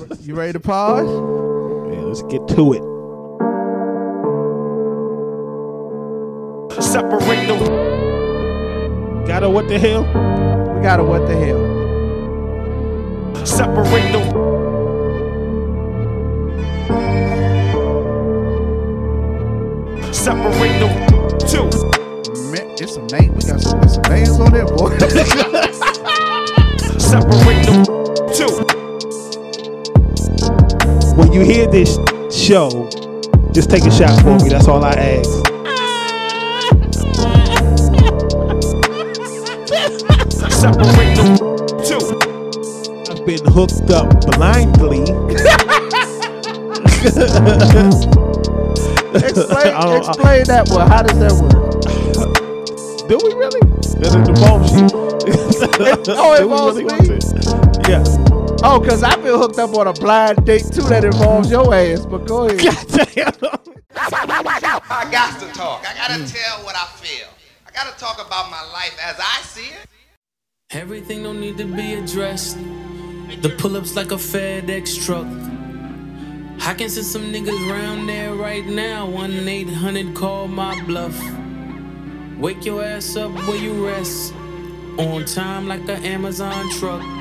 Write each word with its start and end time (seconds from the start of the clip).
You 0.20 0.34
ready 0.34 0.52
to 0.52 0.60
pause? 0.60 1.08
Yeah, 1.92 2.00
let's 2.00 2.22
get 2.22 2.46
to 2.48 2.72
it. 2.74 2.82
Separate 6.82 7.46
the 7.46 7.56
Got 9.26 9.42
her 9.42 9.50
what 9.50 9.68
the 9.68 9.78
hell? 9.78 10.04
We 10.74 10.82
got 10.82 11.00
a 11.00 11.04
what 11.04 11.26
the 11.26 11.36
hell? 11.36 11.80
separate 13.46 14.12
the 14.12 14.20
separate 20.12 20.78
the 20.80 20.88
two. 21.48 21.68
Man, 22.50 22.70
it's 22.78 22.94
some 22.94 23.06
name. 23.08 23.34
We 23.34 23.40
got 23.42 23.60
some, 23.60 23.88
some 23.88 24.02
names 24.02 24.38
on 24.38 24.52
there, 24.52 24.66
boy. 24.66 24.98
Separate 26.98 27.66
the 27.66 27.99
When 31.30 31.38
you 31.38 31.46
hear 31.46 31.68
this 31.68 31.94
show, 32.28 32.90
just 33.52 33.70
take 33.70 33.84
a 33.84 33.90
shot 33.92 34.20
for 34.20 34.36
me. 34.42 34.48
That's 34.48 34.66
all 34.66 34.82
I 34.82 34.90
ask. 34.90 35.30
Separate 40.50 41.14
the 41.14 41.84
two. 41.86 42.02
I've 43.12 43.24
been 43.24 43.44
hooked 43.46 43.92
up 43.92 44.10
blindly. 44.26 45.02
explain, 49.14 49.70
explain 50.02 50.44
that 50.46 50.66
one. 50.68 50.88
How 50.88 51.02
does 51.04 51.18
that 51.20 51.32
work? 51.38 53.08
Do 53.08 53.20
we 53.22 53.34
really? 53.34 53.60
Does 54.00 54.14
it 54.16 54.28
involve 54.28 54.66
you? 54.76 54.88
oh, 56.12 56.34
it 56.34 56.42
involves 56.42 56.76
really 56.76 57.08
me? 57.08 57.88
Yeah. 57.88 58.29
Oh, 58.62 58.78
because 58.78 59.02
I've 59.02 59.22
been 59.22 59.38
hooked 59.38 59.58
up 59.58 59.74
on 59.74 59.86
a 59.86 59.92
blind 59.94 60.44
date 60.44 60.64
too 60.70 60.82
that 60.82 61.02
involves 61.04 61.50
your 61.50 61.74
ass. 61.74 62.04
But 62.04 62.26
go 62.26 62.46
ahead. 62.46 62.60
I 63.96 65.08
got 65.10 65.40
to 65.40 65.46
talk. 65.52 65.82
I 65.86 65.94
got 65.96 66.08
to 66.16 66.32
tell 66.32 66.62
what 66.64 66.76
I 66.76 66.84
feel. 66.96 67.28
I 67.66 67.70
got 67.70 67.90
to 67.90 67.98
talk 67.98 68.24
about 68.24 68.50
my 68.50 68.62
life 68.72 68.98
as 69.02 69.16
I 69.18 69.40
see 69.42 69.70
it. 69.70 69.86
Everything 70.72 71.22
don't 71.22 71.40
need 71.40 71.56
to 71.58 71.64
be 71.64 71.94
addressed. 71.94 72.58
The 73.40 73.54
pull-ups 73.58 73.96
like 73.96 74.12
a 74.12 74.16
FedEx 74.16 75.04
truck. 75.06 75.26
I 76.62 76.74
can 76.74 76.90
send 76.90 77.06
some 77.06 77.32
niggas 77.32 77.70
round 77.70 78.08
there 78.08 78.34
right 78.34 78.66
now. 78.66 79.06
1 79.08 79.48
800 79.48 80.14
call 80.14 80.48
my 80.48 80.78
bluff. 80.82 81.18
Wake 82.38 82.66
your 82.66 82.84
ass 82.84 83.16
up 83.16 83.32
where 83.48 83.56
you 83.56 83.86
rest. 83.86 84.34
On 84.98 85.24
time 85.24 85.66
like 85.66 85.88
an 85.88 86.04
Amazon 86.04 86.68
truck. 86.72 87.19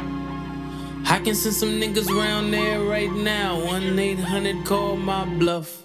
I 1.05 1.19
can 1.19 1.35
send 1.35 1.55
some 1.55 1.69
niggas 1.69 2.07
round 2.09 2.53
there 2.53 2.81
right 2.81 3.11
now. 3.11 3.63
1 3.65 3.97
800 3.97 4.65
call 4.65 4.95
my 4.95 5.25
bluff. 5.25 5.83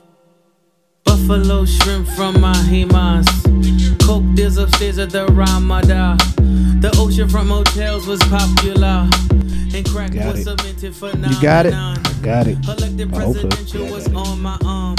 Buffalo 1.04 1.64
shrimp 1.64 2.06
from 2.08 2.40
my 2.40 2.52
Himas. 2.54 3.26
Coke 4.06 4.24
deals 4.34 4.58
upstairs 4.58 4.98
at 4.98 5.10
the 5.10 5.26
Ramada. 5.26 6.16
The 6.80 6.90
oceanfront 6.96 7.46
motels 7.46 8.06
was 8.06 8.20
popular. 8.24 9.08
And 9.74 9.88
crack 9.88 10.12
Got 10.12 10.26
was 10.34 10.46
it. 10.46 10.58
cemented 10.58 10.94
for 10.94 11.08
You 11.10 11.40
got 11.40 11.66
it? 11.66 11.72
Got 12.22 12.46
it. 12.46 12.58
Elected 12.68 13.12
I 13.14 13.20
hope 13.24 13.34
presidential 13.34 13.84
Yeah, 13.86 13.90
was 13.92 14.08
got 14.08 14.26
it. 14.26 14.28
on 14.28 14.42
my 14.42 14.58
arm. 14.64 14.96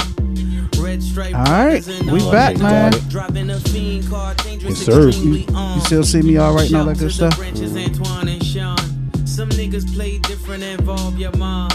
Red 0.78 1.02
stripe. 1.02 1.34
All 1.34 1.44
right, 1.44 1.86
we 2.12 2.18
back, 2.30 2.58
man. 2.58 2.92
Driving 3.08 3.50
a 3.50 3.58
fiend 3.60 4.08
car, 4.10 4.34
dangerous, 4.34 4.78
Yes, 4.78 4.86
sir. 4.86 5.08
extremely 5.08 5.46
You 5.74 5.80
still 5.80 6.04
see 6.04 6.20
me 6.22 6.36
all 6.36 6.54
right 6.54 6.70
now, 6.70 6.84
good 6.92 7.10
Shout 7.12 7.32
stuff? 7.32 7.36
to 7.54 7.68
Some 9.36 9.50
niggas 9.50 9.94
play 9.94 10.16
different, 10.20 10.62
involve 10.62 11.18
your 11.18 11.30
mom. 11.36 11.68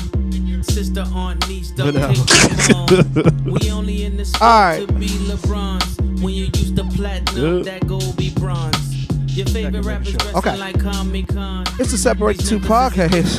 Sister, 0.63 1.05
aunt, 1.13 1.47
niece, 1.47 1.69
don't 1.69 1.93
Whatever. 1.93 2.13
Uh, 2.19 2.87
take. 2.87 3.45
We 3.61 3.69
only 3.69 4.03
in 4.03 4.17
the 4.17 4.25
sport 4.25 4.41
All 4.41 4.61
right. 4.63 4.87
to 4.87 4.93
be 4.95 5.05
LeBron's. 5.05 6.23
When 6.23 6.33
you 6.33 6.45
use 6.45 6.73
the 6.73 6.83
platinum, 6.85 7.35
Good. 7.35 7.65
that 7.65 7.85
gold 7.85 8.17
be 8.17 8.31
bronze. 8.31 9.07
Your 9.37 9.45
favorite 9.45 9.85
rappers 9.85 10.13
dressing 10.13 10.37
Okay. 10.37 10.57
like 10.57 10.79
Comic 10.79 11.27
Con. 11.27 11.65
It's 11.79 11.93
a 11.93 11.99
Separate 11.99 12.39
Two 12.39 12.57
podcast. 12.59 13.37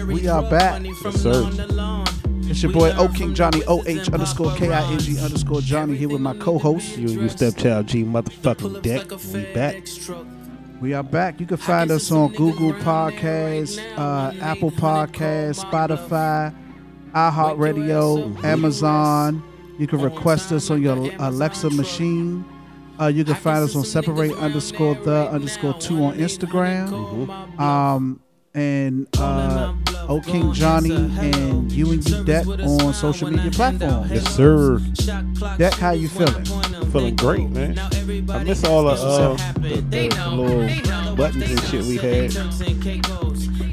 We 0.06 0.26
are 0.26 0.42
back. 0.48 0.82
Yes, 0.84 1.20
sir. 1.20 1.50
It's 2.48 2.62
your 2.62 2.72
boy 2.72 2.94
O 2.96 3.08
King 3.08 3.34
Johnny 3.34 3.62
O 3.68 3.82
H 3.84 4.10
underscore 4.10 4.54
K 4.54 4.72
I 4.72 4.90
N 4.90 4.98
G 5.00 5.18
underscore 5.20 5.60
Johnny 5.60 5.98
here 5.98 6.08
with 6.08 6.22
my 6.22 6.34
co-host. 6.38 6.96
You, 6.96 7.08
you 7.08 7.28
stepchild 7.28 7.88
G 7.88 8.04
motherfucking 8.04 8.80
deck. 8.80 9.10
We 9.34 9.52
back. 9.52 10.45
We 10.80 10.92
are 10.92 11.02
back. 11.02 11.40
You 11.40 11.46
can 11.46 11.56
find 11.56 11.90
us 11.90 12.12
on 12.12 12.32
Google 12.34 12.72
Podcasts, 12.74 13.78
uh, 13.96 14.34
Apple 14.42 14.70
Podcasts, 14.70 15.64
Spotify, 15.64 16.54
iHeartRadio, 17.12 18.44
Amazon. 18.44 19.42
You 19.78 19.86
can 19.86 20.02
request 20.02 20.52
us 20.52 20.70
on 20.70 20.82
your 20.82 21.10
Alexa 21.18 21.70
machine. 21.70 22.44
Uh, 23.00 23.06
you 23.06 23.24
can 23.24 23.36
find 23.36 23.64
us 23.64 23.74
on 23.74 23.84
separate 23.84 24.32
underscore 24.34 24.96
the 24.96 25.30
underscore 25.30 25.74
two 25.74 26.04
on 26.04 26.18
Instagram. 26.18 26.90
Um, 27.58 28.20
and 28.54 29.06
uh, 29.18 29.74
O 30.08 30.20
King 30.20 30.52
Johnny 30.52 30.94
and 30.94 31.72
you 31.72 31.90
and 31.92 32.08
you 32.08 32.24
Deck 32.24 32.46
on 32.46 32.94
social 32.94 33.30
media 33.30 33.50
platforms. 33.50 34.10
Yes, 34.10 34.34
sir. 34.34 34.78
Deck, 35.58 35.74
how 35.74 35.90
you 35.90 36.08
feeling? 36.08 36.44
Feeling 36.92 37.16
great, 37.16 37.50
man. 37.50 37.78
I 38.30 38.44
miss 38.44 38.64
all 38.64 38.84
the, 38.84 38.90
uh, 38.90 39.36
the, 39.54 39.80
the, 39.80 40.08
the 40.08 40.30
little 40.30 41.16
buttons 41.16 41.50
and 41.50 41.60
shit 41.64 41.84
we 41.84 41.96
had. 41.96 43.25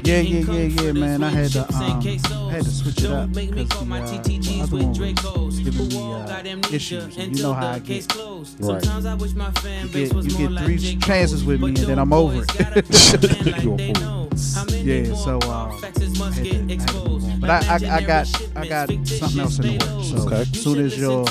Yeah, 0.04 0.20
yeah, 0.20 0.52
yeah, 0.52 0.82
yeah, 0.82 0.92
man. 0.92 1.22
I 1.22 1.30
had 1.30 1.50
to 1.52 1.60
um, 1.74 1.82
I 1.82 2.52
had 2.52 2.64
to 2.64 2.70
switch 2.70 2.98
it 3.02 3.10
up 3.10 3.32
because 3.32 3.68
the, 3.68 3.94
uh, 3.94 4.06
the 4.06 4.60
other 4.62 4.76
one 4.76 5.46
was 5.46 5.58
giving 5.60 5.88
me 5.88 6.12
uh, 6.12 6.74
issues. 6.74 7.16
And 7.16 7.34
you 7.34 7.42
know 7.42 7.54
how 7.54 7.68
I 7.68 7.78
get. 7.78 8.14
Right. 8.14 8.84
You 8.84 9.88
get, 9.88 10.12
you 10.12 10.48
get 10.48 10.64
three 10.64 10.96
chances 10.98 11.42
with 11.42 11.60
me, 11.62 11.68
and 11.68 11.76
then 11.78 11.98
I'm 11.98 12.12
over 12.12 12.42
it. 12.42 12.54
You 12.54 12.66
a 13.54 13.60
fool. 13.62 13.78
yeah, 14.84 15.14
so 15.14 15.40
um, 15.48 15.70
I 15.72 15.80
had 15.80 15.94
to, 15.94 16.06
I 16.22 16.32
had 16.32 16.88
to. 16.88 17.38
But 17.40 17.50
I, 17.50 17.56
I, 17.66 17.96
I 17.96 18.00
got 18.02 18.56
I 18.56 18.66
got 18.66 18.90
something 19.06 19.40
else 19.40 19.58
in 19.58 19.78
the 19.78 19.86
works. 19.86 20.08
So 20.10 20.26
Okay. 20.26 20.40
as 20.42 20.62
soon 20.62 20.78
as 20.84 20.98
your 20.98 21.24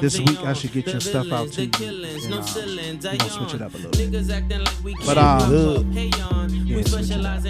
this 0.00 0.18
week, 0.18 0.38
I 0.44 0.52
should 0.52 0.72
get 0.72 0.86
your 0.88 1.00
stuff 1.00 1.30
out 1.32 1.52
to 1.52 1.62
you. 1.66 1.70
And, 1.72 2.34
uh, 2.34 3.10
we 3.12 3.18
gonna 3.18 3.30
switch 3.30 3.54
it 3.54 3.62
up 3.62 3.74
a 3.74 3.78
little 3.78 3.90
bit. 4.10 5.06
But 5.06 5.18
um, 5.18 5.92
yeah, 6.66 6.82
switch 6.82 7.10
it 7.10 7.24
up. 7.24 7.42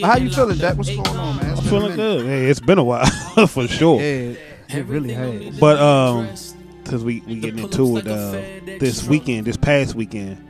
But 0.00 0.06
how 0.06 0.16
you 0.18 0.30
feeling, 0.30 0.56
Jack? 0.58 0.76
What's 0.76 0.90
going 0.90 1.06
on, 1.06 1.36
man? 1.36 1.50
It's 1.52 1.60
I'm 1.60 1.66
feeling 1.66 1.96
good. 1.96 2.26
Hey, 2.26 2.46
it's 2.46 2.60
been 2.60 2.78
a 2.78 2.84
while 2.84 3.06
for 3.48 3.66
sure. 3.68 4.00
Yeah, 4.00 4.34
it 4.68 4.86
really 4.86 5.12
has. 5.12 5.58
But 5.58 5.78
um, 5.80 6.28
since 6.36 7.02
we 7.02 7.20
we 7.26 7.36
getting 7.40 7.58
into 7.60 7.96
it, 7.98 8.06
uh, 8.06 8.32
this 8.78 9.06
weekend, 9.06 9.46
this 9.46 9.56
past 9.56 9.94
weekend, 9.94 10.44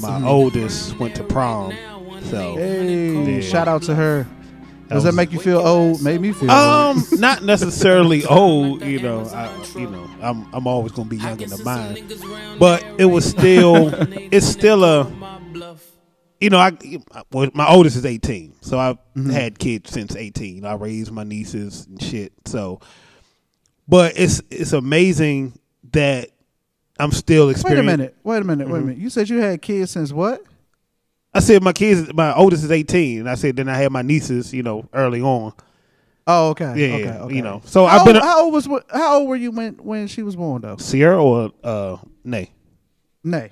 my 0.00 0.26
oldest 0.26 0.98
went 0.98 1.14
to 1.16 1.24
prom. 1.24 1.72
So 2.24 2.56
Hey, 2.56 3.36
Yeah. 3.36 3.40
shout 3.40 3.68
out 3.68 3.82
to 3.84 3.94
her. 3.94 4.26
That 4.92 4.94
Does 4.94 5.04
that 5.04 5.14
make 5.14 5.32
you 5.32 5.40
feel 5.40 5.58
old? 5.66 6.02
Made 6.02 6.20
me 6.20 6.32
feel 6.32 6.50
um, 6.50 6.98
old. 6.98 7.18
not 7.20 7.42
necessarily 7.42 8.24
old. 8.26 8.82
You 8.82 9.00
know, 9.00 9.24
I, 9.26 9.64
you 9.76 9.88
know, 9.88 10.08
I'm 10.20 10.46
I'm 10.52 10.66
always 10.66 10.92
gonna 10.92 11.08
be 11.08 11.16
young 11.16 11.40
in 11.40 11.48
the 11.50 11.62
mind, 11.64 12.58
but 12.58 12.84
it 12.98 13.06
was 13.06 13.24
still 13.24 13.88
it's 14.32 14.46
still 14.46 14.84
a 14.84 15.10
you 16.40 16.50
know, 16.50 16.58
I 16.58 16.72
well, 17.30 17.48
my 17.54 17.68
oldest 17.68 17.96
is 17.96 18.04
18, 18.04 18.56
so 18.62 18.78
I've 18.78 18.98
Mm-hmm. 19.14 19.30
had 19.30 19.58
kids 19.58 19.90
since 19.90 20.16
18. 20.16 20.64
I 20.64 20.72
raised 20.74 21.12
my 21.12 21.22
nieces 21.22 21.86
and 21.86 22.02
shit. 22.02 22.32
So, 22.46 22.80
but 23.86 24.14
it's 24.16 24.40
it's 24.50 24.72
amazing 24.72 25.58
that 25.92 26.30
I'm 26.98 27.12
still 27.12 27.50
experiencing. 27.50 27.86
Wait 27.86 27.92
a 27.94 27.96
minute. 27.98 28.16
Wait 28.24 28.38
a 28.38 28.44
minute. 28.44 28.66
Wait 28.68 28.74
Mm-hmm. 28.74 28.82
a 28.82 28.86
minute. 28.86 28.98
You 29.02 29.10
said 29.10 29.28
you 29.28 29.38
had 29.40 29.60
kids 29.62 29.90
since 29.90 30.12
what? 30.12 30.42
I 31.34 31.40
said 31.40 31.62
my 31.62 31.72
kids, 31.72 32.12
my 32.12 32.34
oldest 32.34 32.62
is 32.64 32.70
18, 32.70 33.20
and 33.20 33.30
I 33.30 33.34
said 33.36 33.56
then 33.56 33.68
I 33.68 33.76
had 33.76 33.90
my 33.90 34.02
nieces, 34.02 34.52
you 34.52 34.62
know, 34.62 34.86
early 34.92 35.20
on. 35.22 35.52
Oh, 36.26 36.50
okay. 36.50 36.74
Yeah, 36.76 36.94
okay, 36.96 37.18
okay. 37.18 37.34
you 37.34 37.42
know. 37.42 37.62
So 37.64 37.86
how 37.86 37.98
I've 38.00 38.06
been 38.06 38.16
old, 38.16 38.24
how 38.24 38.42
old 38.44 38.52
was 38.54 38.66
how 38.92 39.18
old 39.18 39.28
were 39.28 39.36
you 39.36 39.50
when 39.50 39.74
when 39.74 40.06
she 40.06 40.22
was 40.22 40.36
born 40.36 40.62
though? 40.62 40.76
Sierra 40.76 41.22
or 41.22 41.50
uh, 41.64 41.96
Nay, 42.22 42.52
Nay. 43.24 43.50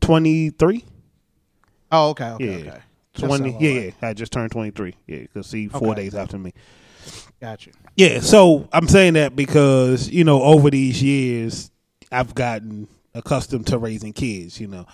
23. 0.00 0.84
Oh, 1.90 2.10
okay. 2.10 2.30
Okay. 2.30 2.44
Yeah. 2.44 2.56
Okay. 2.56 2.64
That 3.14 3.28
20 3.28 3.50
sound 3.50 3.60
yeah, 3.62 3.70
alright. 3.70 3.94
yeah 4.00 4.08
i 4.08 4.14
just 4.14 4.32
turned 4.32 4.50
23 4.52 4.94
yeah 5.06 5.18
because 5.18 5.46
see 5.46 5.68
four 5.68 5.88
Okay. 5.92 6.04
days 6.04 6.14
after 6.14 6.38
me 6.38 6.54
Gotcha. 7.42 7.72
yeah 7.94 8.20
so 8.20 8.66
i'm 8.72 8.88
saying 8.88 9.14
that 9.14 9.36
because 9.36 10.08
you 10.08 10.24
know 10.24 10.42
over 10.42 10.70
these 10.70 11.02
years 11.02 11.70
i've 12.10 12.34
gotten 12.34 12.88
accustomed 13.14 13.66
to 13.66 13.76
raising 13.76 14.14
kids 14.14 14.58
you 14.58 14.66
know 14.66 14.86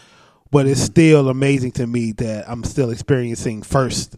but 0.50 0.66
it's 0.66 0.80
still 0.80 1.28
amazing 1.28 1.72
to 1.72 1.86
me 1.86 2.12
that 2.12 2.48
i'm 2.48 2.64
still 2.64 2.90
experiencing 2.90 3.62
first 3.62 4.16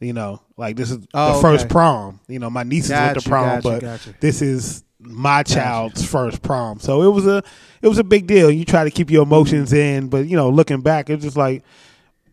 you 0.00 0.12
know 0.12 0.40
like 0.56 0.76
this 0.76 0.90
is 0.90 1.06
Oh, 1.14 1.36
the 1.36 1.42
first 1.42 1.68
prom 1.68 2.20
you 2.28 2.38
know 2.38 2.50
my 2.50 2.62
nieces 2.62 2.90
went 2.90 3.14
Got 3.14 3.22
to 3.22 3.28
prom 3.28 3.44
got 3.44 3.64
you, 3.64 3.70
but 3.70 3.80
got 3.80 4.06
you. 4.06 4.14
this 4.20 4.42
is 4.42 4.84
my 5.00 5.42
child's 5.42 6.04
first 6.04 6.42
prom 6.42 6.78
so 6.80 7.02
it 7.02 7.08
was 7.14 7.26
a 7.26 7.42
it 7.82 7.88
was 7.88 7.98
a 7.98 8.04
big 8.04 8.26
deal 8.26 8.50
you 8.50 8.64
try 8.64 8.84
to 8.84 8.90
keep 8.90 9.10
your 9.10 9.22
emotions 9.24 9.72
in 9.72 10.08
but 10.08 10.26
you 10.26 10.36
know 10.36 10.48
looking 10.50 10.80
back 10.80 11.10
it's 11.10 11.22
just 11.24 11.36
like 11.36 11.62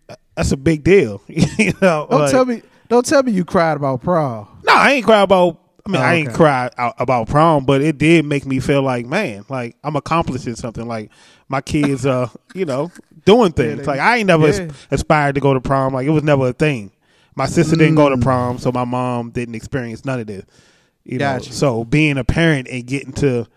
uh, 0.09 0.15
that's 0.35 0.51
a 0.51 0.57
big 0.57 0.83
deal 0.83 1.21
you 1.27 1.73
know 1.81 2.07
Don't 2.09 2.21
like- 2.21 2.31
tell 2.31 2.45
me. 2.45 2.61
don't 2.87 3.05
tell 3.05 3.23
me 3.23 3.31
you 3.31 3.45
cried 3.45 3.77
about 3.77 4.01
prom. 4.01 4.47
No, 4.63 4.73
I 4.73 4.91
ain't 4.93 5.05
cried 5.05 5.21
about. 5.23 5.60
I 5.85 5.89
mean, 5.89 6.01
Oh, 6.01 6.05
I 6.05 6.13
ain't 6.15 6.27
okay. 6.29 6.37
cry 6.37 6.69
out 6.77 6.95
about 6.99 7.27
prom, 7.27 7.65
but 7.65 7.81
it 7.81 7.97
did 7.97 8.25
make 8.25 8.45
me 8.45 8.59
feel 8.59 8.81
like, 8.83 9.05
man, 9.05 9.45
like 9.49 9.75
I'm 9.83 9.95
accomplishing 9.95 10.55
something. 10.55 10.87
Like 10.87 11.09
my 11.49 11.61
kids, 11.61 12.05
uh, 12.05 12.29
you 12.53 12.65
know, 12.65 12.91
doing 13.25 13.51
things. 13.51 13.79
they- 13.79 13.85
like 13.85 13.99
I 13.99 14.17
ain't 14.17 14.27
never 14.27 14.47
yeah. 14.49 14.69
aspired 14.91 15.35
to 15.35 15.41
go 15.41 15.53
to 15.53 15.61
prom. 15.61 15.93
Like 15.93 16.05
it 16.07 16.11
was 16.11 16.23
never 16.23 16.49
a 16.49 16.53
thing. 16.53 16.91
My 17.35 17.45
sister 17.45 17.75
didn't 17.75 17.95
go 17.95 18.09
to 18.09 18.17
Mm. 18.17 18.21
prom, 18.23 18.57
so 18.59 18.71
my 18.71 18.83
mom 18.83 19.31
didn't 19.31 19.55
experience 19.55 20.03
none 20.05 20.19
of 20.19 20.27
this. 20.27 20.45
You 21.03 21.17
know, 21.17 21.39
so 21.39 21.83
being 21.85 22.17
a 22.17 22.23
parent 22.23 22.67
and 22.69 22.85
getting 22.85 23.13
to, 23.13 23.47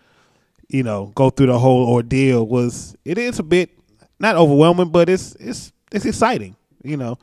you 0.69 0.83
know, 0.83 1.13
go 1.15 1.29
through 1.29 1.49
the 1.49 1.59
whole 1.59 1.87
ordeal 1.93 2.47
was 2.47 2.97
it 3.05 3.19
is 3.19 3.39
a 3.39 3.43
bit 3.43 3.71
not 4.19 4.37
overwhelming, 4.37 4.89
but 4.91 5.09
it's 5.11 5.35
it's 5.35 5.73
it's 5.93 6.07
exciting. 6.07 6.57
You 6.83 6.97
know, 6.97 7.19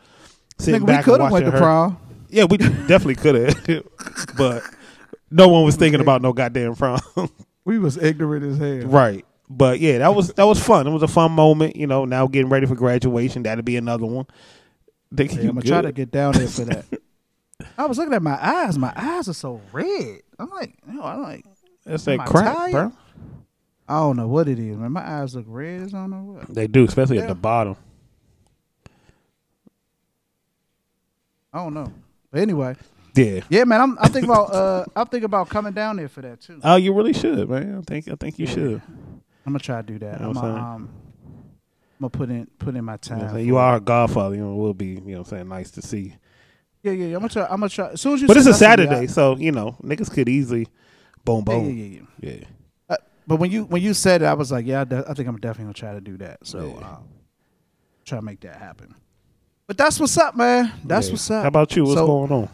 sitting 0.59 0.81
Nigga, 0.81 0.87
we 0.87 0.93
back 0.93 1.05
could 1.05 1.13
and 1.15 1.23
have 1.23 1.31
went 1.31 1.45
to 1.45 1.51
her. 1.51 1.57
prom. 1.57 1.97
Yeah, 2.29 2.43
we 2.45 2.57
definitely 2.57 3.15
could 3.15 3.35
have, 3.35 3.83
but 4.37 4.63
no 5.31 5.47
one 5.47 5.63
was 5.63 5.75
thinking 5.75 6.01
about 6.01 6.21
no 6.21 6.33
goddamn 6.33 6.75
prom. 6.75 6.99
We 7.63 7.77
was 7.77 7.95
ignorant 7.95 8.43
as 8.43 8.57
hell. 8.57 8.89
right. 8.89 9.23
But 9.47 9.79
yeah, 9.79 9.99
that 9.99 10.15
was 10.15 10.33
that 10.33 10.45
was 10.45 10.59
fun. 10.59 10.87
It 10.87 10.89
was 10.91 11.03
a 11.03 11.07
fun 11.07 11.31
moment. 11.33 11.75
You 11.75 11.85
know, 11.85 12.05
now 12.05 12.25
getting 12.25 12.49
ready 12.49 12.65
for 12.65 12.73
graduation. 12.73 13.43
That'll 13.43 13.63
be 13.63 13.75
another 13.77 14.07
one. 14.07 14.25
Yeah, 15.15 15.25
you 15.25 15.49
I'm 15.49 15.55
gonna 15.55 15.61
try 15.61 15.81
to 15.81 15.91
get 15.91 16.09
down 16.09 16.33
there 16.33 16.47
for 16.47 16.65
that. 16.65 16.85
I 17.77 17.85
was 17.85 17.97
looking 17.97 18.13
at 18.13 18.23
my 18.23 18.37
eyes. 18.41 18.77
My 18.79 18.93
eyes 18.95 19.29
are 19.29 19.33
so 19.33 19.61
red. 19.71 20.21
I'm 20.39 20.49
like, 20.49 20.73
yo, 20.91 21.01
I'm 21.03 21.21
like, 21.21 21.45
That's 21.85 22.03
that 22.05 22.19
I 22.19 22.25
crack, 22.25 22.55
tired? 22.55 22.71
bro. 22.71 22.91
I 23.87 23.99
don't 23.99 24.15
know 24.17 24.27
what 24.27 24.47
it 24.47 24.57
is, 24.57 24.77
man. 24.77 24.93
My 24.93 25.07
eyes 25.07 25.35
look 25.35 25.45
red. 25.47 25.81
I 25.81 25.87
don't 25.89 26.09
know 26.09 26.23
what. 26.23 26.47
They 26.47 26.65
do, 26.67 26.85
especially 26.85 27.19
at 27.19 27.27
the 27.27 27.35
bottom. 27.35 27.75
I 31.53 31.57
don't 31.59 31.73
know. 31.73 31.91
But 32.31 32.41
anyway, 32.41 32.75
Yeah. 33.15 33.41
yeah, 33.49 33.63
man. 33.65 33.81
I'm, 33.81 33.97
I'm 33.99 34.11
thinking 34.11 34.29
about. 34.29 34.53
Uh, 34.53 34.85
I'm 34.95 35.07
thinking 35.07 35.25
about 35.25 35.49
coming 35.49 35.73
down 35.73 35.97
there 35.97 36.07
for 36.07 36.21
that 36.21 36.41
too. 36.41 36.59
Oh, 36.63 36.75
you 36.77 36.93
really 36.93 37.13
should, 37.13 37.49
man. 37.49 37.77
I 37.79 37.81
think 37.81 38.07
I 38.07 38.15
think 38.15 38.39
you 38.39 38.47
should. 38.47 38.81
I'm 39.45 39.53
gonna 39.53 39.59
try 39.59 39.81
to 39.81 39.83
do 39.87 39.99
that. 39.99 40.19
You 40.19 40.25
know 40.25 40.29
I'm 40.29 40.33
gonna, 40.33 40.53
um, 40.55 40.89
I'm 41.99 41.99
gonna 41.99 42.09
put 42.09 42.29
in 42.29 42.47
put 42.59 42.75
in 42.75 42.85
my 42.85 42.93
know 42.93 42.97
time. 42.97 43.17
what 43.17 43.23
I'm 43.25 43.29
saying? 43.33 43.43
for 43.43 43.47
you 43.47 43.57
it. 43.57 43.61
are 43.61 43.75
a 43.75 43.79
godfather. 43.81 44.35
You 44.35 44.41
know, 44.43 44.55
will 44.55 44.73
be. 44.73 44.85
You 44.87 44.95
know, 44.99 45.11
what 45.11 45.17
I'm 45.19 45.25
saying 45.25 45.49
nice 45.49 45.71
to 45.71 45.81
see. 45.81 46.15
Yeah, 46.83 46.93
yeah, 46.93 47.05
yeah. 47.07 47.15
I'm 47.15 47.21
gonna 47.21 47.29
try. 47.29 47.43
I'm 47.43 47.49
gonna 47.59 47.69
try. 47.69 47.89
As 47.89 48.01
soon 48.01 48.13
as 48.13 48.21
you. 48.21 48.27
But 48.27 48.37
it's 48.37 48.47
a 48.47 48.53
Saturday, 48.53 49.07
so 49.07 49.35
you 49.35 49.51
know, 49.51 49.75
niggas 49.83 50.11
could 50.11 50.29
easily 50.29 50.67
boom 51.25 51.43
boom. 51.43 51.65
yeah, 51.69 51.83
yeah, 51.83 51.99
yeah. 52.21 52.31
Yeah. 52.39 52.45
Uh, 52.89 52.97
but 53.27 53.35
when 53.37 53.51
you 53.51 53.65
when 53.65 53.81
you 53.81 53.93
said 53.93 54.21
it, 54.21 54.25
I 54.25 54.33
was 54.35 54.51
like, 54.51 54.65
yeah, 54.65 54.81
I, 54.81 54.83
de- 54.85 55.03
I 55.09 55.13
think 55.13 55.27
I'm 55.27 55.37
definitely 55.37 55.65
gonna 55.65 55.73
try 55.73 55.93
to 55.93 56.01
do 56.01 56.17
that. 56.17 56.45
So 56.47 56.77
Yeah. 56.79 56.87
um, 56.87 57.03
try 58.05 58.19
to 58.19 58.23
make 58.25 58.39
that 58.41 58.55
happen. 58.55 58.95
But 59.67 59.77
that's 59.77 59.99
what's 59.99 60.17
up, 60.17 60.35
man. 60.35 60.71
That's 60.85 61.07
Yeah. 61.07 61.13
what's 61.13 61.29
up. 61.31 61.41
How 61.43 61.47
about 61.49 61.75
you? 61.75 61.83
What's 61.83 61.95
So- 61.95 62.07
going 62.07 62.31
on? 62.31 62.49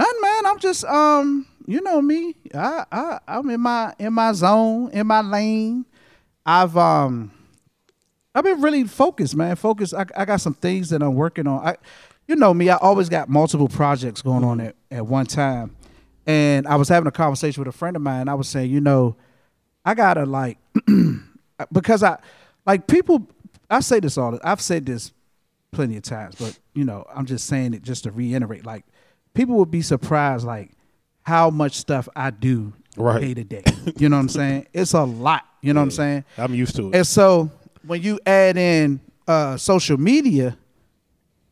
Nothing, 0.00 0.20
man. 0.22 0.46
I'm 0.46 0.58
just 0.58 0.84
um, 0.86 1.46
you 1.66 1.82
know 1.82 2.00
me. 2.00 2.34
I 2.54 2.86
I 2.90 3.18
I'm 3.28 3.50
in 3.50 3.60
my 3.60 3.94
in 3.98 4.14
my 4.14 4.32
zone, 4.32 4.90
in 4.92 5.06
my 5.06 5.20
lane. 5.20 5.84
I've 6.46 6.74
um 6.74 7.30
I've 8.34 8.44
been 8.44 8.62
really 8.62 8.84
focused, 8.84 9.36
man. 9.36 9.56
Focused. 9.56 9.92
I, 9.92 10.06
I 10.16 10.24
got 10.24 10.40
some 10.40 10.54
things 10.54 10.88
that 10.88 11.02
I'm 11.02 11.16
working 11.16 11.46
on. 11.46 11.66
I 11.66 11.76
you 12.26 12.36
know 12.36 12.54
me, 12.54 12.70
I 12.70 12.76
always 12.76 13.10
got 13.10 13.28
multiple 13.28 13.68
projects 13.68 14.22
going 14.22 14.42
on 14.42 14.60
at, 14.60 14.74
at 14.90 15.06
one 15.06 15.26
time. 15.26 15.76
And 16.26 16.66
I 16.66 16.76
was 16.76 16.88
having 16.88 17.06
a 17.06 17.12
conversation 17.12 17.60
with 17.60 17.68
a 17.68 17.76
friend 17.76 17.94
of 17.94 18.00
mine. 18.00 18.28
I 18.28 18.34
was 18.34 18.48
saying, 18.48 18.70
you 18.70 18.80
know, 18.80 19.16
I 19.84 19.92
gotta 19.92 20.24
like 20.24 20.56
because 21.72 22.02
I 22.02 22.18
like 22.64 22.86
people 22.86 23.28
I 23.68 23.80
say 23.80 24.00
this 24.00 24.16
all 24.16 24.38
I've 24.42 24.62
said 24.62 24.86
this 24.86 25.12
plenty 25.72 25.98
of 25.98 26.04
times, 26.04 26.36
but 26.36 26.58
you 26.72 26.86
know, 26.86 27.04
I'm 27.14 27.26
just 27.26 27.46
saying 27.46 27.74
it 27.74 27.82
just 27.82 28.04
to 28.04 28.10
reiterate. 28.10 28.64
Like 28.64 28.86
people 29.34 29.56
would 29.56 29.70
be 29.70 29.82
surprised 29.82 30.44
like 30.46 30.70
how 31.22 31.50
much 31.50 31.74
stuff 31.74 32.08
I 32.16 32.30
do 32.30 32.72
Right. 32.96 33.20
day 33.20 33.34
to 33.34 33.44
day. 33.44 33.62
You 33.98 34.08
know 34.08 34.16
what 34.16 34.22
I'm 34.22 34.28
saying? 34.28 34.66
It's 34.72 34.94
a 34.94 35.04
lot. 35.04 35.44
You 35.62 35.72
know 35.72 35.80
what 35.80 35.84
I'm 35.84 35.90
saying? 35.92 36.24
I'm 36.38 36.54
used 36.54 36.74
to 36.76 36.88
it. 36.88 36.96
And 36.96 37.06
so 37.06 37.50
when 37.86 38.02
you 38.02 38.18
add 38.26 38.56
in 38.56 39.00
uh, 39.28 39.56
social 39.56 39.96
media, 39.98 40.56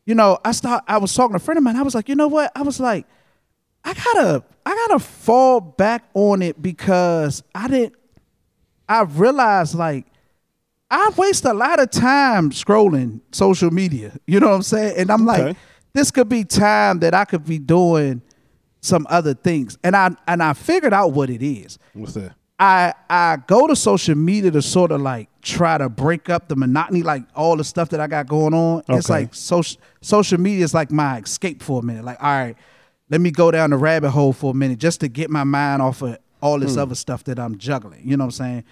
you 0.05 0.15
know, 0.15 0.37
I 0.43 0.51
start. 0.51 0.83
I 0.87 0.97
was 0.97 1.13
talking 1.13 1.33
to 1.33 1.37
a 1.37 1.39
friend 1.39 1.57
of 1.59 1.63
mine. 1.63 1.75
I 1.75 1.83
was 1.83 1.93
like, 1.95 2.09
you 2.09 2.15
know 2.15 2.27
what? 2.27 2.51
I 2.55 2.63
was 2.63 2.79
like, 2.79 3.05
I 3.83 3.93
gotta, 3.93 4.43
I 4.65 4.87
gotta 4.87 4.99
fall 4.99 5.61
back 5.61 6.09
on 6.13 6.41
it 6.41 6.61
because 6.61 7.43
I 7.53 7.67
didn't. 7.67 7.93
I 8.87 9.03
realized 9.03 9.75
like 9.75 10.07
I 10.91 11.11
waste 11.15 11.45
a 11.45 11.53
lot 11.53 11.79
of 11.79 11.91
time 11.91 12.49
scrolling 12.49 13.21
social 13.31 13.69
media. 13.71 14.17
You 14.25 14.39
know 14.39 14.49
what 14.49 14.55
I'm 14.55 14.63
saying? 14.63 14.95
And 14.97 15.11
I'm 15.11 15.25
like, 15.25 15.41
Okay. 15.41 15.59
This 15.93 16.11
could 16.11 16.29
be 16.29 16.43
time 16.43 16.99
that 16.99 17.13
I 17.13 17.25
could 17.25 17.45
be 17.45 17.59
doing 17.59 18.21
some 18.81 19.05
other 19.09 19.33
things. 19.33 19.77
And 19.83 19.95
I 19.95 20.11
and 20.27 20.41
I 20.41 20.53
figured 20.53 20.93
out 20.93 21.13
what 21.13 21.29
it 21.29 21.41
is. 21.41 21.79
What's 21.93 22.13
that? 22.13 22.33
I 22.59 22.93
I 23.09 23.37
go 23.47 23.67
to 23.67 23.75
social 23.75 24.15
media 24.15 24.51
to 24.51 24.61
sort 24.61 24.91
of 24.91 25.01
like 25.01 25.29
try 25.41 25.77
to 25.77 25.89
break 25.89 26.29
up 26.29 26.49
the 26.49 26.55
monotony, 26.55 27.03
like 27.03 27.23
all 27.35 27.55
the 27.55 27.63
stuff 27.63 27.89
that 27.89 27.99
I 27.99 28.07
got 28.07 28.27
going 28.27 28.53
on. 28.53 28.83
It's 28.89 29.09
like 29.09 29.33
social 29.33 29.81
social 30.01 30.39
media 30.39 30.63
is 30.63 30.73
like 30.73 30.91
my 30.91 31.19
escape 31.19 31.63
for 31.63 31.79
a 31.79 31.83
minute. 31.83 32.03
Like, 32.03 32.21
all 32.21 32.29
right, 32.29 32.55
let 33.09 33.21
me 33.21 33.31
go 33.31 33.49
down 33.51 33.69
the 33.69 33.77
rabbit 33.77 34.11
hole 34.11 34.33
for 34.33 34.51
a 34.51 34.53
minute 34.53 34.79
just 34.79 34.99
to 35.01 35.07
get 35.07 35.29
my 35.29 35.43
mind 35.43 35.81
off 35.81 36.01
of 36.01 36.17
all 36.41 36.59
this 36.59 36.75
hmm. 36.75 36.81
other 36.81 36.95
stuff 36.95 37.23
that 37.25 37.39
I'm 37.39 37.57
juggling. 37.57 38.01
You 38.03 38.17
know 38.17 38.25
what 38.25 38.39
I'm 38.39 38.45
saying? 38.45 38.63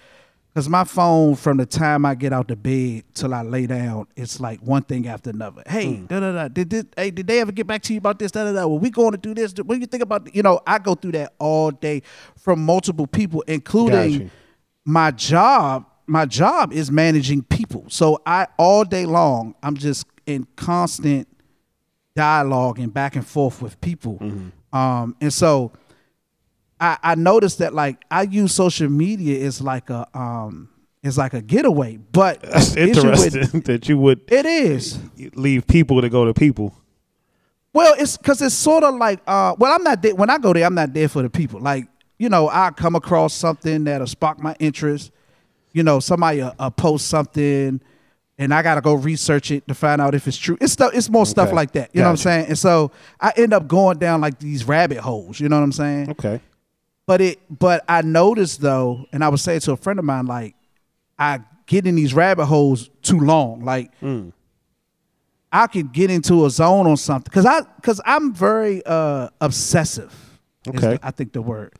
Because 0.58 0.68
my 0.68 0.82
phone, 0.82 1.36
from 1.36 1.56
the 1.56 1.66
time 1.66 2.04
I 2.04 2.16
get 2.16 2.32
out 2.32 2.48
the 2.48 2.56
bed 2.56 3.04
till 3.14 3.32
I 3.32 3.42
lay 3.42 3.68
down, 3.68 4.08
it's 4.16 4.40
like 4.40 4.58
one 4.58 4.82
thing 4.82 5.06
after 5.06 5.30
another. 5.30 5.62
Hey, 5.64 5.98
da 5.98 6.18
da 6.18 6.32
da. 6.32 6.48
Did 6.48 6.70
this, 6.70 6.84
hey, 6.96 7.12
did 7.12 7.28
they 7.28 7.38
ever 7.38 7.52
get 7.52 7.68
back 7.68 7.80
to 7.82 7.92
you 7.92 7.98
about 7.98 8.18
this? 8.18 8.32
Da 8.32 8.42
da 8.42 8.52
da. 8.52 8.66
Well, 8.66 8.80
we 8.80 8.90
going 8.90 9.12
to 9.12 9.18
do 9.18 9.34
this. 9.34 9.52
What 9.52 9.74
do 9.74 9.78
you 9.78 9.86
think 9.86 10.02
about? 10.02 10.34
You 10.34 10.42
know, 10.42 10.58
I 10.66 10.80
go 10.80 10.96
through 10.96 11.12
that 11.12 11.32
all 11.38 11.70
day 11.70 12.02
from 12.36 12.64
multiple 12.64 13.06
people, 13.06 13.42
including 13.42 14.32
my 14.84 15.12
job. 15.12 15.86
My 16.08 16.26
job 16.26 16.72
is 16.72 16.90
managing 16.90 17.44
people, 17.44 17.84
so 17.86 18.20
I 18.26 18.48
all 18.56 18.82
day 18.82 19.06
long 19.06 19.54
I'm 19.62 19.76
just 19.76 20.08
in 20.26 20.44
constant 20.56 21.28
dialogue 22.16 22.80
and 22.80 22.92
back 22.92 23.14
and 23.14 23.24
forth 23.24 23.62
with 23.62 23.80
people. 23.80 24.18
Mm-hmm. 24.18 24.76
Um, 24.76 25.14
and 25.20 25.32
so 25.32 25.70
I, 26.80 26.98
I 27.02 27.14
noticed 27.14 27.58
that 27.58 27.74
like 27.74 28.04
I 28.10 28.22
use 28.22 28.54
social 28.54 28.88
media 28.88 29.44
as 29.46 29.60
like 29.60 29.90
a 29.90 30.06
um 30.18 30.68
it's 31.02 31.16
like 31.18 31.32
a 31.34 31.40
getaway. 31.42 31.96
But 31.96 32.42
That's 32.42 32.76
issue 32.76 33.06
with- 33.08 33.34
interesting 33.36 33.60
that 33.66 33.88
you 33.88 33.98
would 33.98 34.20
it 34.30 34.46
is. 34.46 34.98
leave 35.34 35.66
people 35.66 36.00
to 36.00 36.08
go 36.08 36.24
to 36.24 36.34
people. 36.34 36.74
Well, 37.72 37.94
it's 37.98 38.16
because 38.16 38.40
it's 38.42 38.54
sort 38.54 38.82
of 38.82 38.94
like, 38.96 39.20
uh, 39.26 39.54
well, 39.58 39.72
I'm 39.72 39.82
not 39.84 40.02
there. 40.02 40.14
When 40.14 40.30
I 40.30 40.38
go 40.38 40.52
there, 40.52 40.64
I'm 40.64 40.74
not 40.74 40.92
there 40.94 41.08
for 41.08 41.22
the 41.22 41.30
people. 41.30 41.60
Like, 41.60 41.86
you 42.18 42.28
know, 42.28 42.48
I 42.48 42.70
come 42.70 42.96
across 42.96 43.34
something 43.34 43.84
that'll 43.84 44.06
spark 44.06 44.40
my 44.40 44.56
interest. 44.58 45.12
You 45.72 45.82
know, 45.82 46.00
somebody 46.00 46.40
uh, 46.40 46.52
uh, 46.58 46.70
post 46.70 47.06
something, 47.08 47.80
and 48.38 48.54
I 48.54 48.62
gotta 48.62 48.80
go 48.80 48.94
research 48.94 49.50
it 49.50 49.68
to 49.68 49.74
find 49.74 50.00
out 50.00 50.14
if 50.14 50.26
it's 50.26 50.36
true. 50.38 50.56
It's 50.60 50.72
stuff. 50.72 50.92
It's 50.94 51.08
more 51.10 51.26
stuff 51.26 51.52
like 51.52 51.72
that. 51.72 51.90
You 51.92 52.00
know 52.00 52.06
what 52.06 52.12
I'm 52.12 52.16
saying? 52.16 52.46
And 52.46 52.58
so 52.58 52.90
I 53.20 53.32
end 53.36 53.52
up 53.52 53.68
going 53.68 53.98
down 53.98 54.20
like 54.22 54.38
these 54.40 54.64
rabbit 54.64 54.98
holes. 54.98 55.38
You 55.38 55.48
know 55.48 55.56
what 55.58 55.62
I'm 55.64 55.72
saying? 55.72 56.10
Okay. 56.12 56.40
But 57.08 57.20
it, 57.22 57.38
but 57.50 57.84
I 57.88 58.02
noticed 58.02 58.60
though, 58.60 59.06
and 59.12 59.24
I 59.24 59.28
was 59.30 59.40
saying 59.42 59.60
to 59.60 59.72
a 59.72 59.76
friend 59.76 59.98
of 59.98 60.04
mine, 60.04 60.26
like, 60.26 60.54
I 61.18 61.40
get 61.66 61.86
in 61.86 61.94
these 61.96 62.12
rabbit 62.12 62.44
holes 62.46 62.90
too 63.02 63.18
long. 63.18 63.64
Like, 63.64 63.90
I 65.50 65.66
could 65.66 65.92
get 65.92 66.10
into 66.10 66.44
a 66.44 66.50
zone 66.50 66.86
on 66.86 66.98
something 66.98 67.24
because 67.24 67.46
I, 67.46 67.62
because 67.76 68.00
I'm 68.04 68.34
very 68.34 68.82
uh, 68.84 69.30
obsessive. 69.40 70.14
Okay. 70.68 70.78
the- 70.80 71.00
I 71.02 71.10
think 71.10 71.32
the 71.32 71.40
word. 71.40 71.72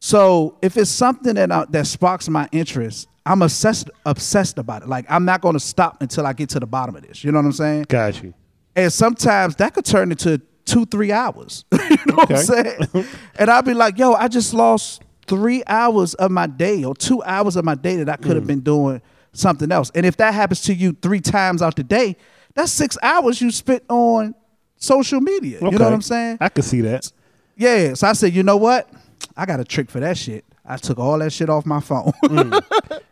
So 0.00 0.56
if 0.62 0.76
it's 0.78 0.90
something 0.90 1.34
that 1.34 1.50
uh, 1.50 1.66
that 1.70 1.86
sparks 1.86 2.28
my 2.28 2.48
interest, 2.52 3.08
I'm 3.26 3.42
obsessed 3.42 3.90
obsessed 4.06 4.56
about 4.56 4.82
it. 4.82 4.88
Like 4.88 5.04
I'm 5.10 5.24
not 5.26 5.40
going 5.42 5.54
to 5.54 5.60
stop 5.60 6.00
until 6.00 6.24
I 6.26 6.32
get 6.32 6.48
to 6.50 6.60
the 6.60 6.66
bottom 6.66 6.96
of 6.96 7.02
this. 7.06 7.22
You 7.22 7.32
know 7.32 7.38
what 7.40 7.44
I'm 7.46 7.52
saying? 7.52 7.86
Got 7.88 8.22
you. 8.22 8.32
And 8.76 8.90
sometimes 8.92 9.56
that 9.56 9.74
could 9.74 9.84
turn 9.84 10.10
into 10.12 10.40
two, 10.68 10.84
three 10.86 11.10
hours. 11.12 11.64
you 11.72 11.78
know 12.06 12.14
what 12.16 12.30
I'm 12.30 12.36
saying? 12.38 13.06
and 13.38 13.50
I'd 13.50 13.64
be 13.64 13.74
like, 13.74 13.98
yo, 13.98 14.12
I 14.14 14.28
just 14.28 14.52
lost 14.54 15.02
three 15.26 15.62
hours 15.66 16.14
of 16.14 16.30
my 16.30 16.46
day 16.46 16.84
or 16.84 16.94
two 16.94 17.22
hours 17.24 17.56
of 17.56 17.64
my 17.64 17.74
day 17.74 17.96
that 17.96 18.08
I 18.08 18.16
could 18.16 18.32
Mm. 18.32 18.34
have 18.36 18.46
been 18.46 18.60
doing 18.60 19.02
something 19.32 19.70
else. 19.72 19.90
And 19.94 20.06
if 20.06 20.16
that 20.18 20.32
happens 20.34 20.62
to 20.62 20.74
you 20.74 20.96
three 21.02 21.20
times 21.20 21.60
out 21.62 21.76
the 21.76 21.84
day, 21.84 22.16
that's 22.54 22.72
six 22.72 22.96
hours 23.02 23.40
you 23.40 23.50
spent 23.50 23.82
on 23.88 24.34
social 24.76 25.20
media. 25.20 25.58
You 25.60 25.70
know 25.78 25.84
what 25.84 25.92
I'm 25.92 26.02
saying? 26.02 26.38
I 26.40 26.48
could 26.48 26.64
see 26.64 26.80
that. 26.82 27.10
Yeah. 27.56 27.94
So 27.94 28.06
I 28.06 28.12
said, 28.14 28.32
you 28.34 28.42
know 28.42 28.56
what? 28.56 28.88
I 29.36 29.44
got 29.46 29.60
a 29.60 29.64
trick 29.64 29.90
for 29.90 30.00
that 30.00 30.16
shit. 30.16 30.44
I 30.64 30.76
took 30.76 30.98
all 30.98 31.18
that 31.18 31.32
shit 31.32 31.48
off 31.50 31.64
my 31.66 31.80
phone. 31.80 32.12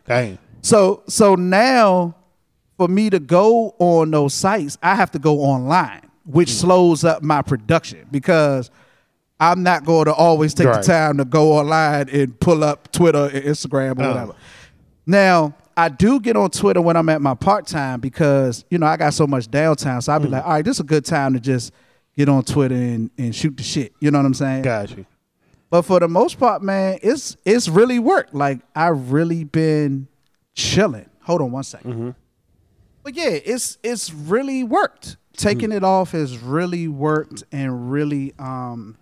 Dang. 0.07 0.37
So 0.61 1.03
so 1.07 1.35
now 1.35 2.15
for 2.77 2.87
me 2.87 3.09
to 3.09 3.19
go 3.19 3.75
on 3.79 4.11
those 4.11 4.33
sites, 4.33 4.77
I 4.83 4.95
have 4.95 5.11
to 5.11 5.19
go 5.19 5.39
online, 5.41 6.06
which 6.27 6.49
Mm. 6.49 6.59
slows 6.59 7.03
up 7.03 7.23
my 7.23 7.41
production 7.41 8.05
because 8.11 8.69
I'm 9.39 9.63
not 9.63 9.85
going 9.85 10.05
to 10.05 10.13
always 10.13 10.53
take 10.53 10.67
Right. 10.67 10.81
the 10.81 10.87
time 10.87 11.17
to 11.17 11.25
go 11.25 11.53
online 11.53 12.09
and 12.09 12.39
pull 12.39 12.63
up 12.63 12.91
Twitter 12.91 13.25
and 13.33 13.43
Instagram 13.45 13.99
or 13.99 14.03
Oh. 14.03 14.07
whatever. 14.09 14.33
Now, 15.05 15.53
I 15.75 15.89
do 15.89 16.19
get 16.19 16.35
on 16.35 16.49
Twitter 16.49 16.81
when 16.81 16.97
I'm 16.97 17.07
at 17.09 17.21
my 17.21 17.35
part 17.35 17.67
time 17.67 17.99
because, 17.99 18.65
you 18.69 18.77
know, 18.79 18.87
I 18.87 18.97
got 18.97 19.13
so 19.13 19.27
much 19.27 19.47
downtime. 19.49 20.01
So 20.03 20.11
I'll 20.11 20.19
Mm. 20.19 20.23
be 20.23 20.29
like, 20.29 20.43
all 20.43 20.49
right, 20.51 20.65
this 20.65 20.77
is 20.77 20.79
a 20.81 20.83
good 20.83 21.05
time 21.05 21.33
to 21.33 21.39
just 21.39 21.71
get 22.17 22.27
on 22.29 22.43
Twitter 22.43 22.73
and, 22.75 23.11
and 23.17 23.33
shoot 23.35 23.55
the 23.55 23.63
shit. 23.63 23.93
You 23.99 24.09
know 24.11 24.17
what 24.19 24.25
I'm 24.25 24.33
saying? 24.33 24.63
Got 24.63 24.97
you. 24.97 25.05
But 25.69 25.83
for 25.83 25.99
the 25.99 26.07
most 26.07 26.39
part, 26.39 26.61
man, 26.63 26.97
it's 27.03 27.37
it's 27.45 27.67
really 27.69 27.99
worked. 27.99 28.33
Like 28.33 28.59
I've 28.75 29.11
really 29.11 29.43
been 29.43 30.07
chilling. 30.55 31.09
Hold 31.23 31.41
on 31.41 31.51
one 31.51 31.63
second. 31.63 32.15
But 33.03 33.15
yeah, 33.15 33.29
it's 33.29 33.77
it's 33.83 34.11
really 34.13 34.63
worked. 34.63 35.17
Taking 35.37 35.71
it 35.71 35.83
off 35.83 36.11
has 36.11 36.37
really 36.39 36.87
worked 36.87 37.43
and 37.51 37.91
really 37.91 38.33
um 38.39 38.97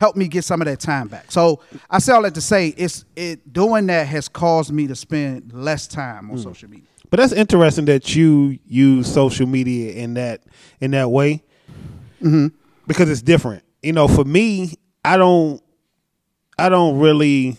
helped 0.00 0.16
me 0.16 0.28
get 0.28 0.44
some 0.44 0.60
of 0.62 0.66
that 0.66 0.78
time 0.80 1.08
back. 1.08 1.30
So 1.32 1.60
I 1.90 1.98
say 1.98 2.12
all 2.12 2.22
that 2.22 2.34
to 2.34 2.40
say 2.40 2.68
it's 2.68 3.04
it 3.16 3.52
doing 3.52 3.86
that 3.88 4.06
has 4.06 4.28
caused 4.28 4.72
me 4.72 4.86
to 4.86 4.94
spend 4.94 5.52
less 5.52 5.86
time 5.88 6.30
on 6.30 6.38
social 6.38 6.70
media. 6.70 6.86
But 7.10 7.18
that's 7.18 7.32
interesting 7.32 7.86
that 7.86 8.14
you 8.14 8.58
use 8.66 9.12
social 9.12 9.46
media 9.46 9.92
in 9.94 10.14
that 10.14 10.42
in 10.80 10.92
that 10.92 11.10
way, 11.10 11.42
Mm-hmm. 12.22 12.48
because 12.86 13.10
it's 13.10 13.22
different. 13.22 13.64
You 13.82 13.92
know, 13.94 14.06
for 14.06 14.24
me, 14.24 14.74
I 15.04 15.16
don't, 15.16 15.62
I 16.58 16.68
don't 16.68 16.98
really. 16.98 17.56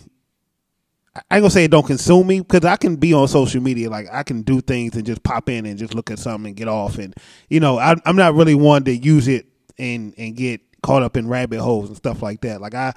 I 1.14 1.36
ain't 1.36 1.42
gonna 1.42 1.50
say 1.50 1.66
it 1.66 1.72
don't 1.72 1.86
consume 1.86 2.28
me 2.28 2.40
because 2.40 2.64
I 2.64 2.78
can 2.78 2.96
be 2.96 3.14
on 3.14 3.28
social 3.28 3.62
media, 3.62 3.90
like 3.90 4.08
I 4.12 4.24
can 4.24 4.44
do 4.44 4.62
things 4.62 4.96
and 4.96 5.06
just 5.06 5.24
pop 5.24 5.50
in 5.50 5.66
and 5.66 5.78
just 5.78 5.94
look 5.94 6.10
at 6.10 6.20
something 6.20 6.48
and 6.48 6.56
get 6.56 6.68
off, 6.68 6.98
and 6.98 7.14
you 7.50 7.60
know, 7.60 7.78
I, 7.78 7.96
I'm 8.06 8.16
not 8.16 8.34
really 8.34 8.56
one 8.56 8.86
to 8.86 8.96
use 8.96 9.28
it 9.28 9.46
and 9.78 10.14
and 10.18 10.36
get 10.36 10.62
caught 10.82 11.04
up 11.04 11.18
in 11.18 11.28
rabbit 11.28 11.60
holes 11.60 11.90
and 11.90 11.98
stuff 11.98 12.22
like 12.22 12.42
that. 12.42 12.62
Like 12.62 12.76
I 12.76 12.94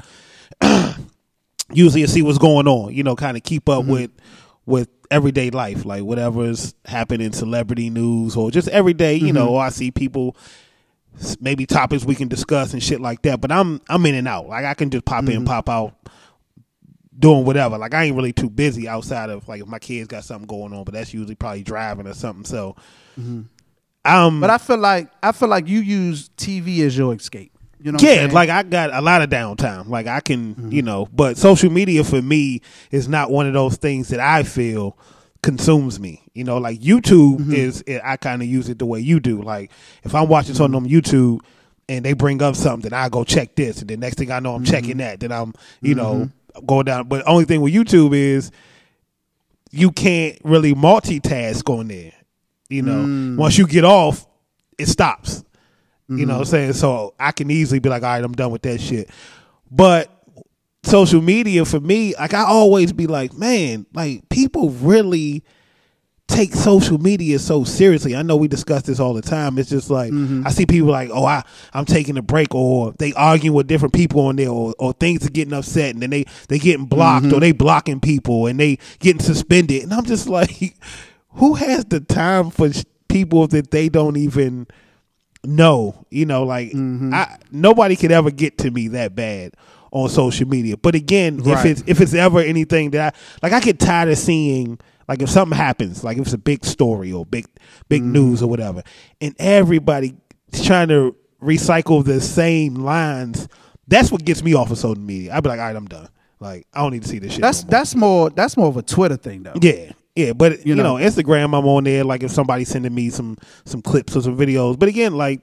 usually 1.73 2.07
see 2.07 2.23
what's 2.23 2.39
going 2.39 2.69
on, 2.69 2.95
you 2.95 3.03
know, 3.03 3.17
kind 3.17 3.37
of 3.37 3.43
keep 3.43 3.69
up 3.69 3.83
mm-hmm. 3.83 3.93
with 3.93 4.11
with 4.67 4.89
everyday 5.11 5.51
life, 5.51 5.85
like 5.85 6.03
whatever's 6.03 6.75
happening, 6.85 7.33
celebrity 7.33 7.91
news 7.91 8.37
or 8.37 8.51
just 8.51 8.69
everyday, 8.69 9.17
you 9.17 9.33
know, 9.33 9.49
mm-hmm. 9.49 9.67
I 9.67 9.69
see 9.71 9.91
people 9.91 10.37
maybe 11.41 11.67
topics 11.67 12.05
we 12.05 12.15
can 12.15 12.29
discuss 12.29 12.73
and 12.73 12.83
shit 12.83 13.01
like 13.01 13.23
that. 13.23 13.41
But 13.41 13.53
I'm 13.53 13.81
I'm 13.89 14.05
in 14.07 14.15
and 14.15 14.29
out. 14.29 14.49
Like 14.49 14.65
I 14.65 14.75
can 14.75 14.91
just 14.91 15.05
pop 15.05 15.25
in, 15.25 15.37
mm-hmm. 15.37 15.45
pop 15.45 15.69
out, 15.69 15.95
doing 17.19 17.45
whatever. 17.45 17.79
Like 17.79 17.95
I 17.95 18.05
ain't 18.05 18.17
really 18.17 18.33
too 18.33 18.51
busy 18.51 18.89
outside 18.89 19.31
of 19.31 19.47
like 19.49 19.63
if 19.63 19.67
my 19.67 19.79
kids 19.79 20.09
got 20.09 20.25
something 20.25 20.47
going 20.47 20.73
on, 20.73 20.85
but 20.85 20.95
that's 20.95 21.15
usually 21.15 21.35
probably 21.35 21.63
driving 21.63 22.07
or 22.07 22.15
something. 22.15 22.45
So, 22.45 22.77
mm-hmm. 23.19 23.43
um, 24.05 24.41
But 24.41 24.51
I 24.51 24.59
feel 24.59 24.79
like 24.79 25.11
I 25.23 25.33
feel 25.33 25.49
like 25.49 25.69
you 25.69 25.81
use 25.81 26.31
TV 26.37 26.81
as 26.81 26.97
your 26.97 27.15
escape. 27.15 27.53
You 27.81 27.93
know 27.93 27.99
yeah, 28.01 28.29
like 28.33 28.49
I 28.49 28.63
got 28.63 28.95
a 28.95 29.03
lot 29.03 29.21
of 29.21 29.29
downtime. 29.29 29.89
Like 29.89 30.07
I 30.07 30.21
can, 30.21 30.71
you 30.71 30.81
mm-hmm. 30.81 30.87
know, 30.87 31.09
but 31.13 31.37
social 31.37 31.71
media 31.71 32.03
for 32.03 32.23
me 32.23 32.63
is 32.91 33.09
not 33.09 33.31
one 33.31 33.47
of 33.47 33.53
those 33.53 33.77
things 33.77 34.09
that 34.09 34.21
I 34.21 34.43
feel 34.43 34.97
consumes 35.43 36.01
me. 36.01 36.23
You 36.33 36.45
know, 36.45 36.57
like 36.57 36.81
YouTube 36.81 37.41
mm-hmm. 37.41 37.53
is 37.53 37.85
I 38.03 38.17
kind 38.17 38.41
of 38.41 38.49
use 38.49 38.71
it 38.71 38.79
the 38.79 38.87
way 38.87 39.01
you 39.01 39.21
do. 39.21 39.43
Like 39.43 39.71
if 40.03 40.15
I'm 40.15 40.29
watching 40.29 40.55
something 40.55 40.83
on 40.83 40.89
YouTube 40.89 41.41
and 41.87 42.03
they 42.03 42.15
bring 42.15 42.41
up 42.41 42.57
something, 42.57 42.89
then 42.89 42.99
I 42.99 43.11
go 43.11 43.23
check 43.23 43.55
this, 43.55 43.81
and 43.83 43.91
the 43.91 43.99
next 43.99 44.17
thing 44.17 44.31
I 44.31 44.41
know, 44.41 44.55
I'm 44.55 44.65
checking 44.65 44.97
that. 44.99 45.21
Then 45.21 45.31
I'm, 45.31 45.53
you 45.83 45.95
know, 45.95 46.31
going 46.67 46.85
down. 46.85 47.09
But 47.09 47.27
only 47.27 47.45
thing 47.45 47.61
with 47.61 47.73
YouTube 47.73 48.15
is 48.15 48.51
you 49.71 49.91
can't 49.91 50.39
really 50.45 50.75
multitask 50.75 51.69
on 51.69 51.89
there. 51.89 52.13
You 52.69 52.83
know, 52.83 53.05
mm. 53.05 53.37
once 53.37 53.59
you 53.59 53.67
get 53.67 53.85
off, 53.85 54.27
it 54.79 54.87
stops. 54.87 55.45
You 56.09 56.27
know 56.27 56.35
what 56.35 56.41
I'm 56.41 56.45
mm-hmm. 56.45 56.51
saying? 56.51 56.73
So 56.75 57.15
I 57.19 57.33
can 57.33 57.51
easily 57.51 57.79
be 57.79 57.89
like, 57.89 58.03
all 58.03 58.11
right, 58.11 58.23
I'm 58.23 58.33
done 58.33 58.51
with 58.51 58.63
that 58.63 58.81
shit. 58.81 59.09
But 59.71 60.11
social 60.83 61.23
media 61.23 61.65
for 61.65 61.81
me, 61.81 62.15
like 62.15 62.35
I 62.35 62.45
always 62.45 62.93
be 62.93 63.07
like, 63.07 63.33
man, 63.33 63.87
like 63.95 64.29
people 64.29 64.71
really 64.71 65.45
take 66.29 66.55
social 66.55 66.99
media 66.99 67.39
so 67.39 67.65
seriously. 67.65 68.17
I 68.17 68.23
know 68.23 68.37
we 68.37 68.49
discuss 68.49 68.83
this 68.83 68.99
all 68.99 69.15
the 69.15 69.23
time. 69.23 69.59
It's 69.59 69.69
just 69.69 69.91
like 69.91 70.11
mm-hmm. 70.11 70.47
I 70.47 70.51
see 70.51 70.67
people 70.67 70.91
like, 70.91 71.11
oh, 71.13 71.25
I 71.25 71.43
I'm 71.73 71.85
taking 71.85 72.17
a 72.17 72.23
break, 72.23 72.55
or 72.55 72.93
they 72.99 73.13
arguing 73.15 73.55
with 73.55 73.67
different 73.67 73.95
people 73.95 74.27
on 74.27 74.37
there, 74.37 74.49
or, 74.49 74.75
or 74.79 74.93
things 74.93 75.27
are 75.27 75.31
getting 75.31 75.53
upset, 75.53 75.95
and 75.95 76.03
then 76.03 76.11
they 76.11 76.25
they 76.49 76.59
getting 76.59 76.87
blocked, 76.87 77.27
or 77.27 77.29
mm-hmm. 77.29 77.41
they 77.41 77.53
blocking 77.53 78.01
people, 78.01 78.47
and 78.47 78.59
they 78.59 78.79
getting 78.99 79.21
suspended, 79.21 79.83
and 79.83 79.93
I'm 79.93 80.05
just 80.05 80.29
like, 80.35 80.77
who 81.31 81.55
has 81.55 81.85
the 81.87 82.01
time 82.01 82.51
for 82.51 82.71
people 83.09 83.47
that 83.49 83.71
they 83.71 83.89
don't 83.89 84.17
even 84.17 84.67
know? 85.45 86.07
You 86.11 86.27
know, 86.27 86.45
like 86.45 86.71
mm-hmm. 86.71 87.13
I 87.13 87.39
nobody 87.51 87.97
could 87.97 88.13
ever 88.13 88.31
get 88.31 88.59
to 88.59 88.71
me 88.71 88.89
that 88.89 89.15
bad 89.15 89.55
on 89.91 90.09
social 90.09 90.49
media. 90.49 90.77
But 90.77 90.95
again, 90.95 91.41
if 91.45 91.65
it's 91.65 91.85
if 91.87 92.01
it's 92.01 92.15
ever 92.15 92.41
anything 92.41 92.91
that 92.91 93.15
I 93.15 93.19
like, 93.43 93.53
I 93.53 93.61
get 93.61 93.79
tired 93.79 94.09
of 94.09 94.19
seeing 94.19 94.81
like 95.09 95.23
if 95.23 95.29
something 95.29 95.57
happens, 95.57 96.05
like 96.05 96.17
if 96.17 96.23
it's 96.25 96.33
a 96.33 96.39
big 96.39 96.65
story 96.65 97.13
or 97.13 97.25
big 97.27 97.47
big 97.89 98.03
mm. 98.03 98.13
news 98.13 98.43
or 98.43 98.49
whatever, 98.49 98.83
and 99.21 99.35
everybody 99.39 100.15
trying 100.63 100.89
to 100.89 101.17
recycle 101.43 102.05
the 102.05 102.21
same 102.21 102.75
lines. 102.77 103.49
That's 103.87 104.11
what 104.11 104.25
gets 104.25 104.43
me 104.43 104.55
off 104.55 104.71
of 104.71 104.79
social 104.79 104.99
media. 105.03 105.35
I'd 105.35 105.43
be 105.43 105.51
like, 105.51 105.61
all 105.61 105.67
right, 105.67 105.77
I'm 105.77 105.87
done. 105.87 106.09
Like 106.41 106.67
I 106.73 106.81
don't 106.81 106.93
need 106.93 107.03
to 107.03 107.09
see 107.09 107.19
this 107.19 107.33
shit. 107.33 107.43
that's 107.43 107.65
no 107.65 107.71
more. 107.71 107.71
that's 107.71 107.95
more 107.95 108.31
that's 108.31 108.57
more 108.57 108.69
of 108.69 108.77
a 108.77 108.83
Twitter 108.83 109.17
thing 109.17 109.43
though. 109.43 109.55
Yeah, 109.61 109.93
yeah, 110.15 110.33
but 110.33 110.65
you, 110.67 110.75
You 110.75 110.75
know, 110.77 110.97
know. 110.97 111.05
Instagram, 111.05 111.57
I'm 111.57 111.67
on 111.67 111.85
there. 111.85 112.05
Like 112.05 112.23
if 112.23 112.31
somebody's 112.31 112.69
sending 112.69 112.95
me 112.95 113.11
some 113.11 113.37
some 113.65 113.83
clips 113.83 114.17
or 114.17 114.23
some 114.23 114.37
videos, 114.37 114.79
but 114.79 114.89
again, 114.89 115.15
like 115.15 115.43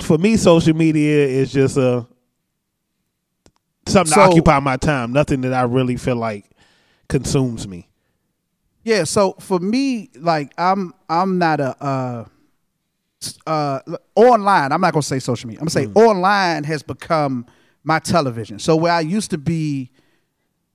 for 0.00 0.18
me, 0.18 0.36
social 0.36 0.74
media 0.74 1.26
is 1.26 1.52
just 1.52 1.76
a 1.76 2.06
something 3.86 4.14
to 4.14 4.20
occupy 4.20 4.60
my 4.60 4.76
time. 4.76 5.12
Nothing 5.12 5.42
that 5.42 5.52
I 5.52 5.62
really 5.62 5.96
feel 5.96 6.16
like 6.16 6.50
consumes 7.08 7.66
me. 7.66 7.88
Yeah, 8.84 9.04
so 9.04 9.34
for 9.34 9.58
me, 9.60 10.10
like 10.18 10.52
I'm 10.58 10.92
I'm 11.08 11.38
not 11.38 11.60
a 11.60 11.84
uh 11.84 12.24
uh 13.46 13.80
online, 14.14 14.72
I'm 14.72 14.80
not 14.80 14.92
gonna 14.92 15.02
say 15.02 15.18
social 15.18 15.48
media. 15.48 15.60
I'm 15.60 15.66
gonna 15.68 15.70
say 15.94 16.00
online 16.00 16.64
has 16.64 16.82
become 16.82 17.46
my 17.84 17.98
television. 17.98 18.58
So 18.58 18.76
where 18.76 18.92
I 18.92 19.00
used 19.00 19.30
to 19.30 19.38
be 19.38 19.90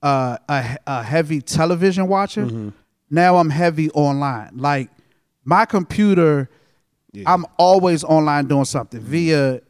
uh 0.02 0.38
a, 0.48 0.76
a 0.86 1.02
heavy 1.02 1.40
television 1.42 2.08
watcher, 2.08 2.72
now 3.10 3.36
I'm 3.36 3.50
heavy 3.50 3.90
online. 3.90 4.52
Like 4.56 4.90
my 5.44 5.64
computer, 5.66 6.48
I'm 7.26 7.44
always 7.58 8.04
online 8.04 8.46
doing 8.46 8.64
something 8.64 9.00
via 9.00 9.60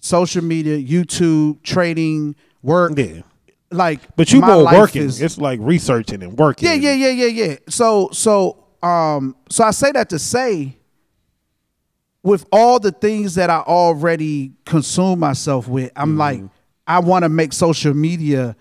social 0.00 0.42
media, 0.44 0.78
YouTube, 0.78 1.62
trading, 1.62 2.36
work. 2.62 2.92
Yeah, 2.96 3.22
Like 3.70 4.14
but 4.16 4.32
you 4.32 4.40
more 4.40 4.64
working. 4.64 5.02
is- 5.02 5.20
it's 5.20 5.38
like 5.38 5.58
researching 5.62 6.22
and 6.22 6.38
working. 6.38 6.68
yeah, 6.68 6.74
yeah, 6.74 6.92
yeah, 6.92 7.10
yeah, 7.10 7.26
yeah. 7.46 7.56
So, 7.68 8.10
so, 8.12 8.64
um, 8.82 9.34
so 9.50 9.64
I 9.64 9.72
say 9.72 9.90
that 9.92 10.08
to 10.10 10.18
say, 10.18 10.76
with 12.22 12.46
all 12.52 12.78
the 12.80 12.92
things 12.92 13.34
that 13.36 13.50
I 13.50 13.58
already 13.60 14.52
consume 14.64 15.18
myself 15.20 15.68
with, 15.68 15.92
I'm 15.96 16.10
Mm-hmm. 16.10 16.18
like, 16.18 16.40
I 16.86 17.00
want 17.00 17.24
to 17.24 17.28
make 17.28 17.52
social 17.52 17.94
media 17.94 18.56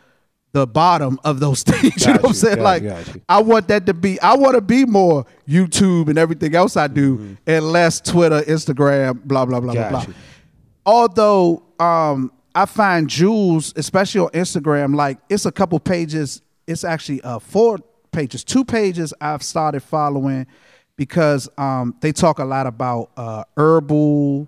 the 0.51 0.65
bottom 0.65 1.19
of 1.23 1.39
those 1.39 1.63
things. 1.69 1.83
you 1.83 1.91
Got 2.05 2.15
know 2.15 2.21
what 2.21 2.25
I'm 2.29 2.33
saying? 2.33 2.59
like, 2.61 2.83
you. 2.83 3.21
I 3.29 3.41
want 3.41 3.67
that 3.67 3.85
to 3.87 3.93
be. 3.93 4.19
I 4.21 4.35
want 4.35 4.55
to 4.55 4.61
be 4.61 4.85
more 4.85 5.25
YouTube 5.47 6.07
and 6.09 6.17
everything 6.17 6.55
else 6.55 6.77
I 6.77 6.87
do, 6.87 7.17
Mm-hmm. 7.17 7.33
and 7.47 7.71
less 7.71 7.99
Twitter, 8.01 8.41
Instagram, 8.41 9.23
blah 9.23 9.45
blah 9.45 9.59
blah 9.59 9.73
Got 9.73 9.89
blah 9.91 10.01
you. 10.01 10.05
blah. 10.07 10.15
Although, 10.87 11.63
um, 11.79 12.31
I 12.55 12.65
find 12.65 13.09
jewels, 13.09 13.73
especially 13.75 14.21
on 14.21 14.29
Instagram, 14.29 14.95
like 14.95 15.19
it's 15.29 15.45
a 15.45 15.51
couple 15.51 15.79
pages. 15.79 16.41
It's 16.67 16.83
actually 16.83 17.21
uh 17.21 17.39
four 17.39 17.79
pages, 18.11 18.43
two 18.43 18.63
pages 18.65 19.13
I've 19.19 19.43
started 19.43 19.83
following 19.83 20.47
because 20.95 21.49
um 21.57 21.95
they 21.99 22.11
talk 22.11 22.39
a 22.39 22.45
lot 22.45 22.65
about 22.65 23.11
uh 23.17 23.43
herbal 23.57 24.47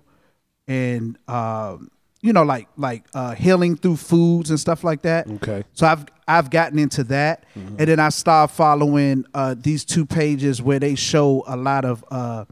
and 0.66 1.18
um 1.28 1.90
you 2.22 2.32
know 2.32 2.42
like 2.42 2.68
like 2.76 3.04
uh 3.14 3.34
healing 3.34 3.76
through 3.76 3.96
foods 3.96 4.50
and 4.50 4.58
stuff 4.58 4.82
like 4.84 5.02
that. 5.02 5.28
Okay. 5.30 5.62
So 5.74 5.86
I've 5.86 6.06
I've 6.26 6.50
gotten 6.50 6.78
into 6.78 7.04
that, 7.04 7.44
and 7.54 7.78
then 7.78 7.98
I 8.00 8.10
started 8.10 8.52
following 8.52 9.24
uh, 9.32 9.54
these 9.58 9.82
two 9.82 10.04
pages 10.04 10.60
where 10.60 10.78
they 10.78 10.94
show 10.94 11.42
a 11.46 11.56
lot 11.56 11.86
of 11.86 12.04
uh, 12.10 12.44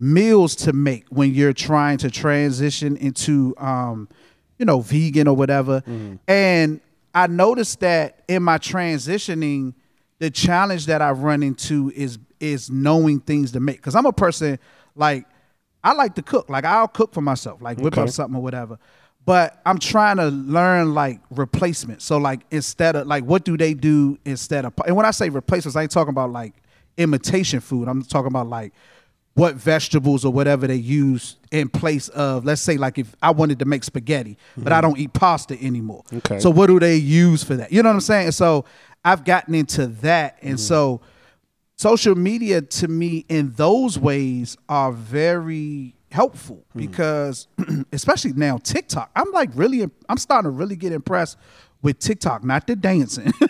meals 0.00 0.56
to 0.56 0.72
make 0.72 1.04
when 1.10 1.34
you're 1.34 1.52
trying 1.52 1.98
to 1.98 2.10
transition 2.10 2.96
into, 2.96 3.54
um, 3.58 4.08
you 4.58 4.64
know, 4.66 4.80
vegan 4.80 5.28
or 5.28 5.36
whatever. 5.36 5.80
Mm-hmm. 5.82 6.16
And 6.26 6.80
I 7.14 7.26
noticed 7.26 7.80
that 7.80 8.22
in 8.28 8.42
my 8.42 8.58
transitioning, 8.58 9.74
the 10.18 10.30
challenge 10.30 10.86
that 10.86 11.00
I 11.02 11.10
run 11.12 11.42
into 11.42 11.92
is 11.94 12.18
is 12.40 12.70
knowing 12.70 13.20
things 13.20 13.52
to 13.52 13.60
make 13.60 13.76
because 13.76 13.94
I'm 13.94 14.06
a 14.06 14.12
person 14.12 14.58
like 14.94 15.26
I 15.82 15.92
like 15.92 16.14
to 16.16 16.22
cook. 16.22 16.48
Like 16.48 16.64
I'll 16.64 16.88
cook 16.88 17.14
for 17.14 17.20
myself, 17.20 17.62
like 17.62 17.78
whip 17.78 17.94
Okay. 17.94 18.02
up 18.02 18.10
something 18.10 18.36
or 18.36 18.42
whatever. 18.42 18.78
But 19.24 19.60
I'm 19.66 19.78
trying 19.78 20.16
to 20.16 20.26
learn 20.28 20.94
like 20.94 21.20
replacement. 21.30 22.00
So 22.02 22.16
like 22.18 22.40
instead 22.50 22.96
of 22.96 23.06
like 23.06 23.24
what 23.24 23.44
do 23.44 23.56
they 23.56 23.74
do 23.74 24.18
instead 24.24 24.64
of 24.64 24.72
and 24.86 24.96
when 24.96 25.06
I 25.06 25.10
say 25.12 25.28
replacements, 25.28 25.76
I 25.76 25.82
ain't 25.82 25.90
talking 25.90 26.10
about 26.10 26.30
like 26.30 26.54
imitation 26.96 27.60
food. 27.60 27.88
I'm 27.88 28.02
talking 28.02 28.28
about 28.28 28.48
like 28.48 28.72
what 29.38 29.54
vegetables 29.54 30.24
or 30.24 30.32
whatever 30.32 30.66
they 30.66 30.74
use 30.74 31.36
in 31.52 31.68
place 31.68 32.08
of 32.08 32.44
let's 32.44 32.60
say 32.60 32.76
like 32.76 32.98
if 32.98 33.14
I 33.22 33.30
wanted 33.30 33.60
to 33.60 33.66
make 33.66 33.84
spaghetti, 33.84 34.36
but 34.56 34.72
I 34.72 34.76
mm-hmm. 34.76 34.88
don't 34.88 34.98
eat 34.98 35.12
pasta 35.12 35.56
anymore. 35.62 36.02
Okay. 36.12 36.40
So 36.40 36.50
what 36.50 36.66
do 36.66 36.80
they 36.80 36.96
use 36.96 37.44
for 37.44 37.54
that? 37.54 37.70
You 37.70 37.84
know 37.84 37.90
what 37.90 37.94
I'm 37.94 38.00
saying? 38.00 38.32
So 38.32 38.64
I've 39.04 39.24
gotten 39.24 39.54
into 39.54 39.86
that. 39.86 40.38
And 40.42 40.54
mm-hmm. 40.54 40.58
so 40.58 41.02
social 41.76 42.16
media 42.16 42.62
to 42.62 42.88
me 42.88 43.26
in 43.28 43.52
those 43.52 43.96
ways 43.96 44.56
are 44.68 44.90
very 44.90 45.94
helpful 46.10 46.64
mm-hmm. 46.70 46.80
because 46.80 47.46
especially 47.92 48.32
now 48.32 48.58
TikTok. 48.58 49.08
I'm 49.14 49.30
like 49.30 49.50
really 49.54 49.88
I'm 50.08 50.18
starting 50.18 50.50
to 50.50 50.56
really 50.56 50.74
get 50.74 50.92
impressed 50.92 51.38
with 51.80 52.00
TikTok, 52.00 52.42
not 52.42 52.66
the 52.66 52.74
dancing, 52.74 53.32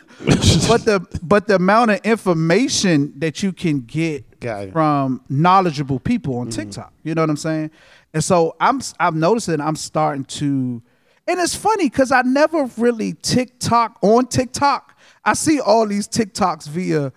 but 0.68 0.84
the 0.84 1.06
but 1.22 1.46
the 1.46 1.54
amount 1.54 1.92
of 1.92 2.00
information 2.04 3.14
that 3.20 3.42
you 3.42 3.52
can 3.52 3.80
get. 3.80 4.26
From 4.72 5.22
knowledgeable 5.28 5.98
people 5.98 6.38
on 6.38 6.48
mm-hmm. 6.48 6.60
TikTok. 6.60 6.92
You 7.02 7.14
know 7.14 7.22
what 7.22 7.30
I'm 7.30 7.36
saying? 7.36 7.70
And 8.14 8.22
so 8.22 8.56
I'm 8.60 8.80
I'm 8.98 9.20
noticing 9.20 9.60
I'm 9.60 9.76
starting 9.76 10.24
to 10.24 10.82
and 11.26 11.40
it's 11.40 11.54
funny 11.54 11.90
cuz 11.90 12.10
I 12.10 12.22
never 12.22 12.70
really 12.76 13.14
TikTok 13.14 13.98
on 14.02 14.26
TikTok. 14.26 14.96
I 15.24 15.34
see 15.34 15.60
all 15.60 15.86
these 15.86 16.08
TikToks 16.08 16.68
via 16.68 17.12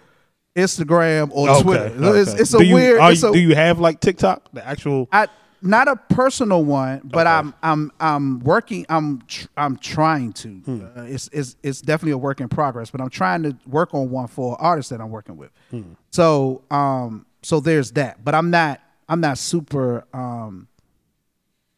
Instagram 0.55 1.29
or 1.31 1.61
Twitter. 1.61 1.93
It's, 1.95 2.31
okay. 2.31 2.41
it's 2.41 2.53
a 2.53 2.65
you, 2.65 2.75
weird 2.75 3.01
it's 3.03 3.21
you- 3.23 3.29
a- 3.29 3.33
do 3.33 3.39
you 3.39 3.55
have 3.55 3.79
like 3.79 3.99
TikTok, 3.99 4.49
the 4.51 4.65
actual? 4.67 5.07
I 5.11 5.27
not 5.61 5.87
a 5.87 5.95
personal 5.95 6.63
one, 6.63 7.01
but 7.03 7.27
Okay. 7.27 7.29
I'm 7.35 7.53
I'm 7.61 7.91
I'm 7.99 8.39
working. 8.39 8.85
I'm 8.89 9.21
tr- 9.27 9.47
I'm 9.55 9.77
trying 9.77 10.33
to. 10.33 10.49
Hmm. 10.49 10.85
Uh, 10.95 11.03
it's 11.03 11.29
it's 11.31 11.55
it's 11.61 11.81
definitely 11.81 12.13
a 12.13 12.17
work 12.17 12.41
in 12.41 12.49
progress, 12.49 12.89
but 12.91 12.99
I'm 13.01 13.09
trying 13.09 13.43
to 13.43 13.55
work 13.67 13.93
on 13.93 14.09
one 14.09 14.27
for 14.27 14.59
artists 14.61 14.89
that 14.89 14.99
I'm 15.01 15.09
working 15.11 15.37
with. 15.37 15.51
Hmm. 15.69 15.93
So 16.11 16.63
um 16.71 17.25
so 17.43 17.59
there's 17.59 17.91
that, 17.91 18.23
but 18.23 18.33
I'm 18.35 18.49
not 18.49 18.81
I'm 19.07 19.21
not 19.21 19.37
super 19.37 20.05
um 20.13 20.67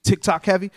TikTok 0.04 0.46
heavy. 0.46 0.72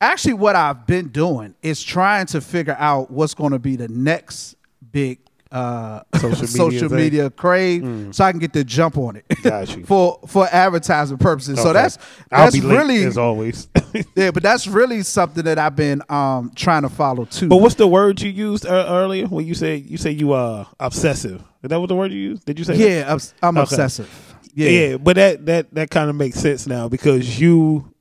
Actually, 0.00 0.34
what 0.34 0.54
I've 0.54 0.86
been 0.86 1.08
doing 1.08 1.54
is 1.62 1.82
trying 1.82 2.26
to 2.26 2.40
figure 2.40 2.76
out 2.78 3.10
what's 3.10 3.34
going 3.34 3.50
to 3.52 3.58
be 3.58 3.74
the 3.74 3.88
next 3.88 4.54
big 4.92 5.18
uh, 5.50 6.00
Social 6.16 6.30
media 6.42 6.48
social 6.48 6.88
media 6.90 7.30
crave, 7.30 8.14
so 8.14 8.24
I 8.24 8.32
can 8.32 8.38
get 8.38 8.52
the 8.52 8.64
jump 8.64 8.98
on 8.98 9.16
it 9.16 9.86
for 9.86 10.20
for 10.26 10.46
advertising 10.52 11.16
purposes. 11.18 11.58
So 11.60 11.70
Okay. 11.70 11.72
that's 11.80 11.98
I'll 12.30 12.44
that's 12.44 12.56
be 12.56 12.60
late, 12.62 12.76
really 12.76 13.04
as 13.04 13.16
always. 13.16 13.68
yeah, 14.16 14.30
but 14.30 14.42
that's 14.42 14.66
really 14.66 15.02
something 15.02 15.44
that 15.44 15.58
I've 15.58 15.76
been 15.76 16.02
um 16.10 16.52
trying 16.54 16.82
to 16.82 16.88
follow 16.88 17.24
too. 17.24 17.48
but 17.48 17.56
what's 17.58 17.76
the 17.76 17.86
word 17.88 18.20
you 18.20 18.30
used 18.30 18.66
uh, 18.66 18.86
earlier 18.88 19.26
when 19.26 19.46
you 19.46 19.54
say 19.54 19.76
you 19.76 19.96
say 19.96 20.10
you 20.10 20.32
are 20.32 20.66
obsessive? 20.78 21.42
Is 21.62 21.70
that 21.70 21.80
what 21.80 21.88
the 21.88 21.96
word 21.96 22.12
you 22.12 22.18
used? 22.20 22.44
Did 22.44 22.58
you 22.58 22.64
say? 22.64 22.76
that? 22.76 22.88
yeah, 22.90 23.12
obs- 23.12 23.34
I'm 23.42 23.56
Okay. 23.56 23.62
obsessive. 23.62 24.08
Yeah. 24.54 24.68
Yeah, 24.70 24.96
but 24.96 25.16
that 25.16 25.46
that 25.46 25.74
that 25.74 25.90
kind 25.90 26.10
of 26.10 26.16
makes 26.16 26.38
sense 26.40 26.66
now 26.66 26.88
because 26.88 27.40
you 27.40 27.92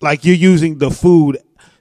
like 0.00 0.24
you're 0.24 0.34
using 0.34 0.78
the 0.78 0.90
food 0.90 1.38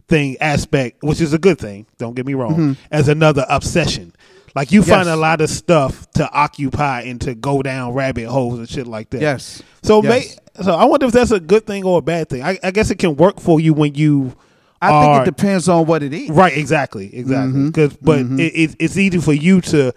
thing 0.08 0.38
aspect, 0.40 1.02
which 1.04 1.20
is 1.22 1.34
a 1.34 1.38
good 1.40 1.58
thing. 1.58 1.88
Don't 1.98 2.14
get 2.14 2.26
me 2.26 2.34
wrong, 2.34 2.78
as 2.92 3.08
another 3.08 3.46
obsession. 3.50 4.14
Like 4.56 4.72
you 4.72 4.84
find 4.84 5.06
Mm-hmm. 5.08 5.14
A 5.14 5.16
lot 5.16 5.42
of 5.42 5.50
stuff 5.50 6.10
to 6.14 6.30
occupy 6.32 7.02
and 7.02 7.20
to 7.22 7.34
go 7.36 7.62
down 7.64 7.94
rabbit 7.94 8.28
holes 8.28 8.60
and 8.60 8.70
shit 8.70 8.86
like 8.88 9.10
that. 9.12 9.22
Yes. 9.22 9.62
So, 9.82 10.04
Yes. 10.04 10.38
may, 10.58 10.64
so 10.64 10.74
I 10.76 10.86
wonder 10.86 11.08
if 11.08 11.12
that's 11.12 11.32
a 11.32 11.40
good 11.40 11.66
thing 11.66 11.84
or 11.84 12.00
a 12.00 12.02
bad 12.02 12.30
thing. 12.30 12.44
I, 12.44 12.60
I 12.64 12.72
guess 12.72 12.92
it 12.92 13.00
can 13.00 13.16
work 13.16 13.40
for 13.40 13.60
you 13.60 13.74
when 13.74 13.96
you. 13.96 14.36
I 14.82 14.92
are, 14.92 15.16
think 15.26 15.28
it 15.28 15.36
depends 15.38 15.70
on 15.70 15.86
what 15.86 16.04
it 16.04 16.14
is. 16.14 16.30
Right, 16.30 16.56
exactly, 16.58 17.16
exactly. 17.16 17.54
Mm-hmm. 17.54 17.70
'Cause- 17.72 17.98
but 18.02 18.20
it, 18.20 18.40
it, 18.54 18.76
it's 18.80 18.98
easy 18.98 19.18
for 19.20 19.34
you 19.34 19.62
to 19.62 19.94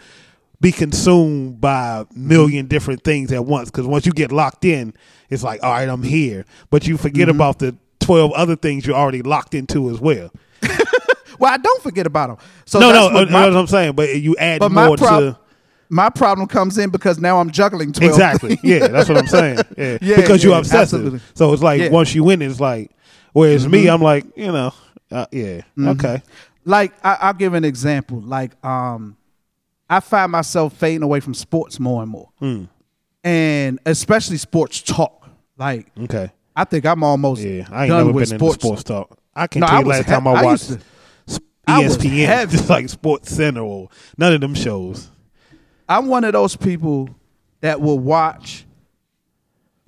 be 0.60 0.72
consumed 0.72 1.60
by 1.60 1.98
a 1.98 2.04
Mm-hmm. 2.04 2.28
million 2.28 2.66
different 2.66 3.04
things 3.04 3.32
at 3.32 3.44
once. 3.44 3.70
Because 3.70 3.86
once 3.86 4.06
you 4.06 4.12
get 4.12 4.32
locked 4.32 4.64
in, 4.64 4.94
it's 5.28 5.42
like, 5.42 5.62
all 5.62 5.72
right, 5.72 5.88
I'm 5.88 6.02
here. 6.04 6.46
But 6.70 6.86
you 6.86 6.96
forget 6.96 7.28
Mm-hmm. 7.28 7.36
about 7.36 7.58
the 7.58 7.76
twelve 8.00 8.32
other 8.32 8.56
things 8.56 8.86
you're 8.86 8.96
already 8.96 9.22
locked 9.22 9.54
into 9.54 9.90
as 9.90 9.98
well. 10.00 10.30
Well, 11.38 11.52
I 11.52 11.56
don't 11.56 11.82
forget 11.82 12.06
about 12.06 12.28
them. 12.38 12.46
So 12.64 12.78
no, 12.80 12.92
no, 12.92 13.04
what 13.14 13.28
uh, 13.28 13.30
my, 13.30 13.46
what 13.46 13.56
I'm 13.56 13.66
saying. 13.66 13.92
But 13.94 14.14
you 14.20 14.36
add 14.36 14.60
but 14.60 14.70
my 14.72 14.86
more 14.88 14.96
prob- 14.96 15.20
to 15.20 15.38
my 15.88 16.10
problem 16.10 16.48
comes 16.48 16.78
in 16.78 16.90
because 16.90 17.18
now 17.18 17.38
I'm 17.38 17.50
juggling 17.50 17.92
twelve. 17.92 18.10
exactly. 18.12 18.58
yeah, 18.62 18.88
that's 18.88 19.08
what 19.08 19.18
I'm 19.18 19.26
saying. 19.28 19.58
Yeah, 19.78 19.98
Yeah, 20.00 20.16
because 20.16 20.42
you're 20.42 20.56
obsessive. 20.58 21.00
absolutely. 21.00 21.20
So 21.34 21.52
it's 21.52 21.62
like 21.62 21.78
Yeah. 21.80 21.86
Mm-hmm. 21.86 21.94
once 21.94 22.14
you 22.14 22.24
win, 22.24 22.42
it's 22.42 22.60
like. 22.60 22.90
Whereas 23.32 23.68
me, 23.68 23.86
I'm 23.88 24.00
like, 24.00 24.24
you 24.36 24.50
know, 24.50 24.72
uh, 25.10 25.26
yeah, 25.30 25.60
okay, 25.78 26.22
like 26.64 26.92
I, 27.04 27.18
I'll 27.20 27.34
give 27.34 27.52
an 27.52 27.64
example. 27.66 28.20
Like 28.22 28.52
um, 28.64 29.16
I 29.90 30.00
find 30.00 30.32
myself 30.32 30.72
fading 30.72 31.02
away 31.02 31.20
from 31.20 31.34
sports 31.34 31.78
more 31.78 32.00
and 32.02 32.10
more, 32.10 32.30
Hmm. 32.38 32.64
and 33.22 33.78
especially 33.86 34.38
sports 34.38 34.80
talk. 34.82 35.28
Like 35.58 35.88
okay. 36.04 36.30
I 36.54 36.64
think 36.64 36.86
I'm 36.86 37.02
almost 37.04 37.42
Yeah, 37.42 37.66
I 37.70 37.82
ain't 37.84 37.90
done 37.90 38.06
never 38.06 38.12
with 38.12 38.30
been 38.30 38.38
sports. 38.38 38.54
sports 38.62 38.82
talk. 38.82 39.18
I 39.34 39.46
can 39.46 39.60
No, 39.60 39.66
tell 39.66 39.80
you 39.82 39.86
last 39.88 40.08
time 40.08 40.26
I 40.26 40.32
I 40.32 40.42
watched 40.42 40.68
to- 40.68 40.80
I 41.66 41.82
ESPN, 41.84 42.26
heavy. 42.26 42.52
just 42.56 42.68
like 42.70 42.88
Sports 42.88 43.34
Center 43.34 43.60
or 43.60 43.88
none 44.16 44.32
of 44.32 44.40
them 44.40 44.54
shows. 44.54 45.10
I'm 45.88 46.06
one 46.06 46.24
of 46.24 46.32
those 46.32 46.56
people 46.56 47.08
that 47.60 47.80
will 47.80 47.98
watch. 47.98 48.64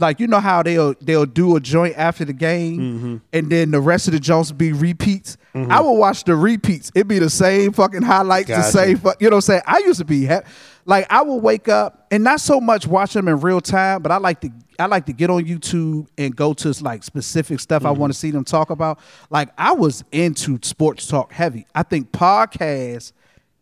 Like 0.01 0.21
you 0.21 0.29
know 0.29 0.39
how 0.39 0.63
they'll 0.63 0.95
they'll 1.01 1.27
do 1.27 1.57
a 1.57 1.61
joint 1.61 1.95
after 1.97 2.25
the 2.25 2.33
game, 2.33 2.79
Mm-hmm. 2.79 3.17
and 3.33 3.51
then 3.51 3.73
the 3.73 3.81
rest 3.81 4.07
of 4.07 4.13
the 4.13 4.21
joints 4.21 4.53
be 4.53 4.73
repeats. 4.73 5.37
I 5.55 5.81
will 5.81 5.97
watch 5.97 6.23
the 6.23 6.37
repeats. 6.37 6.93
It 6.95 7.09
be 7.09 7.19
the 7.19 7.29
same 7.31 7.73
fucking 7.73 8.03
highlights, 8.03 8.47
the 8.47 8.55
Gotcha. 8.55 8.71
same. 8.71 8.99
Fuck, 8.99 9.21
you 9.21 9.29
know 9.29 9.37
what 9.37 9.39
I'm 9.39 9.41
saying? 9.41 9.63
I 9.67 9.79
used 9.79 9.99
to 9.99 10.05
be 10.05 10.25
ha- 10.25 10.43
like 10.85 11.05
I 11.11 11.23
will 11.23 11.41
wake 11.41 11.69
up 11.69 12.07
and 12.13 12.23
not 12.23 12.41
so 12.41 12.61
much 12.61 12.87
watch 12.87 13.13
them 13.15 13.27
in 13.27 13.41
real 13.41 13.61
time, 13.61 14.01
but 14.01 14.13
I 14.13 14.19
like 14.19 14.41
to 14.43 14.51
I 14.79 14.87
like 14.87 15.07
to 15.07 15.13
get 15.13 15.29
on 15.31 15.45
YouTube 15.45 16.07
and 16.17 16.35
go 16.37 16.55
to 16.55 16.73
like 16.85 17.03
specific 17.03 17.59
stuff 17.61 17.85
I 17.85 17.91
Mm-hmm. 17.91 18.01
want 18.01 18.13
to 18.13 18.19
see 18.19 18.31
them 18.31 18.45
talk 18.45 18.71
about. 18.71 18.99
Like 19.31 19.49
I 19.59 19.73
was 19.73 20.05
into 20.13 20.59
sports 20.63 21.07
talk 21.07 21.33
heavy. 21.33 21.67
I 21.75 21.83
think 21.83 22.13
podcast 22.13 23.13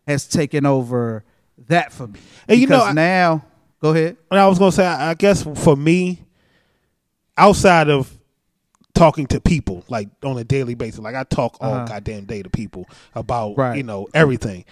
has 0.06 0.28
taken 0.28 0.66
over 0.66 1.24
that 1.68 1.92
for 1.92 2.06
me. 2.06 2.20
And 2.48 2.60
you 2.60 2.66
know, 2.66 2.82
I- 2.84 2.92
now, 2.92 3.44
go 3.80 3.90
ahead. 3.90 4.16
And 4.30 4.38
I 4.38 4.46
was 4.46 4.58
gonna 4.58 4.72
say, 4.72 4.86
I 4.86 5.10
I 5.10 5.14
guess 5.14 5.42
for 5.42 5.76
me, 5.76 6.22
outside 7.36 7.88
of 7.88 8.12
talking 8.94 9.26
to 9.26 9.40
people 9.40 9.84
like 9.88 10.08
on 10.22 10.38
a 10.38 10.44
daily 10.44 10.74
basis, 10.74 11.00
like 11.00 11.14
I 11.14 11.24
talk 11.24 11.56
all 11.60 11.86
goddamn 11.86 12.24
day 12.24 12.42
to 12.42 12.50
people 12.50 12.86
about 13.14 13.50
Uh-huh. 13.52 13.62
Right. 13.62 13.76
you 13.76 13.82
know 13.82 14.08
everything. 14.14 14.64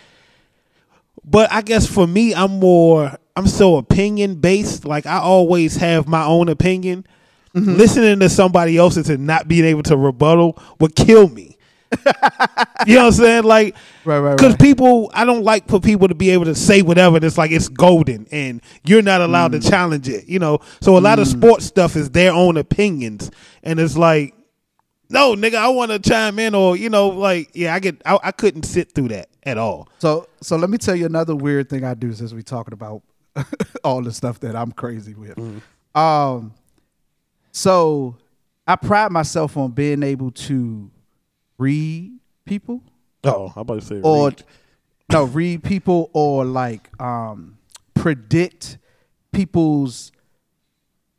But 1.25 1.51
I 1.53 1.63
guess 1.63 1.87
for 1.87 2.07
me, 2.07 2.35
I'm 2.35 2.59
more 2.61 3.17
I'm 3.37 3.47
so 3.47 3.77
opinion 3.77 4.37
based. 4.37 4.85
Like 4.85 5.07
I 5.07 5.19
always 5.19 5.77
have 5.77 6.07
my 6.07 6.25
own 6.25 6.49
opinion. 6.49 7.07
Mm-hmm. 7.55 7.75
Listening 7.77 8.21
to 8.21 8.29
somebody 8.29 8.77
else's 8.77 9.09
and 9.09 9.27
not 9.27 9.47
being 9.49 9.65
able 9.65 9.83
to 9.85 9.97
rebuttal 9.97 10.59
would 10.81 10.97
kill 10.97 11.29
me. 11.29 11.57
you 12.87 12.97
know 12.97 13.05
what 13.05 13.07
I'm 13.07 13.13
saying? 13.13 13.45
Like, 13.45 13.77
Right, 14.05 14.19
right, 14.19 14.37
Because 14.37 14.55
right. 14.55 14.61
people, 14.61 15.11
I 15.15 15.25
don't 15.25 15.45
like 15.45 15.69
for 15.69 15.79
people 15.79 16.09
to 16.09 16.15
be 16.17 16.31
able 16.31 16.47
to 16.47 16.55
say 16.57 16.83
whatever. 16.83 17.17
And 17.17 17.25
it's 17.25 17.39
like 17.39 17.53
it's 17.53 17.69
golden, 17.69 18.27
and 18.33 18.61
you're 18.85 19.03
not 19.03 19.21
allowed 19.21 19.53
Mm. 19.53 19.63
to 19.63 19.71
challenge 19.71 20.09
it. 20.09 20.29
You 20.29 20.41
know, 20.41 20.59
so 20.81 20.97
a 20.97 21.01
lot 21.01 21.21
of 21.21 21.29
sports 21.29 21.65
stuff 21.67 21.95
is 21.95 22.11
their 22.11 22.33
own 22.33 22.57
opinions, 22.57 23.31
and 23.63 23.79
it's 23.79 23.97
like, 23.97 24.35
no, 25.11 25.35
nigga, 25.35 25.55
I 25.57 25.69
want 25.69 25.91
to 25.93 25.99
chime 25.99 26.39
in, 26.39 26.55
or 26.55 26.77
you 26.77 26.91
know, 26.91 27.09
like, 27.09 27.51
yeah, 27.55 27.75
I 27.75 27.79
get, 27.79 28.01
I, 28.07 28.19
I 28.25 28.31
couldn't 28.33 28.65
sit 28.65 28.93
through 28.93 29.09
that 29.09 29.29
at 29.45 29.59
all. 29.59 29.89
So, 29.99 30.29
so 30.41 30.57
let 30.57 30.71
me 30.71 30.79
tell 30.79 30.95
you 30.97 31.07
another 31.07 31.37
weird 31.37 31.69
thing 31.69 31.85
I 31.85 31.95
do 31.95 32.13
since 32.13 32.33
we 32.33 32.43
talking 32.43 32.73
about 32.75 33.03
all 33.85 34.03
the 34.03 34.13
stuff 34.13 34.41
that 34.41 34.57
I'm 34.57 34.73
crazy 34.73 35.15
with. 35.15 35.39
Um, 35.95 36.55
so 37.53 38.17
I 38.67 38.77
pride 38.77 39.13
myself 39.13 39.57
on 39.57 39.71
being 39.73 40.03
able 40.03 40.31
to 40.33 40.91
read 41.59 42.19
people 42.45 42.83
Oh, 43.23 43.53
I'm 43.55 43.63
about 43.63 43.81
to 43.81 43.87
say, 43.87 44.01
or 44.03 44.29
read. 44.29 44.43
no 45.13 45.25
read 45.25 45.63
people 45.63 46.11
or 46.13 46.45
like 46.45 46.91
um 47.01 47.57
predict 47.95 48.77
people's 49.33 50.13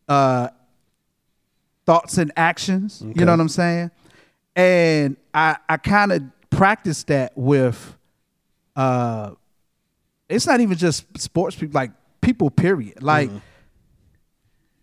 uh 0.07 0.49
thoughts 1.85 2.17
and 2.17 2.31
actions 2.35 3.01
you 3.15 3.25
know 3.25 3.31
what 3.33 3.39
i'm 3.39 3.49
saying 3.49 3.91
and 4.55 5.15
i 5.33 5.55
i 5.69 5.77
kind 5.77 6.11
of 6.11 6.23
practice 6.49 7.03
that 7.03 7.31
with 7.37 7.95
uh 8.75 9.31
it's 10.29 10.47
not 10.47 10.59
even 10.61 10.77
just 10.77 11.05
sports 11.19 11.55
people 11.55 11.73
like 11.79 11.91
people 12.21 12.49
period 12.49 13.03
like 13.03 13.29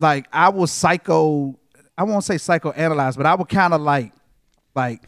like 0.01 0.27
i 0.33 0.49
was 0.49 0.71
psycho 0.71 1.57
i 1.97 2.03
won't 2.05 2.25
say 2.25 2.37
psychoanalyze 2.37 3.17
but 3.17 3.27
i 3.27 3.35
would 3.35 3.49
kind 3.49 3.75
of 3.75 3.81
like 3.81 4.13
like 4.75 5.03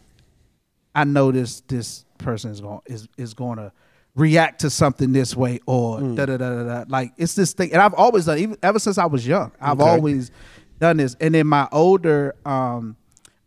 I 0.97 1.03
know 1.03 1.33
this 1.33 1.61
this 1.63 2.05
person 2.19 2.53
is 2.53 2.61
going 2.61 2.79
is 2.87 3.09
is 3.19 3.35
going 3.35 3.57
to 3.59 3.73
react 4.15 4.61
to 4.61 4.71
something 4.71 5.13
this 5.13 5.35
way 5.35 5.59
or 5.67 6.01
da 6.01 6.27
da 6.27 6.37
da 6.37 6.51
da 6.51 6.63
da. 6.63 6.85
Like 6.87 7.13
it's 7.17 7.35
this 7.35 7.53
thing, 7.53 7.73
and 7.73 7.83
I've 7.83 7.95
always 7.95 8.27
done 8.27 8.39
even 8.39 8.57
ever 8.63 8.79
since 8.79 8.97
I 8.97 9.07
was 9.07 9.27
young. 9.27 9.51
I've 9.61 9.81
Okay. 9.81 9.91
always 9.91 10.31
done 10.79 10.99
this, 10.99 11.17
and 11.21 11.35
then 11.35 11.47
my 11.47 11.69
older, 11.73 12.35
um, 12.45 12.97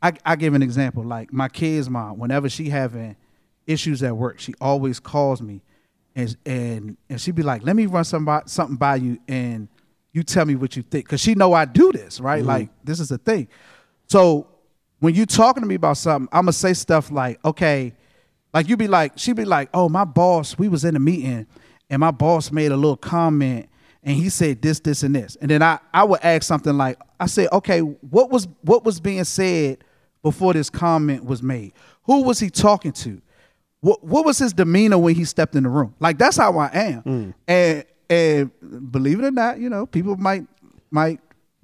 I 0.01 0.13
I 0.25 0.35
give 0.35 0.53
an 0.53 0.61
example. 0.61 1.03
Like 1.03 1.31
my 1.33 1.49
kid's 1.49 1.89
mom, 1.89 2.17
whenever 2.17 2.49
she 2.49 2.69
having 2.69 3.15
issues 3.65 4.03
at 4.03 4.15
work, 4.15 4.39
she 4.39 4.53
always 4.61 4.99
calls 4.99 5.41
me, 5.41 5.61
and 6.15 6.35
and 6.45 6.97
and 7.09 7.21
she 7.21 7.31
be 7.31 7.43
like, 7.43 7.63
"Let 7.63 7.75
me 7.75 7.85
run 7.85 8.03
some 8.03 8.27
something 8.45 8.77
by 8.77 8.97
you, 8.97 9.19
and 9.27 9.67
you 10.13 10.23
tell 10.23 10.45
me 10.45 10.55
what 10.55 10.75
you 10.75 10.83
think," 10.83 11.05
because 11.05 11.21
she 11.21 11.35
know 11.35 11.53
I 11.53 11.65
do 11.65 11.91
this, 11.91 12.19
right? 12.19 12.43
Like 12.43 12.69
this 12.83 12.99
is 12.99 13.09
the 13.09 13.17
thing. 13.17 13.47
So 14.07 14.47
when 14.99 15.13
you 15.13 15.25
talking 15.25 15.61
to 15.61 15.67
me 15.67 15.75
about 15.75 15.97
something, 15.97 16.29
I'm 16.31 16.43
gonna 16.43 16.53
say 16.53 16.73
stuff 16.73 17.11
like, 17.11 17.43
okay, 17.45 17.93
like 18.53 18.67
you 18.67 18.77
be 18.77 18.87
like, 18.87 19.13
she 19.17 19.33
be 19.33 19.45
like, 19.45 19.69
oh, 19.73 19.89
my 19.89 20.05
boss, 20.05 20.57
we 20.57 20.67
was 20.67 20.85
in 20.85 20.95
a 20.95 20.99
meeting 20.99 21.45
and 21.89 21.99
my 21.99 22.11
boss 22.11 22.51
made 22.51 22.71
a 22.71 22.75
little 22.75 22.97
comment 22.97 23.69
and 24.07 24.15
he 24.15 24.29
said 24.29 24.61
this, 24.61 24.79
this, 24.79 25.03
and 25.03 25.13
this. 25.13 25.35
And 25.41 25.51
then 25.51 25.61
I, 25.61 25.79
I 25.93 26.05
would 26.05 26.21
ask 26.23 26.43
something 26.43 26.75
like, 26.77 26.97
I 27.19 27.25
said, 27.25 27.49
okay, 27.51 27.79
what 27.81 28.29
was 28.31 28.47
what 28.61 28.85
was 28.85 28.99
being 29.01 29.25
said 29.25 29.83
before 30.23 30.53
this 30.53 30.69
comment 30.69 31.25
was 31.25 31.43
made? 31.43 31.73
Who 32.03 32.23
was 32.23 32.39
he 32.39 32.49
talking 32.49 32.93
to? 32.93 33.21
What 33.81 34.03
what 34.03 34.25
was 34.25 34.37
his 34.39 34.53
demeanor 34.53 34.97
when 34.97 35.13
he 35.13 35.25
stepped 35.25 35.55
in 35.55 35.63
the 35.63 35.69
room? 35.69 35.93
Like 35.99 36.17
that's 36.17 36.37
how 36.37 36.57
I 36.57 36.69
am. 36.73 37.03
Mm. 37.03 37.33
And 37.49 37.85
and 38.09 38.91
believe 38.91 39.19
it 39.19 39.25
or 39.25 39.31
not, 39.31 39.59
you 39.59 39.69
know, 39.69 39.85
people 39.85 40.15
might 40.15 40.47
might 40.89 41.19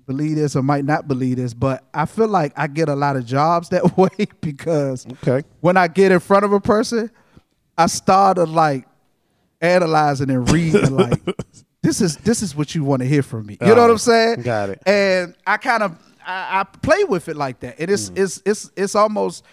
believe 0.06 0.36
this 0.36 0.56
or 0.58 0.62
might 0.62 0.84
not 0.84 1.08
believe 1.08 1.38
this, 1.38 1.54
but 1.54 1.86
I 1.94 2.06
feel 2.06 2.28
like 2.28 2.52
I 2.58 2.68
get 2.68 2.90
a 2.90 2.96
lot 2.96 3.16
of 3.16 3.26
jobs 3.26 3.70
that 3.70 3.96
way 3.98 4.10
because 4.42 5.08
Okay. 5.24 5.48
when 5.62 5.78
I 5.78 5.88
get 5.88 6.12
in 6.12 6.20
front 6.20 6.44
of 6.44 6.52
a 6.52 6.60
person, 6.60 7.10
I 7.78 7.86
started 7.86 8.50
like 8.50 8.86
analyzing 9.62 10.30
and 10.30 10.50
reading 10.52 10.94
like 10.96 11.22
this 11.84 12.02
is 12.02 12.17
this 12.17 12.41
is 12.41 12.56
what 12.56 12.74
you 12.74 12.84
want 12.84 13.02
to 13.04 13.08
hear 13.08 13.22
from 13.22 13.46
me. 13.46 13.58
You 13.62 13.67
know 13.67 13.82
what 13.82 13.89
Oh, 13.89 13.93
I'm 13.93 13.98
saying? 14.00 14.41
got 14.41 14.69
it. 14.72 14.82
And 14.88 15.36
I 15.46 15.58
kind 15.58 15.84
of 15.84 15.91
I, 16.26 16.62
I 16.62 16.63
play 16.63 17.04
with 17.04 17.30
it 17.30 17.36
like 17.36 17.60
that. 17.60 17.80
And 17.80 17.91
it's 17.91 18.10
Mm. 18.10 18.17
it's 18.24 18.41
it's 18.46 18.72
it's 18.76 18.96
almost 18.96 19.43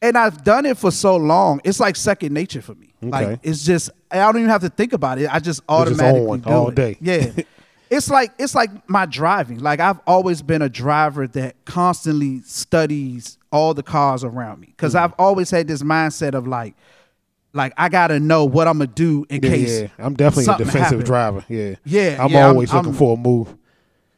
and 0.00 0.16
I've 0.16 0.44
done 0.44 0.64
it 0.66 0.78
for 0.78 0.90
so 0.90 1.16
long. 1.16 1.60
It's 1.64 1.80
like 1.80 1.96
second 1.96 2.32
nature 2.32 2.62
for 2.62 2.74
me. 2.74 2.94
Like 3.02 3.40
it's 3.42 3.62
just 3.64 3.90
I 4.10 4.16
don't 4.18 4.38
even 4.38 4.48
have 4.48 4.62
to 4.62 4.70
think 4.70 4.92
about 4.94 5.18
it. 5.18 5.28
I 5.28 5.38
just 5.40 5.60
just 5.60 5.62
automatically 5.68 6.26
on 6.30 6.40
do 6.40 6.48
all 6.50 6.68
it. 6.70 6.74
day. 6.74 6.96
Yeah. 7.00 7.30
It's 7.90 8.08
like 8.10 8.32
it's 8.38 8.54
like 8.56 8.70
my 8.88 9.04
driving. 9.06 9.58
Like 9.58 9.78
I've 9.78 10.00
always 10.06 10.40
been 10.42 10.62
a 10.62 10.70
driver 10.70 11.28
that 11.28 11.54
constantly 11.66 12.40
studies 12.40 13.38
all 13.52 13.74
the 13.74 13.82
cars 13.84 14.24
around 14.24 14.60
me 14.60 14.68
Mm. 14.68 14.70
because 14.70 14.94
I've 14.94 15.12
always 15.18 15.50
had 15.50 15.68
this 15.68 15.82
mindset 15.82 16.34
of 16.34 16.46
like, 16.46 16.74
like 17.54 17.72
I 17.78 17.88
gotta 17.88 18.20
know 18.20 18.44
what 18.44 18.68
I'm 18.68 18.78
gonna 18.78 18.88
do 18.88 19.24
in 19.30 19.42
Yeah, 19.42 19.48
case. 19.48 19.80
yeah. 19.82 19.88
I'm 19.98 20.14
definitely 20.14 20.52
a 20.52 20.58
defensive 20.58 20.82
happen. 20.90 21.04
driver. 21.06 21.44
Yeah. 21.48 21.76
Yeah, 21.84 22.16
I'm 22.22 22.30
yeah, 22.30 22.38
I'm- 22.40 22.50
always 22.50 22.72
looking 22.72 22.90
I'm- 22.90 22.98
for 22.98 23.14
a 23.14 23.16
move 23.16 23.54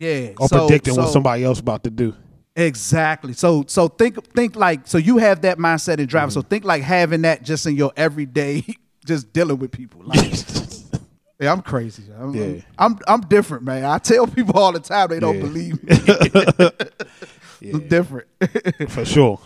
Yeah, 0.01 0.31
or 0.39 0.49
so- 0.49 0.67
predicting 0.67 0.97
what 0.97 1.11
somebody 1.13 1.45
else 1.45 1.61
about 1.61 1.85
to 1.85 1.91
do. 1.91 2.15
Exactly. 2.57 3.35
So 3.35 3.65
so 3.69 3.89
think 3.89 4.17
think 4.35 4.57
like 4.57 4.87
so 4.87 4.97
you 4.99 5.19
have 5.19 5.43
that 5.43 5.59
mindset 5.59 5.99
in 5.99 6.07
driving. 6.07 6.31
So 6.31 6.41
Mm-hmm. 6.41 6.49
think 6.49 6.65
like 6.65 6.83
having 6.83 7.23
that 7.23 7.43
just 7.43 7.67
in 7.67 7.77
your 7.77 7.93
everyday, 7.97 8.65
just 9.05 9.31
dealing 9.35 9.59
with 9.59 9.71
people. 9.73 10.01
Like, 10.05 10.33
yeah, 11.39 11.53
I'm 11.53 11.61
crazy. 11.61 12.05
I'm, 12.19 12.33
Yeah. 12.35 12.63
I'm 12.79 12.99
I'm 13.07 13.21
different, 13.21 13.65
man. 13.65 13.85
I 13.85 13.99
tell 13.99 14.27
people 14.27 14.59
all 14.59 14.73
the 14.73 14.81
time 14.81 15.09
they 15.11 15.21
don't 15.21 15.39
believe 15.39 15.83
me. 15.85 17.71
I'm 17.75 17.89
different. 17.89 18.27
For 18.89 19.05
sure. 19.05 19.39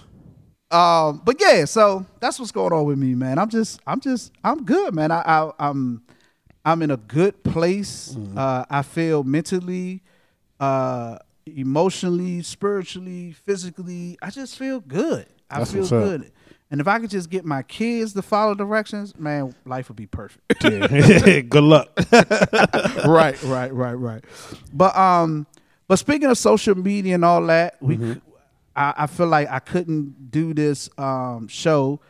Um, 0.71 1.21
but 1.25 1.41
yeah, 1.41 1.65
so 1.65 2.07
that's 2.21 2.39
what's 2.39 2.53
going 2.53 2.73
on 2.73 2.85
with 2.85 2.99
me, 2.99 3.15
man. 3.15 3.39
I'm 3.39 3.49
just, 3.49 3.81
I'm 3.87 4.01
just, 4.01 4.33
I'm 4.45 4.65
good, 4.65 4.95
man. 4.95 5.11
I, 5.11 5.21
I 5.21 5.51
I'm, 5.59 6.03
I'm 6.65 6.83
in 6.83 6.91
a 6.91 6.97
good 6.97 7.43
place. 7.43 8.15
Mm-hmm. 8.17 8.39
Uh, 8.39 8.65
I 8.71 8.83
feel 8.83 9.25
mentally, 9.25 10.03
uh, 10.61 11.19
emotionally, 11.47 12.43
spiritually, 12.43 13.33
physically. 13.33 14.17
I 14.23 14.31
just 14.31 14.57
feel 14.59 14.81
good. 14.81 15.27
I 15.51 15.59
That's 15.59 15.73
feel 15.73 15.81
what's 15.81 15.93
up. 15.93 16.05
good. 16.05 16.33
And 16.71 16.81
if 16.81 16.87
I 16.87 17.01
could 17.01 17.11
just 17.11 17.31
get 17.31 17.45
my 17.45 17.63
kids 17.65 18.13
to 18.13 18.23
follow 18.23 18.55
directions, 18.55 19.19
man, 19.19 19.53
life 19.65 19.89
would 19.89 19.97
be 19.97 20.07
perfect. 20.07 20.63
Yeah. 20.63 21.41
Good 21.41 21.65
luck. 21.65 21.89
right, 23.05 23.43
right, 23.43 23.75
right, 23.75 23.95
right. 23.95 24.25
But 24.73 24.97
um, 24.97 25.49
but 25.89 25.99
speaking 25.99 26.31
of 26.31 26.39
social 26.39 26.77
media 26.77 27.17
and 27.17 27.25
all 27.25 27.45
that, 27.47 27.77
we, 27.83 27.97
Mm-hmm. 27.97 28.30
I, 28.77 28.95
I 28.99 29.07
feel 29.07 29.27
like 29.27 29.51
I 29.51 29.59
couldn't 29.59 30.31
do 30.31 30.55
this 30.55 30.89
um 30.99 31.49
show 31.49 32.01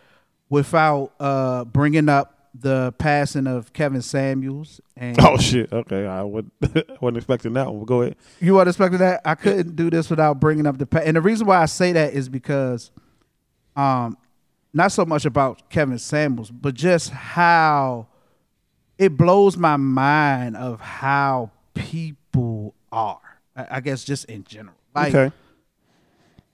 without 0.49 1.13
uh 1.21 1.65
bringing 1.65 2.09
up 2.09 2.37
the 2.55 2.93
passing 2.99 3.47
of 3.47 3.73
Kevin 3.73 4.03
Samuels. 4.03 4.81
And 4.97 5.17
oh 5.21 5.37
shit. 5.39 5.73
Okay. 5.73 6.07
I 6.07 6.23
would 6.23 6.51
wasn't 7.01 7.19
expecting 7.19 7.53
that 7.55 7.73
one. 7.73 7.85
Go 7.85 8.03
ahead. 8.03 8.17
you 8.41 8.55
weren't 8.55 8.69
expecting 8.69 8.99
that? 8.99 9.21
I 9.25 9.35
couldn't 9.35 9.77
do 9.77 9.91
this 9.91 10.11
without 10.11 10.41
bringing 10.41 10.67
up 10.67 10.79
the 10.79 10.87
pa- 10.87 10.99
and 10.99 11.17
the 11.17 11.21
reason 11.21 11.47
why 11.47 11.63
I 11.63 11.67
say 11.67 11.93
that 11.93 12.13
is 12.13 12.29
because, 12.29 12.91
um, 13.77 14.17
not 14.73 14.93
so 14.93 15.05
much 15.05 15.25
about 15.25 15.69
Kevin 15.71 15.99
Samuels, 15.99 16.51
but 16.51 16.75
just 16.75 17.11
how 17.11 18.07
it 18.99 19.17
blows 19.17 19.57
my 19.57 19.77
mind 19.77 20.57
of 20.57 20.81
how 20.81 21.51
people 21.75 22.75
are. 22.93 23.21
I, 23.57 23.67
I 23.77 23.81
guess 23.81 24.05
just 24.05 24.27
in 24.27 24.45
general, 24.45 24.77
like 24.95 25.15
okay. 25.15 25.35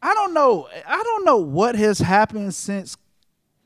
I 0.07 0.15
don't 0.15 0.33
know, 0.35 0.69
I 0.87 1.03
don't 1.03 1.25
know 1.25 1.39
what 1.39 1.75
has 1.75 1.99
happened 1.99 2.55
since 2.55 2.97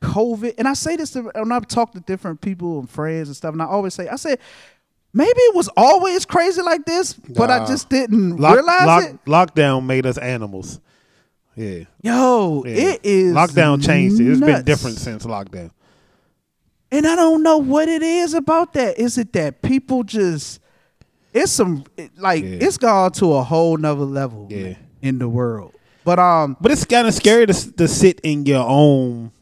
COVID. 0.01 0.55
And 0.59 0.67
I 0.67 0.73
say 0.75 0.97
this 0.97 1.11
to 1.13 1.23
when 1.23 1.53
I 1.53 1.61
talk 1.61 1.93
to 1.93 2.01
different 2.01 2.41
people 2.41 2.79
and 2.79 2.89
friends 2.89 3.29
and 3.29 3.37
stuff, 3.37 3.53
and 3.53 3.63
I 3.63 3.67
always 3.67 3.95
say, 3.95 4.09
I 4.09 4.17
said. 4.17 4.39
Maybe 5.13 5.41
it 5.41 5.57
was 5.57 5.69
always 5.77 6.25
crazy 6.25 6.63
like 6.63 6.85
this, 6.85 7.15
but 7.15 7.51
I 7.51 7.67
just 7.67 7.89
didn't 7.89 8.37
Lock- 8.37 8.55
realize 8.55 8.87
lock- 8.87 9.05
it. 9.05 9.25
Lockdown 9.25 9.85
made 9.85 10.07
us 10.07 10.17
animals. 10.17 10.79
Yeah. 11.57 11.81
Yo, 12.01 12.63
yeah. 12.65 12.73
it 12.93 13.01
is 13.03 13.35
Lockdown 13.35 13.85
changed 13.85 14.21
it. 14.21 14.29
It's 14.31 14.39
been 14.41 14.65
different 14.65 14.99
since 14.99 15.27
lockdown. 15.27 15.73
and 16.93 17.05
I 17.09 17.17
don't 17.17 17.43
know 17.43 17.59
what 17.59 17.89
it 17.89 18.03
is 18.05 18.35
about 18.35 18.73
that. 18.75 19.01
Is 19.01 19.19
it 19.19 19.33
that 19.33 19.63
people 19.63 20.05
just? 20.05 20.61
It's 21.35 21.51
some 21.51 21.83
like 22.17 22.45
Yeah. 22.45 22.59
it's 22.61 22.79
gone 22.79 23.11
to 23.15 23.33
a 23.33 23.43
whole 23.43 23.77
nother 23.77 24.05
level 24.05 24.47
Yeah. 24.49 24.63
man, 24.63 24.77
in 25.03 25.19
the 25.19 25.29
world. 25.29 25.73
But 26.05 26.19
um, 26.19 26.57
But 26.61 26.73
it's 26.73 26.85
kind 26.85 27.07
of 27.07 27.15
scary 27.15 27.47
to, 27.47 27.73
to 27.77 27.89
sit 27.89 28.21
in 28.21 28.47
your 28.47 28.65
own 28.67 29.33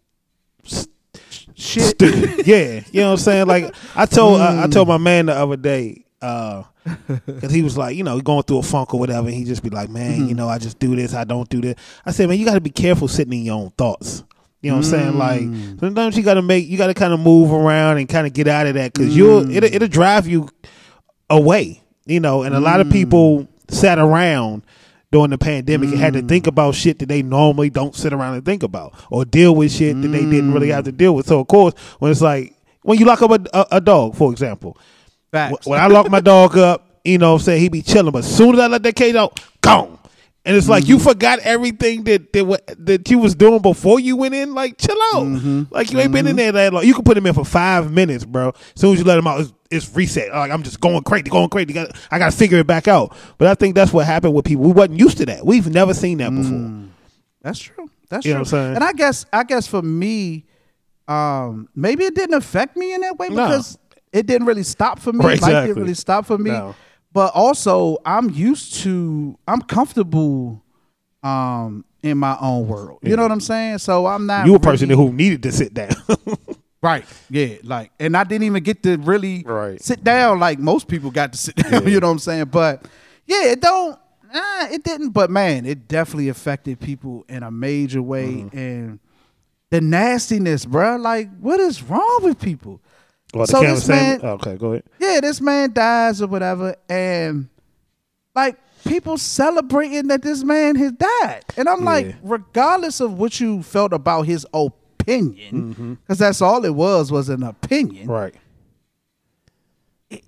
shit. 1.54 1.84
stu- 1.84 2.42
yeah, 2.46 2.80
you 2.92 3.00
know 3.00 3.06
what 3.08 3.12
I'm 3.12 3.16
saying. 3.18 3.46
Like 3.46 3.74
I 3.94 4.06
told 4.06 4.40
I, 4.40 4.64
I 4.64 4.66
Mm. 4.66 4.72
told 4.72 4.88
my 4.88 4.98
man 4.98 5.26
the 5.26 5.34
other 5.34 5.56
day, 5.56 6.04
because 6.20 7.52
he 7.52 7.62
was 7.62 7.76
like, 7.78 7.96
you 7.96 8.02
know, 8.04 8.20
going 8.20 8.42
through 8.42 8.58
a 8.58 8.62
funk 8.62 8.92
or 8.94 9.00
whatever. 9.00 9.28
And 9.28 9.36
he 9.36 9.44
just 9.44 9.62
be 9.62 9.70
like, 9.70 9.88
man, 9.88 10.20
Mm-hmm. 10.20 10.28
you 10.28 10.34
know, 10.34 10.48
I 10.48 10.58
just 10.58 10.78
do 10.78 10.96
this, 10.96 11.14
I 11.14 11.24
don't 11.24 11.48
do 11.48 11.60
this. 11.60 11.74
I 12.04 12.10
said, 12.12 12.28
man, 12.28 12.38
you 12.38 12.44
got 12.44 12.54
to 12.54 12.60
be 12.60 12.70
careful 12.70 13.08
sitting 13.08 13.32
in 13.32 13.44
your 13.44 13.56
own 13.56 13.70
thoughts. 13.70 14.24
You 14.60 14.70
know 14.72 14.78
what 14.78 14.86
I'm 14.86 14.90
saying? 14.90 15.12
Mm. 15.12 15.16
Like 15.72 15.78
sometimes 15.80 16.16
you 16.16 16.24
got 16.24 16.34
to 16.34 16.42
make, 16.42 16.66
you 16.66 16.76
got 16.76 16.88
to 16.88 16.94
kind 16.94 17.12
of 17.12 17.20
move 17.20 17.52
around 17.52 17.98
and 17.98 18.08
kind 18.08 18.26
of 18.26 18.32
get 18.32 18.48
out 18.48 18.66
of 18.66 18.74
that 18.74 18.92
because 18.92 19.16
you'll 19.16 19.44
Mm. 19.44 19.54
it'll, 19.54 19.72
it'll 19.72 19.88
drive 19.88 20.26
you 20.26 20.48
away. 21.30 21.82
You 22.06 22.20
know, 22.20 22.42
and 22.42 22.54
a 22.54 22.60
lot 22.60 22.80
of 22.80 22.88
people 22.90 23.46
sat 23.68 23.98
around 23.98 24.62
during 25.10 25.30
the 25.30 25.38
pandemic 25.38 25.90
and 25.90 25.98
had 25.98 26.12
to 26.12 26.22
think 26.22 26.44
mm. 26.44 26.48
about 26.48 26.74
shit 26.74 26.98
that 26.98 27.08
they 27.08 27.22
normally 27.22 27.70
don't 27.70 27.94
sit 27.94 28.12
around 28.12 28.34
and 28.34 28.44
think 28.44 28.62
about 28.62 28.94
or 29.10 29.24
deal 29.24 29.54
with 29.54 29.72
shit 29.72 30.00
that 30.00 30.08
they 30.08 30.24
didn't 30.24 30.52
really 30.52 30.68
have 30.68 30.84
to 30.84 30.92
mm. 30.92 30.96
deal 30.96 31.14
with. 31.14 31.26
So 31.26 31.40
of 31.40 31.48
course, 31.48 31.74
when 31.98 32.10
it's 32.10 32.20
like 32.20 32.54
when 32.82 32.98
you 32.98 33.06
lock 33.06 33.22
up 33.22 33.30
a, 33.30 33.58
a, 33.58 33.66
a 33.72 33.80
dog, 33.80 34.16
for 34.16 34.30
example, 34.30 34.76
Facts. 35.30 35.66
when 35.66 35.80
I 35.80 35.86
lock 35.86 36.10
my 36.10 36.20
dog 36.20 36.56
up, 36.58 37.00
you 37.04 37.18
know 37.18 37.32
what 37.32 37.40
I'm 37.40 37.44
saying, 37.44 37.60
he 37.60 37.68
be 37.68 37.82
chilling, 37.82 38.12
but 38.12 38.24
as 38.24 38.36
soon 38.36 38.54
as 38.54 38.60
I 38.60 38.66
let 38.66 38.82
that 38.82 38.96
cage 38.96 39.14
out, 39.14 39.40
gone. 39.60 39.97
And 40.48 40.56
it's 40.56 40.66
like 40.66 40.88
you 40.88 40.96
mm-hmm. 40.96 41.06
forgot 41.06 41.40
everything 41.40 42.04
that 42.04 42.32
that, 42.32 42.76
that 42.78 43.10
you 43.10 43.18
was 43.18 43.34
doing 43.34 43.60
before 43.60 44.00
you 44.00 44.16
went 44.16 44.34
in. 44.34 44.54
Like, 44.54 44.78
chill 44.78 44.96
out. 45.12 45.24
Mm-hmm. 45.24 45.64
Like 45.70 45.92
you 45.92 46.00
ain't 46.00 46.10
been 46.10 46.26
in 46.26 46.30
mm-hmm. 46.30 46.36
there 46.38 46.52
that 46.52 46.72
long. 46.72 46.86
You 46.86 46.94
can 46.94 47.04
put 47.04 47.18
him 47.18 47.26
in 47.26 47.34
for 47.34 47.44
five 47.44 47.92
minutes, 47.92 48.24
bro. 48.24 48.48
As 48.48 48.80
soon 48.80 48.94
as 48.94 48.98
you 48.98 49.04
let 49.04 49.18
him 49.18 49.26
out, 49.26 49.42
it's, 49.42 49.52
it's 49.70 49.94
reset. 49.94 50.30
Like 50.32 50.50
I'm 50.50 50.62
just 50.62 50.80
going 50.80 51.02
crazy, 51.02 51.24
going 51.24 51.50
crazy. 51.50 51.74
Got- 51.74 51.94
I 52.10 52.18
got 52.18 52.32
to 52.32 52.36
figure 52.36 52.56
it 52.56 52.66
back 52.66 52.88
out. 52.88 53.14
But 53.36 53.48
I 53.48 53.54
think 53.56 53.74
that's 53.74 53.92
what 53.92 54.06
happened 54.06 54.32
with 54.32 54.46
people. 54.46 54.64
We 54.64 54.72
wasn't 54.72 54.98
used 54.98 55.18
to 55.18 55.26
that. 55.26 55.44
We've 55.44 55.68
never 55.68 55.92
seen 55.92 56.16
that 56.16 56.30
before. 56.30 56.58
Mm. 56.58 56.88
That's 57.42 57.58
true. 57.58 57.90
That's 58.08 58.24
You 58.24 58.32
know 58.32 58.44
true. 58.44 58.58
what 58.58 58.64
I'm 58.64 58.64
saying? 58.64 58.74
And 58.76 58.84
I 58.84 58.92
guess 58.94 59.26
I 59.30 59.44
guess 59.44 59.66
for 59.66 59.82
me, 59.82 60.46
um, 61.08 61.68
maybe 61.76 62.04
it 62.04 62.14
didn't 62.14 62.36
affect 62.36 62.74
me 62.74 62.94
in 62.94 63.02
that 63.02 63.18
way 63.18 63.28
No. 63.28 63.34
because 63.44 63.76
it 64.14 64.24
didn't 64.24 64.46
really 64.46 64.62
stop 64.62 64.98
for 64.98 65.12
me. 65.12 65.26
Right, 65.26 65.42
Life 65.42 65.66
didn't 65.66 65.82
really 65.82 65.92
stop 65.92 66.24
for 66.24 66.38
me. 66.38 66.52
No. 66.52 66.74
But 67.12 67.32
also, 67.34 67.98
I'm 68.04 68.30
used 68.30 68.74
to. 68.82 69.38
I'm 69.48 69.62
comfortable. 69.62 70.62
Um, 71.22 71.84
in 72.00 72.16
my 72.16 72.36
own 72.40 72.68
world, 72.68 73.00
you 73.02 73.16
know 73.16 73.22
what 73.22 73.32
I'm 73.32 73.40
saying. 73.40 73.78
So 73.78 74.06
I'm 74.06 74.24
not. 74.26 74.46
You 74.46 74.54
a 74.54 74.60
person 74.60 74.88
who 74.88 75.12
needed 75.12 75.42
to 75.44 75.52
sit 75.52 75.74
down. 75.74 75.90
Right. 76.80 77.04
Yeah. 77.28 77.56
Like, 77.64 77.90
and 77.98 78.16
I 78.16 78.22
didn't 78.22 78.44
even 78.44 78.62
get 78.62 78.84
to 78.84 78.98
really 78.98 79.42
Right. 79.44 79.82
sit 79.82 80.04
down 80.04 80.38
like 80.38 80.60
most 80.60 80.86
people 80.86 81.10
got 81.10 81.32
to 81.32 81.38
sit 81.38 81.56
down. 81.56 81.88
You 81.88 81.98
know 81.98 82.06
what 82.06 82.12
I'm 82.12 82.18
saying? 82.20 82.44
But 82.44 82.86
yeah, 83.26 83.46
it 83.46 83.60
don't. 83.60 83.98
Nah, 84.32 84.66
it 84.70 84.84
didn't. 84.84 85.10
But 85.10 85.28
man, 85.28 85.66
it 85.66 85.88
definitely 85.88 86.28
affected 86.28 86.78
people 86.78 87.24
in 87.28 87.42
a 87.42 87.50
major 87.50 88.00
way, 88.00 88.26
Mm-hmm. 88.28 88.56
and 88.56 89.00
the 89.70 89.80
nastiness, 89.80 90.64
bro. 90.64 90.96
Like, 90.98 91.36
what 91.40 91.58
is 91.58 91.82
wrong 91.82 92.20
with 92.22 92.40
people? 92.40 92.80
Well, 93.34 93.46
So 93.46 93.60
this 93.60 93.86
man- 93.88 94.20
okay, 94.22 94.56
go 94.56 94.72
ahead. 94.72 94.84
Yeah, 94.98 95.20
this 95.20 95.40
man 95.40 95.72
dies 95.72 96.22
or 96.22 96.26
whatever, 96.28 96.74
and 96.88 97.48
like 98.34 98.56
people 98.86 99.18
celebrating 99.18 100.06
that 100.08 100.22
this 100.22 100.42
man 100.42 100.76
has 100.76 100.92
died, 100.92 101.44
and 101.56 101.68
I'm 101.68 101.84
like, 101.84 102.14
regardless 102.22 103.00
of 103.00 103.18
what 103.18 103.38
you 103.40 103.62
felt 103.62 103.92
about 103.92 104.22
his 104.22 104.46
opinion, 104.54 105.98
because 106.06 106.18
that's 106.18 106.40
all 106.40 106.64
it 106.64 106.74
was 106.74 107.12
was 107.12 107.28
an 107.28 107.42
opinion. 107.42 108.04
Mm-hmm. 108.06 108.10
Right. 108.10 108.34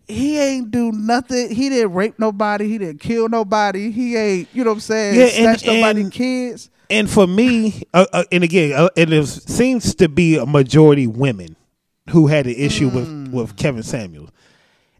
He 0.06 0.38
ain't 0.38 0.70
do 0.70 0.92
nothing. 0.92 1.54
He 1.54 1.70
didn't 1.70 1.94
rape 1.94 2.18
nobody. 2.18 2.68
He 2.68 2.76
didn't 2.76 3.00
kill 3.00 3.30
nobody. 3.30 3.90
He 3.90 4.14
ain't, 4.14 4.48
you 4.52 4.62
know 4.62 4.72
what 4.72 4.74
I'm 4.74 4.80
saying? 4.80 5.14
Yeah, 5.18 5.24
and- 5.24 5.58
snatch 5.58 5.66
nobody 5.66 6.02
and- 6.02 6.12
kids. 6.12 6.68
and 6.90 7.08
for 7.08 7.26
me, 7.26 7.84
uh, 7.94 8.04
uh, 8.12 8.24
and 8.30 8.44
again, 8.44 8.72
uh, 8.74 8.90
it 8.94 9.10
is, 9.10 9.42
seems 9.44 9.94
to 9.94 10.08
be 10.10 10.36
a 10.36 10.44
majority 10.44 11.06
women 11.06 11.56
who 12.08 12.26
had 12.26 12.46
an 12.46 12.54
issue 12.54 12.90
Mm. 12.90 12.94
with 12.94 13.32
with 13.34 13.56
Kevin 13.56 13.82
Samuels. 13.82 14.30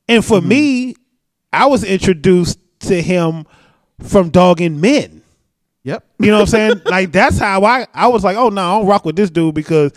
And 0.09 0.25
for 0.25 0.41
me, 0.41 0.95
I 1.53 1.67
was 1.67 1.83
introduced 1.85 2.59
to 2.81 3.01
him 3.01 3.45
from 4.01 4.31
dogging 4.31 4.81
men. 4.81 5.23
Yep. 5.85 6.05
You 6.19 6.27
know 6.27 6.35
what 6.41 6.41
I'm 6.43 6.47
saying? 6.47 6.83
like 6.85 7.11
that's 7.13 7.39
how 7.39 7.65
I 7.65 7.87
I 7.95 8.09
was 8.09 8.23
like, 8.25 8.37
oh 8.37 8.49
no, 8.51 8.61
I 8.61 8.79
don't 8.79 8.87
rock 8.87 9.05
with 9.05 9.17
this 9.17 9.31
dude 9.31 9.55
because, 9.55 9.93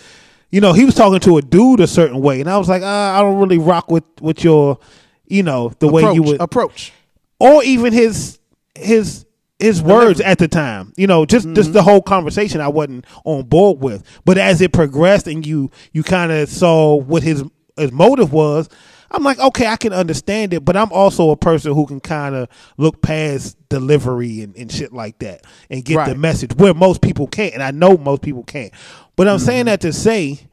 you 0.50 0.62
know, 0.62 0.74
he 0.74 0.86
was 0.86 0.96
talking 0.96 1.20
to 1.20 1.38
a 1.38 1.42
dude 1.42 1.80
a 1.82 1.88
certain 1.88 2.22
way, 2.22 2.40
and 2.40 2.50
I 2.50 2.58
was 2.58 2.70
like, 2.70 2.82
uh, 2.84 2.86
I 2.88 3.20
don't 3.22 3.40
really 3.40 3.58
rock 3.58 3.92
with 3.92 4.04
with 4.22 4.44
your, 4.44 4.80
you 5.28 5.44
know, 5.44 5.74
the 5.80 5.88
way 5.88 6.04
you 6.14 6.24
would, 6.24 6.40
approach. 6.42 6.94
or 7.40 7.64
even 7.64 7.92
his 7.94 8.40
his 8.76 9.26
his 9.60 9.82
words 9.82 10.20
at 10.20 10.40
the 10.40 10.48
time. 10.48 10.94
You 10.98 11.08
know, 11.08 11.26
just 11.26 11.48
just 11.54 11.74
the 11.74 11.84
whole 11.84 12.02
conversation 12.02 12.62
I 12.62 12.68
wasn't 12.68 13.06
on 13.24 13.44
board 13.44 13.80
with. 13.80 14.04
But 14.26 14.38
as 14.38 14.62
it 14.62 14.74
progressed 14.74 15.28
and 15.28 15.46
you 15.46 15.72
you 15.92 16.04
kind 16.04 16.32
of 16.32 16.50
saw 16.50 16.96
what 16.96 17.24
his 17.24 17.44
his 17.78 17.92
motive 17.92 18.32
was, 18.32 18.70
I'm 19.10 19.24
like, 19.24 19.40
okay, 19.40 19.68
I 19.68 19.78
can 19.78 19.94
understand 19.94 20.54
it. 20.54 20.66
But 20.66 20.76
I'm 20.76 20.92
also 20.92 21.30
a 21.30 21.38
person 21.38 21.74
who 21.74 21.86
can 21.86 22.00
kind 22.00 22.36
of 22.36 22.50
look 22.78 23.02
past 23.02 23.58
delivery 23.70 24.42
and, 24.42 24.56
and 24.58 24.72
shit 24.72 24.92
like 24.92 25.20
that 25.20 25.46
and 25.70 25.86
get 25.86 26.08
the 26.08 26.16
message 26.16 26.56
where 26.56 26.74
most 26.74 27.02
people 27.02 27.28
can't. 27.28 27.54
And 27.54 27.64
I 27.64 27.72
know 27.72 27.98
most 27.98 28.22
people 28.22 28.44
can't. 28.44 28.74
But 29.16 29.28
I'm 29.28 29.40
saying 29.40 29.66
that 29.66 29.82
to 29.82 29.94
say 29.94 30.48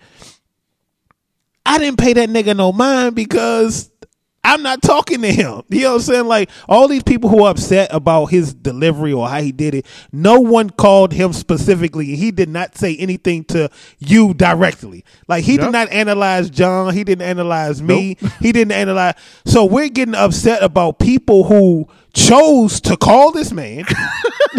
I 1.64 1.78
didn't 1.78 1.98
pay 1.98 2.12
that 2.12 2.28
nigga 2.28 2.56
no 2.56 2.72
mind 2.72 3.14
because 3.14 3.89
I'm 4.42 4.62
not 4.62 4.82
talking 4.82 5.22
to 5.22 5.32
him. 5.32 5.62
You 5.70 5.82
know 5.82 5.92
what 5.92 5.96
I'm 5.96 6.00
saying? 6.02 6.26
Like 6.26 6.50
all 6.68 6.88
these 6.88 7.02
people 7.02 7.30
who 7.30 7.44
are 7.44 7.50
upset 7.50 7.92
about 7.92 8.26
his 8.26 8.52
delivery 8.52 9.12
or 9.12 9.28
how 9.28 9.40
he 9.40 9.52
did 9.52 9.74
it, 9.74 9.86
no 10.12 10.40
one 10.40 10.70
called 10.70 11.12
him 11.12 11.32
specifically. 11.32 12.16
He 12.16 12.30
did 12.30 12.48
not 12.48 12.76
say 12.76 12.96
anything 12.96 13.44
to 13.44 13.70
you 13.98 14.34
directly. 14.34 15.04
Like 15.26 15.44
he 15.44 15.52
Yep. 15.52 15.60
did 15.60 15.72
not 15.72 15.90
analyze 15.90 16.50
John. 16.50 16.94
He 16.94 17.04
didn't 17.04 17.22
analyze 17.22 17.82
me. 17.82 18.16
He 18.40 18.52
didn't 18.52 18.72
analyze. 18.72 19.14
So 19.44 19.64
we're 19.64 19.88
getting 19.88 20.14
upset 20.14 20.62
about 20.62 20.98
people 20.98 21.44
who 21.44 21.88
chose 22.14 22.80
to 22.82 22.96
call 22.96 23.32
this 23.32 23.52
man. 23.52 23.84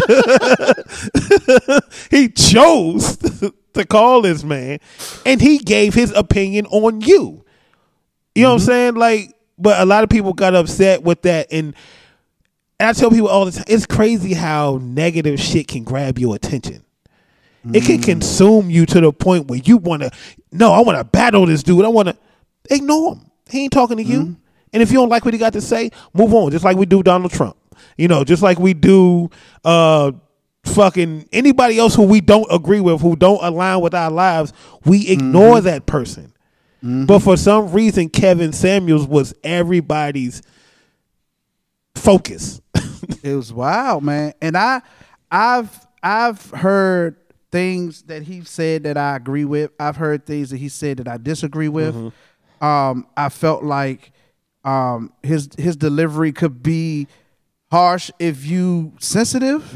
he 2.11 2.29
chose 2.29 3.17
to 3.73 3.85
call 3.85 4.21
this 4.21 4.43
man 4.43 4.79
and 5.25 5.41
he 5.41 5.57
gave 5.57 5.93
his 5.93 6.11
opinion 6.11 6.65
on 6.67 7.01
you. 7.01 7.43
You 8.35 8.43
know 8.43 8.49
what 8.49 8.53
I'm 8.53 8.59
mm-hmm. 8.59 8.65
saying? 8.65 8.95
Like, 8.95 9.33
but 9.61 9.79
a 9.79 9.85
lot 9.85 10.03
of 10.03 10.09
people 10.09 10.33
got 10.33 10.55
upset 10.55 11.03
with 11.03 11.21
that. 11.23 11.47
And, 11.51 11.75
and 12.79 12.89
I 12.89 12.93
tell 12.93 13.09
people 13.09 13.27
all 13.27 13.45
the 13.45 13.51
time, 13.51 13.65
it's 13.67 13.85
crazy 13.85 14.33
how 14.33 14.79
negative 14.81 15.39
shit 15.39 15.67
can 15.67 15.83
grab 15.83 16.17
your 16.17 16.35
attention. 16.35 16.83
It 17.73 17.83
can 17.83 17.99
mm. 17.99 18.03
consume 18.03 18.71
you 18.71 18.87
to 18.87 19.01
the 19.01 19.13
point 19.13 19.47
where 19.47 19.59
you 19.59 19.77
want 19.77 20.01
to, 20.01 20.11
no, 20.51 20.73
I 20.73 20.81
want 20.81 20.97
to 20.97 21.03
battle 21.03 21.45
this 21.45 21.61
dude. 21.61 21.85
I 21.85 21.89
want 21.89 22.07
to 22.07 22.17
ignore 22.71 23.13
him. 23.13 23.31
He 23.51 23.63
ain't 23.63 23.73
talking 23.73 23.97
to 23.97 24.03
you. 24.03 24.19
Mm-hmm. 24.21 24.33
And 24.73 24.81
if 24.81 24.91
you 24.91 24.97
don't 24.97 25.09
like 25.09 25.25
what 25.25 25.33
he 25.33 25.37
got 25.37 25.53
to 25.53 25.61
say, 25.61 25.91
move 26.13 26.33
on. 26.33 26.49
Just 26.51 26.65
like 26.65 26.75
we 26.75 26.87
do 26.87 27.03
Donald 27.03 27.31
Trump. 27.31 27.57
You 27.97 28.07
know, 28.07 28.23
just 28.23 28.41
like 28.41 28.57
we 28.57 28.73
do 28.73 29.29
uh 29.63 30.11
fucking 30.63 31.27
anybody 31.31 31.77
else 31.77 31.95
who 31.95 32.03
we 32.03 32.21
don't 32.21 32.47
agree 32.51 32.79
with, 32.79 33.01
who 33.01 33.15
don't 33.15 33.43
align 33.43 33.81
with 33.81 33.93
our 33.93 34.09
lives, 34.11 34.53
we 34.85 35.07
ignore 35.09 35.57
mm-hmm. 35.57 35.65
that 35.65 35.85
person. 35.85 36.33
But 36.83 37.19
for 37.19 37.37
some 37.37 37.71
reason, 37.71 38.09
Kevin 38.09 38.53
Samuels 38.53 39.05
was 39.07 39.33
everybody's 39.43 40.41
focus. 41.95 42.61
It 43.23 43.35
was 43.35 43.51
wild, 43.51 44.03
man. 44.03 44.33
And 44.41 44.55
I 44.55 44.81
I've 45.31 45.87
I've 46.03 46.49
heard 46.51 47.15
things 47.51 48.03
that 48.03 48.23
he 48.23 48.43
said 48.43 48.83
that 48.83 48.95
I 48.97 49.15
agree 49.15 49.43
with. 49.45 49.71
I've 49.79 49.95
heard 49.97 50.25
things 50.25 50.51
that 50.51 50.57
he 50.57 50.69
said 50.69 50.97
that 50.97 51.07
I 51.07 51.17
disagree 51.17 51.67
with. 51.67 51.95
Um, 52.61 53.07
I 53.17 53.29
felt 53.29 53.63
like 53.63 54.11
um, 54.63 55.11
his 55.23 55.49
his 55.57 55.75
delivery 55.75 56.31
could 56.31 56.61
be 56.61 57.07
harsh 57.71 58.11
if 58.19 58.45
you 58.45 58.93
sensitive. 58.99 59.71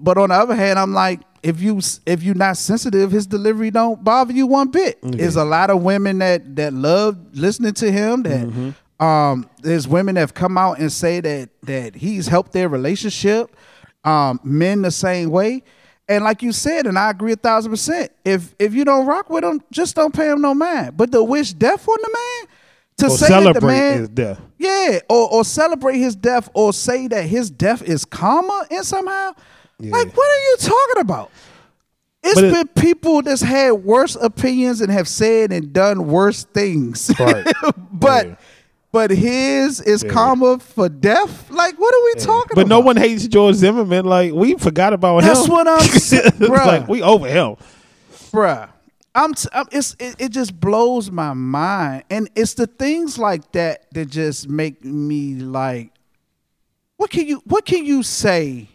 But 0.00 0.18
on 0.18 0.28
the 0.30 0.34
other 0.34 0.54
hand, 0.56 0.78
I'm 0.78 0.92
like, 0.92 1.20
if 1.42 1.60
you 1.60 1.80
if 2.06 2.22
you're 2.22 2.34
not 2.34 2.56
sensitive, 2.56 3.10
his 3.10 3.26
delivery 3.26 3.70
don't 3.70 4.02
bother 4.02 4.32
you 4.32 4.46
one 4.46 4.68
bit. 4.70 4.98
There's 5.02 5.36
a 5.36 5.44
lot 5.44 5.70
of 5.70 5.82
women 5.82 6.18
that 6.18 6.56
that 6.56 6.72
love 6.72 7.16
listening 7.32 7.74
to 7.74 7.90
him. 7.90 8.22
That 8.24 8.74
um, 9.04 9.48
there's 9.62 9.86
women 9.86 10.16
that 10.16 10.20
have 10.22 10.34
come 10.34 10.58
out 10.58 10.78
and 10.80 10.90
say 10.92 11.20
that 11.20 11.50
that 11.62 11.94
he's 11.94 12.26
helped 12.28 12.52
their 12.52 12.68
relationship. 12.68 13.54
Um, 14.04 14.40
men 14.42 14.82
the 14.82 14.90
same 14.90 15.30
way. 15.30 15.62
And 16.08 16.24
like 16.24 16.42
you 16.42 16.52
said, 16.52 16.86
and 16.86 16.98
I 16.98 17.10
agree 17.10 17.32
a 17.32 17.36
thousand 17.36 17.70
percent. 17.70 18.10
If 18.24 18.54
if 18.58 18.74
you 18.74 18.84
don't 18.84 19.06
rock 19.06 19.28
with 19.28 19.44
him, 19.44 19.60
just 19.70 19.94
don't 19.94 20.14
pay 20.14 20.30
him 20.30 20.40
no 20.40 20.54
mind. 20.54 20.96
But 20.96 21.12
to 21.12 21.22
wish 21.22 21.52
death 21.52 21.86
on 21.86 21.98
the 22.00 22.08
man, 22.12 22.48
to 22.98 23.06
Or 23.06 23.10
say 23.18 23.28
that 23.28 23.60
the 23.60 23.66
man, 23.66 23.98
his 23.98 24.08
death. 24.08 24.40
yeah, 24.56 25.00
or 25.10 25.30
or 25.30 25.44
celebrate 25.44 25.98
his 25.98 26.16
death, 26.16 26.48
or 26.54 26.72
say 26.72 27.08
that 27.08 27.26
his 27.26 27.50
death 27.50 27.82
is 27.82 28.04
karma 28.06 28.66
in 28.70 28.82
somehow. 28.84 29.32
Like, 29.80 30.16
what 30.16 30.28
are 30.28 30.40
you 30.50 30.56
talking 30.60 31.00
about? 31.00 31.30
It's 32.22 32.40
it- 32.40 32.52
been 32.52 32.66
people 32.82 33.22
that's 33.22 33.42
had 33.42 33.70
worse 33.72 34.16
opinions 34.16 34.80
and 34.80 34.90
have 34.90 35.06
said 35.08 35.52
and 35.52 35.72
done 35.72 36.08
worse 36.08 36.44
things. 36.44 37.10
Right. 37.20 37.46
but 37.92 38.26
Yeah. 38.26 38.34
but 38.90 39.10
his 39.12 39.80
is 39.80 40.02
karma 40.02 40.58
for 40.58 40.88
death. 40.88 41.48
Like, 41.50 41.78
what 41.78 41.94
are 41.94 42.04
we 42.06 42.14
talking 42.14 42.54
But 42.54 42.62
about? 42.62 42.62
But 42.62 42.68
no 42.68 42.80
one 42.80 42.96
hates 42.96 43.26
George 43.28 43.54
Zimmerman. 43.56 44.04
Like 44.04 44.32
we 44.32 44.54
forgot 44.56 44.92
about 44.92 45.18
him. 45.18 45.28
That's 45.28 45.48
what 45.48 45.68
I'm 45.68 45.80
saying, 45.88 46.32
like 46.40 46.88
we 46.88 47.02
over 47.02 47.28
him. 47.28 47.56
bruh. 48.32 48.68
I'm, 49.14 49.34
t- 49.34 49.48
I'm 49.52 49.66
it's 49.72 49.96
it, 49.98 50.14
it 50.18 50.28
just 50.30 50.58
blows 50.60 51.10
my 51.10 51.32
mind, 51.34 52.04
and 52.08 52.28
it's 52.36 52.54
the 52.54 52.66
things 52.68 53.18
like 53.18 53.50
that 53.52 53.86
that 53.92 54.10
just 54.10 54.48
make 54.48 54.84
me 54.84 55.34
like, 55.36 55.90
what 56.98 57.10
can 57.10 57.26
you 57.26 57.42
what 57.46 57.64
can 57.64 57.84
you 57.84 58.02
say 58.04 58.68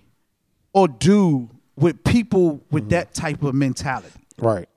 or 0.74 0.88
do 0.88 1.50
with 1.76 2.04
people 2.04 2.64
with 2.72 2.90
that 2.90 3.14
type 3.14 3.44
of 3.44 3.56
mentality? 3.56 4.20
Right. 4.38 4.68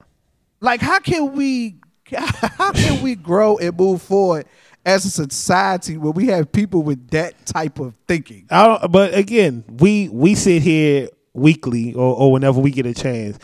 Like, 0.61 0.80
how 0.80 0.98
can 0.98 1.32
we 1.35 1.76
how 2.12 2.72
can 2.72 3.02
we 3.02 3.14
grow 3.14 3.59
and 3.59 3.76
move 3.76 4.00
forward 4.02 4.46
as 4.85 5.04
a 5.04 5.11
society 5.11 5.96
where 5.96 6.12
we 6.12 6.28
have 6.28 6.52
people 6.52 6.82
with 6.82 7.11
that 7.11 7.44
type 7.46 7.80
of 7.80 7.94
thinking? 8.06 8.46
I 8.50 8.66
don't, 8.66 8.92
but 8.92 9.14
again, 9.14 9.64
we 9.68 10.09
we 10.09 10.35
sit 10.35 10.62
here 10.62 11.09
weekly 11.32 11.94
or, 11.94 12.14
or 12.16 12.32
whenever 12.32 12.61
we 12.61 12.70
get 12.70 12.87
a 12.87 12.94
chance, 12.94 13.38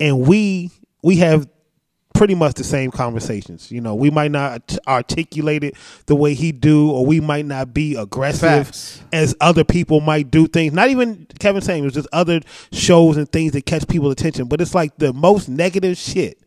and 0.00 0.26
we 0.26 0.70
we 1.02 1.16
have 1.16 1.48
pretty 2.14 2.34
much 2.34 2.54
the 2.54 2.64
same 2.64 2.90
conversations. 2.90 3.70
You 3.70 3.80
know, 3.80 3.94
we 3.94 4.10
might 4.10 4.30
not 4.32 4.76
articulate 4.86 5.62
it 5.64 5.74
the 6.06 6.16
way 6.16 6.34
he 6.34 6.50
do, 6.52 6.90
or 6.90 7.06
we 7.06 7.20
might 7.20 7.46
not 7.46 7.72
be 7.72 7.94
aggressive 7.94 8.66
Facts. 8.66 9.00
as 9.12 9.34
other 9.40 9.62
people 9.64 10.00
might 10.00 10.30
do 10.30 10.46
things. 10.48 10.72
Not 10.72 10.88
even 10.90 11.26
Kevin 11.38 11.62
Samuels, 11.62 11.94
just 11.94 12.08
other 12.12 12.40
shows 12.72 13.16
and 13.16 13.30
things 13.30 13.52
that 13.52 13.66
catch 13.66 13.86
people's 13.86 14.12
attention. 14.12 14.46
But 14.46 14.60
it's 14.60 14.74
like 14.74 14.96
the 14.98 15.12
most 15.12 15.48
negative 15.48 15.96
shit 15.96 16.38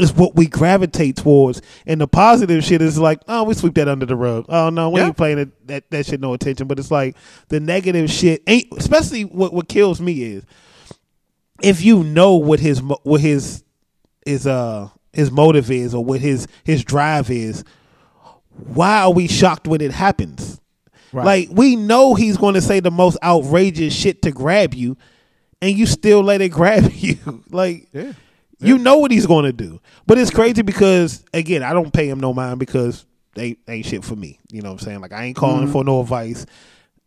is 0.00 0.12
what 0.14 0.36
we 0.36 0.46
gravitate 0.46 1.16
towards, 1.16 1.60
and 1.86 2.00
the 2.00 2.06
positive 2.06 2.62
shit 2.64 2.80
is 2.80 2.98
like, 2.98 3.20
oh, 3.26 3.42
we 3.42 3.52
sweep 3.54 3.74
that 3.74 3.88
under 3.88 4.06
the 4.06 4.14
rug. 4.16 4.46
Oh 4.48 4.70
no, 4.70 4.90
we 4.90 5.00
Yeah. 5.00 5.08
ain't 5.08 5.16
paying 5.16 5.38
it, 5.38 5.66
that 5.68 5.90
that 5.90 6.06
shit 6.06 6.20
no 6.20 6.34
attention. 6.34 6.66
But 6.68 6.78
it's 6.78 6.90
like 6.90 7.16
the 7.48 7.58
negative 7.60 8.08
shit 8.10 8.42
ain't. 8.46 8.66
Especially 8.76 9.22
what 9.24 9.52
what 9.52 9.68
kills 9.68 10.00
me 10.00 10.22
is 10.22 10.44
if 11.62 11.82
you 11.84 12.04
know 12.04 12.34
what 12.36 12.60
his 12.60 12.80
what 12.82 13.20
his 13.20 13.64
his 14.28 14.46
uh 14.46 14.88
his 15.12 15.30
motive 15.30 15.70
is 15.70 15.94
or 15.94 16.04
what 16.04 16.20
his 16.20 16.46
his 16.64 16.84
drive 16.84 17.30
is. 17.30 17.64
Why 18.50 19.02
are 19.02 19.12
we 19.12 19.28
shocked 19.28 19.66
when 19.66 19.80
it 19.80 19.92
happens? 19.92 20.60
Right. 21.12 21.24
Like 21.24 21.48
we 21.52 21.76
know 21.76 22.14
he's 22.14 22.36
going 22.36 22.54
to 22.54 22.60
say 22.60 22.80
the 22.80 22.90
most 22.90 23.16
outrageous 23.22 23.94
shit 23.94 24.22
to 24.22 24.30
grab 24.30 24.74
you, 24.74 24.96
and 25.62 25.76
you 25.76 25.86
still 25.86 26.22
let 26.22 26.40
it 26.40 26.48
grab 26.60 26.90
you. 26.92 27.16
like 27.50 27.88
Yeah. 27.92 28.12
you 28.58 28.78
know 28.78 28.98
what 28.98 29.10
he's 29.10 29.26
going 29.26 29.44
to 29.44 29.52
do. 29.52 29.80
But 30.06 30.18
it's 30.18 30.30
crazy 30.30 30.62
because 30.62 31.24
again, 31.32 31.62
I 31.62 31.72
don't 31.72 31.92
pay 31.92 32.08
him 32.08 32.20
no 32.20 32.34
mind 32.34 32.58
because 32.58 33.06
they 33.34 33.56
ain't 33.68 33.86
shit 33.86 34.04
for 34.04 34.16
me. 34.16 34.38
You 34.50 34.62
know 34.62 34.70
what 34.70 34.80
I'm 34.80 34.86
saying? 34.86 35.00
Like 35.00 35.12
I 35.12 35.24
ain't 35.24 35.36
calling 35.36 35.68
for 35.68 35.84
no 35.84 36.00
advice. 36.00 36.44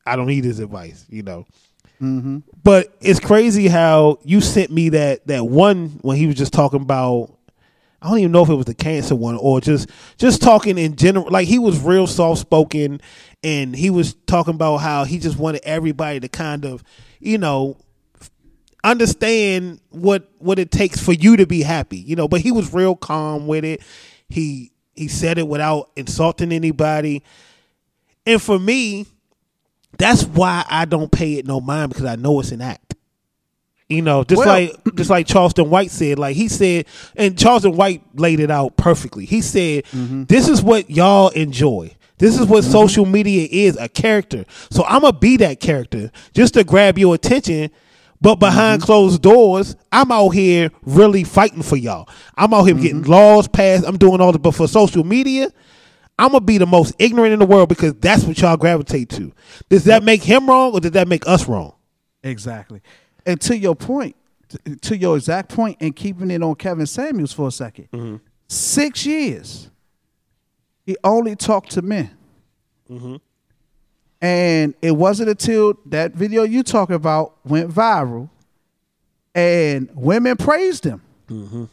I 0.06 0.16
don't 0.16 0.28
need 0.28 0.46
his 0.46 0.60
advice. 0.60 1.06
You 1.10 1.24
know. 1.24 1.46
Mm-hmm. 2.02 2.40
But 2.64 2.96
it's 3.00 3.20
crazy 3.20 3.68
how 3.68 4.20
you 4.24 4.42
sent 4.42 4.72
me 4.72 4.90
that 4.90 5.28
that 5.28 5.46
one 5.46 6.00
when 6.02 6.18
he 6.18 6.28
was 6.28 6.36
just 6.36 6.54
talking 6.54 6.82
about. 6.82 7.38
I 8.04 8.10
don't 8.10 8.18
even 8.18 8.32
know 8.32 8.42
if 8.42 8.50
it 8.50 8.56
was 8.56 8.66
the 8.66 8.74
cancer 8.74 9.16
one 9.16 9.38
or 9.38 9.62
just 9.62 9.88
just 10.18 10.42
talking 10.42 10.80
in 10.80 10.96
general. 10.96 11.30
Like 11.30 11.48
he 11.48 11.60
was 11.60 11.80
real 11.80 12.08
soft 12.08 12.42
spoken, 12.42 13.00
and 13.44 13.76
he 13.76 13.92
was 13.92 14.16
talking 14.26 14.56
about 14.56 14.78
how 14.78 15.04
he 15.04 15.20
just 15.20 15.38
wanted 15.38 15.62
everybody 15.64 16.20
to 16.20 16.28
kind 16.28 16.66
of, 16.66 16.84
you 17.20 17.38
know, 17.38 17.78
understand 18.84 19.80
what 19.90 20.32
what 20.40 20.58
it 20.58 20.72
takes 20.72 21.00
for 21.00 21.14
you 21.14 21.38
to 21.38 21.46
be 21.46 21.62
happy, 21.62 21.98
you 21.98 22.16
know. 22.16 22.28
But 22.28 22.42
he 22.42 22.52
was 22.52 22.74
real 22.74 22.96
calm 22.96 23.46
with 23.46 23.64
it. 23.64 23.82
He 24.30 24.72
he 24.96 25.08
said 25.08 25.38
it 25.38 25.48
without 25.48 25.92
insulting 25.96 26.52
anybody. 26.52 27.24
And 28.26 28.42
for 28.42 28.60
me, 28.60 29.06
that's 29.97 30.23
why 30.23 30.65
I 30.69 30.86
don't 30.86 31.12
pay 31.12 31.36
it 31.36 31.45
no 31.45 31.60
mind 31.60 31.89
because 31.89 32.06
I 32.06 32.15
know 32.15 32.39
it's 32.39 32.51
an 32.51 32.62
act. 32.62 32.95
You 33.89 34.01
know, 34.01 34.23
just 34.23 34.39
Well- 34.39 34.47
like 34.47 34.95
just 34.95 35.10
like 35.10 35.27
Charleston 35.27 35.69
White 35.69 35.91
said, 35.91 36.17
like 36.17 36.36
he 36.36 36.47
said, 36.47 36.86
and 37.15 37.38
Charleston 37.38 37.75
White 37.75 38.01
laid 38.15 38.39
it 38.39 38.49
out 38.49 38.77
perfectly. 38.77 39.25
He 39.25 39.41
said, 39.41 39.84
mm-hmm. 39.86 40.23
"This 40.25 40.47
is 40.47 40.62
what 40.62 40.89
y'all 40.89 41.30
enjoy. 41.30 41.95
This 42.21 42.39
is 42.39 42.45
what 42.45 42.63
mm-hmm. 42.63 42.71
social 42.71 43.06
media 43.06 43.47
is 43.51 43.75
a 43.77 43.89
character. 43.89 44.45
So 44.69 44.86
I'm 44.86 45.01
going 45.01 45.13
to 45.13 45.19
be 45.19 45.38
that 45.38 45.60
character 45.60 46.12
just 46.36 46.54
to 46.54 46.63
grab 46.63 46.99
your 46.99 47.15
attention. 47.15 47.71
But 48.21 48.36
behind 48.36 48.82
mm-hmm. 48.82 48.86
closed 48.86 49.23
doors, 49.23 49.75
I'm 49.91 50.12
out 50.12 50.30
here 50.30 50.69
really 50.84 51.23
fighting 51.23 51.63
for 51.63 51.77
y'all. 51.77 52.08
I'm 52.38 52.54
out 52.54 52.65
here 52.65 52.75
getting 52.75 53.01
laws 53.01 53.47
passed. 53.47 53.86
I'm 53.88 53.97
doing 53.97 54.21
all 54.21 54.32
the 54.32 54.38
But 54.38 54.54
for 54.54 54.67
social 54.67 55.04
media, 55.04 55.51
I'm 56.22 56.30
to 56.34 56.40
be 56.42 56.60
the 56.60 56.68
most 56.68 56.94
ignorant 57.00 57.34
in 57.34 57.40
the 57.40 57.48
world 57.48 57.68
because 57.68 57.96
that's 57.96 58.24
what 58.26 58.40
y'all 58.40 58.56
gravitate 58.56 59.10
to. 59.10 59.34
Does 59.70 59.86
that 59.86 60.04
make 60.04 60.22
him 60.22 60.48
wrong 60.48 60.72
or 60.72 60.80
does 60.80 60.92
that 60.92 61.08
make 61.08 61.28
us 61.28 61.48
wrong? 61.48 61.74
Exactly. 62.22 62.82
And 63.26 63.42
to 63.42 63.58
your 63.58 63.76
point, 63.76 64.16
to 64.82 64.96
your 64.96 65.18
exact 65.18 65.50
point, 65.50 65.78
and 65.80 65.96
keeping 65.96 66.30
it 66.30 66.44
on 66.44 66.54
Kevin 66.54 66.86
Samuels 66.86 67.34
for 67.34 67.48
a 67.48 67.50
2nd 67.50 67.90
mm-hmm. 67.90 68.16
six 68.48 69.04
years, 69.04 69.72
he 70.86 70.96
only 71.04 71.36
talked 71.36 71.72
to 71.72 71.82
men. 71.82 72.16
Mm-hmm. 72.88 73.16
And 74.22 74.76
it 74.80 74.92
wasn't 74.92 75.30
until 75.30 75.74
that 75.88 76.14
video 76.14 76.44
you 76.44 76.62
talk 76.62 76.92
about 76.92 77.44
went 77.44 77.72
viral, 77.72 78.30
and 79.34 79.90
women 79.96 80.38
praised 80.38 80.84
him. 80.84 81.02
Mm-hmm. 81.28 81.64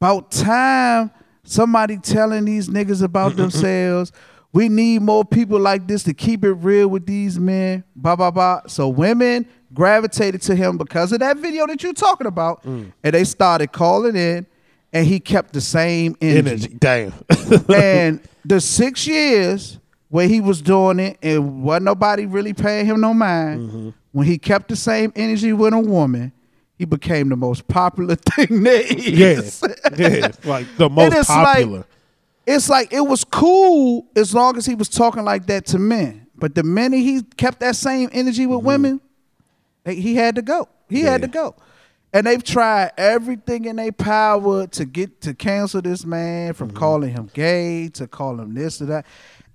About 0.00 0.32
time 0.32 1.12
somebody 1.46 1.96
telling 1.96 2.44
these 2.44 2.68
niggas 2.68 3.02
about 3.02 3.36
themselves. 3.36 4.12
We 4.52 4.68
need 4.68 5.02
more 5.02 5.24
people 5.24 5.60
like 5.60 5.86
this 5.86 6.02
to 6.04 6.14
keep 6.14 6.44
it 6.44 6.52
real 6.52 6.88
with 6.88 7.06
these 7.06 7.38
men. 7.38 7.84
Blah 7.94 8.16
blah 8.16 8.30
blah. 8.30 8.62
So 8.68 8.88
women 8.88 9.46
gravitated 9.74 10.42
to 10.42 10.54
him 10.54 10.78
because 10.78 11.12
of 11.12 11.20
that 11.20 11.36
video 11.38 11.66
that 11.66 11.82
you're 11.82 11.92
talking 11.92 12.26
about, 12.26 12.62
mm. 12.64 12.92
and 13.02 13.14
they 13.14 13.24
started 13.24 13.72
calling 13.72 14.16
in, 14.16 14.46
and 14.92 15.06
he 15.06 15.20
kept 15.20 15.52
the 15.52 15.60
same 15.60 16.16
energy. 16.20 16.48
Energy. 16.48 16.76
Damn. 16.78 17.12
and 17.74 18.20
the 18.44 18.60
six 18.60 19.06
years 19.06 19.78
where 20.08 20.28
he 20.28 20.40
was 20.40 20.62
doing 20.62 20.98
it 21.00 21.18
and 21.22 21.62
wasn't 21.62 21.84
nobody 21.84 22.26
really 22.26 22.54
paying 22.54 22.86
him 22.86 23.00
no 23.00 23.12
mind, 23.12 23.68
mm-hmm. 23.68 23.90
when 24.12 24.26
he 24.26 24.38
kept 24.38 24.68
the 24.68 24.76
same 24.76 25.12
energy 25.16 25.52
with 25.52 25.74
a 25.74 25.78
woman, 25.78 26.32
he 26.78 26.84
became 26.84 27.28
the 27.28 27.36
most 27.36 27.66
popular 27.68 28.14
thing 28.36 28.62
there 28.62 28.82
yeah. 28.92 29.26
is. 29.28 29.62
yeah. 29.96 30.30
Like 30.44 30.66
the 30.76 30.88
most 30.90 31.14
it's 31.16 31.28
like- 31.28 31.56
popular. 31.58 31.84
it's 32.46 32.68
like 32.68 32.92
it 32.92 33.00
was 33.00 33.24
cool 33.24 34.06
as 34.16 34.34
long 34.34 34.56
as 34.56 34.66
he 34.66 34.74
was 34.74 34.88
talking 34.88 35.24
like 35.24 35.46
that 35.46 35.66
to 35.66 35.78
men. 35.78 36.26
But 36.34 36.54
the 36.54 36.62
minute 36.62 36.98
he 37.00 37.22
kept 37.22 37.60
that 37.60 37.76
same 37.76 38.10
energy 38.12 38.46
with 38.46 38.62
women, 38.62 39.00
they, 39.84 39.94
he 39.94 40.14
had 40.16 40.34
to 40.36 40.42
go. 40.42 40.68
He 40.88 41.00
had 41.00 41.22
to 41.22 41.28
Mm-hmm. 41.28 41.32
Go. 41.32 41.56
And 42.12 42.26
they've 42.26 42.42
tried 42.42 42.92
everything 42.96 43.64
in 43.66 43.76
their 43.76 43.92
power 43.92 44.66
to 44.68 44.84
get 44.86 45.20
to 45.22 45.34
cancel 45.34 45.82
this 45.82 46.04
man 46.06 46.52
from 46.54 46.68
Mm-hmm. 46.68 46.76
calling 46.78 47.10
him 47.12 47.30
gay 47.34 47.88
to 47.88 48.06
call 48.06 48.38
him 48.40 48.54
this 48.54 48.80
or 48.80 48.86
that. 48.86 49.06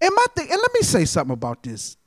And 0.02 0.12
my 0.16 0.26
thing, 0.36 0.48
and 0.52 0.60
let 0.62 0.74
me 0.74 0.82
say 0.82 1.06
something 1.06 1.34
about 1.34 1.64
this 1.64 1.98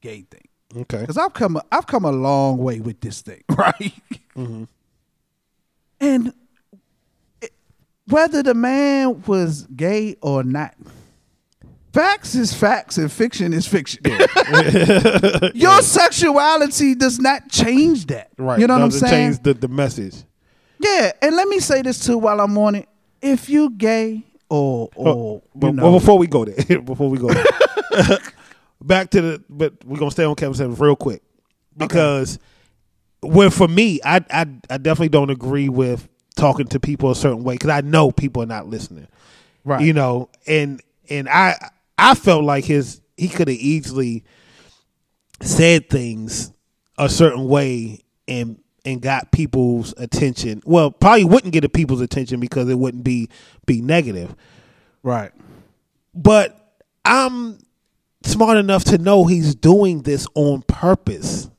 gay 0.00 0.24
thing. 0.30 0.48
okay. 0.82 1.00
Because 1.00 1.16
I've 1.18 1.32
come 1.34 1.58
I've 1.72 1.86
come 1.86 2.04
a 2.04 2.12
long 2.12 2.58
way 2.58 2.80
with 2.80 3.00
this 3.00 3.20
thing, 3.22 3.42
right? 3.56 3.92
Mm-hmm. 4.36 4.64
And 6.00 6.32
it- 7.40 7.52
whether 8.06 8.42
the 8.42 8.54
man 8.54 9.22
was 9.22 9.62
gay 9.74 10.16
or 10.20 10.42
not, 10.44 10.74
facts 11.92 12.34
is 12.34 12.52
facts 12.52 12.98
and 12.98 13.10
fiction 13.10 13.52
is 13.52 13.66
fiction. 13.66 14.02
Your 15.54 15.80
sexuality 15.82 16.94
does 16.94 17.18
not 17.18 17.48
change 17.48 18.06
that. 18.06 18.30
Right. 18.36 18.58
You 18.58 18.66
know 18.66 18.74
what 18.74 18.82
I'm 18.82 18.90
saying? 18.90 19.32
change 19.32 19.42
the, 19.42 19.54
the 19.54 19.68
message. 19.68 20.16
Yeah. 20.78 21.12
And 21.22 21.34
let 21.36 21.48
me 21.48 21.60
say 21.60 21.82
this 21.82 22.04
too 22.04 22.18
while 22.18 22.40
I'm 22.40 22.56
on 22.58 22.74
it. 22.74 22.88
If 23.22 23.48
you 23.48 23.70
gay 23.70 24.22
or 24.50 24.90
or 24.96 25.40
But, 25.54 25.68
you 25.68 25.72
well, 25.80 25.92
know, 25.92 25.98
before 25.98 26.18
we 26.18 26.26
go 26.26 26.44
there, 26.44 26.80
before 26.82 27.08
we 27.08 27.16
go 27.18 27.28
there, 27.32 27.44
back 28.82 29.08
to 29.10 29.20
the, 29.22 29.44
but 29.48 29.72
we're 29.86 29.98
gonna 29.98 30.10
stay 30.10 30.24
on 30.24 30.34
Kevin 30.34 30.54
Samuels 30.54 30.78
real 30.78 30.96
quick 30.96 31.22
because 31.74 32.38
when 33.24 33.50
for 33.50 33.68
me, 33.68 34.00
I, 34.04 34.16
I 34.30 34.46
I 34.70 34.78
definitely 34.78 35.08
don't 35.10 35.30
agree 35.30 35.68
with 35.68 36.08
talking 36.36 36.66
to 36.68 36.80
people 36.80 37.10
a 37.10 37.14
certain 37.16 37.44
way 37.44 37.54
because 37.54 37.70
I 37.70 37.80
know 37.80 38.10
people 38.10 38.42
are 38.42 38.46
not 38.46 38.68
listening, 38.68 39.08
Right. 39.64 39.80
You 39.82 39.92
know, 39.92 40.28
and 40.46 40.80
and 41.08 41.28
I 41.28 41.70
I 41.98 42.14
felt 42.14 42.44
like 42.44 42.64
his 42.64 43.00
he 43.16 43.28
could 43.28 43.48
have 43.48 43.56
easily 43.56 44.24
said 45.40 45.88
things 45.88 46.52
a 46.98 47.08
certain 47.08 47.48
way 47.48 48.04
and 48.28 48.60
and 48.84 49.00
got 49.00 49.32
people's 49.32 49.94
attention. 49.96 50.62
Well, 50.66 50.90
probably 50.90 51.24
wouldn't 51.24 51.52
get 51.52 51.62
the 51.62 51.68
people's 51.68 52.02
attention 52.02 52.40
because 52.40 52.68
it 52.68 52.78
wouldn't 52.78 53.04
be 53.04 53.30
be 53.66 53.80
negative 53.80 54.34
right. 55.02 55.32
but 56.14 56.60
I'm 57.04 57.58
smart 58.24 58.58
enough 58.58 58.84
to 58.84 58.98
know 58.98 59.24
he's 59.24 59.54
doing 59.54 60.02
this 60.02 60.26
on 60.34 60.62
purpose. 60.62 61.50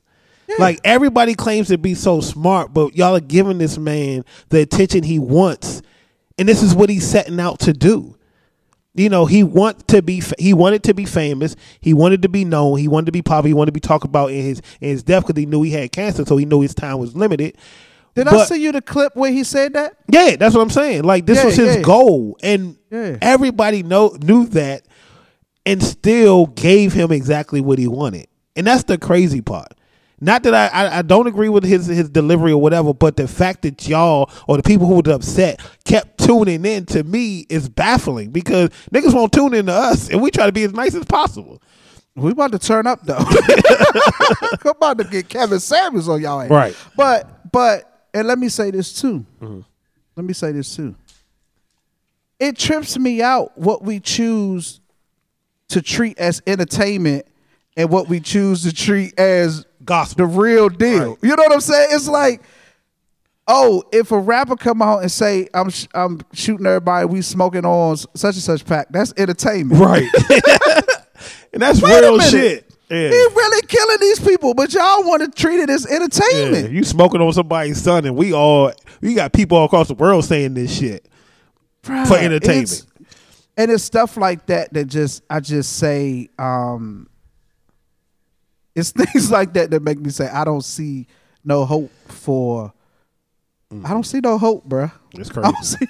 Like 0.58 0.80
everybody 0.84 1.34
claims 1.34 1.68
to 1.68 1.78
be 1.78 1.94
so 1.94 2.20
smart, 2.20 2.72
but 2.72 2.96
y'all 2.96 3.16
are 3.16 3.20
giving 3.20 3.58
this 3.58 3.78
man 3.78 4.24
the 4.48 4.60
attention 4.60 5.02
he 5.02 5.18
wants, 5.18 5.82
and 6.38 6.48
this 6.48 6.62
is 6.62 6.74
what 6.74 6.88
he's 6.88 7.06
setting 7.06 7.40
out 7.40 7.58
to 7.60 7.72
do. 7.72 8.16
You 8.94 9.10
know, 9.10 9.26
he 9.26 9.42
want 9.42 9.88
to 9.88 10.00
be 10.00 10.22
he 10.38 10.54
wanted 10.54 10.82
to 10.84 10.94
be 10.94 11.04
famous. 11.04 11.54
He 11.80 11.92
wanted 11.92 12.22
to 12.22 12.28
be 12.28 12.44
known. 12.44 12.78
He 12.78 12.88
wanted 12.88 13.06
to 13.06 13.12
be 13.12 13.22
popular. 13.22 13.48
He 13.48 13.54
wanted 13.54 13.66
to 13.66 13.72
be 13.72 13.80
talked 13.80 14.04
about 14.06 14.30
in 14.30 14.42
his 14.42 14.62
in 14.80 14.88
his 14.90 15.02
death 15.02 15.26
because 15.26 15.38
he 15.38 15.46
knew 15.46 15.62
he 15.62 15.70
had 15.72 15.92
cancer, 15.92 16.24
so 16.24 16.36
he 16.36 16.46
knew 16.46 16.60
his 16.62 16.74
time 16.74 16.98
was 16.98 17.14
limited. 17.14 17.56
Did 18.14 18.28
I 18.28 18.30
But- 18.30 18.48
see 18.48 18.62
you 18.62 18.72
the 18.72 18.80
clip 18.80 19.14
where 19.14 19.30
he 19.30 19.44
said 19.44 19.74
that? 19.74 19.94
yeah, 20.10 20.36
that's 20.36 20.54
what 20.54 20.62
I'm 20.62 20.70
saying. 20.70 21.02
Like 21.04 21.26
this 21.26 21.38
Yeah, 21.38 21.44
was 21.44 21.56
his 21.56 21.76
yeah. 21.76 21.82
goal, 21.82 22.38
and 22.42 22.76
everybody 22.90 23.82
know 23.82 24.16
knew 24.22 24.46
that, 24.46 24.82
and 25.66 25.82
still 25.82 26.46
gave 26.46 26.94
him 26.94 27.12
exactly 27.12 27.60
what 27.60 27.78
he 27.78 27.88
wanted. 27.88 28.28
And 28.54 28.66
that's 28.66 28.84
the 28.84 28.96
crazy 28.96 29.42
part. 29.42 29.74
Not 30.20 30.44
that 30.44 30.54
I, 30.54 30.68
I, 30.68 30.98
I 30.98 31.02
don't 31.02 31.26
agree 31.26 31.50
with 31.50 31.64
his 31.64 31.86
his 31.86 32.08
delivery 32.08 32.52
or 32.52 32.60
whatever, 32.60 32.94
but 32.94 33.16
the 33.16 33.28
fact 33.28 33.62
that 33.62 33.86
y'all 33.86 34.30
or 34.48 34.56
the 34.56 34.62
people 34.62 34.86
who 34.86 34.94
were 34.94 35.12
upset 35.12 35.60
kept 35.84 36.18
tuning 36.24 36.64
in 36.64 36.86
to 36.86 37.04
me 37.04 37.46
is 37.50 37.68
baffling 37.68 38.30
because 38.30 38.70
niggas 38.92 39.14
won't 39.14 39.32
tune 39.32 39.52
in 39.52 39.66
to 39.66 39.72
us, 39.72 40.08
and 40.08 40.22
we 40.22 40.30
try 40.30 40.46
to 40.46 40.52
be 40.52 40.62
as 40.64 40.72
nice 40.72 40.94
as 40.94 41.04
possible. 41.04 41.60
We 42.14 42.30
about 42.30 42.52
to 42.52 42.58
turn 42.58 42.86
up 42.86 43.02
though. 43.04 43.18
I'm 43.20 44.70
about 44.70 44.98
to 44.98 45.04
get 45.04 45.28
Kevin 45.28 45.60
Samuels 45.60 46.08
on 46.08 46.22
y'all 46.22 46.40
ass. 46.40 46.50
Right. 46.50 46.76
But 46.96 47.52
but 47.52 48.08
and 48.14 48.26
let 48.26 48.38
me 48.38 48.48
say 48.48 48.70
this 48.70 48.98
too. 48.98 49.26
Mm-hmm. 49.40 49.60
Let 50.16 50.24
me 50.24 50.32
say 50.32 50.52
this 50.52 50.74
too. 50.74 50.94
It 52.40 52.56
trips 52.56 52.98
me 52.98 53.20
out 53.20 53.56
what 53.58 53.82
we 53.82 54.00
choose 54.00 54.80
to 55.68 55.82
treat 55.82 56.18
as 56.18 56.42
entertainment 56.46 57.26
and 57.76 57.90
what 57.90 58.08
we 58.08 58.20
choose 58.20 58.62
to 58.62 58.72
treat 58.72 59.18
as 59.18 59.66
Gospel. 59.86 60.26
the 60.26 60.32
real 60.38 60.68
deal. 60.68 61.10
Right. 61.10 61.18
You 61.22 61.30
know 61.30 61.42
what 61.44 61.52
I'm 61.52 61.60
saying? 61.60 61.88
It's 61.92 62.08
like, 62.08 62.42
oh, 63.48 63.82
if 63.92 64.10
a 64.12 64.18
rapper 64.18 64.56
come 64.56 64.82
out 64.82 65.00
and 65.02 65.10
say 65.10 65.48
I'm 65.54 65.70
sh- 65.70 65.86
I'm 65.94 66.20
shooting 66.32 66.66
everybody, 66.66 67.06
we 67.06 67.22
smoking 67.22 67.64
on 67.64 67.96
such 67.96 68.34
and 68.34 68.42
such 68.42 68.64
pack, 68.66 68.88
that's 68.90 69.14
entertainment. 69.16 69.80
Right. 69.80 70.08
and 71.52 71.62
that's 71.62 71.80
Wait 71.80 72.00
real 72.00 72.20
shit. 72.20 72.64
Yeah. 72.90 73.08
He 73.08 73.14
really 73.14 73.66
killing 73.66 73.96
these 74.00 74.20
people, 74.20 74.54
but 74.54 74.72
y'all 74.72 75.02
want 75.02 75.22
to 75.22 75.28
treat 75.28 75.58
it 75.58 75.68
as 75.70 75.86
Yeah, 75.90 75.96
entertainment. 75.96 76.70
you 76.72 76.84
smoking 76.84 77.20
on 77.20 77.32
somebody's 77.32 77.82
son, 77.82 78.04
and 78.04 78.14
we 78.16 78.32
all 78.32 78.72
we 79.00 79.14
got 79.14 79.32
people 79.32 79.58
all 79.58 79.64
across 79.64 79.88
the 79.88 79.94
world 79.94 80.24
saying 80.24 80.54
this 80.54 80.76
shit 80.76 81.08
for 81.82 82.16
entertainment. 82.16 82.64
it's- 82.72 82.86
and 83.58 83.70
it's 83.70 83.82
stuff 83.82 84.16
like 84.18 84.46
that 84.46 84.72
that 84.74 84.84
just 84.84 85.22
I 85.30 85.40
just 85.40 85.76
say 85.78 86.28
um 86.38 87.08
it's 88.76 88.90
things 88.92 89.30
like 89.32 89.52
that 89.54 89.70
that 89.72 89.82
make 89.82 89.98
me 89.98 90.10
say 90.10 90.28
I 90.28 90.44
don't 90.44 90.62
see 90.64 91.08
no 91.44 91.64
hope 91.64 91.90
for 92.06 92.72
I 93.84 93.90
don't 93.90 94.04
see 94.04 94.20
no 94.20 94.38
hope, 94.38 94.68
bruh. 94.68 94.92
It's 95.14 95.30
I 95.30 95.32
crazy. 95.32 95.42
don't 95.52 95.64
see 95.64 95.86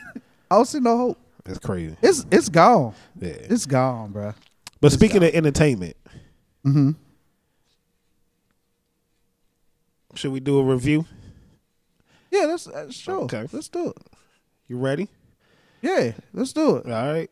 I 0.50 0.54
don't 0.56 0.64
see 0.66 0.80
no 0.80 0.96
hope. 0.96 1.18
It's 1.44 1.58
crazy. 1.58 1.96
It's 2.00 2.24
it's 2.30 2.48
gone. 2.48 2.94
Yeah. 3.20 3.28
It's 3.30 3.66
gone, 3.66 4.12
bruh. 4.12 4.34
But 4.80 4.92
speaking 4.92 5.22
of 5.22 5.34
entertainment, 5.34 5.96
Mm-hmm. 6.64 6.90
should 10.14 10.32
we 10.32 10.40
do 10.40 10.58
a 10.58 10.62
review? 10.64 11.04
Yeah, 12.30 12.46
let's 12.46 12.66
uh, 12.66 12.90
sure. 12.90 13.22
Okay. 13.24 13.46
Let's 13.52 13.68
do 13.68 13.90
it. 13.90 13.96
You 14.68 14.78
ready? 14.78 15.08
Yeah, 15.82 16.12
let's 16.32 16.52
do 16.52 16.76
it. 16.76 16.86
All 16.86 17.12
right. 17.12 17.30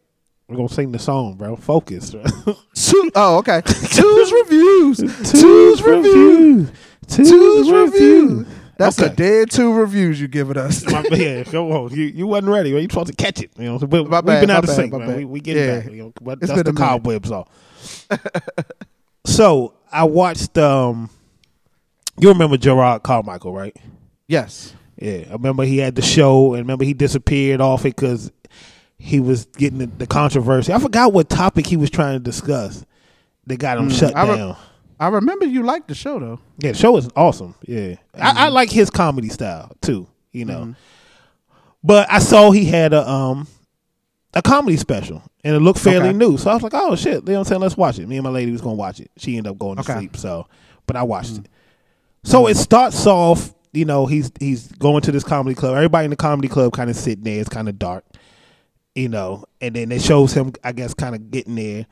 We're 0.48 0.56
gonna 0.56 0.68
sing 0.68 0.92
the 0.92 0.98
song, 0.98 1.34
bro. 1.36 1.56
Focus. 1.56 2.10
Two, 2.10 3.10
oh, 3.14 3.38
okay. 3.38 3.62
Two's 3.66 4.32
reviews. 4.32 4.98
Two's 5.32 5.82
reviews. 5.82 6.70
Two's 7.08 7.70
reviews. 7.70 8.46
That's 8.76 8.98
a 9.00 9.06
Okay. 9.06 9.14
dead 9.14 9.50
two 9.50 9.72
reviews 9.72 10.20
you 10.20 10.28
giving 10.28 10.58
us. 10.58 10.84
My 10.84 11.02
man, 11.08 11.44
come 11.44 11.70
on. 11.70 11.90
You 11.92 12.04
you 12.06 12.26
wasn't 12.26 12.52
ready. 12.52 12.70
You 12.70 12.82
supposed 12.82 13.06
to 13.08 13.14
catch 13.14 13.40
it. 13.40 13.52
You 13.56 13.64
know, 13.64 13.78
but 13.78 14.08
My 14.08 14.18
we've 14.18 14.26
bad, 14.26 14.40
been 14.40 14.50
out 14.50 14.64
of 14.64 14.68
bad, 14.68 14.76
sync, 14.76 14.92
man. 14.92 15.06
bad. 15.06 15.16
We, 15.16 15.24
we 15.24 15.40
get 15.40 15.56
Yeah. 15.56 15.62
it 15.62 15.84
back. 15.84 15.92
You 15.92 16.02
know, 16.02 16.12
but 16.20 16.38
It's 16.42 16.48
that's 16.52 16.62
the 16.64 16.70
a 16.70 16.74
cobwebs 16.74 17.30
off. 17.30 17.48
so 19.24 19.74
I 19.92 20.04
watched. 20.04 20.58
um 20.58 21.08
You 22.20 22.28
remember 22.28 22.56
Jerrod 22.56 23.02
Carmichael, 23.02 23.52
right? 23.54 23.76
yes. 24.28 24.74
Yeah, 24.96 25.24
I 25.28 25.32
remember 25.32 25.64
he 25.64 25.78
had 25.78 25.96
the 25.96 26.02
show, 26.02 26.54
and 26.54 26.62
remember 26.62 26.84
he 26.84 26.94
disappeared 26.94 27.60
off 27.60 27.80
it 27.84 27.96
because 27.96 28.30
he 28.98 29.20
was 29.20 29.44
getting 29.46 29.78
the, 29.78 29.86
the 29.86 30.06
controversy. 30.06 30.72
I 30.72 30.78
forgot 30.78 31.12
what 31.12 31.28
topic 31.28 31.66
he 31.66 31.76
was 31.76 31.90
trying 31.90 32.14
to 32.14 32.20
discuss. 32.20 32.84
That 33.46 33.58
got 33.58 33.76
him 33.76 33.90
shut 33.90 34.14
Mm, 34.14 34.16
I 34.16 34.30
re- 34.30 34.36
down. 34.38 34.56
I 34.98 35.08
remember 35.08 35.44
you 35.44 35.62
liked 35.64 35.88
the 35.88 35.94
show 35.94 36.18
though. 36.18 36.40
Yeah, 36.58 36.72
the 36.72 36.78
show 36.78 36.92
was 36.92 37.10
awesome. 37.14 37.54
Yeah, 37.66 37.96
I, 38.14 38.18
Mm-hmm. 38.18 38.38
I 38.38 38.48
like 38.48 38.70
his 38.70 38.88
comedy 38.90 39.28
style 39.28 39.70
too. 39.82 40.06
You 40.32 40.46
know, 40.46 40.74
but 41.82 42.10
I 42.10 42.18
saw 42.20 42.50
he 42.50 42.64
had 42.64 42.92
a 42.92 43.08
um 43.08 43.46
a 44.32 44.42
comedy 44.42 44.76
special, 44.76 45.22
and 45.44 45.54
it 45.54 45.60
looked 45.60 45.78
fairly 45.78 46.08
Okay. 46.08 46.16
new. 46.18 46.36
So 46.38 46.50
I 46.50 46.54
was 46.54 46.62
like, 46.62 46.74
oh 46.74 46.96
shit, 46.96 47.14
you 47.14 47.20
know 47.20 47.32
what 47.34 47.38
I'm 47.40 47.44
saying? 47.44 47.60
Let's 47.60 47.76
watch 47.76 47.98
it. 47.98 48.08
Me 48.08 48.16
and 48.16 48.24
my 48.24 48.30
lady 48.30 48.50
was 48.50 48.60
gonna 48.62 48.74
watch 48.76 48.98
it. 49.00 49.10
She 49.16 49.36
ended 49.36 49.50
up 49.52 49.58
going 49.58 49.76
to 49.76 49.80
Okay. 49.82 49.92
Mm-hmm. 49.92 50.00
sleep. 50.00 50.16
So, 50.16 50.46
but 50.86 50.96
I 50.96 51.02
watched 51.02 51.36
it. 51.38 51.48
So 52.24 52.46
it 52.46 52.56
starts 52.56 53.06
off. 53.06 53.54
You 53.72 53.84
know, 53.84 54.06
he's 54.06 54.32
he's 54.40 54.68
going 54.72 55.02
to 55.02 55.12
this 55.12 55.24
comedy 55.24 55.54
club. 55.54 55.74
Everybody 55.74 56.04
in 56.06 56.10
the 56.10 56.16
comedy 56.16 56.48
club 56.48 56.72
kind 56.72 56.88
of 56.88 56.96
sitting 56.96 57.24
there. 57.24 57.40
It's 57.40 57.48
kind 57.48 57.68
of 57.68 57.78
dark. 57.78 58.04
You 58.94 59.08
know, 59.08 59.44
and 59.60 59.74
then 59.74 59.90
it 59.90 60.02
shows 60.02 60.32
him, 60.32 60.52
I 60.62 60.72
guess, 60.72 60.94
kind 60.94 61.14
of 61.14 61.30
getting 61.30 61.56
there 61.56 61.86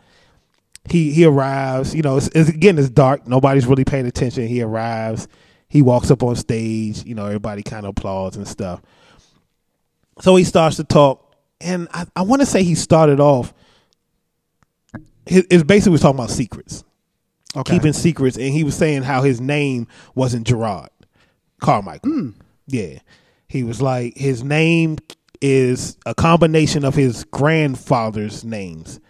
he 0.88 1.12
he 1.12 1.24
arrives. 1.24 1.94
You 1.94 2.03
know, 2.03 2.16
it's, 2.16 2.28
it's 2.28 2.48
again 2.48 2.78
it's 2.78 2.90
dark. 2.90 3.26
Nobody's 3.26 3.66
really 3.66 3.84
paying 3.84 4.07
attention. 4.07 4.46
He 4.48 4.62
arrives. 4.62 5.28
He 5.68 5.82
walks 5.82 6.11
up 6.11 6.22
on 6.22 6.36
stage. 6.36 7.05
You 7.05 7.14
know, 7.14 7.26
everybody 7.26 7.62
kind 7.62 7.86
of 7.86 7.90
applauds 7.90 8.36
and 8.36 8.46
stuff. 8.46 8.82
So 10.20 10.36
he 10.36 10.44
starts 10.44 10.76
to 10.76 10.84
talk, 10.84 11.34
and 11.61 11.88
I, 11.92 12.07
I 12.14 12.22
want 12.22 12.42
to 12.42 12.46
say 12.46 12.62
he 12.62 12.74
started 12.74 13.20
off. 13.20 13.55
His 15.24 15.62
basically 15.62 15.92
was 15.92 16.00
talking 16.00 16.18
about 16.18 16.30
secrets, 16.30 16.82
Okay. 17.57 17.74
keeping 17.74 17.92
secrets, 17.92 18.36
and 18.36 18.46
he 18.53 18.64
was 18.64 18.76
saying 18.76 19.05
how 19.05 19.22
his 19.22 19.40
name 19.40 19.86
wasn't 20.16 20.46
Jerrod 20.46 20.88
Carmichael. 21.61 22.11
Hmm. 22.11 22.30
Yeah, 22.66 22.98
he 23.48 23.62
was 23.62 23.80
like 23.80 24.16
his 24.16 24.42
name 24.42 24.98
is 25.43 25.99
a 26.07 26.14
combination 26.14 26.84
of 26.84 26.95
his 26.95 27.24
grandfather's 27.24 28.45
names 28.45 29.01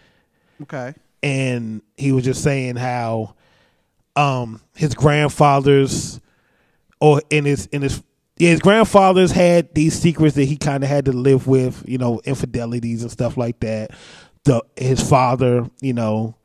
okay. 0.63 0.93
and 1.21 1.81
he 1.95 2.11
was 2.11 2.25
just 2.25 2.43
saying 2.43 2.75
how 2.75 3.33
um 4.15 4.61
his 4.75 4.93
grandfathers 4.93 6.19
or 6.99 7.21
in 7.29 7.45
his 7.45 7.67
in 7.67 7.81
his 7.81 8.03
yeah, 8.37 8.49
his 8.49 8.61
grandfathers 8.61 9.31
had 9.31 9.73
these 9.75 9.93
secrets 9.93 10.35
that 10.35 10.45
he 10.45 10.57
kind 10.57 10.83
of 10.83 10.89
had 10.89 11.05
to 11.05 11.11
live 11.11 11.45
with, 11.45 11.83
you 11.87 11.99
know, 11.99 12.19
infidelities 12.25 13.03
and 13.03 13.11
stuff 13.11 13.37
like 13.37 13.59
that. 13.59 13.91
The 14.43 14.63
his 14.75 15.07
father, 15.07 15.69
you 15.81 15.93
know, 15.93 16.35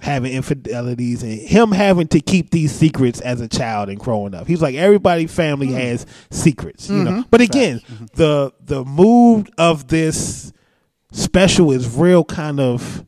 having 0.00 0.32
infidelities 0.32 1.22
and 1.22 1.32
him 1.32 1.72
having 1.72 2.08
to 2.08 2.20
keep 2.20 2.50
these 2.50 2.72
secrets 2.72 3.20
as 3.20 3.40
a 3.40 3.48
child 3.48 3.88
and 3.88 3.98
growing 3.98 4.34
up. 4.34 4.46
He's 4.46 4.62
like 4.62 4.74
everybody 4.74 5.26
family 5.26 5.68
mm. 5.68 5.74
has 5.74 6.06
secrets, 6.30 6.88
you 6.88 7.04
know. 7.04 7.10
Mm-hmm. 7.10 7.28
But 7.30 7.40
again, 7.40 7.80
mm-hmm. 7.80 8.06
the 8.14 8.52
the 8.60 8.84
mood 8.84 9.50
of 9.58 9.88
this 9.88 10.52
special 11.12 11.72
is 11.72 11.96
real 11.96 12.24
kind 12.24 12.60
of 12.60 13.04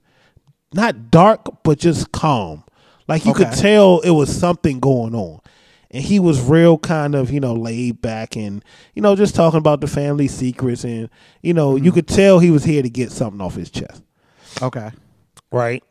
not 0.75 1.11
dark 1.11 1.63
but 1.63 1.79
just 1.79 2.13
calm. 2.13 2.65
Like 3.09 3.25
you 3.25 3.35
could 3.35 3.53
tell 3.53 4.01
it 4.01 4.11
was 4.11 4.35
something 4.35 4.81
going 4.81 5.15
on. 5.15 5.41
And 5.91 6.03
he 6.03 6.19
was 6.19 6.41
real 6.41 6.79
kind 6.79 7.15
of, 7.15 7.31
you 7.31 7.39
know, 7.39 7.53
laid 7.53 8.01
back 8.01 8.35
and, 8.35 8.65
you 8.95 9.03
know, 9.03 9.15
just 9.15 9.35
talking 9.35 9.59
about 9.59 9.83
the 9.83 9.87
family 9.87 10.27
secrets 10.27 10.85
and, 10.85 11.11
you 11.43 11.53
know, 11.53 11.77
you 11.77 11.83
mm-hmm. 11.83 11.95
could 11.97 12.09
tell 12.09 12.39
he 12.39 12.51
was 12.51 12.65
here 12.65 12.81
to 12.81 12.89
get 12.89 13.13
something 13.13 13.43
off 13.43 13.57
his 13.57 13.71
chest 13.71 14.03
Okay. 14.63 14.91
right? 15.51 15.85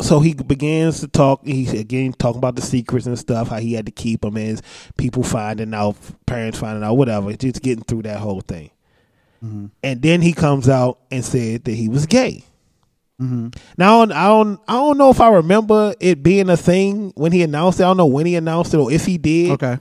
So 0.00 0.20
he 0.20 0.34
begins 0.34 1.00
to 1.00 1.08
talk. 1.08 1.44
He's 1.44 1.72
again 1.72 2.12
talking 2.12 2.38
about 2.38 2.56
the 2.56 2.62
secrets 2.62 3.06
and 3.06 3.18
stuff, 3.18 3.48
how 3.48 3.58
he 3.58 3.74
had 3.74 3.86
to 3.86 3.92
keep 3.92 4.22
them, 4.22 4.36
and 4.36 4.60
people 4.96 5.22
finding 5.22 5.74
out, 5.74 5.96
parents 6.26 6.58
finding 6.58 6.82
out, 6.82 6.94
whatever. 6.94 7.32
Just 7.34 7.62
getting 7.62 7.84
through 7.84 8.02
that 8.02 8.18
whole 8.18 8.40
thing. 8.40 8.70
Mm-hmm. 9.44 9.66
And 9.82 10.02
then 10.02 10.22
he 10.22 10.32
comes 10.32 10.68
out 10.68 11.00
and 11.10 11.24
said 11.24 11.64
that 11.64 11.74
he 11.74 11.88
was 11.88 12.06
gay. 12.06 12.44
Mm-hmm. 13.20 13.48
Now 13.76 14.00
I 14.00 14.06
don't, 14.06 14.12
I 14.12 14.26
don't, 14.26 14.60
I 14.68 14.72
don't 14.74 14.98
know 14.98 15.10
if 15.10 15.20
I 15.20 15.28
remember 15.30 15.94
it 16.00 16.22
being 16.22 16.48
a 16.48 16.56
thing 16.56 17.12
when 17.14 17.32
he 17.32 17.42
announced 17.42 17.80
it. 17.80 17.84
I 17.84 17.86
don't 17.86 17.96
know 17.96 18.06
when 18.06 18.26
he 18.26 18.36
announced 18.36 18.74
it 18.74 18.78
or 18.78 18.90
if 18.90 19.04
he 19.04 19.18
did. 19.18 19.52
Okay. 19.52 19.78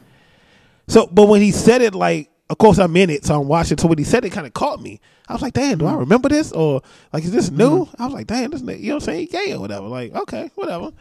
So, 0.88 1.07
but 1.07 1.28
when 1.28 1.41
he 1.41 1.51
said 1.51 1.82
it, 1.82 1.95
like, 1.95 2.31
of 2.52 2.58
course 2.58 2.80
I'm 2.80 2.95
in 2.97 3.10
it, 3.10 3.26
so 3.26 3.39
I'm 3.39 3.47
watching. 3.47 3.78
So 3.78 3.88
when 3.88 3.97
he 3.97 4.04
said 4.04 4.26
it, 4.26 4.32
kind 4.32 4.45
of 4.45 4.54
caught 4.54 4.82
me. 4.82 4.99
I 5.30 5.34
was 5.34 5.41
like, 5.41 5.54
damn, 5.54 5.78
do 5.78 5.88
I 5.88 5.93
mm. 5.93 5.99
remember 5.99 6.28
this 6.28 6.52
or 6.52 6.82
like 7.14 7.24
is 7.24 7.32
this 7.32 7.49
new? 7.49 7.86
Mm-hmm. 7.86 8.02
I 8.02 8.06
was 8.06 8.14
like, 8.14 8.28
damn, 8.28 8.52
this, 8.52 8.62
nigga- 8.62 8.82
you 8.82 8.89
know 8.89 8.95
what 8.95 9.04
I'm 9.04 9.06
saying? 9.06 9.28
Gay 9.32 9.54
or 9.54 9.62
whatever. 9.62 9.88
Like, 9.88 10.14
okay, 10.14 10.52
whatever. 10.56 10.91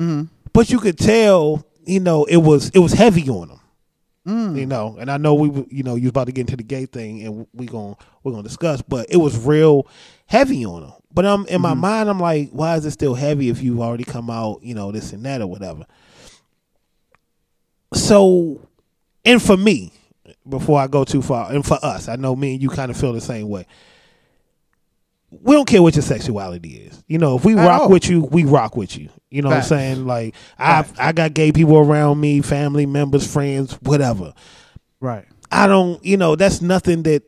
Mm-hmm. 0.00 0.24
But 0.52 0.70
you 0.70 0.80
could 0.80 0.98
tell, 0.98 1.64
you 1.84 2.00
know, 2.00 2.24
it 2.24 2.38
was 2.38 2.70
it 2.70 2.80
was 2.80 2.92
heavy 2.92 3.28
on 3.28 3.50
him. 3.50 3.60
Mm. 4.26 4.58
You 4.58 4.66
know, 4.66 4.96
and 4.98 5.10
I 5.10 5.16
know 5.16 5.34
we, 5.34 5.48
were- 5.48 5.66
you 5.70 5.84
know, 5.84 5.94
you 5.94 6.02
was 6.02 6.10
about 6.10 6.26
to 6.26 6.32
get 6.32 6.42
into 6.42 6.56
the 6.56 6.64
gay 6.64 6.86
thing, 6.86 7.22
and 7.22 7.46
we 7.54 7.66
going 7.66 7.94
we're 8.24 8.32
gonna 8.32 8.42
discuss, 8.42 8.82
but 8.82 9.06
it 9.08 9.18
was 9.18 9.38
real 9.38 9.86
heavy 10.26 10.64
on 10.64 10.82
him. 10.82 10.92
But 11.12 11.24
um, 11.24 11.46
in 11.46 11.60
my 11.60 11.70
mm-hmm. 11.70 11.80
mind, 11.80 12.10
I'm 12.10 12.18
like, 12.18 12.50
why 12.50 12.74
is 12.74 12.84
it 12.84 12.90
still 12.90 13.14
heavy 13.14 13.48
if 13.48 13.62
you've 13.62 13.80
already 13.80 14.04
come 14.04 14.28
out, 14.28 14.62
you 14.62 14.74
know, 14.74 14.90
this 14.90 15.12
and 15.12 15.24
that 15.24 15.40
or 15.40 15.46
whatever? 15.46 15.86
So, 17.94 18.68
and 19.24 19.40
for 19.40 19.56
me, 19.56 19.92
before 20.50 20.78
I 20.80 20.86
go 20.86 21.04
too 21.04 21.22
far, 21.22 21.50
and 21.52 21.64
for 21.64 21.78
us, 21.82 22.08
I 22.08 22.16
know 22.16 22.34
me 22.36 22.54
and 22.54 22.62
you 22.62 22.68
kind 22.68 22.90
of 22.90 22.96
feel 22.96 23.12
the 23.12 23.20
same 23.20 23.48
way. 23.48 23.66
We 25.30 25.54
don't 25.54 25.66
care 25.68 25.80
what 25.80 25.94
your 25.94 26.02
sexuality 26.02 26.70
is. 26.70 27.04
You 27.06 27.18
know, 27.18 27.36
if 27.36 27.44
we 27.44 27.56
At 27.56 27.64
rock 27.66 27.82
all. 27.82 27.88
with 27.90 28.08
you, 28.10 28.22
we 28.24 28.44
rock 28.44 28.76
with 28.76 28.98
you. 28.98 29.10
You 29.30 29.42
know 29.42 29.50
Facts. 29.50 29.70
what 29.70 29.76
I'm 29.78 29.82
saying? 29.94 30.06
Like 30.06 30.34
I 30.58 30.84
I 30.98 31.12
got 31.12 31.34
gay 31.34 31.52
people 31.52 31.78
around 31.78 32.20
me, 32.20 32.40
family 32.40 32.84
members, 32.84 33.32
friends, 33.32 33.74
whatever. 33.82 34.34
Right. 35.00 35.24
I 35.52 35.66
don't, 35.68 36.04
you 36.04 36.16
know, 36.16 36.34
that's 36.34 36.60
nothing 36.60 37.04
that 37.04 37.22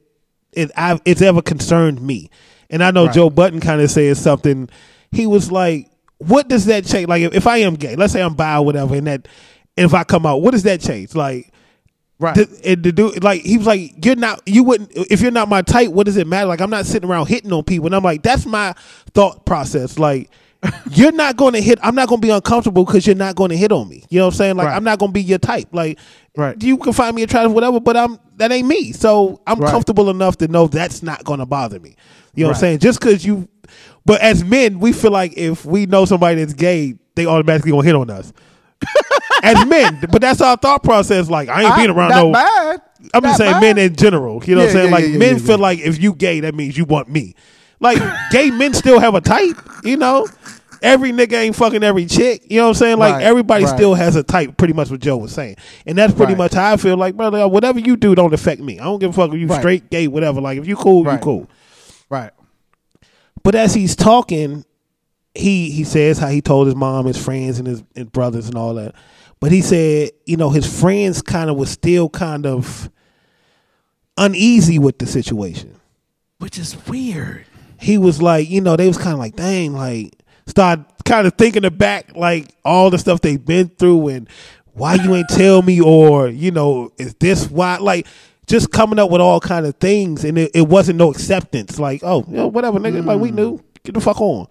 it 0.52 0.72
I 0.76 1.00
it's 1.04 1.22
ever 1.22 1.42
concerned 1.42 2.02
me. 2.02 2.28
And 2.70 2.82
I 2.82 2.90
know 2.90 3.06
Right. 3.06 3.14
Joe 3.14 3.30
Budden 3.30 3.60
kind 3.60 3.80
of 3.80 3.90
said 3.90 4.16
something. 4.16 4.68
He 5.12 5.26
was 5.28 5.52
like, 5.52 5.88
"What 6.18 6.48
does 6.48 6.64
that 6.66 6.84
change? 6.86 7.06
Like, 7.06 7.22
if, 7.22 7.34
if 7.34 7.46
I 7.46 7.58
am 7.58 7.74
gay, 7.74 7.94
let's 7.94 8.12
say 8.14 8.22
I'm 8.22 8.34
bi 8.34 8.56
or 8.56 8.64
whatever, 8.64 8.96
and 8.96 9.06
that 9.06 9.28
if 9.76 9.94
I 9.94 10.02
come 10.04 10.26
out, 10.26 10.42
what 10.42 10.50
does 10.52 10.62
that 10.64 10.80
change? 10.80 11.14
Like, 11.14 11.51
Right. 12.22 12.34
to, 12.36 12.48
and 12.64 12.84
to 12.84 12.92
do 12.92 13.10
like 13.20 13.42
he 13.42 13.58
was 13.58 13.66
like, 13.66 14.04
you're 14.04 14.14
not, 14.16 14.40
you 14.46 14.62
wouldn't 14.62 14.92
if 14.94 15.20
you're 15.20 15.30
not 15.32 15.48
my 15.48 15.60
type. 15.62 15.90
What 15.90 16.06
does 16.06 16.16
it 16.16 16.26
matter? 16.26 16.46
Like, 16.46 16.60
I'm 16.60 16.70
not 16.70 16.86
sitting 16.86 17.10
around 17.10 17.26
hitting 17.26 17.52
on 17.52 17.64
people, 17.64 17.86
and 17.86 17.94
I'm 17.96 18.04
like, 18.04 18.22
that's 18.22 18.46
my 18.46 18.74
thought 19.12 19.44
process. 19.44 19.98
Like. 19.98 20.30
You're 20.92 21.10
not 21.10 21.36
going 21.36 21.54
to 21.54 21.60
hit. 21.60 21.80
I'm 21.82 21.96
not 21.96 22.06
going 22.08 22.20
to 22.20 22.24
be 22.24 22.30
uncomfortable 22.30 22.84
because 22.84 23.04
you're 23.04 23.16
not 23.16 23.34
going 23.34 23.50
to 23.50 23.56
hit 23.56 23.72
on 23.72 23.88
me. 23.88 24.04
You 24.10 24.20
know 24.20 24.26
what 24.26 24.34
I'm 24.34 24.38
saying? 24.38 24.56
Like 24.56 24.68
Right. 24.68 24.76
I'm 24.76 24.84
not 24.84 25.00
going 25.00 25.08
to 25.10 25.12
be 25.12 25.20
your 25.20 25.40
type. 25.40 25.66
Like, 25.72 25.98
Right. 26.36 26.62
you 26.62 26.78
can 26.78 26.92
find 26.92 27.16
me 27.16 27.24
attractive, 27.24 27.52
whatever, 27.52 27.80
but 27.80 27.96
I'm 27.96 28.20
that 28.36 28.52
ain't 28.52 28.68
me. 28.68 28.92
So 28.92 29.40
I'm 29.44 29.58
Right. 29.58 29.72
comfortable 29.72 30.08
enough 30.08 30.36
to 30.38 30.46
know 30.46 30.68
that's 30.68 31.02
not 31.02 31.24
going 31.24 31.40
to 31.40 31.46
bother 31.46 31.80
me. 31.80 31.96
You 32.36 32.44
know 32.44 32.50
what 32.50 32.58
I'm 32.58 32.60
saying? 32.60 32.78
Just 32.78 33.00
because 33.00 33.24
you, 33.26 33.48
but 34.06 34.20
as 34.20 34.44
men, 34.44 34.78
we 34.78 34.92
feel 34.92 35.10
like 35.10 35.36
if 35.36 35.64
we 35.64 35.86
know 35.86 36.04
somebody 36.04 36.36
that's 36.36 36.54
gay, 36.54 36.94
they 37.16 37.26
automatically 37.26 37.72
gonna 37.72 37.82
hit 37.82 37.96
on 37.96 38.08
us. 38.10 38.32
as 39.42 39.66
men, 39.66 39.98
but 40.10 40.20
that's 40.20 40.40
our 40.40 40.56
thought 40.56 40.82
process. 40.82 41.28
Like 41.28 41.48
I 41.48 41.64
ain't 41.64 41.76
being 41.76 41.90
around 41.90 42.10
not 42.10 42.24
no. 42.24 42.32
bad. 42.32 42.82
I'm 43.12 43.22
just 43.22 43.38
saying 43.38 43.52
bad. 43.52 43.60
men 43.60 43.78
in 43.78 43.96
general. 43.96 44.42
You 44.44 44.54
know 44.54 44.60
what 44.62 44.68
I'm 44.68 44.72
saying? 44.72 44.86
yeah, 44.86 44.92
like 44.92 45.04
yeah, 45.04 45.10
yeah, 45.10 45.18
men 45.18 45.36
yeah, 45.36 45.44
feel 45.44 45.56
yeah. 45.56 45.62
like 45.62 45.78
if 45.80 46.00
you 46.02 46.14
gay, 46.14 46.40
that 46.40 46.54
means 46.54 46.78
you 46.78 46.84
want 46.84 47.08
me. 47.08 47.34
Like 47.80 48.00
gay 48.30 48.50
men 48.50 48.72
still 48.74 49.00
have 49.00 49.14
a 49.14 49.20
type. 49.20 49.56
You 49.84 49.96
know. 49.96 50.28
Every 50.80 51.12
nigga 51.12 51.34
ain't 51.34 51.54
fucking 51.54 51.84
every 51.84 52.06
chick. 52.06 52.42
You 52.50 52.56
know 52.56 52.64
what 52.64 52.68
I'm 52.70 52.74
saying? 52.74 52.98
Like 52.98 53.14
Right, 53.14 53.22
everybody 53.22 53.64
right. 53.64 53.72
still 53.72 53.94
has 53.94 54.16
a 54.16 54.24
type, 54.24 54.56
pretty 54.56 54.74
much 54.74 54.90
what 54.90 54.98
Joe 54.98 55.16
was 55.16 55.30
saying. 55.30 55.54
And 55.86 55.96
that's 55.96 56.12
pretty 56.12 56.32
Right. 56.32 56.38
much 56.38 56.54
how 56.54 56.72
I 56.72 56.76
feel 56.76 56.96
like, 56.96 57.16
brother, 57.16 57.46
whatever 57.46 57.78
you 57.78 57.96
do 57.96 58.16
don't 58.16 58.34
affect 58.34 58.60
me. 58.60 58.80
I 58.80 58.84
don't 58.84 58.98
give 58.98 59.10
a 59.10 59.12
fuck 59.12 59.32
if 59.32 59.38
you 59.38 59.48
straight, 59.48 59.90
gay, 59.90 60.08
whatever. 60.08 60.40
Like 60.40 60.58
if 60.58 60.66
you 60.66 60.74
cool, 60.74 61.04
you 61.04 61.18
cool. 61.18 61.48
Right. 62.10 62.32
But 63.44 63.54
as 63.54 63.74
he's 63.74 63.94
talking, 63.94 64.64
he 65.34 65.70
he 65.70 65.84
says 65.84 66.18
how 66.18 66.28
he 66.28 66.40
told 66.40 66.66
his 66.66 66.74
mom, 66.76 67.06
his 67.06 67.22
friends, 67.22 67.60
and 67.60 67.68
his, 67.68 67.84
his 67.94 68.06
brothers 68.06 68.48
and 68.48 68.56
all 68.56 68.74
that. 68.74 68.94
But 69.42 69.50
he 69.50 69.60
said, 69.60 70.12
you 70.24 70.36
know, 70.36 70.50
his 70.50 70.80
friends 70.80 71.20
kind 71.20 71.50
of 71.50 71.56
was 71.56 71.68
still 71.68 72.08
kind 72.08 72.46
of 72.46 72.88
uneasy 74.16 74.78
with 74.78 74.98
the 74.98 75.06
situation. 75.06 75.74
Which 76.38 76.58
is 76.58 76.76
weird. 76.86 77.44
He 77.76 77.98
was 77.98 78.22
like, 78.22 78.48
you 78.48 78.60
know, 78.60 78.76
they 78.76 78.86
was 78.86 78.98
kind 78.98 79.14
of 79.14 79.18
like, 79.18 79.34
dang, 79.34 79.72
like 79.72 80.14
start 80.46 80.80
kind 81.04 81.26
of 81.26 81.34
thinking 81.34 81.68
back, 81.70 82.14
like 82.14 82.54
all 82.64 82.88
the 82.88 82.98
stuff 82.98 83.20
they've 83.20 83.44
been 83.44 83.68
through 83.68 84.08
and 84.08 84.28
why 84.74 84.94
you 84.94 85.12
ain't 85.14 85.28
tell 85.28 85.60
me 85.60 85.80
or 85.80 86.28
you 86.28 86.50
know 86.50 86.92
is 86.96 87.14
this 87.16 87.50
why 87.50 87.76
like 87.78 88.06
just 88.46 88.70
coming 88.70 88.98
up 88.98 89.10
with 89.10 89.20
all 89.20 89.38
kind 89.38 89.66
of 89.66 89.76
things 89.76 90.24
and 90.24 90.38
it, 90.38 90.50
it 90.54 90.68
wasn't 90.68 90.96
no 90.98 91.10
acceptance 91.10 91.78
like 91.78 92.00
oh 92.02 92.24
you 92.26 92.36
know, 92.36 92.46
whatever 92.46 92.78
nigga 92.78 93.04
like 93.04 93.20
we 93.20 93.30
mm. 93.30 93.34
knew 93.34 93.60
get 93.84 93.92
the 93.92 94.00
fuck 94.00 94.18
on 94.18 94.46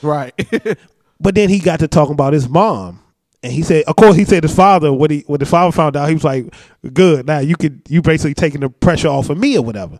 Right. 0.00 0.32
But 1.18 1.34
then 1.34 1.48
he 1.48 1.58
got 1.58 1.80
to 1.80 1.88
talking 1.88 2.12
about 2.12 2.32
his 2.32 2.48
mom. 2.48 3.00
And 3.42 3.52
he 3.52 3.62
said, 3.62 3.84
of 3.84 3.96
course, 3.96 4.16
he 4.16 4.24
said 4.24 4.42
his 4.42 4.54
father. 4.54 4.92
When 4.92 5.10
he 5.10 5.24
when 5.26 5.38
the 5.38 5.46
father 5.46 5.72
found 5.72 5.96
out, 5.96 6.08
he 6.08 6.14
was 6.14 6.24
like, 6.24 6.52
"Good, 6.92 7.26
now 7.26 7.38
you 7.38 7.56
could 7.56 7.82
you 7.88 8.02
basically 8.02 8.34
taking 8.34 8.60
the 8.60 8.70
pressure 8.70 9.08
off 9.08 9.30
of 9.30 9.38
me 9.38 9.56
or 9.56 9.62
whatever." 9.62 9.98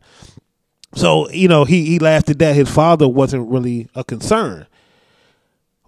So 0.94 1.30
you 1.30 1.48
know, 1.48 1.64
he 1.64 1.84
he 1.84 1.98
laughed 1.98 2.30
at 2.30 2.38
that. 2.38 2.56
His 2.56 2.70
father 2.70 3.06
wasn't 3.06 3.48
really 3.48 3.88
a 3.94 4.02
concern, 4.02 4.66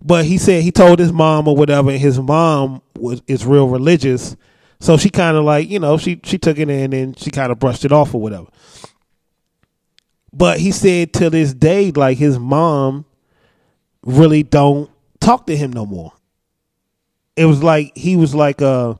but 0.03 0.27
he 0.27 0.39
said 0.39 0.63
he 0.63 0.71
told 0.71 0.99
his 0.99 1.13
mom 1.13 1.49
or 1.49 1.57
whatever. 1.57 1.91
And 1.91 1.99
his 1.99 2.21
mom 2.21 2.83
was 2.97 3.23
is 3.27 3.47
real 3.47 3.69
religious, 3.69 4.37
so 4.81 4.97
she 4.97 5.09
kind 5.09 5.37
of 5.37 5.45
like 5.45 5.69
you 5.69 5.79
know 5.79 5.97
she 5.97 6.21
she 6.25 6.39
took 6.39 6.59
it 6.59 6.69
in 6.69 6.93
and 6.93 7.19
she 7.19 7.31
kind 7.31 7.51
of 7.51 7.59
brushed 7.59 7.85
it 7.85 7.93
off 7.93 8.15
or 8.15 8.21
whatever. 8.21 8.47
But 10.33 10.61
he 10.61 10.71
said 10.71 11.15
to 11.15 11.31
this 11.31 11.55
day, 11.55 11.91
like 11.91 12.19
his 12.19 12.39
mom 12.39 13.07
really 14.05 14.43
don't 14.43 14.91
talk 15.21 15.47
to 15.47 15.57
him 15.57 15.73
no 15.73 15.87
more. 15.87 16.13
It 17.39 17.45
was 17.45 17.63
like 17.63 17.97
he 17.97 18.17
was 18.17 18.35
like 18.35 18.61
uh 18.61 18.95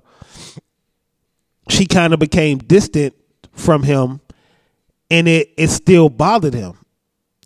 she 1.69 1.87
kind 1.87 2.15
of 2.15 2.21
became 2.21 2.59
distant 2.59 3.15
from 3.53 3.83
him 3.83 4.21
and 5.11 5.27
it 5.29 5.51
it 5.57 5.69
still 5.69 6.09
bothered 6.09 6.55
him. 6.55 6.75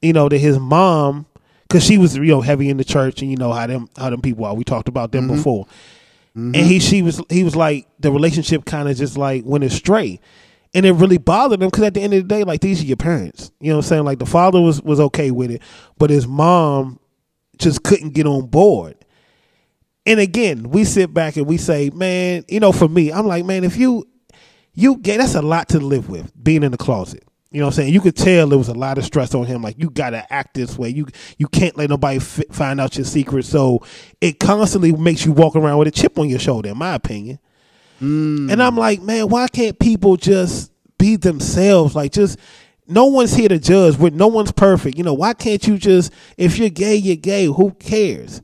You 0.02 0.12
know, 0.12 0.28
that 0.28 0.38
his 0.38 0.58
mom 0.58 1.26
cuz 1.68 1.84
she 1.84 1.96
was 1.96 2.16
you 2.16 2.24
know 2.24 2.40
heavy 2.42 2.68
in 2.68 2.76
the 2.76 2.84
church 2.84 3.22
and 3.22 3.30
you 3.30 3.36
know 3.36 3.52
how 3.52 3.66
them 3.66 3.88
how 3.96 4.10
them 4.10 4.20
people 4.20 4.44
are. 4.44 4.54
We 4.54 4.64
talked 4.64 4.88
about 4.88 5.12
them 5.12 5.28
before. 5.36 5.66
And 6.34 6.56
he 6.56 6.78
she 6.78 7.02
was 7.02 7.20
he 7.28 7.44
was 7.44 7.56
like 7.56 7.88
the 8.00 8.10
relationship 8.10 8.64
kind 8.64 8.88
of 8.88 8.96
just 8.96 9.16
like 9.16 9.44
went 9.44 9.64
astray. 9.64 10.20
And 10.74 10.86
it 10.86 10.92
really 10.92 11.18
bothered 11.18 11.60
him 11.62 11.68
because 11.68 11.84
at 11.84 11.92
the 11.94 12.00
end 12.00 12.14
of 12.14 12.26
the 12.26 12.34
day, 12.34 12.44
like 12.44 12.62
these 12.62 12.80
are 12.82 12.86
your 12.86 12.96
parents. 12.96 13.50
You 13.60 13.68
know 13.68 13.76
what 13.76 13.84
I'm 13.84 13.88
saying? 13.88 14.04
Like 14.04 14.18
the 14.18 14.26
father 14.26 14.60
was 14.60 14.80
was 14.82 15.00
okay 15.00 15.30
with 15.30 15.50
it, 15.50 15.62
but 15.98 16.08
his 16.10 16.26
mom 16.26 16.98
just 17.58 17.82
couldn't 17.82 18.10
get 18.14 18.26
on 18.26 18.46
board. 18.46 18.96
And 20.04 20.18
again, 20.18 20.70
we 20.70 20.84
sit 20.84 21.14
back 21.14 21.36
and 21.36 21.46
we 21.46 21.56
say, 21.56 21.90
man, 21.90 22.44
you 22.48 22.60
know, 22.60 22.72
for 22.72 22.88
me, 22.88 23.12
I'm 23.12 23.26
like, 23.26 23.44
man, 23.44 23.64
if 23.64 23.76
you 23.76 24.08
you 24.74 24.96
get 24.96 25.18
that's 25.18 25.34
a 25.34 25.42
lot 25.42 25.68
to 25.70 25.80
live 25.80 26.08
with 26.08 26.32
being 26.42 26.62
in 26.62 26.72
the 26.72 26.78
closet. 26.78 27.24
You 27.50 27.60
know 27.60 27.66
what 27.66 27.74
I'm 27.74 27.82
saying? 27.82 27.92
You 27.92 28.00
could 28.00 28.16
tell 28.16 28.48
there 28.48 28.56
was 28.56 28.68
a 28.68 28.74
lot 28.74 28.96
of 28.96 29.04
stress 29.04 29.34
on 29.34 29.44
him. 29.44 29.60
Like 29.60 29.78
you 29.78 29.90
got 29.90 30.10
to 30.10 30.32
act 30.32 30.54
this 30.54 30.78
way. 30.78 30.88
You 30.88 31.06
you 31.36 31.46
can't 31.46 31.76
let 31.76 31.90
nobody 31.90 32.16
f- 32.16 32.40
find 32.50 32.80
out 32.80 32.96
your 32.96 33.04
secret. 33.04 33.44
So 33.44 33.84
it 34.22 34.40
constantly 34.40 34.92
makes 34.92 35.26
you 35.26 35.32
walk 35.32 35.54
around 35.54 35.78
with 35.78 35.88
a 35.88 35.90
chip 35.90 36.18
on 36.18 36.30
your 36.30 36.38
shoulder, 36.38 36.70
in 36.70 36.78
my 36.78 36.94
opinion. 36.94 37.38
Mm. 38.00 38.50
And 38.50 38.62
I'm 38.62 38.76
like, 38.76 39.02
man, 39.02 39.28
why 39.28 39.48
can't 39.48 39.78
people 39.78 40.16
just 40.16 40.72
be 40.98 41.16
themselves? 41.16 41.94
Like, 41.94 42.12
just 42.12 42.38
no 42.88 43.06
one's 43.06 43.34
here 43.34 43.48
to 43.48 43.58
judge. 43.58 43.96
We're, 43.98 44.10
no 44.10 44.28
one's 44.28 44.52
perfect. 44.52 44.96
You 44.96 45.04
know, 45.04 45.14
why 45.14 45.34
can't 45.34 45.64
you 45.66 45.78
just, 45.78 46.12
if 46.36 46.58
you're 46.58 46.70
gay, 46.70 46.96
you're 46.96 47.16
gay. 47.16 47.44
Who 47.46 47.72
cares? 47.72 48.40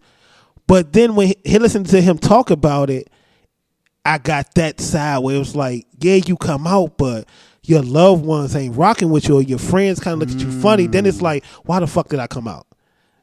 But 0.69 0.93
then 0.93 1.16
when 1.16 1.29
he, 1.29 1.37
he 1.45 1.59
listened 1.59 1.87
to 1.87 2.01
him 2.01 2.19
talk 2.19 2.51
about 2.51 2.91
it, 2.91 3.11
I 4.05 4.19
got 4.19 4.55
that 4.55 4.81
side 4.81 5.19
where 5.19 5.35
it 5.35 5.39
was 5.41 5.57
like, 5.57 5.87
yeah, 5.99 6.21
you 6.25 6.37
come 6.37 6.66
out, 6.66 6.97
but 6.97 7.27
your 7.62 7.83
loved 7.83 8.25
ones 8.25 8.55
ain't 8.55 8.77
rocking 8.77 9.11
with 9.11 9.29
you, 9.29 9.37
or 9.37 9.43
your 9.43 9.59
friends 9.59 9.99
kind 9.99 10.14
of 10.14 10.29
look 10.29 10.37
at 10.37 10.45
you 10.45 10.53
funny. 10.61 10.87
Then 10.87 11.07
it's 11.07 11.21
like, 11.21 11.45
why 11.64 11.81
the 11.81 11.87
fuck 11.87 12.09
did 12.09 12.21
I 12.21 12.27
come 12.27 12.47
out? 12.47 12.66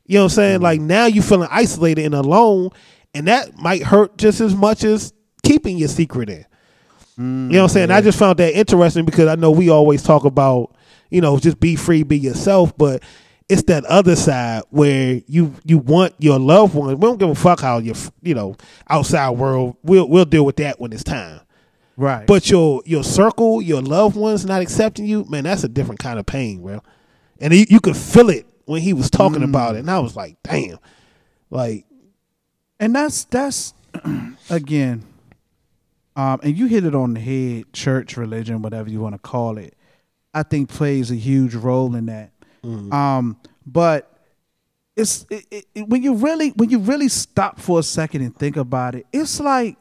You 0.05 0.15
know 0.15 0.23
what 0.23 0.31
I'm 0.33 0.35
saying? 0.35 0.55
Mm-hmm. 0.55 0.63
Like 0.63 0.81
now 0.81 1.05
you're 1.05 1.23
feeling 1.23 1.47
isolated 1.51 2.05
and 2.05 2.15
alone, 2.15 2.71
and 3.13 3.27
that 3.27 3.55
might 3.57 3.83
hurt 3.83 4.17
just 4.17 4.41
as 4.41 4.53
much 4.53 4.83
as 4.83 5.13
keeping 5.43 5.77
your 5.77 5.87
secret 5.87 6.29
in. 6.29 6.45
you 7.17 7.23
know 7.23 7.59
what 7.59 7.63
I'm 7.63 7.69
saying? 7.69 7.91
I 7.91 7.97
mm-hmm. 7.97 8.05
just 8.05 8.19
found 8.19 8.39
that 8.39 8.57
interesting 8.57 9.05
because 9.05 9.27
I 9.27 9.35
know 9.35 9.51
we 9.51 9.69
always 9.69 10.03
talk 10.03 10.25
about, 10.25 10.75
you 11.09 11.21
know, 11.21 11.37
just 11.39 11.59
be 11.59 11.75
free, 11.75 12.03
be 12.03 12.17
yourself, 12.17 12.75
but 12.77 13.03
it's 13.47 13.63
that 13.63 13.85
other 13.85 14.15
side 14.15 14.63
where 14.69 15.21
you 15.27 15.53
you 15.63 15.77
want 15.77 16.15
your 16.19 16.39
loved 16.39 16.73
ones. 16.73 16.95
We 16.95 17.01
don't 17.01 17.19
give 17.19 17.29
a 17.29 17.35
fuck 17.35 17.61
how 17.61 17.77
your 17.77 17.95
you 18.21 18.33
know 18.33 18.55
outside 18.89 19.31
world. 19.31 19.77
We'll 19.83 20.07
we'll 20.07 20.25
deal 20.25 20.45
with 20.45 20.57
that 20.57 20.79
when 20.79 20.93
it's 20.93 21.03
time. 21.03 21.41
Right. 21.97 22.25
But 22.27 22.49
your 22.49 22.81
your 22.85 23.03
circle, 23.03 23.61
your 23.61 23.81
loved 23.81 24.15
ones 24.15 24.45
not 24.45 24.61
accepting 24.61 25.05
you, 25.05 25.25
man, 25.25 25.43
that's 25.43 25.63
a 25.63 25.69
different 25.69 25.99
kind 25.99 26.19
of 26.19 26.25
pain, 26.25 26.61
bro. 26.61 26.81
And 27.39 27.53
you, 27.53 27.65
you 27.69 27.79
could 27.79 27.97
feel 27.97 28.29
it 28.29 28.45
when 28.65 28.81
he 28.81 28.93
was 28.93 29.09
talking 29.09 29.43
about 29.43 29.75
it, 29.75 29.79
and 29.79 29.91
I 29.91 29.99
was 29.99 30.15
like, 30.15 30.37
damn, 30.43 30.79
like 31.49 31.85
and 32.79 32.95
that's 32.95 33.25
that's 33.25 33.73
again 34.49 35.03
um 36.15 36.39
and 36.43 36.57
you 36.57 36.67
hit 36.67 36.85
it 36.85 36.95
on 36.95 37.13
the 37.13 37.19
head 37.19 37.71
church 37.73 38.17
religion 38.17 38.61
whatever 38.61 38.89
you 38.89 38.99
want 38.99 39.15
to 39.15 39.19
call 39.19 39.57
it 39.57 39.75
i 40.33 40.43
think 40.43 40.69
plays 40.69 41.11
a 41.11 41.15
huge 41.15 41.55
role 41.55 41.95
in 41.95 42.05
that 42.07 42.31
um 42.91 43.37
but 43.65 44.11
it's 44.95 45.25
it, 45.29 45.45
it, 45.51 45.65
it- 45.75 45.87
when 45.89 46.01
you 46.03 46.13
really 46.15 46.49
when 46.51 46.69
you 46.69 46.79
really 46.79 47.07
stop 47.09 47.59
for 47.59 47.79
a 47.79 47.83
second 47.83 48.21
and 48.21 48.35
think 48.35 48.57
about 48.57 48.95
it 48.95 49.05
it's 49.13 49.39
like 49.39 49.77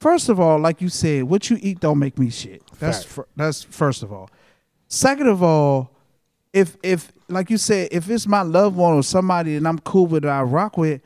first 0.00 0.28
of 0.28 0.40
all 0.40 0.58
like 0.58 0.80
you 0.80 0.88
said 0.88 1.24
what 1.24 1.48
you 1.50 1.58
eat 1.60 1.80
don't 1.80 1.98
make 1.98 2.18
me 2.18 2.30
shit. 2.30 2.62
That's 2.78 3.04
fir- 3.04 3.26
that's 3.36 3.62
first 3.62 4.02
of 4.02 4.12
all. 4.12 4.28
Second 4.88 5.28
of 5.28 5.42
all 5.42 5.90
if 6.52 6.76
if 6.82 7.12
like 7.28 7.48
you 7.50 7.58
said 7.58 7.88
if 7.92 8.08
it's 8.10 8.26
my 8.26 8.42
loved 8.42 8.76
one 8.76 8.94
or 8.94 9.02
somebody 9.04 9.54
and 9.56 9.68
i'm 9.68 9.78
cool 9.80 10.06
with 10.06 10.24
it 10.24 10.28
i 10.28 10.42
rock 10.42 10.76
with 10.76 11.00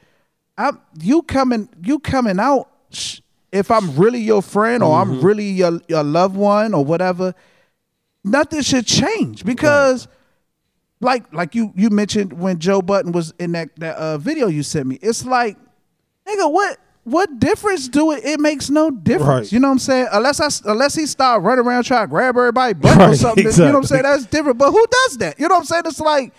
I'm 0.57 0.81
you 1.01 1.21
coming 1.23 1.69
you 1.83 1.99
coming 1.99 2.39
out 2.41 2.69
sh- 2.91 3.21
if 3.53 3.71
I'm 3.71 3.95
really 3.97 4.21
your 4.21 4.41
friend 4.41 4.83
or 4.83 4.97
I'm 5.01 5.21
really 5.21 5.45
your 5.51 5.81
your 5.89 6.03
loved 6.05 6.37
one 6.37 6.73
or 6.75 6.85
whatever, 6.85 7.35
nothing 8.25 8.63
should 8.63 8.87
change 8.87 9.45
because 9.45 10.09
like 11.05 11.33
like 11.33 11.55
you 11.55 11.73
you 11.77 11.91
mentioned 11.91 12.33
when 12.33 12.59
Joe 12.59 12.83
Budden 12.83 13.13
was 13.13 13.33
in 13.39 13.53
that 13.53 13.69
that 13.79 13.97
uh, 13.97 14.19
video 14.19 14.49
you 14.49 14.63
sent 14.63 14.87
me. 14.87 14.99
It's 15.03 15.25
like 15.25 15.57
nigga 16.27 16.51
what 16.51 16.79
what 17.05 17.39
difference 17.39 17.87
do 17.89 18.13
it? 18.13 18.25
It 18.25 18.41
makes 18.41 18.71
no 18.71 18.91
difference. 18.91 19.49
Right. 19.49 19.53
You 19.53 19.61
know 19.61 19.69
what 19.69 19.73
I'm 19.73 19.79
saying? 19.79 20.09
Unless 20.11 20.41
I 20.41 20.71
unless 20.71 20.95
he 20.95 21.07
start 21.07 21.43
running 21.43 21.65
around 21.67 21.85
trying 21.85 22.05
to 22.05 22.09
grab 22.09 22.37
everybody 22.37 22.73
butt 22.75 22.97
or 22.97 23.09
Right, 23.09 23.17
something. 23.17 23.45
You 23.45 23.53
know 23.59 23.65
what 23.67 23.77
I'm 23.77 23.83
saying? 23.85 24.03
That's 24.05 24.27
different. 24.27 24.59
But 24.59 24.71
who 24.73 24.85
does 24.91 25.19
that? 25.19 25.39
You 25.39 25.47
know 25.49 25.55
what 25.57 25.61
I'm 25.61 25.67
saying? 25.67 25.83
It's 25.87 26.01
like 26.01 26.33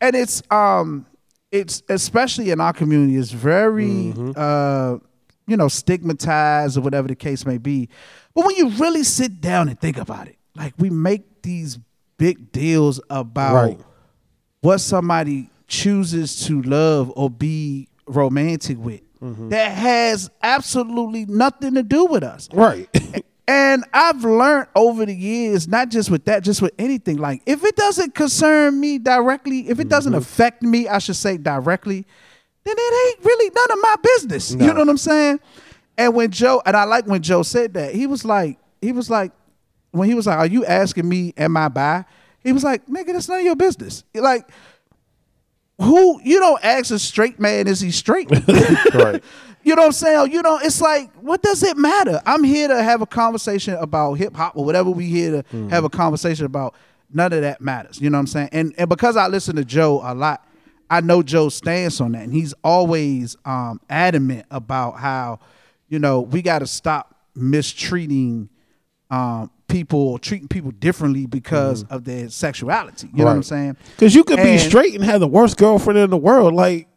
and 0.00 0.16
it's 0.16 0.42
um 0.50 1.06
it's 1.52 1.82
especially 1.88 2.50
in 2.50 2.60
our 2.60 2.72
community 2.72 3.16
it's 3.16 3.30
very 3.30 3.84
Mm-hmm. 3.86 4.32
uh 4.36 4.98
you 5.46 5.56
know 5.56 5.68
stigmatized 5.68 6.76
or 6.76 6.80
whatever 6.80 7.06
the 7.06 7.14
case 7.14 7.46
may 7.46 7.58
be 7.58 7.88
but 8.34 8.44
when 8.46 8.56
you 8.56 8.70
really 8.70 9.04
sit 9.04 9.40
down 9.40 9.68
and 9.68 9.78
think 9.78 9.96
about 9.98 10.26
it 10.26 10.36
like 10.56 10.74
we 10.78 10.90
make 10.90 11.42
these 11.42 11.78
big 12.24 12.52
deals 12.52 13.00
about 13.10 13.54
Right. 13.54 13.80
what 14.62 14.78
somebody 14.78 15.50
chooses 15.66 16.46
to 16.46 16.62
love 16.62 17.12
or 17.16 17.28
be 17.28 17.88
romantic 18.06 18.78
with 18.78 19.00
Mm-hmm. 19.22 19.48
that 19.50 19.72
has 19.72 20.30
absolutely 20.42 21.24
nothing 21.26 21.74
to 21.74 21.82
do 21.82 22.04
with 22.06 22.22
us 22.22 22.46
right, 22.52 22.88
and 23.48 23.82
I've 23.94 24.22
learned 24.22 24.66
over 24.74 25.06
the 25.06 25.14
years, 25.14 25.66
not 25.66 25.88
just 25.90 26.10
with 26.10 26.24
that, 26.26 26.42
just 26.42 26.60
with 26.60 26.72
anything. 26.78 27.16
Like 27.18 27.40
if 27.46 27.64
it 27.64 27.74
doesn't 27.76 28.14
concern 28.14 28.78
me 28.78 28.98
directly, 28.98 29.68
if 29.68 29.80
it 29.80 29.88
doesn't 29.88 30.12
Mm-hmm. 30.12 30.20
affect 30.20 30.62
me, 30.62 30.88
I 30.88 30.98
should 30.98 31.16
say 31.16 31.36
directly, 31.38 32.04
then 32.64 32.74
it 32.78 33.08
ain't 33.16 33.24
really 33.24 33.50
none 33.54 33.70
of 33.72 33.78
my 33.82 33.94
business. 34.02 34.50
You 34.52 34.72
know 34.74 34.80
what 34.80 34.88
I'm 34.90 34.98
saying? 34.98 35.40
And 35.98 36.14
when 36.14 36.30
Joe, 36.30 36.60
and 36.66 36.76
I 36.76 36.84
like 36.84 37.06
when 37.06 37.22
Joe 37.22 37.42
said 37.44 37.72
that, 37.74 37.94
he 37.94 38.06
was 38.06 38.24
like, 38.26 38.58
he 38.82 38.92
was 38.92 39.08
like, 39.08 39.32
when 39.94 40.08
he 40.08 40.14
was 40.14 40.26
like, 40.26 40.38
"Are 40.38 40.46
you 40.46 40.64
asking 40.64 41.08
me, 41.08 41.32
am 41.36 41.56
I 41.56 41.68
bi?" 41.68 42.04
He 42.42 42.52
was 42.52 42.64
like, 42.64 42.86
"Nigga, 42.86 43.12
that's 43.12 43.28
none 43.28 43.38
of 43.38 43.44
your 43.44 43.56
business." 43.56 44.04
Like, 44.14 44.48
who 45.80 46.20
you 46.22 46.38
don't 46.40 46.62
ask 46.64 46.90
a 46.92 46.98
straight 46.98 47.40
man, 47.40 47.66
is 47.66 47.80
he 47.80 47.90
straight? 47.90 48.30
right, 48.94 49.22
You 49.64 49.74
know 49.74 49.82
what 49.82 49.86
I'm 49.86 49.92
saying? 49.92 50.32
You 50.32 50.42
know, 50.42 50.58
it's 50.62 50.80
like, 50.80 51.10
what 51.14 51.42
does 51.42 51.62
it 51.62 51.76
matter? 51.76 52.20
I'm 52.26 52.44
here 52.44 52.68
to 52.68 52.82
have 52.82 53.00
a 53.00 53.06
conversation 53.06 53.74
about 53.74 54.14
hip 54.14 54.36
hop 54.36 54.56
or 54.56 54.64
whatever 54.64 54.90
we 54.90 55.06
here 55.06 55.42
to 55.42 55.68
have 55.68 55.84
a 55.84 55.88
conversation 55.88 56.44
about. 56.44 56.74
None 57.16 57.32
of 57.32 57.42
that 57.42 57.60
matters. 57.60 58.00
You 58.00 58.10
know 58.10 58.18
what 58.18 58.22
I'm 58.22 58.26
saying? 58.26 58.48
And 58.50 58.74
and 58.76 58.88
because 58.88 59.16
I 59.16 59.28
listen 59.28 59.54
to 59.56 59.64
Joe 59.64 60.00
a 60.02 60.14
lot, 60.14 60.44
I 60.90 61.00
know 61.00 61.22
Joe's 61.22 61.54
stance 61.54 62.00
on 62.00 62.12
that, 62.12 62.22
and 62.22 62.32
he's 62.32 62.54
always 62.64 63.36
um, 63.44 63.80
adamant 63.88 64.46
about 64.50 64.98
how, 64.98 65.38
you 65.88 65.98
know, 65.98 66.20
we 66.20 66.42
got 66.42 66.58
to 66.58 66.66
stop 66.66 67.14
mistreating 67.36 68.48
um, 69.10 69.50
people, 69.68 70.18
treating 70.18 70.48
people 70.48 70.70
differently 70.70 71.26
because 71.26 71.84
of 71.84 72.04
their 72.04 72.28
sexuality. 72.28 73.08
You 73.12 73.18
know 73.18 73.24
what 73.26 73.36
I'm 73.36 73.42
saying? 73.42 73.76
because 73.96 74.14
you 74.14 74.24
could 74.24 74.38
be 74.38 74.58
straight 74.58 74.94
and 74.94 75.04
have 75.04 75.20
the 75.20 75.28
worst 75.28 75.56
girlfriend 75.56 75.98
in 75.98 76.10
the 76.10 76.16
world, 76.16 76.54
like 76.54 76.88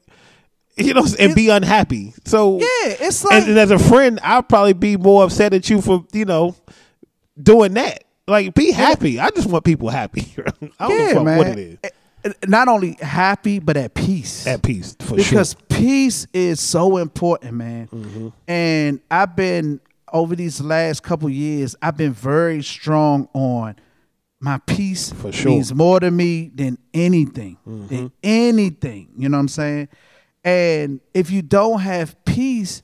you 0.77 0.93
know, 0.93 1.05
and 1.19 1.33
be 1.33 1.49
unhappy. 1.49 2.13
So 2.25 2.59
Yeah, 2.59 2.65
it's 2.83 3.23
like 3.23 3.41
and, 3.41 3.51
and 3.51 3.59
as 3.59 3.71
a 3.71 3.79
friend, 3.79 4.19
I'd 4.23 4.47
probably 4.47 4.73
be 4.73 4.95
more 4.95 5.23
upset 5.23 5.53
at 5.53 5.69
you 5.69 5.81
for 5.81 6.05
you 6.13 6.25
know 6.25 6.55
doing 7.41 7.73
that. 7.73 8.03
Like, 8.27 8.53
be 8.53 8.71
happy. 8.71 9.19
I 9.19 9.29
just 9.29 9.49
want 9.49 9.63
people 9.63 9.89
happy. 9.89 10.33
I 10.79 10.87
don't 10.87 10.99
yeah, 10.99 11.13
know 11.13 11.23
man. 11.23 11.37
what 11.37 11.47
it 11.47 11.79
is. 12.23 12.33
Not 12.45 12.67
only 12.67 12.97
happy, 12.99 13.59
but 13.59 13.77
at 13.77 13.93
peace. 13.93 14.45
At 14.45 14.61
peace, 14.61 14.97
for 14.99 15.15
because 15.15 15.25
sure. 15.25 15.37
Because 15.37 15.55
peace 15.69 16.27
is 16.33 16.59
so 16.59 16.97
important, 16.97 17.53
man. 17.53 17.87
Mm-hmm. 17.87 18.27
And 18.49 18.99
I've 19.09 19.35
been 19.35 19.79
over 20.13 20.35
these 20.35 20.61
last 20.61 21.03
couple 21.03 21.29
years, 21.29 21.75
I've 21.81 21.97
been 21.97 22.13
very 22.13 22.63
strong 22.63 23.27
on 23.33 23.75
my 24.39 24.59
peace 24.59 25.11
For 25.11 25.31
sure. 25.31 25.31
Mm-hmm. 25.31 25.49
means 25.49 25.73
more 25.73 25.99
to 25.99 26.11
me 26.11 26.51
than 26.53 26.77
anything. 26.93 27.57
Than 27.65 28.11
anything. 28.23 29.09
You 29.17 29.29
know 29.29 29.37
what 29.37 29.41
I'm 29.41 29.47
saying? 29.47 29.89
And 30.43 31.01
if 31.13 31.31
you 31.31 31.41
don't 31.41 31.79
have 31.79 32.23
peace, 32.25 32.81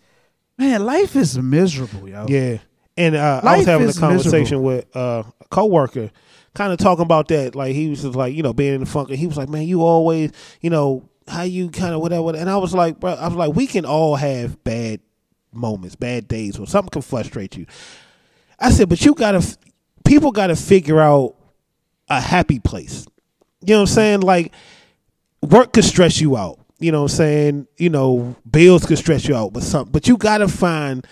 man, 0.58 0.86
life 0.86 1.16
is 1.16 1.38
miserable, 1.38 2.10
yo. 2.10 2.26
Yeah. 2.28 2.58
And 2.98 3.16
uh, 3.16 3.42
I 3.44 3.58
was 3.58 3.66
having 3.66 3.90
a 3.90 3.94
conversation 3.94 4.62
with 4.62 4.86
uh, 4.96 5.24
a 5.40 5.46
coworker, 5.50 6.12
kind 6.54 6.72
of 6.72 6.78
talking 6.80 7.04
about 7.04 7.28
that. 7.30 7.56
Like 7.56 7.74
he 7.74 7.90
was 7.90 8.02
just 8.04 8.16
like, 8.16 8.36
you 8.36 8.44
know, 8.44 8.54
being 8.54 8.76
in 8.76 8.80
the 8.82 8.86
funk, 8.86 9.10
and 9.10 9.18
he 9.18 9.26
was 9.26 9.36
like, 9.36 9.50
"Man, 9.50 9.64
you 9.64 9.82
always, 9.82 10.32
you 10.62 10.70
know, 10.70 11.10
how 11.28 11.42
you 11.42 11.72
kind 11.72 11.96
of 11.96 12.02
whatever." 12.02 12.36
And 12.36 12.50
I 12.50 12.58
was 12.58 12.74
like, 12.74 13.00
"Bro, 13.00 13.14
I 13.14 13.28
was 13.28 13.36
like, 13.36 13.56
we 13.56 13.66
can 13.66 13.86
all 13.86 14.16
have 14.16 14.64
bad 14.64 15.00
moments, 15.56 15.96
bad 15.96 16.28
days, 16.28 16.60
or 16.60 16.68
something 16.68 16.90
can 16.90 17.02
frustrate 17.02 17.58
you." 17.58 17.66
I 18.60 18.72
said, 18.72 18.90
"But 18.90 19.04
you 19.06 19.14
gotta, 19.14 19.46
people 20.06 20.32
gotta 20.32 20.56
figure 20.56 21.00
out 21.00 21.36
a 22.10 22.20
happy 22.20 22.60
place." 22.60 23.06
You 23.62 23.76
know 23.76 23.82
what 23.82 23.90
I'm 23.90 23.96
saying? 23.96 24.22
Like 24.22 24.54
work 25.42 25.74
could 25.74 25.86
stress 25.86 26.20
you 26.20 26.38
out. 26.38 26.60
You 26.80 26.92
know 26.92 27.04
what 27.04 27.12
I'm 27.12 27.18
saying? 27.18 27.68
You 27.78 27.90
know, 27.90 28.36
bills 28.50 28.86
could 28.86 28.98
stress 28.98 29.28
you 29.28 29.36
out, 29.36 29.54
but 29.54 29.64
some 29.64 29.90
but 29.90 30.08
you 30.08 30.18
gotta 30.18 30.48
find 30.48 31.06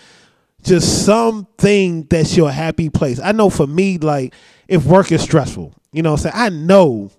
just 0.62 1.04
something 1.04 2.04
that's 2.04 2.36
your 2.36 2.50
happy 2.50 2.90
place. 2.90 3.18
I 3.20 3.32
know 3.32 3.50
for 3.50 3.66
me, 3.66 3.98
like 3.98 4.34
if 4.68 4.84
work 4.84 5.12
is 5.12 5.22
stressful, 5.22 5.72
you 5.92 6.02
know 6.02 6.12
what 6.12 6.26
I'm 6.26 6.30
saying? 6.30 6.34
I 6.36 6.48
know 6.50 7.10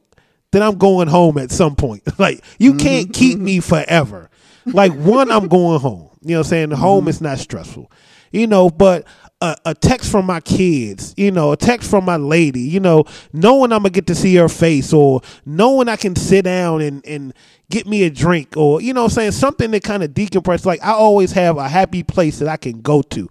that 0.51 0.61
I'm 0.61 0.77
going 0.77 1.07
home 1.07 1.37
at 1.37 1.51
some 1.51 1.75
point. 1.75 2.03
like 2.19 2.43
you 2.59 2.75
can't 2.75 3.07
mm-hmm. 3.07 3.19
keep 3.19 3.39
me 3.39 3.59
forever. 3.59 4.29
Like 4.65 4.93
one, 4.93 5.31
I'm 5.31 5.47
going 5.47 5.79
home. 5.79 6.09
You 6.23 6.31
know 6.31 6.39
what 6.39 6.47
I'm 6.47 6.49
saying? 6.49 6.71
Home 6.71 7.07
is 7.07 7.17
mm-hmm. 7.17 7.25
not 7.25 7.39
stressful. 7.39 7.91
You 8.31 8.47
know, 8.47 8.69
but 8.69 9.05
a, 9.41 9.55
a 9.65 9.75
text 9.75 10.09
from 10.09 10.25
my 10.25 10.39
kids, 10.39 11.13
you 11.17 11.29
know, 11.29 11.51
a 11.51 11.57
text 11.57 11.89
from 11.89 12.05
my 12.05 12.15
lady, 12.15 12.61
you 12.61 12.79
know, 12.79 13.03
knowing 13.33 13.71
I'm 13.71 13.79
gonna 13.79 13.89
get 13.89 14.07
to 14.07 14.15
see 14.15 14.35
her 14.35 14.47
face 14.47 14.93
or 14.93 15.21
knowing 15.45 15.89
I 15.89 15.97
can 15.97 16.15
sit 16.15 16.45
down 16.45 16.81
and, 16.81 17.05
and 17.05 17.33
get 17.69 17.85
me 17.85 18.03
a 18.03 18.09
drink 18.09 18.55
or, 18.55 18.81
you 18.81 18.93
know 18.93 19.03
what 19.03 19.11
I'm 19.11 19.15
saying, 19.15 19.31
something 19.33 19.71
that 19.71 19.83
kind 19.83 20.01
of 20.01 20.11
decompress. 20.11 20.65
Like 20.65 20.81
I 20.83 20.93
always 20.93 21.33
have 21.33 21.57
a 21.57 21.67
happy 21.67 22.03
place 22.03 22.39
that 22.39 22.47
I 22.47 22.57
can 22.57 22.81
go 22.81 23.01
to. 23.01 23.29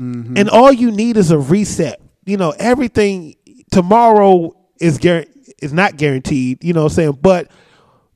Mm-hmm. 0.00 0.36
And 0.36 0.50
all 0.50 0.72
you 0.72 0.90
need 0.90 1.16
is 1.16 1.30
a 1.30 1.38
reset. 1.38 2.00
You 2.26 2.36
know, 2.36 2.52
everything 2.58 3.36
tomorrow 3.70 4.56
is 4.80 4.98
guar- 4.98 5.28
is 5.62 5.72
not 5.72 5.96
guaranteed, 5.96 6.64
you 6.64 6.72
know 6.72 6.82
what 6.82 6.92
I'm 6.92 6.96
saying? 6.96 7.18
But 7.22 7.50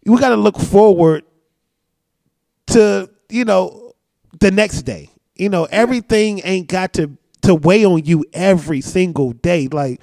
we 0.05 0.19
got 0.19 0.31
to 0.31 0.37
look 0.37 0.59
forward 0.59 1.25
to, 2.69 3.09
you 3.29 3.45
know, 3.45 3.88
the 4.41 4.51
next 4.51 4.83
day. 4.83 5.11
You 5.37 5.49
know, 5.49 5.64
everything 5.70 6.41
ain't 6.45 6.68
got 6.68 6.93
to 6.95 7.16
to 7.43 7.55
weigh 7.55 7.85
on 7.85 8.05
you 8.05 8.24
every 8.33 8.81
single 8.81 9.33
day. 9.33 9.68
Like 9.68 10.01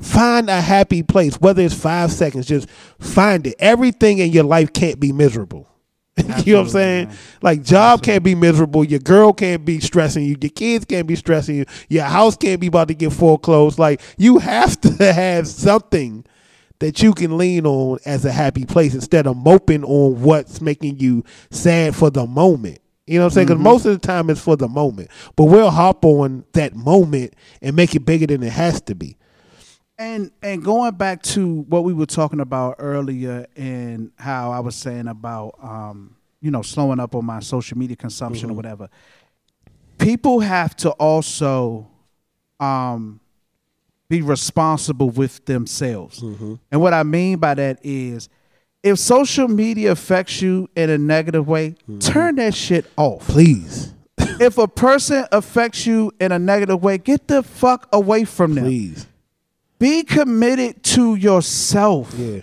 find 0.00 0.48
a 0.48 0.60
happy 0.60 1.02
place, 1.02 1.40
whether 1.40 1.62
it's 1.62 1.74
5 1.74 2.10
seconds, 2.10 2.46
just 2.46 2.68
find 2.98 3.46
it. 3.46 3.54
Everything 3.58 4.18
in 4.18 4.30
your 4.30 4.44
life 4.44 4.72
can't 4.72 4.98
be 4.98 5.12
miserable. 5.12 5.68
you 6.44 6.54
know 6.54 6.60
what 6.60 6.66
I'm 6.66 6.68
saying? 6.70 7.08
man. 7.08 7.16
Like 7.42 7.62
job 7.62 8.02
can't 8.02 8.24
be 8.24 8.34
miserable. 8.34 8.84
Your 8.84 9.00
girl 9.00 9.32
can't 9.32 9.64
be 9.64 9.80
stressing 9.80 10.24
you. 10.24 10.36
Your 10.40 10.50
kids 10.50 10.84
can't 10.84 11.06
be 11.06 11.14
stressing 11.14 11.56
you. 11.56 11.64
Your 11.88 12.04
house 12.04 12.36
can't 12.36 12.60
be 12.60 12.66
about 12.66 12.88
to 12.88 12.94
get 12.94 13.12
foreclosed. 13.12 13.78
Like 13.78 14.00
you 14.16 14.38
have 14.38 14.80
to 14.80 15.12
have 15.12 15.46
something 15.46 16.24
that 16.80 17.02
you 17.02 17.12
can 17.12 17.38
lean 17.38 17.66
on 17.66 17.98
as 18.04 18.24
a 18.24 18.32
happy 18.32 18.64
place 18.64 18.94
instead 18.94 19.26
of 19.26 19.36
moping 19.36 19.84
on 19.84 20.20
what's 20.22 20.60
making 20.60 20.98
you 20.98 21.24
sad 21.50 21.94
for 21.94 22.10
the 22.10 22.26
moment. 22.26 22.78
You 23.08 23.18
know 23.18 23.24
what 23.24 23.32
I'm 23.32 23.34
saying? 23.34 23.46
Because 23.48 23.62
most 23.62 23.86
of 23.86 24.00
the 24.00 24.06
time 24.06 24.30
it's 24.30 24.40
for 24.40 24.56
the 24.56 24.68
moment, 24.68 25.10
but 25.36 25.44
we'll 25.44 25.70
hop 25.70 26.04
on 26.04 26.44
that 26.52 26.74
moment 26.74 27.34
and 27.62 27.74
make 27.74 27.94
it 27.94 28.00
bigger 28.00 28.26
than 28.26 28.42
it 28.42 28.52
has 28.52 28.80
to 28.82 28.94
be. 28.94 29.16
And 29.98 30.30
and 30.42 30.62
going 30.64 30.94
back 30.94 31.22
to 31.22 31.62
what 31.62 31.82
we 31.84 31.92
were 31.92 32.06
talking 32.06 32.38
about 32.40 32.76
earlier 32.78 33.46
and 33.56 34.12
how 34.16 34.52
I 34.52 34.60
was 34.60 34.76
saying 34.76 35.08
about 35.08 35.56
um, 35.62 36.16
you 36.40 36.50
know, 36.50 36.62
slowing 36.62 37.00
up 37.00 37.14
on 37.14 37.24
my 37.24 37.40
social 37.40 37.76
media 37.76 37.96
consumption 37.96 38.50
or 38.50 38.54
whatever. 38.54 38.88
People 39.98 40.40
have 40.40 40.76
to 40.76 40.90
also 40.92 41.88
um 42.60 43.20
be 44.08 44.22
responsible 44.22 45.10
with 45.10 45.44
themselves. 45.46 46.22
And 46.22 46.80
what 46.80 46.94
I 46.94 47.02
mean 47.02 47.38
by 47.38 47.54
that 47.54 47.78
is 47.82 48.28
if 48.88 48.98
social 48.98 49.48
media 49.48 49.92
affects 49.92 50.42
you 50.42 50.68
in 50.74 50.90
a 50.90 50.98
negative 50.98 51.46
way, 51.46 51.70
mm-hmm. 51.70 51.98
turn 51.98 52.36
that 52.36 52.54
shit 52.54 52.86
off 52.96 53.26
Please, 53.28 53.92
if 54.18 54.58
a 54.58 54.66
person 54.68 55.24
affects 55.32 55.86
you 55.86 56.12
in 56.20 56.32
a 56.32 56.38
negative 56.38 56.82
way, 56.82 56.98
get 56.98 57.28
the 57.28 57.42
fuck 57.42 57.88
away 57.92 58.24
from 58.24 58.54
them. 58.54 58.64
please, 58.64 59.06
Be 59.78 60.02
committed 60.02 60.82
to 60.84 61.14
yourself. 61.14 62.12
yeah, 62.16 62.40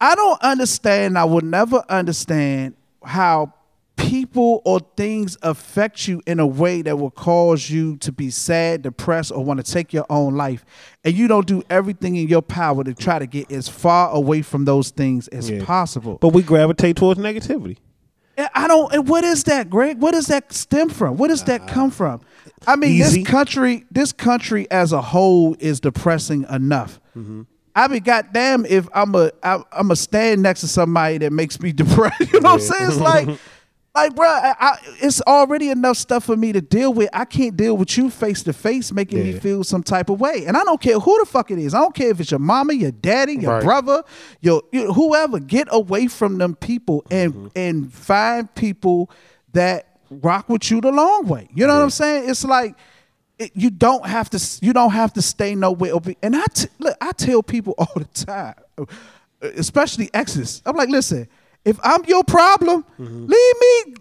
I 0.00 0.14
don't 0.14 0.40
understand. 0.42 1.16
I 1.18 1.24
will 1.24 1.40
never 1.42 1.84
understand 1.88 2.74
how 3.04 3.54
people 4.02 4.62
or 4.64 4.80
things 4.96 5.36
affect 5.42 6.06
you 6.08 6.20
in 6.26 6.40
a 6.40 6.46
way 6.46 6.82
that 6.82 6.98
will 6.98 7.10
cause 7.10 7.70
you 7.70 7.96
to 7.98 8.12
be 8.12 8.30
sad, 8.30 8.82
depressed, 8.82 9.32
or 9.32 9.44
want 9.44 9.64
to 9.64 9.72
take 9.72 9.92
your 9.92 10.06
own 10.10 10.34
life. 10.34 10.64
And 11.04 11.14
you 11.14 11.28
don't 11.28 11.46
do 11.46 11.62
everything 11.70 12.16
in 12.16 12.28
your 12.28 12.42
power 12.42 12.84
to 12.84 12.94
try 12.94 13.18
to 13.18 13.26
get 13.26 13.50
as 13.52 13.68
far 13.68 14.10
away 14.10 14.42
from 14.42 14.64
those 14.64 14.90
things 14.90 15.28
as 15.28 15.48
Yeah. 15.50 15.64
possible. 15.64 16.18
but 16.20 16.30
we 16.30 16.42
gravitate 16.42 16.96
towards 16.96 17.20
negativity. 17.20 17.76
And 18.36 18.48
I 18.54 18.66
don't. 18.66 18.92
And 18.94 19.06
what 19.08 19.24
is 19.24 19.44
that, 19.44 19.68
Greg? 19.68 20.00
What 20.00 20.12
does 20.12 20.26
that 20.28 20.52
stem 20.54 20.88
from? 20.88 21.16
Where 21.18 21.28
does 21.28 21.44
that 21.44 21.68
come 21.68 21.90
from? 21.90 22.20
I 22.66 22.76
mean, 22.76 22.92
Easy. 22.92 23.22
this 23.22 23.30
country, 23.30 23.84
this 23.90 24.12
country 24.12 24.70
as 24.70 24.92
a 24.92 25.02
whole 25.02 25.54
is 25.58 25.80
depressing 25.80 26.46
enough. 26.50 26.98
Mm-hmm. 27.16 27.42
I 27.76 27.88
mean, 27.88 28.02
goddamn, 28.02 28.64
if 28.66 28.88
I'm 28.94 29.14
a, 29.14 29.32
I, 29.42 29.62
I'm 29.72 29.90
a 29.90 29.96
stand 29.96 30.42
next 30.42 30.60
to 30.62 30.68
somebody 30.68 31.18
that 31.18 31.32
makes 31.32 31.60
me 31.60 31.72
depressed. 31.82 32.32
You 32.32 32.40
know 32.40 32.50
what 32.54 32.54
I'm 32.54 32.60
saying? 32.60 32.88
It's 32.90 32.98
like, 33.00 33.28
like, 33.94 34.14
bro, 34.16 34.26
I, 34.26 34.54
I, 34.58 34.78
it's 35.02 35.20
already 35.22 35.68
enough 35.68 35.96
stuff 35.98 36.24
for 36.24 36.36
me 36.36 36.52
to 36.52 36.60
deal 36.62 36.94
with. 36.94 37.10
I 37.12 37.24
can't 37.26 37.56
deal 37.56 37.76
with 37.76 37.96
you 37.98 38.08
face 38.08 38.42
to 38.44 38.52
face, 38.52 38.90
making 38.92 39.18
me 39.22 39.32
feel 39.38 39.64
some 39.64 39.82
type 39.82 40.08
of 40.08 40.18
way. 40.20 40.44
And 40.46 40.56
I 40.56 40.64
don't 40.64 40.80
care 40.80 40.98
who 40.98 41.18
the 41.20 41.26
fuck 41.26 41.50
it 41.50 41.58
is. 41.58 41.74
I 41.74 41.80
don't 41.80 41.94
care 41.94 42.08
if 42.10 42.18
it's 42.20 42.30
your 42.30 42.40
mama, 42.40 42.72
your 42.72 42.90
daddy, 42.92 43.34
your 43.34 43.52
Right. 43.54 43.62
brother, 43.62 44.02
your, 44.40 44.62
your 44.72 44.92
whoever. 44.94 45.38
Get 45.40 45.68
away 45.70 46.06
from 46.06 46.38
them 46.38 46.54
people 46.56 47.04
and 47.10 47.34
Mm-hmm. 47.34 47.46
and 47.56 47.92
find 47.92 48.54
people 48.54 49.10
that 49.52 49.98
rock 50.10 50.48
with 50.48 50.70
you 50.70 50.80
the 50.80 50.90
long 50.92 51.26
way. 51.26 51.48
You 51.54 51.66
know 51.66 51.74
what 51.74 51.82
I'm 51.82 51.90
saying? 51.90 52.30
It's 52.30 52.44
like 52.44 52.74
it, 53.38 53.50
you 53.54 53.68
don't 53.70 54.06
have 54.06 54.30
to 54.30 54.58
you 54.62 54.72
don't 54.72 54.92
have 54.92 55.12
to 55.14 55.22
stay 55.22 55.54
nowhere. 55.54 55.92
And 56.22 56.34
I 56.36 56.44
t- 56.54 56.68
look, 56.78 56.96
I 57.00 57.12
tell 57.12 57.42
people 57.42 57.74
all 57.78 57.92
the 57.96 58.04
time, 58.06 58.54
especially 59.42 60.10
exes. 60.14 60.62
I'm 60.64 60.76
like, 60.76 60.88
listen, 60.88 61.28
if 61.64 61.78
I'm 61.82 62.04
your 62.06 62.24
problem, 62.24 62.84
Mm-hmm. 62.98 63.26
leave 63.26 63.88
me. 63.88 63.94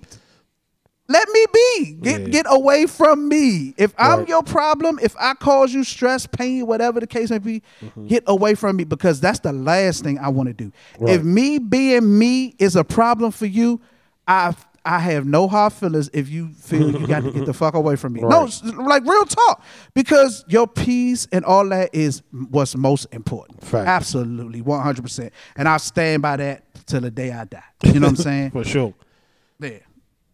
Let 1.07 1.27
me 1.27 1.45
be. 1.53 1.97
Get 2.01 2.21
Yeah. 2.21 2.27
get 2.27 2.45
away 2.49 2.85
from 2.85 3.27
me. 3.27 3.73
If 3.77 3.93
I'm 3.97 4.19
Right. 4.19 4.29
your 4.29 4.43
problem, 4.43 4.97
if 5.03 5.13
I 5.19 5.33
cause 5.33 5.73
you 5.73 5.83
stress, 5.83 6.25
pain, 6.25 6.65
whatever 6.65 7.01
the 7.01 7.07
case 7.07 7.29
may 7.29 7.37
be, 7.39 7.61
Mm-hmm. 7.83 8.07
get 8.07 8.23
away 8.27 8.55
from 8.55 8.77
me 8.77 8.85
because 8.85 9.19
that's 9.19 9.39
the 9.39 9.51
last 9.51 10.03
thing 10.05 10.19
I 10.19 10.29
want 10.29 10.47
to 10.47 10.53
do. 10.53 10.71
If 11.01 11.23
me 11.23 11.59
being 11.59 12.17
me 12.17 12.55
is 12.59 12.77
a 12.77 12.85
problem 12.85 13.31
for 13.31 13.45
you, 13.45 13.81
I 14.27 14.53
I 14.83 14.97
have 14.97 15.27
no 15.27 15.47
hard 15.47 15.73
feelings 15.73 16.09
if 16.11 16.27
you 16.27 16.49
feel 16.57 16.99
you 16.99 17.05
got 17.05 17.21
to 17.23 17.29
get 17.31 17.45
the 17.45 17.53
fuck 17.61 17.75
away 17.75 17.95
from 17.97 18.13
me. 18.13 18.21
No, 18.21 18.27
Right. 18.41 18.47
s- 18.47 18.63
like 18.63 19.05
real 19.05 19.25
talk, 19.25 19.61
because 19.93 20.43
your 20.47 20.65
peace 20.65 21.27
and 21.31 21.45
all 21.45 21.67
that 21.69 21.91
is 21.93 22.23
what's 22.49 22.75
most 22.75 23.05
important. 23.11 23.63
Fact. 23.63 23.87
Absolutely, 23.87 24.61
one 24.61 24.81
hundred 24.81 25.03
percent, 25.03 25.33
and 25.55 25.67
I 25.67 25.77
stand 25.77 26.23
by 26.23 26.37
that 26.37 26.63
till 26.91 27.01
the 27.01 27.11
day 27.11 27.31
I 27.31 27.45
die. 27.45 27.63
You 27.83 27.93
know 27.93 28.01
what 28.07 28.09
I'm 28.09 28.15
saying? 28.17 28.51
For 28.51 28.63
sure. 28.63 28.93
Yeah, 29.59 29.79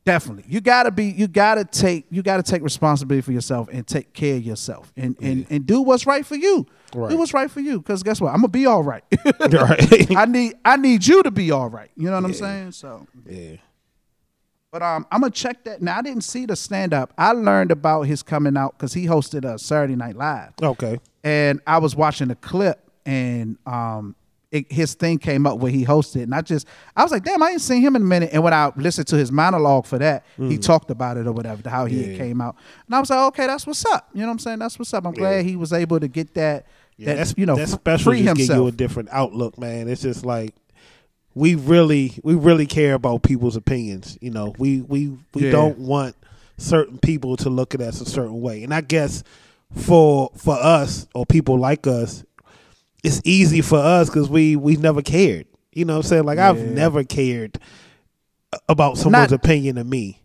definitely. 0.06 0.46
You 0.48 0.62
gotta 0.62 0.92
be. 0.92 1.06
You 1.06 1.28
gotta 1.28 1.64
take. 1.66 2.06
You 2.10 2.22
gotta 2.24 2.44
take 2.44 2.62
responsibility 2.62 3.22
for 3.22 3.32
yourself 3.32 3.70
and 3.72 3.86
take 3.88 4.14
care 4.14 4.36
of 4.38 4.44
yourself 4.44 4.92
and 4.98 5.16
and, 5.22 5.46
and 5.50 5.66
do 5.66 5.82
what's 5.82 6.06
right 6.06 6.26
for 6.26 6.36
you. 6.36 6.66
Right. 6.96 7.10
Do 7.10 7.18
what's 7.18 7.34
right 7.34 7.52
for 7.52 7.60
you. 7.60 7.80
Because 7.80 8.04
guess 8.04 8.20
what? 8.22 8.30
I'm 8.30 8.38
gonna 8.38 8.48
be 8.50 8.66
all 8.66 8.84
right. 8.84 9.04
right. 9.40 10.16
I 10.18 10.26
need. 10.26 10.54
I 10.66 10.78
need 10.78 11.06
you 11.06 11.24
to 11.24 11.32
be 11.32 11.52
all 11.52 11.70
right. 11.70 11.92
You 11.96 12.06
know 12.10 12.16
what 12.16 12.26
I'm 12.26 12.34
saying? 12.34 12.72
So. 12.74 13.06
yeah. 13.26 13.58
But 14.72 14.82
um, 14.82 15.08
I'm 15.12 15.22
gonna 15.22 15.32
check 15.32 15.64
that. 15.64 15.82
Now 15.82 15.98
I 15.98 16.02
didn't 16.02 16.24
see 16.24 16.46
the 16.46 16.56
stand 16.56 16.94
up. 16.94 17.14
I 17.18 17.32
learned 17.32 17.72
about 17.72 18.02
his 18.04 18.22
coming 18.22 18.58
out 18.58 18.78
because 18.78 18.94
he 18.94 19.06
hosted 19.06 19.46
a 19.46 19.58
Saturday 19.58 19.96
Night 19.96 20.16
Live, 20.18 20.52
Okay. 20.62 21.00
and 21.24 21.62
I 21.66 21.78
was 21.78 21.96
watching 21.96 22.28
the 22.28 22.36
clip, 22.36 22.92
and 23.06 23.58
um, 23.66 24.16
it, 24.52 24.72
his 24.72 24.94
thing 24.94 25.18
came 25.18 25.46
up 25.46 25.60
where 25.60 25.72
he 25.72 25.86
hosted, 25.86 26.24
and 26.24 26.34
I 26.34 26.42
just 26.42 26.66
I 26.96 27.04
was 27.04 27.12
like, 27.12 27.24
damn, 27.24 27.44
I 27.44 27.52
ain't 27.52 27.62
seen 27.62 27.82
him 27.82 27.96
in 27.96 28.02
a 28.02 28.06
minute. 28.06 28.30
And 28.32 28.44
when 28.44 28.54
I 28.54 28.72
listened 28.78 29.08
to 29.08 29.18
his 29.18 29.32
monologue 29.32 29.86
for 29.86 29.98
that, 30.00 30.26
he 30.38 30.58
talked 30.58 30.90
about 30.90 31.18
it 31.18 31.28
or 31.28 31.34
whatever, 31.34 31.70
how 31.70 31.86
he 31.86 31.98
Mm. 32.04 32.12
Yeah. 32.12 32.18
came 32.18 32.42
out, 32.42 32.56
and 32.86 32.96
I 32.96 33.00
was 33.00 33.10
like, 33.10 33.20
okay, 33.30 33.48
that's 33.48 33.68
what's 33.68 33.86
up. 33.86 34.10
You 34.14 34.22
know 34.22 34.28
what 34.28 34.34
I'm 34.34 34.40
saying? 34.40 34.60
That's 34.60 34.80
what's 34.80 34.94
up. 34.94 35.06
I'm 35.06 35.14
glad 35.14 35.46
he 35.46 35.56
was 35.56 35.74
able 35.74 36.00
to 36.00 36.08
get 36.08 36.34
that. 36.36 36.66
Yeah, 36.98 37.08
that 37.08 37.18
that's 37.18 37.34
you 37.38 37.46
know, 37.46 37.56
that 37.58 37.68
special 37.70 38.12
free 38.12 38.24
just 38.24 38.38
give 38.38 38.48
you 38.48 38.54
himself. 38.54 38.68
a 38.70 38.72
different 38.78 39.10
outlook, 39.12 39.58
man. 39.60 39.88
It's 39.90 40.02
just 40.02 40.26
like 40.26 40.56
we 41.36 41.54
really 41.56 42.14
we 42.24 42.34
really 42.34 42.66
care 42.66 42.94
about 42.96 43.22
people's 43.24 43.56
opinions. 43.56 44.18
You 44.22 44.32
know, 44.32 44.56
we 44.58 44.82
we 44.82 45.18
we 45.34 45.44
Yeah. 45.46 45.52
don't 45.52 45.78
want 45.78 46.16
certain 46.58 46.98
people 46.98 47.38
to 47.38 47.50
look 47.52 47.76
at 47.76 47.82
us 47.82 48.02
a 48.02 48.06
certain 48.06 48.42
way. 48.42 48.64
And 48.64 48.74
I 48.74 48.82
guess 48.82 49.24
for 49.76 50.32
for 50.36 50.56
us 50.56 51.06
or 51.14 51.26
people 51.26 51.60
like 51.60 51.86
us, 51.86 52.24
it's 53.04 53.22
easy 53.24 53.62
for 53.62 53.78
us 53.78 54.10
because 54.10 54.30
we 54.30 54.56
we 54.56 54.76
never 54.76 55.02
cared. 55.02 55.46
You 55.74 55.86
know 55.86 55.94
what 55.94 56.06
I'm 56.06 56.10
saying? 56.10 56.24
Like 56.24 56.40
I've 56.40 56.60
never 56.60 57.04
cared 57.04 57.60
about 58.70 58.98
someone's 58.98 59.32
Not- 59.32 59.44
opinion 59.44 59.78
of 59.78 59.88
me. 59.88 60.22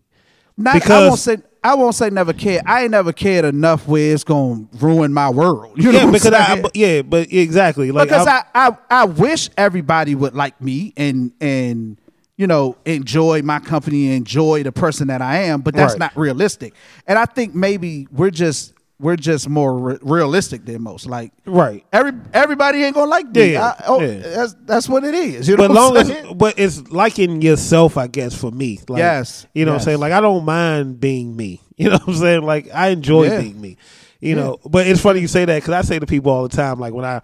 Not, 0.57 0.75
I 0.75 0.79
Because- 0.79 1.09
won't 1.09 1.20
say 1.20 1.37
I 1.64 1.75
won't 1.77 1.95
say 1.95 2.11
never 2.11 2.33
cared. 2.33 2.64
I 2.66 2.83
ain't 2.83 2.91
never 2.91 3.12
cared 3.12 3.45
enough 3.45 3.87
where 3.87 4.12
it's 4.12 4.25
gonna 4.25 4.66
ruin 4.81 5.12
my 5.14 5.31
world. 5.31 5.73
You 5.77 5.93
know 5.93 5.99
Yeah, 5.99 6.05
what 6.07 6.12
because 6.14 6.33
I'm 6.35 6.66
I 6.66 6.70
yeah, 6.75 7.03
but 7.03 7.33
exactly. 7.33 7.91
Like 7.93 8.09
because 8.09 8.27
I, 8.27 8.43
I 8.55 8.77
I 8.91 9.05
wish 9.05 9.49
everybody 9.57 10.14
would 10.14 10.35
like 10.35 10.61
me 10.61 10.93
and 10.97 11.33
and 11.41 11.99
you 12.37 12.47
know 12.47 12.77
enjoy 12.85 13.43
my 13.43 13.61
company, 13.61 14.14
enjoy 14.16 14.62
the 14.64 14.73
person 14.73 15.07
that 15.09 15.23
I 15.23 15.45
am, 15.45 15.61
but 15.61 15.75
that's 15.75 15.93
Right. 15.95 16.01
not 16.01 16.16
realistic. 16.16 16.75
And 17.07 17.18
I 17.18 17.27
think 17.27 17.55
maybe 17.55 18.09
we're 18.11 18.31
just 18.31 18.73
we're 19.03 19.16
just 19.16 19.48
more 19.48 19.76
re- 19.76 19.98
realistic 20.00 20.64
than 20.64 20.80
most. 20.82 21.07
Like 21.07 21.32
right. 21.44 21.84
every 21.92 22.12
everybody 22.32 22.82
ain't 22.84 22.94
gonna 22.94 23.11
like 23.11 23.26
me. 23.26 23.53
Yeah, 23.53 23.74
I- 23.78 23.84
oh, 23.88 24.00
yeah. 24.00 24.18
that's 24.20 24.55
that's 24.64 24.88
what 24.88 25.05
it 25.05 25.12
is. 25.12 25.48
You 25.48 25.57
know 25.57 25.64
But 25.68 25.70
what 25.70 25.94
long 25.94 25.96
I'm 25.98 26.11
as, 26.11 26.32
but 26.34 26.55
it's 26.59 26.88
liking 26.90 27.42
yourself, 27.42 27.96
I 27.98 28.07
guess, 28.07 28.34
for 28.34 28.50
me. 28.50 28.78
Like, 28.88 29.00
Yes, 29.00 29.46
you 29.53 29.64
know 29.64 29.72
what. 29.72 29.80
I'm 29.80 29.84
saying. 29.84 29.98
Like 29.98 30.12
I 30.12 30.20
don't 30.20 30.44
mind 30.44 31.00
being 31.00 31.36
me. 31.36 31.61
You 31.76 31.88
know 31.90 31.96
what 31.96 32.09
I'm 32.09 32.14
saying. 32.14 32.42
Like 32.42 32.68
I 32.72 32.88
enjoy 32.90 33.24
Yeah. 33.24 33.40
being 33.40 33.61
me. 33.61 33.76
You 34.20 34.36
know, 34.36 34.59
but 34.64 34.86
it's 34.86 35.00
funny 35.00 35.18
you 35.18 35.26
say 35.26 35.44
that 35.44 35.57
because 35.62 35.74
I 35.74 35.82
say 35.82 35.98
to 35.98 36.07
people 36.07 36.30
all 36.30 36.44
the 36.46 36.57
time, 36.57 36.78
like 36.78 36.94
when 36.94 37.05
I 37.05 37.20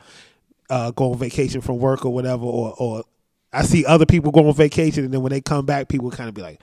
uh, 0.69 0.91
go 0.91 1.13
on 1.13 1.19
vacation 1.19 1.61
from 1.61 1.79
work 1.79 2.05
or 2.05 2.13
whatever, 2.13 2.45
or 2.45 2.75
or 2.77 3.05
I 3.53 3.63
see 3.63 3.85
other 3.87 4.05
people 4.05 4.33
go 4.33 4.49
on 4.49 4.55
vacation, 4.55 5.05
and 5.05 5.15
then 5.15 5.23
when 5.23 5.31
they 5.31 5.41
come 5.41 5.65
back, 5.65 5.89
people 5.89 6.11
kind 6.11 6.29
of 6.29 6.35
be 6.35 6.43
like. 6.43 6.61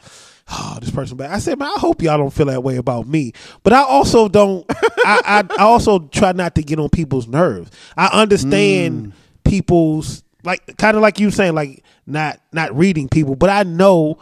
Oh, 0.47 0.77
this 0.79 0.91
person 0.91 1.17
back. 1.17 1.31
I 1.31 1.39
said, 1.39 1.57
man, 1.57 1.71
I 1.75 1.79
hope 1.79 2.03
y'all 2.03 2.19
don't 2.19 2.31
feel 2.31 2.45
that 2.47 2.61
way 2.61 2.75
about 2.75 3.07
me. 3.07 3.33
But 3.63 3.73
I 3.73 3.81
also 3.81 4.27
don't. 4.27 4.63
I, 4.69 5.21
I 5.25 5.43
I 5.57 5.63
also 5.63 5.99
try 5.99 6.33
not 6.33 6.55
to 6.55 6.61
get 6.61 6.79
on 6.79 6.89
people's 6.89 7.27
nerves. 7.27 7.71
I 7.97 8.07
understand 8.07 9.05
hmm. 9.05 9.11
people's 9.43 10.23
like, 10.43 10.77
kind 10.77 10.95
of 10.95 11.01
like 11.01 11.19
you 11.19 11.31
saying, 11.31 11.55
like 11.55 11.83
not 12.05 12.39
not 12.51 12.75
reading 12.77 13.09
people, 13.09 13.35
but 13.35 13.49
I 13.49 13.63
know 13.63 14.19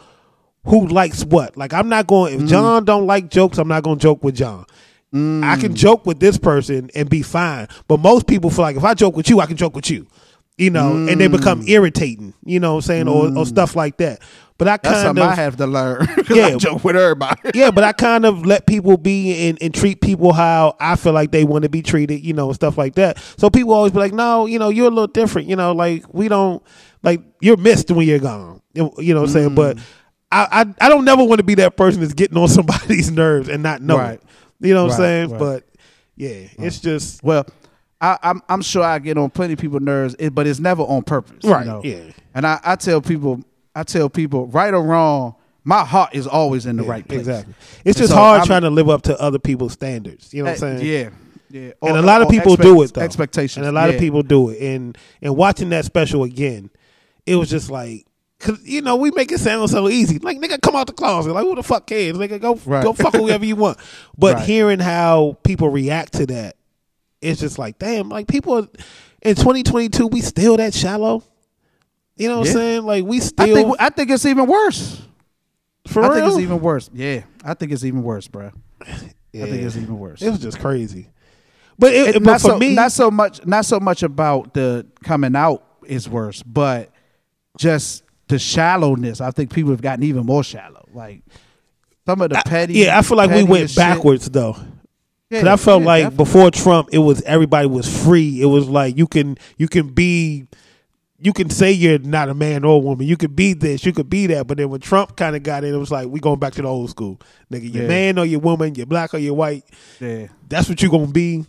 who 0.64 0.88
likes 0.88 1.24
what. 1.24 1.58
Like 1.58 1.74
I'm 1.74 1.90
not 1.90 2.06
going. 2.06 2.34
If 2.34 2.40
hmm. 2.40 2.46
John 2.46 2.84
don't 2.86 3.06
like 3.06 3.30
jokes, 3.30 3.58
I'm 3.58 3.68
not 3.68 3.82
going 3.82 3.98
to 3.98 4.02
joke 4.02 4.24
with 4.24 4.36
John. 4.36 4.64
I 5.12 5.56
can 5.60 5.70
hmm. 5.70 5.74
joke 5.74 6.06
with 6.06 6.18
this 6.18 6.38
person 6.38 6.90
and 6.94 7.08
be 7.08 7.22
fine. 7.22 7.68
But 7.86 8.00
most 8.00 8.26
people 8.26 8.50
feel 8.50 8.62
like 8.62 8.76
if 8.76 8.82
I 8.82 8.94
joke 8.94 9.14
with 9.14 9.28
you, 9.28 9.40
I 9.40 9.46
can 9.46 9.56
joke 9.56 9.76
with 9.76 9.88
you. 9.88 10.08
You 10.56 10.70
know, 10.70 11.08
and 11.08 11.20
they 11.20 11.26
become 11.26 11.62
mm. 11.62 11.68
irritating. 11.68 12.32
You 12.44 12.60
know 12.60 12.74
what 12.74 12.84
I'm 12.84 12.86
saying, 12.86 13.08
or, 13.08 13.26
or 13.26 13.30
mm. 13.30 13.46
stuff 13.46 13.74
like 13.74 13.96
that. 13.96 14.22
But 14.56 14.68
I 14.68 14.76
That's 14.76 14.88
kind 14.88 15.06
something 15.06 15.24
of 15.24 15.30
I 15.30 15.34
have 15.34 15.56
to 15.56 15.66
learn. 15.66 16.06
Yeah. 16.30 16.46
I 16.46 16.56
joke 16.56 16.84
with 16.84 16.96
everybody. 16.96 17.50
yeah, 17.54 17.70
but 17.70 17.82
I 17.84 17.92
kind 17.92 18.24
of 18.24 18.46
let 18.46 18.66
people 18.66 18.96
be 18.96 19.48
and, 19.48 19.60
and 19.60 19.74
treat 19.74 20.00
people 20.00 20.32
how 20.32 20.76
I 20.78 20.96
feel 20.96 21.12
like 21.12 21.32
they 21.32 21.44
want 21.44 21.64
to 21.64 21.68
be 21.68 21.82
treated, 21.82 22.24
you 22.24 22.32
know, 22.32 22.52
stuff 22.52 22.78
like 22.78 22.94
that. 22.94 23.18
So 23.36 23.50
people 23.50 23.72
always 23.72 23.92
be 23.92 23.98
like, 23.98 24.12
no, 24.12 24.46
you 24.46 24.58
know, 24.58 24.68
you're 24.68 24.86
a 24.86 24.90
little 24.90 25.08
different, 25.08 25.48
you 25.48 25.56
know, 25.56 25.72
like 25.72 26.04
we 26.14 26.28
don't, 26.28 26.62
like 27.02 27.20
you're 27.40 27.56
missed 27.56 27.90
when 27.90 28.06
you're 28.06 28.20
gone, 28.20 28.62
you 28.74 28.84
know 28.84 29.20
what 29.20 29.28
I'm 29.28 29.32
saying? 29.32 29.54
But 29.56 29.76
mm. 29.76 29.82
I, 30.30 30.48
I, 30.50 30.86
I 30.86 30.88
don't 30.88 31.04
never 31.04 31.24
want 31.24 31.40
to 31.40 31.44
be 31.44 31.56
that 31.56 31.76
person 31.76 32.00
that's 32.00 32.14
getting 32.14 32.38
on 32.38 32.48
somebody's 32.48 33.10
nerves 33.10 33.48
and 33.48 33.62
not 33.62 33.82
know 33.82 33.98
Right. 33.98 34.14
it. 34.14 34.22
You 34.60 34.74
know 34.74 34.84
what 34.84 34.92
I'm 34.92 34.98
saying? 34.98 35.30
right. 35.30 35.38
But 35.38 35.68
yeah, 36.16 36.46
it's 36.58 36.80
just 36.80 37.22
Well, 37.24 37.44
I, 38.00 38.18
I'm 38.22 38.42
I'm 38.48 38.62
sure 38.62 38.82
I 38.82 38.98
get 38.98 39.16
on 39.16 39.30
plenty 39.30 39.54
of 39.54 39.58
people's 39.58 39.82
nerves, 39.82 40.14
but 40.32 40.46
it's 40.46 40.60
never 40.60 40.82
on 40.82 41.02
purpose. 41.02 41.38
you 41.42 41.50
Right, 41.52 41.66
know? 41.66 41.80
yeah. 41.84 42.10
And 42.34 42.46
I, 42.46 42.60
I 42.62 42.76
tell 42.76 43.00
people, 43.00 43.42
I 43.74 43.82
tell 43.84 44.10
people, 44.10 44.46
right 44.48 44.74
or 44.74 44.82
wrong, 44.82 45.36
my 45.62 45.84
heart 45.84 46.14
is 46.14 46.26
always 46.26 46.66
in 46.66 46.76
the 46.76 46.82
right 46.82 47.06
place. 47.06 47.20
exactly. 47.20 47.54
It's 47.84 47.96
And 47.98 48.04
just 48.04 48.10
so 48.10 48.16
hard 48.16 48.38
I'm- 48.40 48.46
trying 48.46 48.62
to 48.62 48.70
live 48.70 48.88
up 48.90 49.02
to 49.02 49.18
other 49.20 49.38
people's 49.38 49.72
standards. 49.72 50.34
You 50.34 50.42
know 50.42 50.50
what 50.50 50.62
I'm 50.62 50.76
Uh, 50.76 50.78
saying? 50.80 50.86
Yeah, 50.92 51.08
yeah. 51.50 51.72
and 51.82 51.96
Or- 51.96 51.98
a 51.98 52.02
lot 52.02 52.20
of 52.20 52.28
people 52.28 52.54
expect- 52.54 52.62
do 52.74 52.82
it 52.82 52.92
though. 52.94 53.00
Expectations, 53.00 53.66
and 53.66 53.74
a 53.74 53.80
lot 53.80 53.88
yeah. 53.88 53.94
of 53.94 54.00
people 54.00 54.22
do 54.22 54.50
it. 54.50 54.60
And 54.60 54.98
and 55.22 55.36
watching 55.36 55.70
that 55.70 55.84
special 55.86 56.24
again, 56.24 56.68
it 57.24 57.36
was 57.36 57.48
just 57.48 57.70
like, 57.70 58.04
cause 58.40 58.58
you 58.64 58.82
know 58.82 58.96
we 58.96 59.12
make 59.12 59.32
it 59.32 59.38
sound 59.40 59.70
so 59.70 59.88
easy. 59.88 60.18
Like 60.18 60.38
nigga, 60.38 60.60
come 60.60 60.76
out 60.76 60.88
the 60.88 60.92
closet. 60.92 61.32
Like 61.32 61.44
who 61.44 61.54
the 61.54 61.62
fuck 61.62 61.86
cares? 61.86 62.18
Nigga, 62.18 62.38
go 62.40 62.58
Right. 62.66 62.82
go 62.84 62.92
fuck 62.92 63.14
whoever 63.14 63.46
you 63.46 63.56
want. 63.56 63.78
But 64.18 64.34
Right. 64.34 64.44
hearing 64.44 64.80
how 64.80 65.38
people 65.44 65.70
react 65.70 66.12
to 66.14 66.26
that, 66.26 66.56
it's 67.24 67.40
just 67.40 67.58
like 67.58 67.78
damn. 67.78 68.08
Like 68.08 68.28
people 68.28 68.54
are- 68.58 68.68
in 69.22 69.34
2022, 69.36 70.06
we 70.08 70.20
still 70.20 70.56
that 70.58 70.74
shallow. 70.74 71.22
You 72.16 72.28
know 72.28 72.38
what 72.40 72.46
Yeah. 72.46 72.50
I'm 72.52 72.56
saying? 72.58 72.82
Like 72.84 73.04
we 73.04 73.16
I 73.16 73.20
still 73.20 73.54
think 73.54 73.76
I 73.80 73.88
think 73.90 74.10
it's 74.10 74.26
even 74.26 74.46
worse. 74.46 75.02
for 75.88 76.02
I 76.02 76.06
real. 76.08 76.14
think 76.16 76.26
it's 76.28 76.38
even 76.42 76.60
worse. 76.60 76.90
Yeah, 76.92 77.22
I 77.44 77.54
think 77.54 77.72
it's 77.72 77.84
even 77.84 78.02
worse, 78.02 78.28
bro. 78.28 78.50
I 78.80 78.86
think 79.48 79.62
it's 79.62 79.76
even 79.76 79.98
worse. 79.98 80.22
It 80.22 80.30
was 80.30 80.38
just 80.38 80.60
crazy. 80.60 81.08
But 81.78 81.92
it, 81.92 82.08
It- 82.08 82.12
but 82.14 82.22
not 82.22 82.40
for 82.40 82.48
so 82.50 82.58
me, 82.58 82.74
not 82.74 82.92
so 82.92 83.10
much 83.10 83.44
not 83.46 83.64
so 83.64 83.80
much 83.80 84.02
about 84.02 84.54
the 84.54 84.86
coming 85.02 85.34
out 85.34 85.64
is 85.86 86.08
worse, 86.08 86.42
but 86.42 86.90
just 87.58 88.04
the 88.28 88.38
shallowness. 88.38 89.20
I 89.20 89.30
think 89.32 89.52
people 89.52 89.70
have 89.72 89.82
gotten 89.82 90.04
even 90.04 90.24
more 90.24 90.44
shallow. 90.44 90.86
Like 90.94 91.22
some 92.06 92.20
of 92.20 92.30
the 92.30 92.42
petty. 92.46 92.74
yeah, 92.74 92.96
I 92.98 93.02
feel 93.02 93.16
like 93.16 93.30
we 93.30 93.42
went 93.42 93.70
shit. 93.70 93.76
backwards 93.76 94.28
though. 94.30 94.56
Yeah, 95.34 95.40
Cause 95.40 95.48
I 95.48 95.56
felt 95.64 95.82
yeah, 95.82 95.86
like 95.86 96.02
definitely. 96.04 96.24
before 96.24 96.50
Trump, 96.50 96.88
it 96.92 96.98
was 96.98 97.22
everybody 97.22 97.66
was 97.68 98.04
free. 98.04 98.40
It 98.40 98.46
was 98.46 98.68
like 98.68 98.96
you 98.96 99.06
can 99.06 99.36
you 99.58 99.68
can 99.68 99.88
be, 99.88 100.46
you 101.18 101.32
can 101.32 101.50
say 101.50 101.72
you're 101.72 101.98
not 101.98 102.28
a 102.28 102.34
man 102.34 102.64
or 102.64 102.76
a 102.76 102.78
woman. 102.78 103.06
You 103.06 103.16
could 103.16 103.34
be 103.34 103.52
this, 103.52 103.84
you 103.84 103.92
could 103.92 104.08
be 104.10 104.26
that. 104.28 104.46
But 104.46 104.58
then 104.58 104.70
when 104.70 104.80
Trump 104.80 105.16
kind 105.16 105.34
of 105.36 105.42
got 105.42 105.64
in, 105.64 105.74
it 105.74 105.78
was 105.78 105.90
like 105.90 106.08
we 106.08 106.20
going 106.20 106.38
back 106.38 106.52
to 106.54 106.62
the 106.62 106.68
old 106.68 106.90
school. 106.90 107.20
Nigga, 107.52 107.72
you're 107.72 107.82
Yeah. 107.84 107.88
man 107.88 108.18
or 108.18 108.24
you're 108.24 108.40
woman, 108.40 108.74
you're 108.74 108.86
black 108.86 109.12
or 109.14 109.18
you're 109.18 109.34
white. 109.34 109.64
Yeah. 110.00 110.28
That's 110.48 110.68
what 110.68 110.80
you're 110.82 110.90
gonna 110.90 111.06
be. 111.08 111.44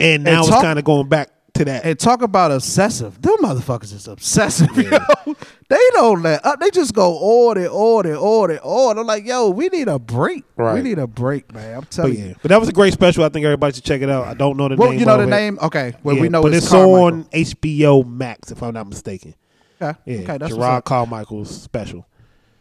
And 0.00 0.24
now 0.24 0.40
it's 0.40 0.48
talk- 0.48 0.62
kind 0.62 0.78
of 0.78 0.84
going 0.84 1.08
back 1.08 1.30
to 1.54 1.64
that. 1.66 1.84
And 1.84 1.98
talk 1.98 2.22
about 2.22 2.50
obsessive. 2.50 3.20
Them 3.20 3.36
motherfuckers 3.42 3.92
is 3.92 4.08
obsessive. 4.08 4.74
Yo. 4.76 4.98
They 5.68 5.80
don't 5.92 6.22
let 6.22 6.44
up. 6.44 6.60
They 6.60 6.70
just 6.70 6.94
go 6.94 7.16
order, 7.16 7.66
order, 7.66 8.14
order, 8.14 8.58
order. 8.58 9.00
I'm 9.00 9.06
like, 9.06 9.24
yo, 9.24 9.48
we 9.48 9.68
need 9.68 9.88
a 9.88 9.98
break. 9.98 10.44
We 10.56 10.82
need 10.82 10.98
a 10.98 11.06
break, 11.06 11.52
man. 11.54 11.76
I'm 11.76 11.80
but 11.80 11.90
telling 11.90 12.14
yeah, 12.14 12.24
you. 12.26 12.36
but 12.42 12.50
that 12.50 12.60
was 12.60 12.68
a 12.68 12.72
great 12.72 12.92
special. 12.92 13.24
I 13.24 13.30
think 13.30 13.46
everybody 13.46 13.74
should 13.74 13.84
check 13.84 14.02
it 14.02 14.10
out. 14.10 14.26
I 14.26 14.34
don't 14.34 14.58
know 14.58 14.64
the 14.64 14.70
name. 14.70 14.78
Well, 14.78 14.90
name. 14.90 15.00
you 15.00 15.06
know 15.06 15.16
the 15.16 15.22
it. 15.22 15.30
name? 15.30 15.58
Okay. 15.62 15.94
Well, 16.02 16.16
Yeah, 16.16 16.20
we 16.22 16.28
know 16.28 16.42
but 16.42 16.52
it's, 16.52 16.66
it's 16.66 16.74
on 16.74 17.24
HBO 17.24 18.06
Max, 18.06 18.50
if 18.50 18.62
I'm 18.62 18.74
not 18.74 18.86
mistaken. 18.86 19.34
Okay. 19.80 19.98
Yeah, 20.04 20.18
okay, 20.18 20.38
that's 20.38 20.52
Jerrod. 20.52 20.84
Carmichael's 20.84 21.62
special. 21.62 22.06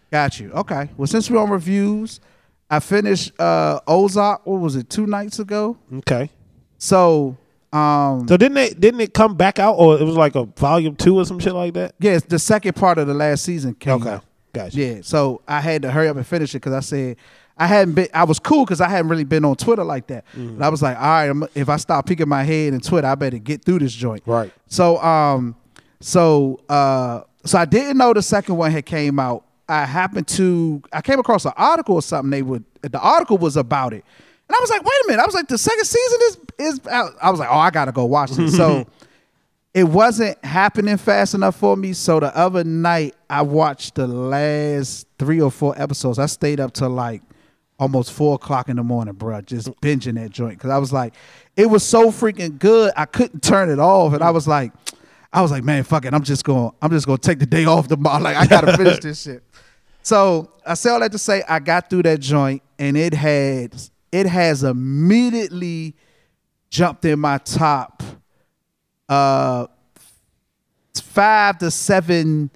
Got 0.09 0.39
you. 0.39 0.51
Okay. 0.51 0.89
Well, 0.95 1.07
since 1.07 1.29
we're 1.29 1.39
on 1.39 1.49
reviews, 1.49 2.21
I 2.69 2.79
finished 2.79 3.37
uh 3.39 3.81
Ozark. 3.87 4.45
What 4.45 4.61
was 4.61 4.77
it? 4.77 4.89
Two 4.89 5.05
nights 5.05 5.39
ago. 5.39 5.77
Okay. 5.97 6.29
So, 6.77 7.37
um, 7.73 8.27
So 8.27 8.37
didn't 8.37 8.57
it 8.57 8.79
didn't 8.79 9.01
it 9.01 9.13
come 9.13 9.35
back 9.35 9.59
out 9.59 9.73
or 9.75 9.97
it 9.99 10.03
was 10.03 10.15
like 10.17 10.35
a 10.35 10.43
volume 10.45 10.95
two 10.95 11.17
or 11.17 11.25
some 11.25 11.39
shit 11.39 11.53
like 11.53 11.73
that? 11.75 11.95
yeah, 11.99 12.11
it's 12.13 12.25
the 12.25 12.39
second 12.39 12.75
part 12.75 12.97
of 12.97 13.07
the 13.07 13.13
last 13.13 13.43
season 13.43 13.73
came 13.75 13.93
Okay, 14.01 14.09
out. 14.09 14.25
gotcha. 14.53 14.77
Yeah. 14.77 14.99
So 15.03 15.41
I 15.47 15.61
had 15.61 15.81
to 15.83 15.91
hurry 15.91 16.07
up 16.09 16.17
and 16.17 16.25
finish 16.27 16.51
it 16.53 16.57
because 16.59 16.73
I 16.73 16.79
said 16.81 17.17
I 17.57 17.67
hadn't 17.67 17.93
been. 17.93 18.07
I 18.13 18.23
was 18.23 18.39
cool 18.39 18.65
because 18.65 18.81
I 18.81 18.87
hadn't 18.89 19.09
really 19.09 19.23
been 19.23 19.45
on 19.45 19.55
Twitter 19.55 19.83
like 19.83 20.07
that. 20.07 20.25
Mm-hmm. 20.35 20.57
But 20.57 20.65
I 20.65 20.69
was 20.69 20.81
like, 20.81 20.97
all 20.97 21.03
right, 21.03 21.29
I'm, 21.29 21.43
if 21.53 21.69
I 21.69 21.77
stop 21.77 22.07
peeking 22.07 22.27
my 22.27 22.43
head 22.43 22.73
in 22.73 22.79
Twitter, 22.79 23.07
I 23.07 23.13
better 23.15 23.37
get 23.37 23.63
through 23.63 23.79
this 23.79 23.93
joint. 23.93 24.23
Right. 24.25 24.51
So, 24.67 24.97
um, 25.03 25.55
so, 25.99 26.59
uh, 26.69 27.21
so 27.45 27.57
I 27.59 27.65
didn't 27.65 27.97
know 27.97 28.13
the 28.13 28.21
second 28.21 28.57
one 28.57 28.71
had 28.71 28.85
came 28.85 29.19
out. 29.19 29.45
I 29.69 29.85
happened 29.85 30.27
to, 30.29 30.81
I 30.91 31.01
came 31.01 31.19
across 31.19 31.45
an 31.45 31.53
article 31.55 31.95
or 31.95 32.01
something. 32.01 32.29
They 32.31 32.41
would, 32.41 32.65
the 32.81 32.99
article 32.99 33.37
was 33.37 33.55
about 33.57 33.93
it, 33.93 34.03
and 34.51 34.55
I 34.55 34.59
was 34.59 34.69
like, 34.69 34.83
wait 34.83 34.93
a 35.05 35.07
minute. 35.07 35.21
I 35.23 35.25
was 35.25 35.33
like, 35.33 35.47
the 35.47 35.57
second 35.57 35.85
season 35.85 36.19
is 36.23 36.37
is 36.59 36.87
out. 36.87 37.13
I 37.21 37.29
was 37.29 37.39
like, 37.39 37.47
oh, 37.49 37.57
I 37.57 37.71
gotta 37.71 37.91
go 37.91 38.05
watch 38.05 38.31
it. 38.37 38.51
so. 38.51 38.85
It 39.73 39.85
wasn't 39.85 40.43
happening 40.43 40.97
fast 40.97 41.33
enough 41.33 41.55
for 41.55 41.77
me. 41.77 41.93
So 41.93 42.19
the 42.19 42.35
other 42.37 42.65
night, 42.65 43.15
I 43.29 43.41
watched 43.41 43.95
the 43.95 44.05
last 44.05 45.07
three 45.17 45.39
or 45.39 45.49
four 45.49 45.81
episodes. 45.81 46.19
I 46.19 46.25
stayed 46.25 46.59
up 46.59 46.73
till 46.73 46.89
like 46.89 47.21
almost 47.79 48.11
four 48.11 48.35
o'clock 48.35 48.67
in 48.67 48.75
the 48.75 48.83
morning, 48.83 49.13
bro, 49.13 49.39
just 49.39 49.69
mm. 49.69 49.75
binging 49.79 50.15
that 50.15 50.29
joint 50.29 50.57
because 50.57 50.71
I 50.71 50.77
was 50.77 50.91
like, 50.91 51.13
it 51.55 51.67
was 51.67 51.83
so 51.83 52.11
freaking 52.11 52.59
good. 52.59 52.91
I 52.97 53.05
couldn't 53.05 53.43
turn 53.43 53.69
it 53.69 53.79
off, 53.79 54.11
and 54.11 54.21
I 54.21 54.31
was 54.31 54.45
like, 54.45 54.73
I 55.31 55.41
was 55.41 55.51
like, 55.51 55.63
man, 55.63 55.83
fuck 55.83 56.03
it. 56.03 56.13
I'm 56.13 56.23
just 56.23 56.43
gonna 56.43 56.71
I'm 56.81 56.91
just 56.91 57.07
going 57.07 57.19
to 57.19 57.27
take 57.27 57.39
the 57.39 57.45
day 57.45 57.63
off 57.63 57.87
tomorrow. 57.87 58.21
Like 58.23 58.35
I 58.35 58.45
gotta 58.45 58.75
finish 58.75 58.99
this 59.01 59.21
shit. 59.21 59.41
So 60.03 60.51
I 60.65 60.73
say 60.73 60.89
all 60.89 60.99
that 60.99 61.11
to 61.11 61.17
say, 61.17 61.43
I 61.47 61.59
got 61.59 61.89
through 61.89 62.03
that 62.03 62.19
joint, 62.19 62.61
and 62.77 62.97
it 62.97 63.13
had 63.13 63.73
it 64.11 64.25
has 64.25 64.63
immediately 64.63 65.95
jumped 66.69 67.05
in 67.05 67.19
my 67.19 67.37
top 67.39 68.01
uh 69.09 69.67
five 71.01 71.57
to 71.59 71.71
seven 71.71 72.49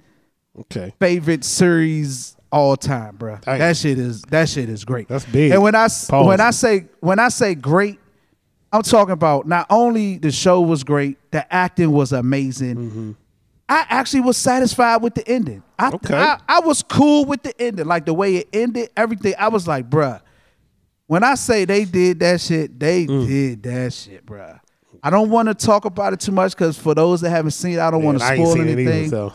Okay. 0.58 0.94
favorite 0.98 1.44
series 1.44 2.34
all 2.50 2.76
time, 2.78 3.16
bro. 3.16 3.36
Dang. 3.42 3.58
That 3.58 3.76
shit 3.76 3.98
is 3.98 4.22
that 4.30 4.48
shit 4.48 4.70
is 4.70 4.84
great. 4.86 5.06
That's 5.08 5.26
big. 5.26 5.52
And 5.52 5.62
when 5.62 5.74
I 5.74 5.88
Pause. 5.88 6.26
when 6.26 6.40
I 6.40 6.50
say 6.50 6.86
when 7.00 7.18
I 7.18 7.28
say 7.28 7.54
great, 7.54 7.98
I'm 8.72 8.80
talking 8.82 9.12
about 9.12 9.46
not 9.46 9.66
only 9.68 10.16
the 10.16 10.30
show 10.30 10.62
was 10.62 10.82
great, 10.82 11.18
the 11.30 11.52
acting 11.52 11.92
was 11.92 12.12
amazing. 12.12 12.76
Mm-hmm. 12.76 13.12
I 13.68 13.84
actually 13.90 14.20
was 14.20 14.36
satisfied 14.38 15.02
with 15.02 15.14
the 15.14 15.28
ending. 15.28 15.62
I, 15.78 15.88
Okay. 15.92 16.16
I 16.16 16.38
I 16.48 16.60
was 16.60 16.82
cool 16.82 17.26
with 17.26 17.42
the 17.42 17.52
ending, 17.60 17.84
like 17.84 18.06
the 18.06 18.14
way 18.14 18.36
it 18.36 18.48
ended, 18.54 18.88
everything. 18.96 19.34
I 19.38 19.48
was 19.48 19.68
like, 19.68 19.90
bruh. 19.90 20.22
When 21.06 21.22
I 21.22 21.34
say 21.36 21.64
they 21.64 21.84
did 21.84 22.18
that 22.20 22.40
shit, 22.40 22.78
they 22.78 23.06
Mm. 23.06 23.26
did 23.26 23.62
that 23.64 23.92
shit, 23.92 24.26
bruh. 24.26 24.58
I 25.02 25.10
don't 25.10 25.30
want 25.30 25.48
to 25.48 25.54
talk 25.54 25.84
about 25.84 26.12
it 26.12 26.20
too 26.20 26.32
much 26.32 26.52
because 26.52 26.76
for 26.76 26.94
those 26.94 27.20
that 27.20 27.30
haven't 27.30 27.52
seen 27.52 27.74
it, 27.74 27.78
I 27.78 27.90
don't 27.90 28.02
want 28.02 28.18
to 28.18 28.24
spoil 28.24 28.60
anything. 28.60 28.88
either, 28.88 29.08
so 29.08 29.32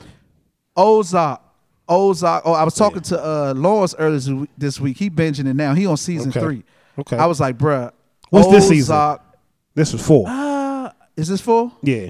Ozark. 0.76 1.42
Ozark. 1.88 2.44
Oh, 2.46 2.54
I 2.54 2.64
was 2.64 2.76
talking 2.76 3.02
to 3.02 3.24
uh, 3.24 3.54
Lawrence 3.56 3.96
earlier 3.98 4.48
this 4.58 4.80
week-. 4.80 4.98
He 4.98 5.10
binging 5.10 5.48
it 5.48 5.56
now. 5.56 5.74
He 5.74 5.86
on 5.86 5.98
season 5.98 6.30
Okay. 6.30 6.40
three. 6.40 6.64
Okay. 7.00 7.18
I 7.18 7.26
was 7.26 7.40
like, 7.40 7.58
bruh. 7.58 7.92
What's 8.30 8.50
this 8.50 8.68
season? 8.70 8.94
Ozark- 8.96 9.22
this 9.76 9.94
is 9.94 10.06
four. 10.06 10.26
Uh, 10.28 10.92
is 11.16 11.28
this 11.28 11.42
full? 11.42 11.72
yeah. 11.82 12.10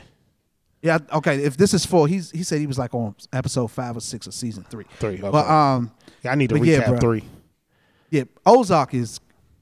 Yeah. 0.83 0.97
Okay. 1.13 1.43
If 1.43 1.57
this 1.57 1.75
is 1.75 1.85
full, 1.85 2.05
he's 2.05 2.31
he 2.31 2.41
said 2.41 2.59
he 2.59 2.65
was 2.67 2.79
like 2.79 2.95
on 2.95 3.13
episode 3.33 3.67
five 3.67 3.95
or 3.95 3.99
six 3.99 4.25
of 4.25 4.33
season 4.33 4.65
three. 4.69 4.85
Three, 4.99 5.13
okay. 5.19 5.29
But 5.29 5.47
um, 5.47 5.91
Yeah, 6.23 6.31
I 6.31 6.35
need 6.35 6.49
to 6.49 6.55
But 6.57 6.65
yeah, 6.67 6.81
recap 6.83 6.99
three. 6.99 7.23
yeah, 8.09 8.23
Ozark 8.47 8.95
is 8.95 9.19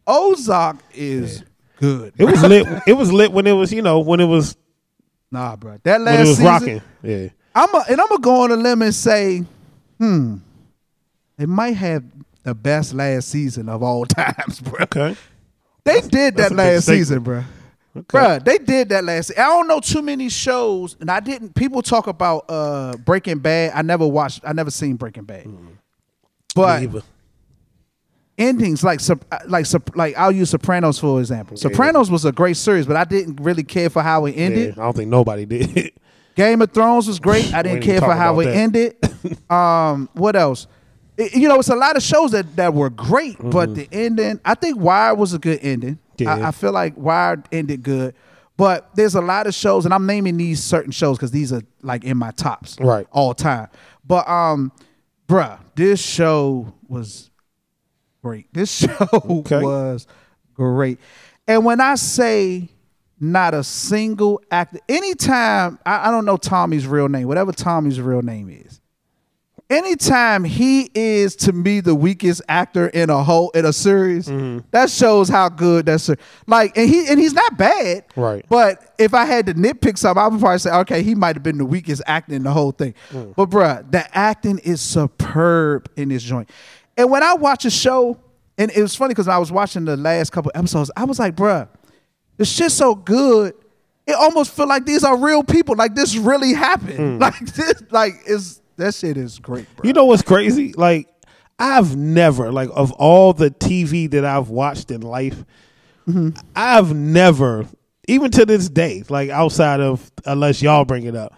Ozark 0.10 0.78
is 0.93 1.43
good. 1.78 2.14
It 2.18 2.26
was 2.26 2.41
lit. 2.43 2.68
It 2.88 2.93
was 2.93 3.14
lit 3.14 3.32
when 3.32 3.47
it 3.47 3.51
was 3.53 3.72
you 3.72 3.82
know 3.82 3.99
when 3.99 4.20
it 4.20 4.26
was 4.26 4.57
Nah, 5.32 5.55
bro. 5.55 5.80
That 5.84 5.97
when 5.97 6.05
last 6.05 6.20
it 6.20 6.22
was 6.22 6.38
season, 6.38 6.45
rocking. 6.45 6.82
Yeah. 7.03 7.28
I'm 7.55 7.74
a, 7.74 7.84
and 7.89 8.01
I'm 8.01 8.07
gonna 8.07 8.20
go 8.22 8.41
on 8.41 8.51
a 8.51 8.55
limb 8.55 8.82
and 8.82 8.93
say, 8.95 9.43
hmm, 9.97 10.38
it 11.38 11.47
might 11.47 11.76
have 11.76 12.03
the 12.43 12.55
best 12.55 12.93
last 12.93 13.30
season 13.30 13.70
of 13.70 13.84
all 13.84 14.05
times, 14.07 14.60
bro. 14.60 14.84
Okay. 14.84 15.16
They 15.84 16.01
did 16.01 16.38
that 16.38 16.51
last 16.51 16.86
season, 16.86 17.22
bro. 17.22 17.43
Okay. 17.95 18.18
Bruh, 18.18 18.45
they 18.45 18.60
did 18.60 18.89
that 18.89 19.03
last. 19.03 19.32
I 19.32 19.47
don't 19.47 19.68
know 19.68 19.80
too 19.80 20.01
many 20.01 20.30
shows, 20.30 20.95
and 20.99 21.10
I 21.10 21.20
didn't. 21.20 21.55
People 21.55 21.82
talk 21.82 22.07
about 22.07 22.45
uh 22.47 22.95
Breaking 22.97 23.39
Bad. 23.39 23.74
I 23.76 23.82
never 23.82 24.07
watched. 24.07 24.41
I 24.45 24.53
never 24.53 24.72
seen 24.72 24.95
Breaking 24.95 25.24
Bad. 25.24 25.47
But 26.55 26.82
Neither. 26.82 27.03
Endings 28.39 28.83
like 28.83 28.99
like 29.47 29.65
like 29.95 30.17
I'll 30.17 30.31
use 30.31 30.49
Sopranos 30.49 30.97
for 30.97 31.19
example. 31.19 31.57
Sopranos 31.57 32.09
was 32.09 32.25
a 32.25 32.31
great 32.31 32.57
series, 32.57 32.87
but 32.87 32.95
I 32.95 33.03
didn't 33.03 33.39
really 33.41 33.63
care 33.63 33.89
for 33.89 34.01
how 34.01 34.25
it 34.25 34.35
Yeah, 34.35 34.45
ended. 34.45 34.79
I 34.79 34.83
don't 34.83 34.95
think 34.95 35.09
nobody 35.09 35.45
did. 35.45 35.91
Game 36.35 36.61
of 36.61 36.71
Thrones 36.71 37.05
was 37.07 37.19
great. 37.19 37.53
I 37.53 37.61
didn't 37.61 37.81
care 37.83 37.99
for 37.99 38.13
how 38.13 38.39
it 38.39 38.45
that. 38.45 38.55
ended. 38.55 38.95
um, 39.51 40.09
what 40.13 40.35
else? 40.37 40.67
It- 41.17 41.35
you 41.35 41.49
know, 41.49 41.59
it's 41.59 41.67
a 41.69 41.75
lot 41.75 41.97
of 41.97 42.01
shows 42.03 42.31
that 42.31 42.55
that 42.55 42.73
were 42.73 42.89
great, 42.89 43.35
but 43.41 43.75
the 43.75 43.87
ending. 43.91 44.39
I 44.45 44.55
think 44.55 44.77
Wire 44.79 45.13
was 45.15 45.33
a 45.33 45.39
good 45.39 45.59
ending. 45.61 45.99
Yeah. 46.17 46.33
I, 46.35 46.47
I 46.47 46.51
feel 46.51 46.71
like 46.71 46.95
Wire 46.97 47.43
ended 47.51 47.83
good, 47.83 48.13
but 48.55 48.89
there's 48.95 49.15
a 49.15 49.21
lot 49.21 49.47
of 49.47 49.53
shows, 49.53 49.83
and 49.85 49.93
I'm 49.93 50.05
naming 50.05 50.37
these 50.37 50.63
certain 50.63 50.91
shows 50.91 51.17
because 51.17 51.31
these 51.31 51.51
are 51.51 51.61
like 51.81 52.03
in 52.05 52.17
my 52.17 52.31
tops, 52.31 52.77
Right. 52.79 53.05
all 53.11 53.33
time. 53.33 53.67
But 54.07 54.27
um, 54.29 54.71
bruh, 55.27 55.59
this 55.75 56.01
show 56.01 56.73
was 56.87 57.31
great. 58.22 58.51
This 58.53 58.72
show 58.80 58.95
Okay. 59.13 59.61
was 59.63 60.07
great. 60.53 60.99
And 61.47 61.65
when 61.65 61.82
I 61.82 61.95
say 61.95 62.70
not 63.20 63.53
a 63.53 63.63
single 63.63 64.41
actor, 64.51 64.80
anytime 64.88 65.80
I, 65.86 66.07
I 66.07 66.11
don't 66.11 66.26
know 66.26 66.38
Tommy's 66.38 66.88
real 66.88 67.09
name, 67.09 67.28
whatever 67.28 67.51
Tommy's 67.51 67.99
real 67.99 68.22
name 68.22 68.49
is, 68.49 68.80
anytime 69.70 70.43
he 70.43 70.89
is 70.95 71.36
to 71.36 71.51
me 71.53 71.80
the 71.80 71.93
weakest 71.93 72.41
actor 72.49 72.88
in 72.88 73.09
a 73.09 73.24
whole 73.24 73.49
in 73.51 73.65
a 73.65 73.74
series, 73.74 74.28
Mm-hmm. 74.28 74.59
that 74.72 74.89
shows 74.89 75.28
how 75.30 75.49
good 75.49 75.86
that's 75.86 76.09
like 76.47 76.78
and 76.78 76.89
he 76.89 77.07
and 77.07 77.20
he's 77.20 77.34
not 77.34 77.57
bad. 77.57 78.05
Right. 78.15 78.45
But 78.49 78.93
if 78.97 79.13
I 79.13 79.26
had 79.26 79.45
to 79.47 79.53
nitpick 79.53 79.97
something, 79.97 80.22
I 80.22 80.28
would 80.28 80.39
probably 80.39 80.59
say, 80.59 80.72
okay, 80.72 81.03
he 81.03 81.13
might 81.15 81.36
have 81.36 81.43
been 81.43 81.57
the 81.57 81.65
weakest 81.65 82.01
actor 82.05 82.34
in 82.36 82.43
the 82.43 82.51
whole 82.51 82.72
thing. 82.72 82.93
Mm. 83.11 83.36
But 83.36 83.49
bruh, 83.49 83.89
the 83.91 84.17
acting 84.17 84.59
is 84.59 84.82
superb 84.82 85.89
in 85.95 86.09
this 86.09 86.24
joint. 86.24 86.49
And 86.99 87.09
when 87.09 87.23
I 87.23 87.33
watch 87.33 87.63
a 87.63 87.69
show, 87.69 88.19
and 88.57 88.69
it 88.71 88.81
was 88.81 88.93
funny 88.93 89.11
because 89.11 89.29
I 89.29 89.37
was 89.37 89.53
watching 89.53 89.85
the 89.85 89.95
last 89.95 90.31
couple 90.33 90.51
episodes, 90.53 90.91
I 90.97 91.05
was 91.05 91.17
like, 91.17 91.33
bruh, 91.33 91.69
the 92.35 92.43
shit's 92.43 92.73
so 92.73 92.93
good. 92.93 93.53
It 94.05 94.15
almost 94.15 94.51
feel 94.51 94.67
like 94.67 94.85
these 94.85 95.05
are 95.05 95.15
real 95.15 95.41
people. 95.41 95.77
Like 95.77 95.95
this 95.95 96.17
really 96.17 96.53
happened. 96.53 96.97
Hmm. 96.97 97.17
Like 97.19 97.39
this, 97.39 97.83
like 97.89 98.13
is 98.25 98.61
that 98.75 98.95
shit 98.95 99.15
is 99.15 99.39
great, 99.39 99.73
bro. 99.77 99.87
You 99.87 99.93
know 99.93 100.03
what's 100.03 100.23
crazy? 100.23 100.73
Like 100.73 101.07
I've 101.57 101.95
never, 101.95 102.51
like 102.51 102.69
of 102.73 102.91
all 102.91 103.31
the 103.31 103.49
TV 103.49 104.11
that 104.11 104.25
I've 104.25 104.49
watched 104.49 104.91
in 104.91 104.99
life, 104.99 105.45
mm-hmm. 106.05 106.31
I've 106.53 106.93
never, 106.93 107.65
even 108.09 108.29
to 108.31 108.45
this 108.45 108.67
day, 108.67 109.05
like 109.07 109.29
outside 109.29 109.79
of 109.79 110.11
unless 110.25 110.61
y'all 110.61 110.83
bring 110.83 111.05
it 111.05 111.15
up, 111.15 111.33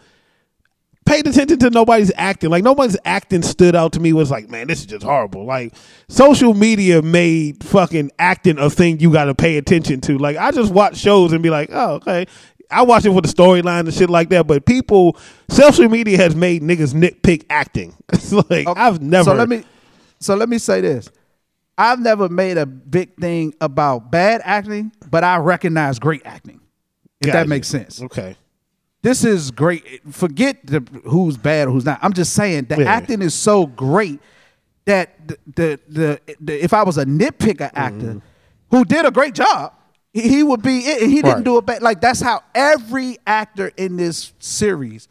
paid 1.06 1.28
attention 1.28 1.60
to 1.60 1.70
nobody's 1.70 2.12
acting. 2.16 2.50
Like 2.50 2.64
nobody's 2.64 2.98
acting 3.06 3.42
stood 3.42 3.76
out 3.76 3.94
to 3.94 4.00
me 4.00 4.14
was 4.14 4.32
like, 4.32 4.50
man, 4.50 4.68
this 4.68 4.80
is 4.80 4.86
just 4.86 5.04
horrible. 5.04 5.46
Like 5.46 5.74
social 6.08 6.54
media 6.54 7.02
made 7.02 7.64
fucking 7.64 8.12
acting 8.20 8.58
a 8.58 8.70
thing 8.70 9.00
you 9.00 9.12
got 9.12 9.26
to 9.26 9.36
pay 9.36 9.58
attention 9.58 10.02
to. 10.02 10.18
Like 10.18 10.38
I 10.38 10.52
just 10.52 10.72
watch 10.74 10.98
shows 10.98 11.34
and 11.34 11.42
be 11.44 11.50
like, 11.50 11.70
oh 11.72 11.96
okay. 11.96 12.26
I 12.70 12.84
watch 12.84 13.04
it 13.04 13.12
for 13.12 13.22
the 13.22 13.28
storyline 13.28 13.82
and 13.82 13.94
shit 13.94 14.10
like 14.10 14.30
that, 14.30 14.48
but 14.48 14.66
people, 14.66 15.18
social 15.50 15.90
media 15.90 16.18
has 16.18 16.36
made 16.38 16.62
niggas 16.62 16.94
nitpick 16.94 17.46
acting. 17.50 17.96
It's 18.14 18.32
like 18.32 18.68
I've 18.68 19.02
never. 19.02 19.26
So 19.26 19.34
let 19.34 19.50
me 19.50 19.64
so 20.20 20.36
let 20.36 20.48
me 20.50 20.58
say 20.58 20.82
this. 20.82 21.10
I've 21.78 22.00
never 22.00 22.30
made 22.30 22.58
a 22.58 22.66
big 22.66 23.16
thing 23.18 23.54
about 23.60 24.12
bad 24.12 24.42
acting, 24.44 24.92
but 25.10 25.24
I 25.24 25.38
recognize 25.38 25.98
great 25.98 26.22
acting. 26.26 26.62
If 27.20 27.28
Got 27.28 27.34
that 27.34 27.46
you. 27.46 27.50
makes 27.50 27.68
sense. 27.68 28.02
Okay. 28.02 28.36
This 29.04 29.24
is 29.24 29.50
great. 29.52 29.84
Forget 30.14 30.66
the 30.66 30.86
who's 31.06 31.36
bad 31.38 31.68
or 31.68 31.72
who's 31.72 31.86
not. 31.86 32.00
I'm 32.02 32.14
just 32.14 32.34
saying 32.34 32.66
the 32.66 32.82
Yeah. 32.84 32.92
acting 32.92 33.22
is 33.22 33.34
so 33.34 33.66
great 33.66 34.20
that 34.86 35.28
the 35.28 35.38
the, 35.56 35.80
the, 35.90 36.22
the 36.40 36.64
if 36.64 36.74
I 36.74 36.84
was 36.84 36.98
a 36.98 37.06
nitpicker 37.06 37.72
actor 37.74 38.22
who 38.70 38.86
did 38.86 39.06
a 39.06 39.12
great 39.12 39.34
job, 39.34 39.74
he, 40.14 40.22
he 40.30 40.44
would 40.44 40.62
be 40.62 40.80
it, 40.80 41.02
and 41.02 41.12
he 41.12 41.18
didn't 41.22 41.38
Right. 41.38 41.44
do 41.44 41.58
it 41.58 41.66
bad. 41.66 41.82
Like 41.82 42.00
that's 42.00 42.22
how 42.22 42.44
every 42.54 43.18
actor 43.26 43.72
in 43.76 43.98
this 43.98 44.34
series 44.40 45.08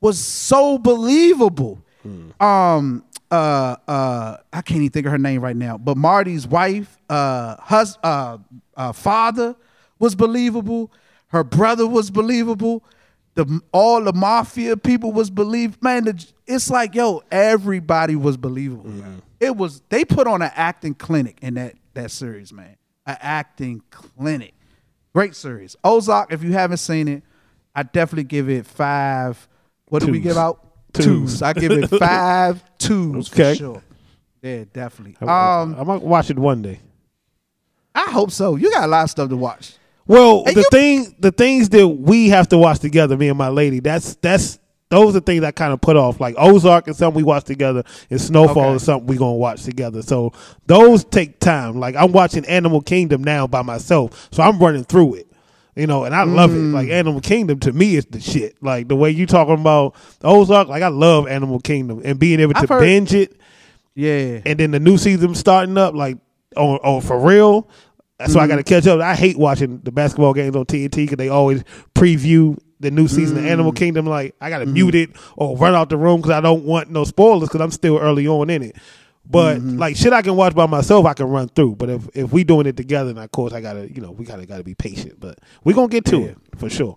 was 0.00 0.18
so 0.18 0.78
believable. 0.78 1.82
Um, 2.40 3.04
uh, 3.30 3.76
uh, 3.86 4.36
I 4.52 4.62
can't 4.62 4.78
even 4.80 4.90
think 4.90 5.04
of 5.06 5.12
her 5.12 5.18
name 5.18 5.42
right 5.42 5.54
now, 5.54 5.76
but 5.76 5.98
Marty's 5.98 6.46
wife, 6.46 6.96
uh, 7.10 7.56
hus- 7.60 7.98
uh, 8.02 8.38
uh, 8.76 8.92
father 8.92 9.54
was 9.98 10.14
believable. 10.14 10.90
Her 11.28 11.44
brother 11.44 11.86
was 11.86 12.10
believable. 12.10 12.82
The 13.34 13.60
all 13.72 14.02
the 14.02 14.12
mafia 14.12 14.76
people 14.76 15.12
was 15.12 15.30
believe. 15.30 15.80
Man, 15.82 16.04
the, 16.04 16.26
it's 16.46 16.68
like 16.70 16.94
yo, 16.94 17.22
everybody 17.30 18.16
was 18.16 18.36
believable. 18.36 18.90
man. 18.90 19.22
It 19.38 19.56
was 19.56 19.82
they 19.88 20.04
put 20.04 20.26
on 20.26 20.42
an 20.42 20.50
acting 20.54 20.94
clinic 20.94 21.38
in 21.40 21.54
that 21.54 21.74
that 21.94 22.10
series, 22.10 22.52
man. 22.52 22.76
An 23.06 23.16
acting 23.20 23.82
clinic. 23.90 24.54
Great 25.14 25.34
series. 25.34 25.76
Ozark, 25.82 26.32
if 26.32 26.42
you 26.42 26.52
haven't 26.52 26.76
seen 26.78 27.08
it, 27.08 27.22
I 27.74 27.82
definitely 27.84 28.24
give 28.24 28.48
it 28.48 28.66
five. 28.66 29.48
What 29.88 30.02
do 30.04 30.12
we 30.12 30.20
give 30.20 30.36
out? 30.36 30.66
Twos. 30.92 31.40
I 31.42 31.52
give 31.52 31.72
it 31.72 31.86
five 31.98 32.62
twos 32.78 33.32
Okay. 33.32 33.52
for 33.52 33.58
sure. 33.58 33.82
Yeah, 34.42 34.64
definitely. 34.72 35.16
I, 35.26 35.62
Um, 35.62 35.76
I 35.78 35.84
might 35.84 36.02
watch 36.02 36.30
it 36.30 36.38
one 36.38 36.62
day. 36.62 36.80
I 37.94 38.10
hope 38.10 38.30
so. 38.30 38.56
You 38.56 38.70
got 38.70 38.84
a 38.84 38.86
lot 38.86 39.04
of 39.04 39.10
stuff 39.10 39.28
to 39.28 39.36
watch. 39.36 39.74
Well, 40.10 40.42
And 40.46 40.56
the 40.56 40.60
you- 40.60 40.66
thing, 40.70 41.14
the 41.20 41.30
things 41.30 41.68
that 41.70 41.86
we 41.86 42.30
have 42.30 42.48
to 42.48 42.58
watch 42.58 42.80
together, 42.80 43.16
me 43.16 43.28
and 43.28 43.38
my 43.38 43.48
lady, 43.48 43.78
that's 43.80 44.16
that's 44.16 44.58
those 44.88 45.14
are 45.14 45.20
things 45.20 45.44
I 45.44 45.52
kind 45.52 45.72
of 45.72 45.80
put 45.80 45.94
off. 45.96 46.20
Like 46.20 46.34
Ozark 46.36 46.88
is 46.88 46.96
something 46.98 47.16
we 47.18 47.22
watch 47.22 47.44
together, 47.44 47.84
and 48.10 48.20
Snowfall 48.20 48.64
Okay. 48.64 48.74
is 48.76 48.82
something 48.82 49.06
we 49.06 49.16
gonna 49.16 49.34
watch 49.34 49.62
together. 49.62 50.02
So 50.02 50.32
those 50.66 51.04
take 51.04 51.38
time. 51.38 51.78
Like 51.78 51.94
I'm 51.94 52.10
watching 52.10 52.44
Animal 52.46 52.80
Kingdom 52.80 53.22
now 53.22 53.46
by 53.46 53.62
myself, 53.62 54.28
so 54.32 54.42
I'm 54.42 54.58
running 54.58 54.82
through 54.82 55.14
it. 55.14 55.26
You 55.76 55.86
know, 55.86 56.02
and 56.02 56.12
I 56.12 56.24
love 56.24 56.50
it. 56.50 56.58
Mm. 56.58 56.74
Like 56.74 56.88
Animal 56.88 57.20
Kingdom 57.20 57.60
to 57.60 57.72
me 57.72 57.94
is 57.94 58.04
the 58.06 58.18
shit. 58.20 58.56
Like 58.60 58.88
the 58.88 58.96
way 58.96 59.10
you 59.12 59.26
talking 59.26 59.54
about 59.54 59.94
Ozark, 60.24 60.66
like 60.66 60.82
I 60.82 60.88
love 60.88 61.28
Animal 61.28 61.60
Kingdom 61.60 62.02
and 62.04 62.18
being 62.18 62.40
able 62.40 62.54
to 62.54 62.66
heard- 62.66 62.80
binge 62.80 63.14
it 63.14 63.36
Yeah. 63.94 64.40
and 64.44 64.58
then 64.58 64.72
the 64.72 64.80
new 64.80 64.98
season 64.98 65.36
starting 65.36 65.78
up, 65.78 65.94
like 65.94 66.18
on, 66.56 66.78
on 66.78 67.00
for 67.00 67.16
real. 67.20 67.68
So 68.26 68.38
I 68.40 68.46
got 68.46 68.56
to 68.56 68.62
catch 68.62 68.86
up. 68.86 69.00
I 69.00 69.14
hate 69.14 69.38
watching 69.38 69.80
the 69.82 69.92
basketball 69.92 70.34
games 70.34 70.54
on 70.56 70.66
TNT 70.66 70.94
because 70.96 71.16
they 71.16 71.28
always 71.28 71.62
preview 71.94 72.58
the 72.80 72.90
new 72.90 73.08
season 73.08 73.38
of 73.38 73.46
Animal 73.46 73.72
Kingdom. 73.72 74.06
Like 74.06 74.34
I 74.40 74.50
got 74.50 74.58
to 74.60 74.66
mute 74.66 74.94
it 74.94 75.10
or 75.36 75.56
run 75.56 75.74
out 75.74 75.88
the 75.90 75.96
room 75.96 76.20
because 76.20 76.32
I 76.32 76.40
don't 76.40 76.64
want 76.64 76.90
no 76.90 77.04
spoilers 77.04 77.48
because 77.48 77.60
I'm 77.60 77.70
still 77.70 77.98
early 77.98 78.26
on 78.28 78.50
in 78.50 78.62
it. 78.62 78.76
But 79.24 79.60
like 79.62 79.96
shit, 79.96 80.12
I 80.12 80.22
can 80.22 80.34
watch 80.34 80.54
by 80.54 80.66
myself. 80.66 81.06
I 81.06 81.12
can 81.14 81.26
run 81.26 81.48
through. 81.48 81.76
But 81.76 81.88
if 81.90 82.08
if 82.14 82.32
we 82.32 82.42
doing 82.42 82.66
it 82.66 82.76
together, 82.76 83.12
then 83.12 83.22
of 83.22 83.30
course 83.30 83.52
I 83.52 83.60
gotta 83.60 83.88
you 83.92 84.00
know 84.00 84.10
we 84.10 84.24
gotta 84.24 84.44
gotta 84.44 84.64
be 84.64 84.74
patient. 84.74 85.20
But 85.20 85.38
we 85.62 85.72
gonna 85.72 85.88
get 85.88 86.04
to 86.06 86.18
Yeah. 86.18 86.26
it 86.26 86.38
for 86.56 86.68
sure. 86.68 86.96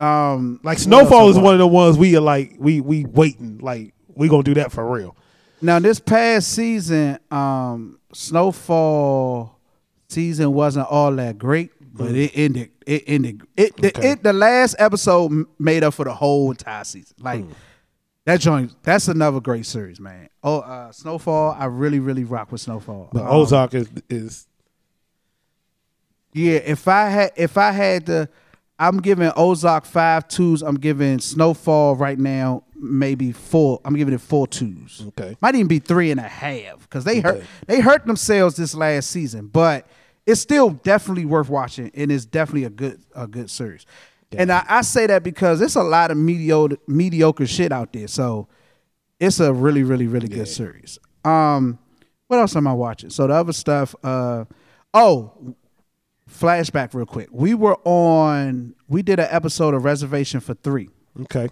Um, 0.00 0.60
Like 0.64 0.78
Snowfall 0.78 1.28
is 1.28 1.38
one 1.38 1.52
of 1.52 1.58
the 1.58 1.66
ones 1.66 1.98
we 1.98 2.16
are 2.16 2.20
like 2.20 2.54
we 2.58 2.80
we 2.80 3.04
waiting 3.04 3.58
like 3.58 3.92
we 4.14 4.28
gonna 4.28 4.42
do 4.44 4.54
that 4.54 4.72
for 4.72 4.88
real. 4.90 5.14
Now 5.60 5.78
this 5.78 6.00
past 6.00 6.48
season, 6.52 7.18
um, 7.30 7.98
Snowfall 8.14 9.51
season 10.12 10.52
wasn't 10.52 10.86
all 10.88 11.12
that 11.16 11.38
great, 11.38 11.70
but 11.94 12.14
it 12.14 12.32
ended. 12.34 12.70
It 12.86 13.04
ended. 13.06 13.42
It 13.56 13.76
the, 13.76 13.92
it 14.06 14.22
the 14.22 14.32
last 14.32 14.76
episode 14.78 15.46
made 15.58 15.84
up 15.84 15.94
for 15.94 16.04
the 16.04 16.14
whole 16.14 16.50
entire 16.50 16.84
season. 16.84 17.16
Like 17.18 17.44
that 18.24 18.40
joint. 18.40 18.74
That's 18.82 19.08
another 19.08 19.40
great 19.40 19.66
series, 19.66 19.98
man. 20.00 20.28
Oh, 20.42 20.60
uh, 20.60 20.92
Snowfall. 20.92 21.56
I 21.58 21.66
really, 21.66 21.98
really 21.98 22.24
rock 22.24 22.52
with 22.52 22.60
Snowfall. 22.60 23.10
But 23.12 23.22
Um, 23.22 23.28
Ozark 23.28 23.74
is 23.74 23.88
is 24.08 24.46
Yeah, 26.32 26.58
if 26.58 26.86
I 26.88 27.08
had 27.08 27.32
if 27.36 27.56
I 27.58 27.72
had 27.72 28.06
to 28.06 28.28
I'm 28.78 29.00
giving 29.00 29.30
Ozark 29.36 29.84
five 29.84 30.28
twos. 30.28 30.62
I'm 30.62 30.76
giving 30.76 31.18
Snowfall 31.20 31.96
right 31.96 32.18
now 32.18 32.64
maybe 32.74 33.30
four. 33.30 33.80
I'm 33.84 33.94
giving 33.94 34.12
it 34.12 34.20
four 34.20 34.46
twos. 34.48 35.04
Okay. 35.08 35.36
Might 35.40 35.54
even 35.54 35.68
be 35.68 35.78
three 35.78 36.10
and 36.10 36.18
a 36.18 36.24
half 36.28 36.80
because 36.80 37.04
they 37.04 37.20
hurt 37.20 37.44
they 37.66 37.80
hurt 37.80 38.06
themselves 38.06 38.56
this 38.56 38.74
last 38.74 39.10
season, 39.10 39.46
but 39.46 39.86
it's 40.26 40.40
still 40.40 40.70
definitely 40.70 41.24
worth 41.24 41.48
watching 41.48 41.90
and 41.94 42.12
it's 42.12 42.24
definitely 42.24 42.64
a 42.64 42.70
good 42.70 43.00
a 43.14 43.26
good 43.26 43.50
series. 43.50 43.86
And 44.36 44.50
I, 44.50 44.64
I 44.66 44.80
say 44.80 45.06
that 45.06 45.22
because 45.22 45.60
it's 45.60 45.74
a 45.74 45.82
lot 45.82 46.10
of 46.10 46.16
mediocre 46.16 46.76
mediocre 46.86 47.46
shit 47.46 47.72
out 47.72 47.92
there. 47.92 48.08
So 48.08 48.48
it's 49.20 49.40
a 49.40 49.52
really, 49.52 49.82
really, 49.82 50.06
really 50.06 50.28
good 50.28 50.48
series. 50.48 50.98
Um, 51.24 51.78
what 52.28 52.38
else 52.38 52.56
am 52.56 52.66
I 52.66 52.72
watching? 52.72 53.10
So 53.10 53.26
the 53.26 53.34
other 53.34 53.52
stuff, 53.52 53.94
uh, 54.02 54.46
oh, 54.94 55.54
flashback 56.30 56.94
real 56.94 57.06
quick. 57.06 57.28
We 57.30 57.54
were 57.54 57.76
on. 57.84 58.74
We 58.88 59.02
did 59.02 59.20
an 59.20 59.28
episode 59.30 59.74
of 59.74 59.84
Reservation 59.84 60.40
for 60.40 60.54
Three. 60.54 60.88
Okay. 61.22 61.48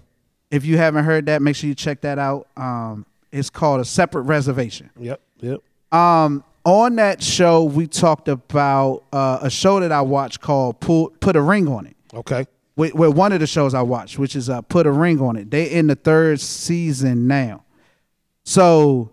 If 0.51 0.64
you 0.64 0.79
haven't 0.79 1.05
heard 1.05 1.27
that, 1.27 1.43
make 1.43 1.55
sure 1.55 1.68
you 1.68 1.75
check 1.75 2.01
that 2.01 2.18
out. 2.18 2.49
Um, 2.57 3.07
it's 3.31 3.51
called 3.51 3.81
a 3.81 3.85
separate 3.85 4.23
reservation. 4.23 4.91
Yep. 4.99 5.21
Yep. 5.41 5.61
Um, 5.93 6.45
on 6.65 6.97
that 6.97 7.23
show, 7.23 7.65
we 7.65 7.87
talked 7.87 8.29
about 8.29 9.05
uh, 9.13 9.39
a 9.43 9.51
show 9.51 9.81
that 9.81 9.93
I 9.93 10.03
watched 10.03 10.41
called 10.41 10.81
Pull, 10.81 11.11
"Put 11.21 11.37
a 11.37 11.43
Ring 11.43 11.69
on 11.69 11.87
It." 11.87 11.97
Okay. 12.13 12.47
with, 12.77 12.95
with 12.95 13.15
one 13.15 13.33
of 13.33 13.41
the 13.41 13.47
shows 13.47 13.73
I 13.75 13.83
watched, 13.83 14.19
which 14.19 14.35
is 14.37 14.51
uh, 14.51 14.63
Put 14.63 14.87
a 14.87 14.91
Ring 14.91 15.21
on 15.21 15.37
It. 15.37 15.51
They're 15.51 15.69
in 15.69 15.87
the 15.87 15.95
third 15.95 16.41
season 16.41 17.27
now. 17.29 17.65
So 18.45 19.13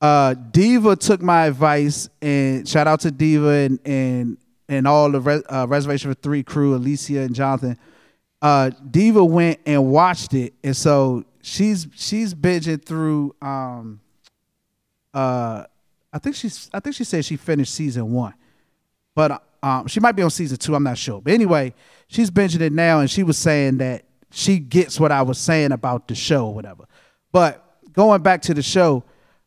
uh, 0.00 0.34
Diva 0.34 0.96
took 0.96 1.20
my 1.20 1.46
advice 1.46 2.08
and 2.22 2.66
shout 2.68 2.86
out 2.86 3.00
to 3.00 3.10
Diva 3.10 3.48
and 3.48 3.78
and 3.84 4.38
and 4.68 4.86
all 4.86 5.10
the 5.10 5.20
res- 5.20 5.42
uh, 5.48 5.66
Reservation 5.68 6.10
for 6.10 6.20
Three 6.20 6.42
crew, 6.42 6.74
Alicia 6.74 7.20
and 7.20 7.34
Jonathan. 7.34 7.76
Uh, 8.40 8.70
Diva 8.90 9.22
went 9.24 9.60
and 9.66 9.90
watched 9.90 10.32
it, 10.32 10.54
and 10.64 10.76
so 10.76 11.24
she's 11.42 11.86
she's 11.94 12.34
binging 12.34 12.82
through. 12.82 13.34
Um, 13.42 14.00
uh, 15.12 15.64
I 16.12 16.18
think 16.18 16.36
she's 16.36 16.70
I 16.72 16.80
think 16.80 16.96
she 16.96 17.04
said 17.04 17.24
she 17.24 17.36
finished 17.36 17.74
season 17.74 18.12
one 18.12 18.34
but 19.14 19.42
um, 19.62 19.86
she 19.86 20.00
might 20.00 20.12
be 20.12 20.22
on 20.22 20.30
season 20.30 20.56
two. 20.56 20.74
I'm 20.74 20.82
not 20.82 20.98
sure. 20.98 21.20
But 21.20 21.32
anyway, 21.32 21.74
she's 22.08 22.30
binging 22.30 22.60
it 22.60 22.72
now, 22.72 23.00
and 23.00 23.10
she 23.10 23.22
was 23.22 23.36
saying 23.36 23.78
that 23.78 24.04
she 24.30 24.58
gets 24.58 24.98
what 24.98 25.12
I 25.12 25.22
was 25.22 25.38
saying 25.38 25.72
about 25.72 26.08
the 26.08 26.14
show 26.14 26.46
or 26.46 26.54
whatever. 26.54 26.86
But 27.32 27.92
going 27.92 28.22
back 28.22 28.42
to 28.42 28.54
the 28.54 28.62
show, 28.62 29.04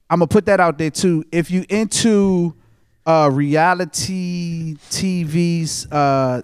I'm 0.10 0.20
gonna 0.20 0.28
put 0.28 0.46
that 0.46 0.60
out 0.60 0.78
there 0.78 0.92
too. 0.92 1.24
If 1.32 1.50
you 1.50 1.66
into 1.70 2.56
uh, 3.06 3.30
reality 3.34 4.76
TVs, 4.90 5.88
uh, 5.92 6.42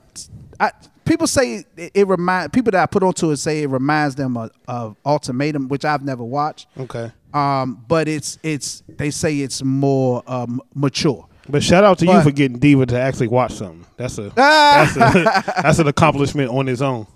I, 0.59 0.71
people 1.05 1.27
say 1.27 1.65
it, 1.77 1.91
it 1.93 2.07
remind 2.07 2.51
people 2.51 2.71
that 2.71 2.81
I 2.81 2.85
put 2.87 3.03
onto 3.03 3.29
it 3.31 3.37
say 3.37 3.61
it 3.61 3.69
reminds 3.69 4.15
them 4.15 4.37
of, 4.37 4.51
of 4.67 4.95
Ultimatum, 5.05 5.67
which 5.67 5.85
I've 5.85 6.03
never 6.03 6.23
watched. 6.23 6.67
Okay. 6.79 7.11
Um, 7.33 7.83
but 7.87 8.07
it's 8.07 8.39
it's 8.43 8.83
they 8.87 9.11
say 9.11 9.39
it's 9.39 9.63
more 9.63 10.23
um, 10.27 10.61
mature. 10.73 11.27
But 11.47 11.63
shout 11.63 11.83
out 11.83 11.97
to 11.99 12.05
you 12.05 12.21
for 12.21 12.31
getting 12.31 12.59
Diva 12.59 12.85
to 12.87 12.99
actually 12.99 13.27
watch 13.27 13.53
something. 13.53 13.85
That's 13.97 14.17
a 14.17 14.29
that's 14.35 14.95
a 14.95 15.43
that's 15.61 15.79
an 15.79 15.87
accomplishment 15.87 16.51
on 16.51 16.67
its 16.67 16.81
own. 16.81 17.07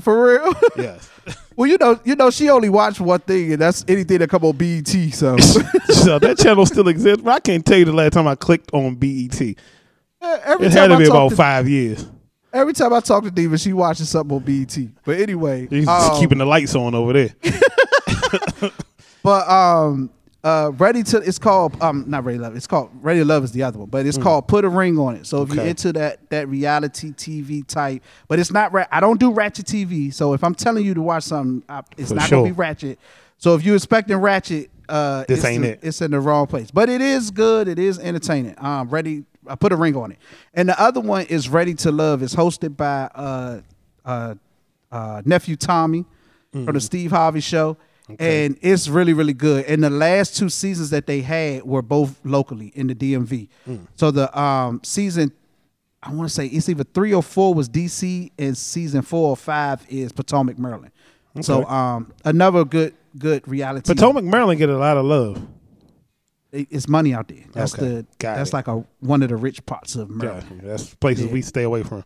For 0.00 0.34
real. 0.34 0.54
Yes. 0.76 1.08
Well, 1.54 1.68
you 1.68 1.76
know, 1.78 2.00
you 2.02 2.16
know, 2.16 2.30
she 2.30 2.48
only 2.48 2.70
watched 2.70 2.98
one 2.98 3.20
thing, 3.20 3.52
and 3.52 3.60
that's 3.60 3.84
anything 3.86 4.18
that 4.20 4.30
come 4.30 4.42
on 4.42 4.56
BET. 4.56 4.86
So 4.86 5.36
so 5.86 6.18
that 6.18 6.38
channel 6.38 6.64
still 6.64 6.88
exists, 6.88 7.22
but 7.22 7.30
I 7.30 7.40
can't 7.40 7.64
tell 7.64 7.76
you 7.76 7.84
the 7.84 7.92
last 7.92 8.14
time 8.14 8.26
I 8.26 8.34
clicked 8.36 8.70
on 8.72 8.94
BET. 8.94 9.38
It 9.38 9.58
every 10.22 10.70
had 10.70 10.88
to 10.88 10.94
I 10.94 10.98
be 10.98 11.04
about 11.04 11.28
to, 11.28 11.36
five 11.36 11.68
years. 11.68 12.06
Every 12.54 12.72
time 12.72 12.94
I 12.94 13.00
talk 13.00 13.24
to 13.24 13.30
Diva, 13.30 13.58
she 13.58 13.74
watches 13.74 14.08
something 14.08 14.34
on 14.34 14.42
BET. 14.42 14.76
But 15.04 15.20
anyway, 15.20 15.66
He's 15.68 15.86
um, 15.86 16.18
keeping 16.18 16.38
the 16.38 16.46
lights 16.46 16.74
on 16.74 16.94
over 16.94 17.12
there. 17.12 17.34
But 19.22 19.48
um, 19.48 20.10
uh, 20.44 20.72
ready 20.76 21.02
to 21.04 21.18
it's 21.18 21.38
called 21.38 21.80
um 21.80 22.04
not 22.08 22.24
ready 22.24 22.38
to 22.38 22.42
love. 22.42 22.56
It's 22.56 22.66
called 22.66 22.90
ready 23.00 23.20
to 23.20 23.24
love 23.24 23.44
is 23.44 23.52
the 23.52 23.62
other 23.62 23.78
one, 23.78 23.88
but 23.88 24.06
it's 24.06 24.18
called 24.18 24.48
put 24.48 24.64
a 24.64 24.68
ring 24.68 24.98
on 24.98 25.14
it. 25.14 25.26
So 25.26 25.42
if 25.42 25.54
you're 25.54 25.64
into 25.64 25.92
that 25.92 26.28
that 26.30 26.48
reality 26.48 27.12
TV 27.12 27.66
type, 27.66 28.02
but 28.28 28.38
it's 28.38 28.50
not. 28.50 28.72
Ra- 28.72 28.86
I 28.90 29.00
don't 29.00 29.20
do 29.20 29.32
ratchet 29.32 29.66
TV. 29.66 30.12
So 30.12 30.34
if 30.34 30.42
I'm 30.42 30.54
telling 30.54 30.84
you 30.84 30.94
to 30.94 31.02
watch 31.02 31.22
something, 31.24 31.62
I, 31.68 31.82
it's 31.96 32.08
For 32.08 32.16
not 32.16 32.28
sure. 32.28 32.38
gonna 32.38 32.48
be 32.50 32.52
ratchet. 32.52 32.98
So 33.38 33.54
if 33.54 33.64
you're 33.64 33.76
expecting 33.76 34.16
ratchet, 34.16 34.70
uh, 34.88 35.24
This 35.28 35.38
it's 35.38 35.46
ain't 35.46 35.64
in, 35.64 35.70
it. 35.72 35.80
It's 35.82 36.00
in 36.00 36.10
the 36.10 36.20
wrong 36.20 36.46
place. 36.48 36.70
But 36.70 36.88
it 36.88 37.00
is 37.00 37.30
good. 37.30 37.68
It 37.68 37.78
is 37.78 37.98
entertaining. 37.98 38.54
Um, 38.58 38.88
ready. 38.88 39.24
I 39.46 39.54
put 39.56 39.72
a 39.72 39.76
ring 39.76 39.96
on 39.96 40.12
it. 40.12 40.18
And 40.54 40.68
the 40.68 40.80
other 40.80 41.00
one 41.00 41.26
is 41.26 41.48
Ready 41.48 41.74
to 41.74 41.90
Love. 41.92 42.22
It's 42.22 42.34
hosted 42.34 42.76
by 42.76 43.10
uh 43.14 43.60
uh, 44.04 44.34
uh 44.90 45.22
nephew 45.24 45.54
Tommy 45.56 46.04
from 46.52 46.66
the 46.66 46.80
Steve 46.80 47.12
Harvey 47.12 47.40
Show. 47.40 47.76
And 48.20 48.56
it's 48.62 48.88
really, 48.88 49.12
really 49.12 49.32
good. 49.32 49.64
And 49.66 49.82
the 49.82 49.90
last 49.90 50.36
two 50.36 50.48
seasons 50.48 50.90
that 50.90 51.06
they 51.06 51.20
had 51.20 51.62
were 51.64 51.82
both 51.82 52.18
locally 52.24 52.72
in 52.74 52.86
the 52.88 52.94
DMV. 52.94 53.48
So 53.96 54.10
the 54.10 54.36
um 54.38 54.80
season, 54.84 55.32
I 56.02 56.12
want 56.12 56.28
to 56.28 56.34
say 56.34 56.46
it's 56.46 56.68
either 56.68 56.84
three 56.84 57.14
or 57.14 57.22
four 57.22 57.54
was 57.54 57.68
DC, 57.68 58.30
and 58.38 58.56
season 58.56 59.02
four 59.02 59.30
or 59.30 59.36
five 59.36 59.84
is 59.88 60.12
Potomac, 60.12 60.58
Maryland. 60.58 60.92
So 61.40 61.64
um 61.66 62.12
another 62.24 62.64
good 62.64 62.94
good 63.18 63.46
reality. 63.48 63.92
Potomac, 63.94 64.24
Maryland 64.24 64.58
get 64.58 64.68
a 64.68 64.76
lot 64.78 64.96
of 64.96 65.04
love. 65.04 65.42
it- 66.52 66.68
it's 66.70 66.86
money 66.88 67.14
out 67.14 67.28
there. 67.28 67.44
That's 67.54 67.74
Okay. 67.74 67.86
the 67.88 68.06
Got 68.18 68.36
that's 68.36 68.50
it. 68.50 68.54
like 68.54 68.68
a 68.68 68.84
one 69.00 69.22
of 69.22 69.30
the 69.30 69.36
rich 69.36 69.64
parts 69.64 69.96
of 69.96 70.10
Yeah, 70.10 70.16
Maryland. 70.16 70.60
that's 70.64 70.94
places 70.96 71.26
we 71.30 71.40
stay 71.42 71.62
away 71.62 71.82
from. 71.82 72.04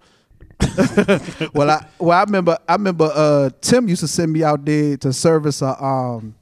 Well, 1.54 1.70
I 1.70 1.86
well 1.98 2.18
I 2.18 2.22
remember 2.24 2.58
I 2.68 2.74
remember 2.74 3.10
uh 3.14 3.50
Tim 3.60 3.88
used 3.88 4.00
to 4.00 4.08
send 4.08 4.32
me 4.32 4.42
out 4.44 4.64
there 4.64 4.96
to 4.98 5.12
service 5.12 5.62
a 5.62 5.82
um 5.82 6.34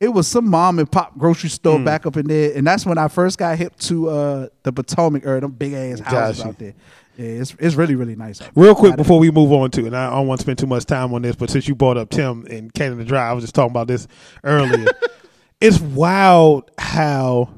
it 0.00 0.08
was 0.08 0.26
some 0.26 0.48
mom 0.48 0.78
and 0.80 0.90
pop 0.90 1.16
grocery 1.16 1.48
store 1.50 1.78
Hmm. 1.78 1.84
back 1.84 2.06
up 2.06 2.16
in 2.16 2.26
there, 2.26 2.52
and 2.56 2.66
that's 2.66 2.84
when 2.84 2.98
I 2.98 3.06
first 3.08 3.38
got 3.38 3.56
hip 3.58 3.76
to 3.80 4.08
uh 4.10 4.48
the 4.64 4.72
Potomac 4.72 5.24
or 5.26 5.38
them 5.40 5.52
big 5.52 5.72
ass 5.74 6.00
houses 6.00 6.38
Got 6.38 6.44
you. 6.44 6.50
out 6.50 6.58
there. 6.58 6.74
Yeah, 7.16 7.26
it's 7.42 7.54
it's 7.58 7.74
really 7.76 7.94
really 7.94 8.16
nice. 8.16 8.40
Real 8.56 8.74
quick 8.74 8.96
before 8.96 9.18
we 9.20 9.30
move 9.30 9.52
on 9.52 9.70
to, 9.72 9.86
and 9.86 9.96
I 9.96 10.10
don't 10.10 10.26
want 10.26 10.40
to 10.40 10.42
spend 10.44 10.58
too 10.58 10.66
much 10.66 10.86
time 10.86 11.12
on 11.14 11.22
this, 11.22 11.36
but 11.36 11.50
since 11.50 11.68
you 11.68 11.74
brought 11.74 11.96
up 11.98 12.10
Tim 12.10 12.46
and 12.50 12.72
Canada 12.72 13.04
Dry, 13.04 13.28
I 13.28 13.32
was 13.32 13.44
just 13.44 13.54
talking 13.54 13.70
about 13.70 13.86
this 13.86 14.08
earlier. 14.42 14.88
it's 15.60 15.78
wild 15.80 16.70
how 16.78 17.50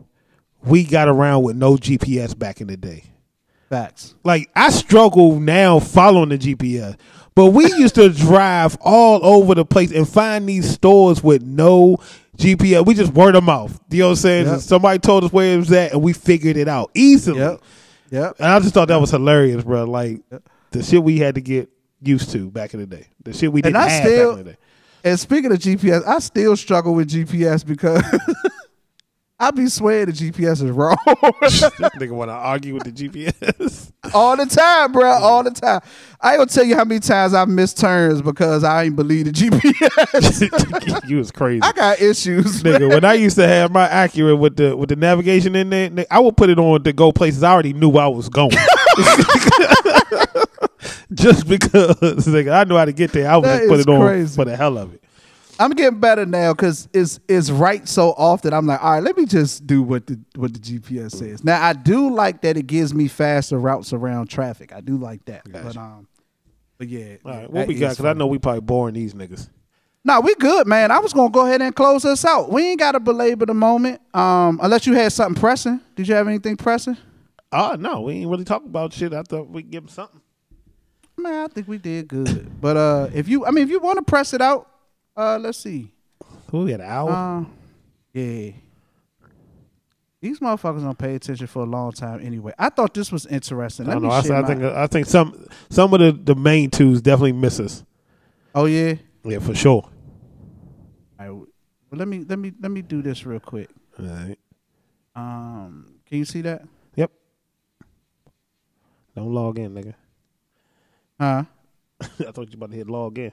we 0.65 0.85
got 0.85 1.09
around 1.09 1.45
with 1.45 1.57
no 1.57 1.77
GPS 1.77 2.37
back 2.39 2.61
in 2.61 2.67
the 2.67 2.77
day. 2.77 3.05
Facts. 3.69 4.15
Like 4.25 4.51
I 4.55 4.71
struggle 4.71 5.39
now 5.41 5.79
following 5.81 6.31
the 6.31 6.39
GPS, 6.39 6.97
but 7.35 7.47
we 7.47 7.65
used 7.79 7.95
to 7.97 8.09
drive 8.11 8.77
all 8.81 9.25
over 9.25 9.55
the 9.55 9.65
place 9.65 9.93
and 9.93 10.09
find 10.09 10.49
these 10.49 10.71
stores 10.71 11.23
with 11.23 11.43
no 11.43 11.99
GPS. 12.37 12.85
We 12.87 12.95
just 12.95 13.13
word 13.13 13.35
of 13.37 13.45
mouth. 13.45 13.79
You 13.91 14.01
know 14.01 14.07
what 14.07 14.11
I'm 14.13 14.17
saying? 14.17 14.47
Yep. 14.47 14.61
Somebody 14.61 14.99
told 14.99 15.25
us 15.25 15.33
where 15.33 15.55
it 15.55 15.59
was 15.59 15.73
at, 15.73 15.93
and 15.93 16.03
we 16.03 16.13
figured 16.13 16.57
it 16.57 16.69
out 16.69 16.91
easily. 16.95 17.41
Yep. 17.41 17.61
Yep. 18.11 18.37
And 18.39 18.47
I 18.47 18.59
just 18.61 18.75
thought 18.75 18.89
that 18.89 19.01
was 19.01 19.11
hilarious, 19.11 19.65
bro. 19.65 19.85
Like 19.85 20.21
the 20.71 20.83
shit 20.83 21.03
we 21.03 21.19
had 21.19 21.35
to 21.37 21.41
get 21.41 21.69
used 22.01 22.31
to 22.33 22.51
back 22.51 22.75
in 22.75 22.81
the 22.81 22.87
day. 22.87 23.07
The 23.25 23.33
shit 23.33 23.53
we 23.53 23.63
didn't 23.63 23.77
I 23.77 23.89
have 23.89 24.05
still- 24.07 24.31
back 24.33 24.39
in 24.41 24.45
the 24.47 24.53
day. 24.53 24.59
And 25.07 25.21
speaking 25.21 25.53
of 25.53 25.59
GPS, 25.59 26.03
I 26.07 26.19
still 26.19 26.57
struggle 26.57 26.95
with 26.95 27.11
GPS 27.11 27.67
because 27.67 28.03
I 29.39 29.51
be 29.51 29.67
swearing 29.69 30.07
the 30.07 30.13
GPS 30.13 30.63
is 30.63 30.71
wrong 30.71 30.97
this 31.41 31.61
nigga 31.61 32.13
want 32.13 32.29
to 32.29 32.35
argue 32.35 32.73
with 32.75 32.85
the 32.85 32.93
GPS. 32.93 33.91
all 34.15 34.37
the 34.37 34.47
time, 34.47 34.93
bro. 34.93 35.11
All 35.11 35.43
the 35.43 35.51
time. 35.51 35.81
I 36.21 36.31
ain't 36.33 36.39
gonna 36.39 36.51
tell 36.51 36.63
you 36.63 36.77
how 36.77 36.85
many 36.85 37.01
times 37.01 37.35
I've 37.35 37.49
missed 37.49 37.79
turns 37.79 38.23
because 38.23 38.63
I 38.63 38.85
ain't 38.85 38.95
believe 38.95 39.25
the 39.25 39.33
GPS. 39.33 41.09
you 41.09 41.17
was 41.17 41.33
crazy. 41.33 41.63
I 41.63 41.73
got 41.73 42.01
issues, 42.01 42.63
nigga. 42.63 42.89
When 42.89 43.05
I 43.05 43.15
used 43.15 43.35
to 43.37 43.47
have 43.49 43.73
my 43.73 43.89
Acura 43.89 44.39
with 44.39 44.55
the 44.57 44.77
with 44.77 44.89
the 44.91 44.97
navigation 44.97 45.57
in 45.57 45.69
there, 45.71 46.07
I 46.13 46.21
would 46.21 46.37
put 46.37 46.49
it 46.49 46.59
on 46.61 46.85
to 46.85 46.93
go 46.93 47.11
places 47.11 47.43
I 47.43 47.53
already 47.53 47.73
knew 47.73 47.91
I 47.93 48.07
was 48.07 48.29
going. 48.29 48.51
Just 51.13 51.49
because 51.49 51.97
nigga, 52.27 52.53
I 52.53 52.65
knew 52.65 52.77
how 52.77 52.85
to 52.85 52.93
get 52.93 53.13
there, 53.13 53.29
I 53.31 53.37
would 53.37 53.45
That 53.47 53.59
just 53.59 53.69
put 53.69 53.81
it 53.81 53.89
on 53.89 54.01
crazy. 54.01 54.35
for 54.35 54.45
the 54.45 54.57
hell 54.57 54.79
of 54.79 54.95
it. 54.95 55.04
I'm 55.59 55.71
getting 55.71 56.01
better 56.01 56.27
now 56.27 56.53
because 56.53 56.89
it's 56.93 57.21
it's 57.29 57.51
right 57.51 57.87
so 57.87 58.11
often. 58.17 58.53
I'm 58.53 58.67
like, 58.67 58.83
all 58.83 58.93
right, 58.93 59.03
let 59.03 59.17
me 59.17 59.27
just 59.27 59.67
do 59.67 59.83
what 59.83 60.07
the 60.07 60.19
what 60.37 60.53
the 60.53 60.59
GPS 60.59 61.13
says. 61.13 61.45
Now 61.45 61.63
I 61.63 61.73
do 61.73 62.13
like 62.13 62.43
that 62.43 62.57
it 62.57 62.67
gives 62.67 62.93
me 62.93 63.09
faster 63.09 63.59
routes 63.59 63.93
around 63.93 64.29
traffic. 64.29 64.73
I 64.73 64.81
do 64.81 64.97
like 64.97 65.25
that. 65.27 65.51
Gotcha. 65.51 65.65
But 65.65 65.77
um, 65.77 66.09
but 66.79 66.89
yeah. 66.89 67.17
All 67.25 67.31
right, 67.33 67.51
what 67.51 67.69
we 67.69 67.75
got? 67.75 67.91
Because 67.91 68.05
I 68.05 68.13
know 68.15 68.27
we 68.27 68.39
probably 68.39 68.63
boring 68.63 68.95
these 68.95 69.15
niggas. 69.15 69.49
Nah, 70.07 70.21
we 70.21 70.35
good, 70.35 70.67
man. 70.67 70.91
I 70.91 70.99
was 70.99 71.13
gonna 71.13 71.31
go 71.31 71.47
ahead 71.47 71.63
and 71.63 71.75
close 71.75 72.05
us 72.05 72.25
out. 72.25 72.51
We 72.51 72.71
ain't 72.71 72.81
got 72.81 72.93
to 72.93 73.01
belabor 73.01 73.47
the 73.47 73.55
moment, 73.55 74.03
um, 74.15 74.61
unless 74.63 74.87
you 74.87 74.93
had 74.93 75.13
something 75.13 75.41
pressing. 75.41 75.81
Did 75.97 76.09
you 76.09 76.15
have 76.15 76.29
anything 76.29 76.57
pressing? 76.57 76.97
Oh 77.53 77.77
no, 77.79 78.03
we 78.03 78.15
ain't 78.15 78.31
really 78.31 78.45
talking 78.45 78.69
about 78.69 78.93
shit. 78.93 79.15
I 79.15 79.23
thought 79.23 79.49
we'd 79.49 79.71
give 79.71 79.85
them 79.85 79.89
something. 79.89 80.21
Man, 81.17 81.45
I 81.45 81.47
think 81.47 81.69
we 81.69 81.79
did 81.79 82.09
good. 82.09 82.61
but 82.61 82.77
uh, 82.77 83.09
if 83.15 83.29
you, 83.29 83.47
I 83.47 83.51
mean, 83.53 83.65
if 83.65 83.71
you 83.71 83.79
want 83.79 83.97
to 83.99 84.03
press 84.03 84.35
it 84.35 84.43
out, 84.43 84.69
uh, 85.17 85.39
let's 85.39 85.59
see. 85.59 85.93
Who 86.51 86.65
we 86.65 86.73
had 86.73 86.81
an 86.81 86.87
hour? 86.87 87.11
Uh, 87.11 87.45
yeah. 88.13 88.53
These 90.21 90.41
motherfuckers 90.41 90.83
don't 90.83 90.97
pay 90.97 91.17
attention 91.17 91.47
for 91.47 91.63
a 91.63 91.67
long 91.67 91.93
time 91.93 92.25
anyway. 92.25 92.55
I 92.59 92.71
thought 92.71 92.95
this 92.95 93.13
was 93.13 93.27
interesting. 93.27 93.89
I 93.89 93.93
don't 93.93 94.03
know. 94.03 94.11
I, 94.11 94.21
I 94.21 94.43
think 94.43 94.63
I 94.63 94.87
think 94.87 95.07
some 95.07 95.47
some 95.69 95.93
of 95.93 96.01
the, 96.01 96.13
the 96.13 96.35
main 96.35 96.71
twos 96.71 97.03
definitely 97.03 97.33
miss 97.33 97.61
us. 97.61 97.85
Oh 98.55 98.65
yeah. 98.65 98.95
Yeah, 99.25 99.41
for 99.41 99.55
sure. 99.55 99.87
Right. 101.19 101.31
Well, 101.31 101.47
let 101.93 102.09
me 102.09 102.25
let 102.27 102.39
me 102.39 102.53
let 102.59 102.71
me 102.71 102.81
do 102.81 103.03
this 103.03 103.27
real 103.27 103.41
quick. 103.41 103.69
All 103.99 104.07
right. 104.07 104.39
Um, 105.15 105.95
can 106.07 106.19
you 106.19 106.25
see 106.25 106.41
that? 106.41 106.63
Yep. 106.97 107.11
Don't 109.15 109.33
log 109.33 109.59
in, 109.59 109.75
nigga. 109.75 109.95
Huh? 111.21 111.45
I 112.01 112.33
thought 112.33 112.49
you 112.51 112.55
about 112.55 112.71
to 112.71 112.77
hit 112.77 112.89
log 112.89 113.19
in. 113.19 113.33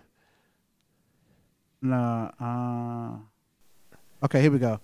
Nah. 1.82 2.30
Uh, 2.40 4.26
okay, 4.26 4.42
here 4.42 4.52
we 4.52 4.60
go. 4.60 4.80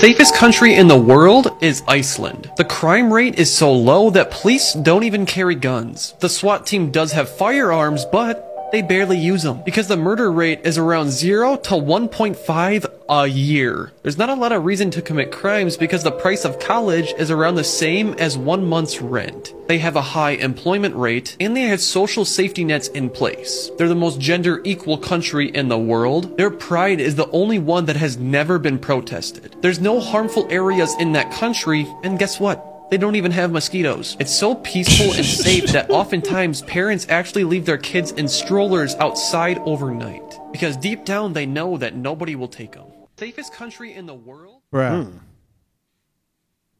Safest 0.00 0.34
country 0.34 0.74
in 0.74 0.88
the 0.88 0.98
world 0.98 1.56
is 1.60 1.84
Iceland. 1.86 2.50
The 2.56 2.64
crime 2.64 3.12
rate 3.12 3.38
is 3.38 3.52
so 3.52 3.72
low 3.72 4.10
that 4.10 4.32
police 4.32 4.72
don't 4.72 5.04
even 5.04 5.24
carry 5.24 5.54
guns. 5.54 6.14
The 6.18 6.28
SWAT 6.28 6.66
team 6.66 6.90
does 6.90 7.12
have 7.12 7.28
firearms, 7.28 8.04
but 8.04 8.47
they 8.70 8.82
barely 8.82 9.18
use 9.18 9.42
them 9.42 9.62
because 9.64 9.88
the 9.88 9.96
murder 9.96 10.30
rate 10.30 10.60
is 10.64 10.78
around 10.78 11.10
0 11.10 11.56
to 11.56 11.74
1.5 11.74 12.86
a 13.08 13.26
year. 13.26 13.92
There's 14.02 14.18
not 14.18 14.28
a 14.28 14.34
lot 14.34 14.52
of 14.52 14.64
reason 14.64 14.90
to 14.92 15.02
commit 15.02 15.32
crimes 15.32 15.76
because 15.76 16.02
the 16.02 16.12
price 16.12 16.44
of 16.44 16.58
college 16.58 17.14
is 17.18 17.30
around 17.30 17.54
the 17.54 17.64
same 17.64 18.14
as 18.14 18.36
one 18.36 18.66
month's 18.66 19.00
rent. 19.00 19.54
They 19.66 19.78
have 19.78 19.96
a 19.96 20.02
high 20.02 20.32
employment 20.32 20.94
rate 20.96 21.36
and 21.40 21.56
they 21.56 21.62
have 21.62 21.80
social 21.80 22.24
safety 22.24 22.64
nets 22.64 22.88
in 22.88 23.10
place. 23.10 23.70
They're 23.78 23.88
the 23.88 23.94
most 23.94 24.20
gender 24.20 24.60
equal 24.64 24.98
country 24.98 25.48
in 25.48 25.68
the 25.68 25.78
world. 25.78 26.36
Their 26.36 26.50
pride 26.50 27.00
is 27.00 27.14
the 27.14 27.30
only 27.30 27.58
one 27.58 27.86
that 27.86 27.96
has 27.96 28.18
never 28.18 28.58
been 28.58 28.78
protested. 28.78 29.56
There's 29.60 29.80
no 29.80 30.00
harmful 30.00 30.46
areas 30.50 30.94
in 30.98 31.12
that 31.12 31.32
country 31.32 31.86
and 32.02 32.18
guess 32.18 32.38
what? 32.38 32.77
They 32.90 32.96
don't 32.96 33.16
even 33.16 33.32
have 33.32 33.52
mosquitoes. 33.52 34.16
It's 34.18 34.34
so 34.34 34.54
peaceful 34.54 35.12
and 35.12 35.24
safe 35.44 35.66
that 35.72 35.90
oftentimes 35.90 36.62
parents 36.62 37.06
actually 37.10 37.44
leave 37.44 37.66
their 37.66 37.76
kids 37.76 38.12
in 38.12 38.28
strollers 38.28 38.94
outside 38.96 39.58
overnight 39.66 40.38
because 40.52 40.76
deep 40.76 41.04
down 41.04 41.34
they 41.34 41.44
know 41.44 41.76
that 41.76 41.94
nobody 41.94 42.34
will 42.34 42.48
take 42.48 42.72
them. 42.72 42.86
Safest 43.18 43.52
country 43.52 43.92
in 43.94 44.06
the 44.06 44.14
world? 44.14 44.62
Bruh. 44.72 45.04
Hmm. 45.04 45.18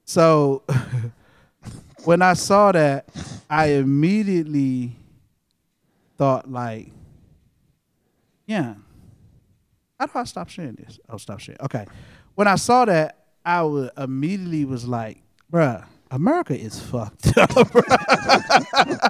So 0.07 0.63
when 2.05 2.23
I 2.23 2.33
saw 2.33 2.73
that, 2.73 3.07
I 3.51 3.67
immediately 3.73 4.93
thought 6.17 6.51
like, 6.51 6.91
yeah. 8.47 8.75
How 10.01 10.07
do 10.07 10.13
I 10.15 10.25
stop 10.25 10.49
sharing 10.49 10.75
this? 10.75 10.99
Oh, 11.09 11.19
stop 11.19 11.41
sharing. 11.41 11.61
Okay. 11.61 11.85
When 12.35 12.49
I 12.49 12.55
saw 12.55 12.87
that, 12.87 13.27
I 13.45 13.63
immediately 13.99 14.65
was 14.65 14.87
like, 14.87 15.23
bruh, 15.53 15.85
America 16.11 16.59
is 16.59 16.81
fucked 16.81 17.29
up. 17.39 17.51
bruh." 17.51 19.09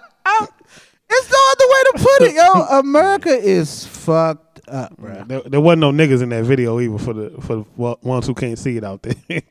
It's 1.10 1.30
no 1.30 1.38
other 1.52 1.68
way 1.68 1.82
to 1.84 1.92
put 1.94 2.22
it, 2.28 2.34
yo. 2.34 2.78
America 2.80 3.30
is 3.30 3.86
fucked 3.86 4.60
up, 4.68 4.94
bruh. 5.00 5.26
There, 5.26 5.40
there 5.40 5.60
wasn't 5.60 5.80
no 5.80 5.90
niggas 5.92 6.22
in 6.22 6.28
that 6.30 6.44
video 6.44 6.78
either 6.80 6.98
for 6.98 7.14
the 7.14 7.30
for 7.40 7.56
the 7.56 7.64
ones 8.02 8.26
who 8.26 8.34
can't 8.34 8.58
see 8.58 8.76
it 8.76 8.84
out 8.84 9.02
there. 9.02 9.14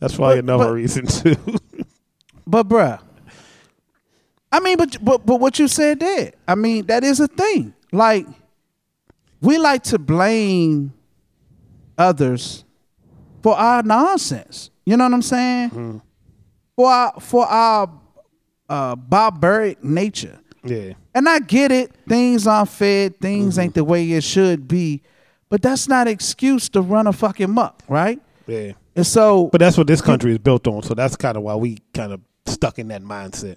That's 0.00 0.14
probably 0.16 0.36
But- 0.36 0.44
another 0.44 0.64
but- 0.66 0.72
reason 0.72 1.06
too. 1.06 1.36
But 2.46 2.68
bruh, 2.68 3.00
I 4.52 4.60
mean, 4.60 4.76
but 4.76 5.02
but 5.02 5.24
but 5.24 5.40
what 5.40 5.58
you 5.58 5.66
said 5.66 6.00
there, 6.00 6.32
I 6.46 6.54
mean, 6.56 6.84
that 6.86 7.02
is 7.02 7.18
a 7.20 7.26
thing. 7.26 7.72
Like, 7.90 8.26
we 9.40 9.56
like 9.56 9.82
to 9.84 9.98
blame 9.98 10.92
others 11.96 12.64
for 13.42 13.56
our 13.56 13.82
nonsense. 13.82 14.68
You 14.84 14.98
know 14.98 15.04
what 15.04 15.14
I'm 15.14 15.22
saying? 15.22 15.70
Mm-hmm. 15.70 15.98
For 16.76 16.90
our 16.90 17.20
for 17.20 17.46
our 17.46 17.90
uh, 18.68 18.96
barbaric 18.96 19.82
nature. 19.84 20.38
yeah, 20.64 20.94
And 21.14 21.28
I 21.28 21.38
get 21.38 21.70
it. 21.70 21.92
Things 22.08 22.46
aren't 22.46 22.70
fair. 22.70 23.10
Things 23.10 23.58
ain't 23.58 23.74
the 23.74 23.84
way 23.84 24.10
it 24.12 24.24
should 24.24 24.66
be. 24.66 25.02
But 25.50 25.62
that's 25.62 25.86
not 25.88 26.08
excuse 26.08 26.68
to 26.70 26.80
run 26.80 27.06
a 27.06 27.12
fucking 27.12 27.50
muck, 27.50 27.82
right? 27.88 28.20
yeah. 28.46 28.72
And 28.96 29.06
so, 29.06 29.48
But 29.48 29.58
that's 29.60 29.76
what 29.76 29.86
this 29.88 30.00
country 30.00 30.32
is 30.32 30.38
built 30.38 30.66
on. 30.66 30.82
So 30.82 30.94
that's 30.94 31.16
kind 31.16 31.36
of 31.36 31.42
why 31.42 31.54
we 31.56 31.78
kind 31.92 32.12
of 32.12 32.20
stuck 32.46 32.78
in 32.78 32.88
that 32.88 33.02
mindset. 33.02 33.56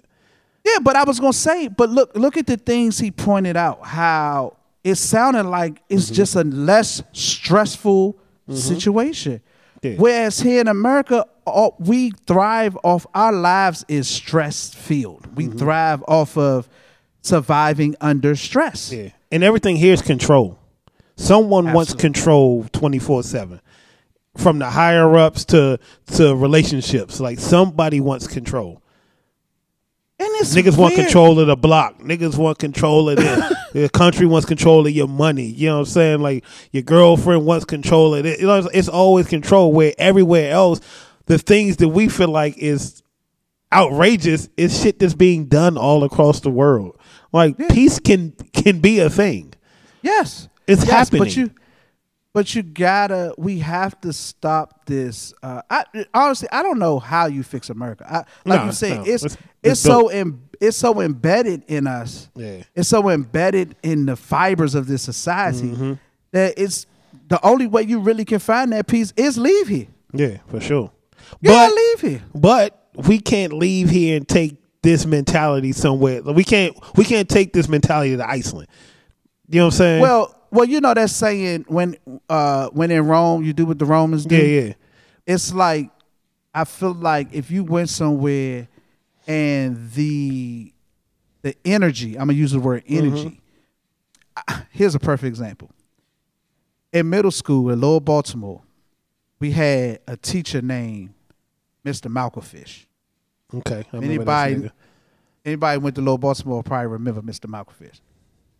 Yeah, 0.64 0.78
but 0.82 0.96
I 0.96 1.04
was 1.04 1.18
gonna 1.20 1.32
say, 1.32 1.68
but 1.68 1.88
look, 1.90 2.10
look 2.16 2.36
at 2.36 2.46
the 2.46 2.56
things 2.56 2.98
he 2.98 3.10
pointed 3.10 3.56
out. 3.56 3.84
How 3.86 4.56
it 4.84 4.96
sounded 4.96 5.44
like 5.44 5.80
it's 5.88 6.06
Mm-hmm. 6.06 6.14
just 6.14 6.36
a 6.36 6.44
less 6.44 7.02
stressful 7.12 8.18
situation. 8.50 9.40
Whereas 9.82 10.40
here 10.40 10.60
in 10.60 10.68
America, 10.68 11.24
all, 11.46 11.76
we 11.78 12.10
thrive 12.26 12.76
off 12.82 13.06
our 13.14 13.32
lives 13.32 13.84
is 13.88 14.08
stress 14.08 14.72
filled. 14.74 15.36
We 15.36 15.46
Mm-hmm. 15.46 15.58
thrive 15.58 16.04
off 16.08 16.36
of 16.36 16.68
surviving 17.22 17.94
under 18.00 18.34
stress. 18.36 18.92
Yeah, 18.92 19.10
and 19.30 19.42
everything 19.44 19.76
here 19.76 19.92
is 19.92 20.02
control. 20.02 20.58
Someone 21.16 21.72
wants 21.72 21.94
control 21.94 22.66
twenty 22.72 22.98
four 22.98 23.22
seven, 23.22 23.60
from 24.36 24.58
the 24.58 24.70
higher 24.70 25.16
ups 25.16 25.44
to 25.46 25.78
to 26.14 26.34
relationships. 26.36 27.18
Like 27.20 27.38
somebody 27.38 28.00
wants 28.00 28.26
control. 28.26 28.82
It's 30.40 30.54
Niggas 30.54 30.76
want 30.76 30.94
control 30.94 31.40
of 31.40 31.48
the 31.48 31.56
block. 31.56 31.98
Niggas 31.98 32.36
want 32.36 32.58
control 32.58 33.10
of 33.10 33.16
the, 33.16 33.56
the 33.72 33.88
country 33.88 34.26
wants 34.26 34.46
control 34.46 34.86
of 34.86 34.92
your 34.92 35.08
money. 35.08 35.46
You 35.46 35.68
know 35.68 35.74
what 35.74 35.80
I'm 35.80 35.86
saying? 35.86 36.20
Like 36.20 36.44
your 36.72 36.82
girlfriend 36.82 37.44
wants 37.44 37.64
control 37.64 38.14
of 38.14 38.24
it. 38.24 38.40
You 38.40 38.46
know, 38.46 38.68
it's, 38.72 38.88
always 38.88 39.26
control. 39.26 39.72
Where 39.72 39.92
everywhere 39.98 40.52
else, 40.52 40.80
the 41.26 41.38
things 41.38 41.76
that 41.78 41.88
we 41.88 42.08
feel 42.08 42.28
like 42.28 42.56
is 42.58 43.02
outrageous 43.72 44.48
is 44.56 44.80
shit 44.80 44.98
that's 44.98 45.14
being 45.14 45.46
done 45.46 45.76
all 45.76 46.04
across 46.04 46.40
the 46.40 46.50
world. 46.50 46.98
Like 47.32 47.58
peace 47.68 47.98
can 47.98 48.32
can 48.52 48.80
be 48.80 49.00
a 49.00 49.10
thing. 49.10 49.54
Yes, 50.02 50.48
It's 50.66 50.82
yes, 50.82 50.90
happening. 50.90 51.22
But 51.22 51.36
you, 51.36 51.50
but 52.38 52.54
you 52.54 52.62
gotta. 52.62 53.34
We 53.36 53.58
have 53.58 54.00
to 54.02 54.12
stop 54.12 54.86
this. 54.86 55.34
Uh, 55.42 55.60
I 55.68 55.84
honestly, 56.14 56.48
I 56.52 56.62
don't 56.62 56.78
know 56.78 57.00
how 57.00 57.26
you 57.26 57.42
fix 57.42 57.68
America. 57.68 58.06
I, 58.08 58.16
like 58.48 58.60
No, 58.60 58.66
you 58.66 58.72
say 58.72 58.94
no. 58.94 59.00
it's 59.04 59.24
It's- 59.24 59.36
it's, 59.64 59.80
so 59.80 60.06
em, 60.06 60.42
it's 60.60 60.76
so 60.76 61.00
embedded 61.00 61.64
in 61.66 61.88
us. 61.88 62.28
Yeah. 62.36 62.62
it's 62.76 62.88
so 62.88 63.08
embedded 63.08 63.74
in 63.82 64.06
the 64.06 64.14
fibers 64.14 64.76
of 64.76 64.86
this 64.86 65.02
society 65.02 65.70
Mm-hmm. 65.70 65.92
that 66.30 66.54
it's 66.56 66.86
the 67.26 67.44
only 67.44 67.66
way 67.66 67.82
you 67.82 67.98
really 67.98 68.24
can 68.24 68.38
find 68.38 68.72
that 68.72 68.86
peace 68.86 69.12
is 69.16 69.36
leave 69.36 69.66
here. 69.66 69.88
Yeah, 70.12 70.36
for 70.46 70.60
sure. 70.60 70.92
You 71.40 71.50
But 71.50 71.72
leave 71.74 72.00
here. 72.02 72.22
but 72.36 72.88
we 73.08 73.18
can't 73.18 73.52
leave 73.52 73.90
here 73.90 74.16
and 74.16 74.28
take 74.28 74.56
this 74.82 75.04
mentality 75.04 75.72
somewhere. 75.72 76.22
We 76.22 76.44
can't 76.44 76.76
we 76.96 77.04
can't 77.04 77.28
take 77.28 77.52
this 77.52 77.68
mentality 77.68 78.16
to 78.16 78.30
Iceland. 78.30 78.68
You 79.48 79.58
know 79.58 79.64
what 79.66 79.74
I'm 79.74 79.78
saying? 79.78 80.02
Well, 80.02 80.37
well, 80.50 80.64
you 80.64 80.80
know 80.80 80.94
that 80.94 81.10
saying 81.10 81.64
when 81.68 81.96
uh 82.28 82.68
when 82.70 82.90
in 82.90 83.06
Rome, 83.06 83.42
you 83.44 83.52
do 83.52 83.66
what 83.66 83.78
the 83.78 83.84
Romans 83.86 84.24
do. 84.26 84.36
yeah, 84.36 84.60
yeah. 84.68 84.72
it's 85.26 85.52
like 85.52 85.90
I 86.54 86.64
feel 86.64 86.92
like 86.94 87.28
if 87.32 87.50
you 87.50 87.64
went 87.64 87.88
somewhere 87.90 88.68
and 89.26 89.90
the 89.92 90.72
the 91.42 91.56
energy, 91.64 92.14
I'm 92.14 92.28
gonna 92.28 92.32
use 92.34 92.52
the 92.52 92.60
word 92.60 92.82
energy. 92.88 93.40
I- 94.36 94.62
Here's 94.70 94.94
a 94.94 95.00
perfect 95.00 95.26
example. 95.28 95.70
In 96.92 97.10
middle 97.10 97.30
school 97.30 97.70
in 97.70 97.80
Lower 97.80 98.00
Baltimore, 98.00 98.62
we 99.40 99.50
had 99.50 100.00
a 100.06 100.16
teacher 100.16 100.62
named 100.62 101.12
Mr. 101.84 102.10
Malcolmfish. 102.10 102.86
Okay. 103.52 103.84
Anybody 103.92 104.70
anybody 105.44 105.78
went 105.78 105.96
to 105.96 106.02
Lower 106.02 106.18
Baltimore 106.18 106.62
probably 106.62 106.86
remember 106.86 107.20
Mr. 107.22 107.46
Malcolmfish. 107.46 108.00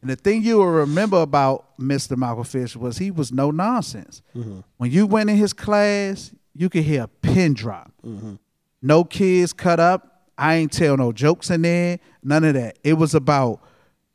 And 0.00 0.10
the 0.10 0.16
thing 0.16 0.42
you 0.42 0.58
will 0.58 0.66
remember 0.66 1.20
about 1.20 1.76
Mr. 1.78 2.16
Malcolmfish 2.16 2.76
was 2.76 2.98
he 2.98 3.10
was 3.10 3.32
no 3.32 3.50
nonsense. 3.50 4.22
Mm-hmm. 4.36 4.60
When 4.76 4.90
you 4.90 5.06
went 5.06 5.28
in 5.30 5.36
his 5.36 5.52
class, 5.52 6.32
you 6.54 6.68
could 6.68 6.84
hear 6.84 7.04
a 7.04 7.08
pin 7.08 7.54
drop. 7.54 7.90
Mm-hmm. 8.04 8.34
No 8.82 9.02
kids 9.04 9.52
cut 9.52 9.80
up. 9.80 10.22
I 10.38 10.54
ain't 10.54 10.70
tell 10.72 10.96
no 10.96 11.10
jokes 11.10 11.50
in 11.50 11.62
there. 11.62 11.98
None 12.22 12.44
of 12.44 12.54
that. 12.54 12.78
It 12.84 12.92
was 12.94 13.14
about 13.16 13.60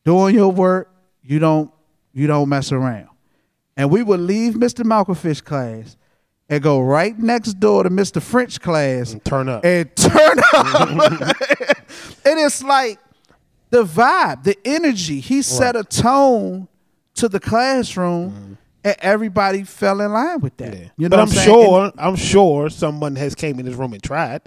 doing 0.05 0.35
your 0.35 0.51
work. 0.51 0.89
You 1.21 1.39
don't 1.39 1.69
you 2.13 2.27
don't 2.27 2.47
mess 2.47 2.71
around. 2.71 3.09
And 3.75 3.89
we 3.91 4.03
would 4.03 4.19
leave 4.21 4.53
Mr. 4.53 4.85
Malcolmfish 4.85 5.43
class 5.43 5.97
and 6.47 6.61
go 6.63 6.79
right 6.79 7.17
next 7.17 7.55
door 7.59 7.83
to 7.83 7.89
Mr. 7.89 8.21
French 8.21 8.61
class 8.61 9.11
And 9.13 9.25
turn 9.25 9.49
up. 9.49 9.65
and 9.65 9.93
turn 9.95 10.37
up. 10.53 10.89
and 12.25 12.39
it's 12.39 12.63
like 12.63 12.99
the 13.73 13.83
vibe, 13.83 14.43
the 14.43 14.55
energy. 14.63 15.19
He 15.19 15.41
set 15.41 15.75
a 15.75 15.83
tone 15.83 16.67
to 17.15 17.27
the 17.27 17.39
classroom, 17.39 18.29
mm-hmm. 18.31 18.53
and 18.83 18.95
everybody 18.99 19.63
fell 19.63 19.99
in 19.99 20.13
line 20.13 20.41
with 20.41 20.55
that. 20.57 20.73
Yeah. 20.73 20.89
You 20.95 21.09
know 21.09 21.17
but 21.17 21.17
what 21.17 21.19
I'm 21.19 21.27
saying? 21.29 21.47
sure 21.47 21.91
I'm 21.97 22.15
sure 22.15 22.69
someone 22.69 23.15
has 23.15 23.33
came 23.33 23.59
in 23.59 23.65
this 23.65 23.73
room 23.75 23.93
and 23.93 24.03
tried. 24.03 24.41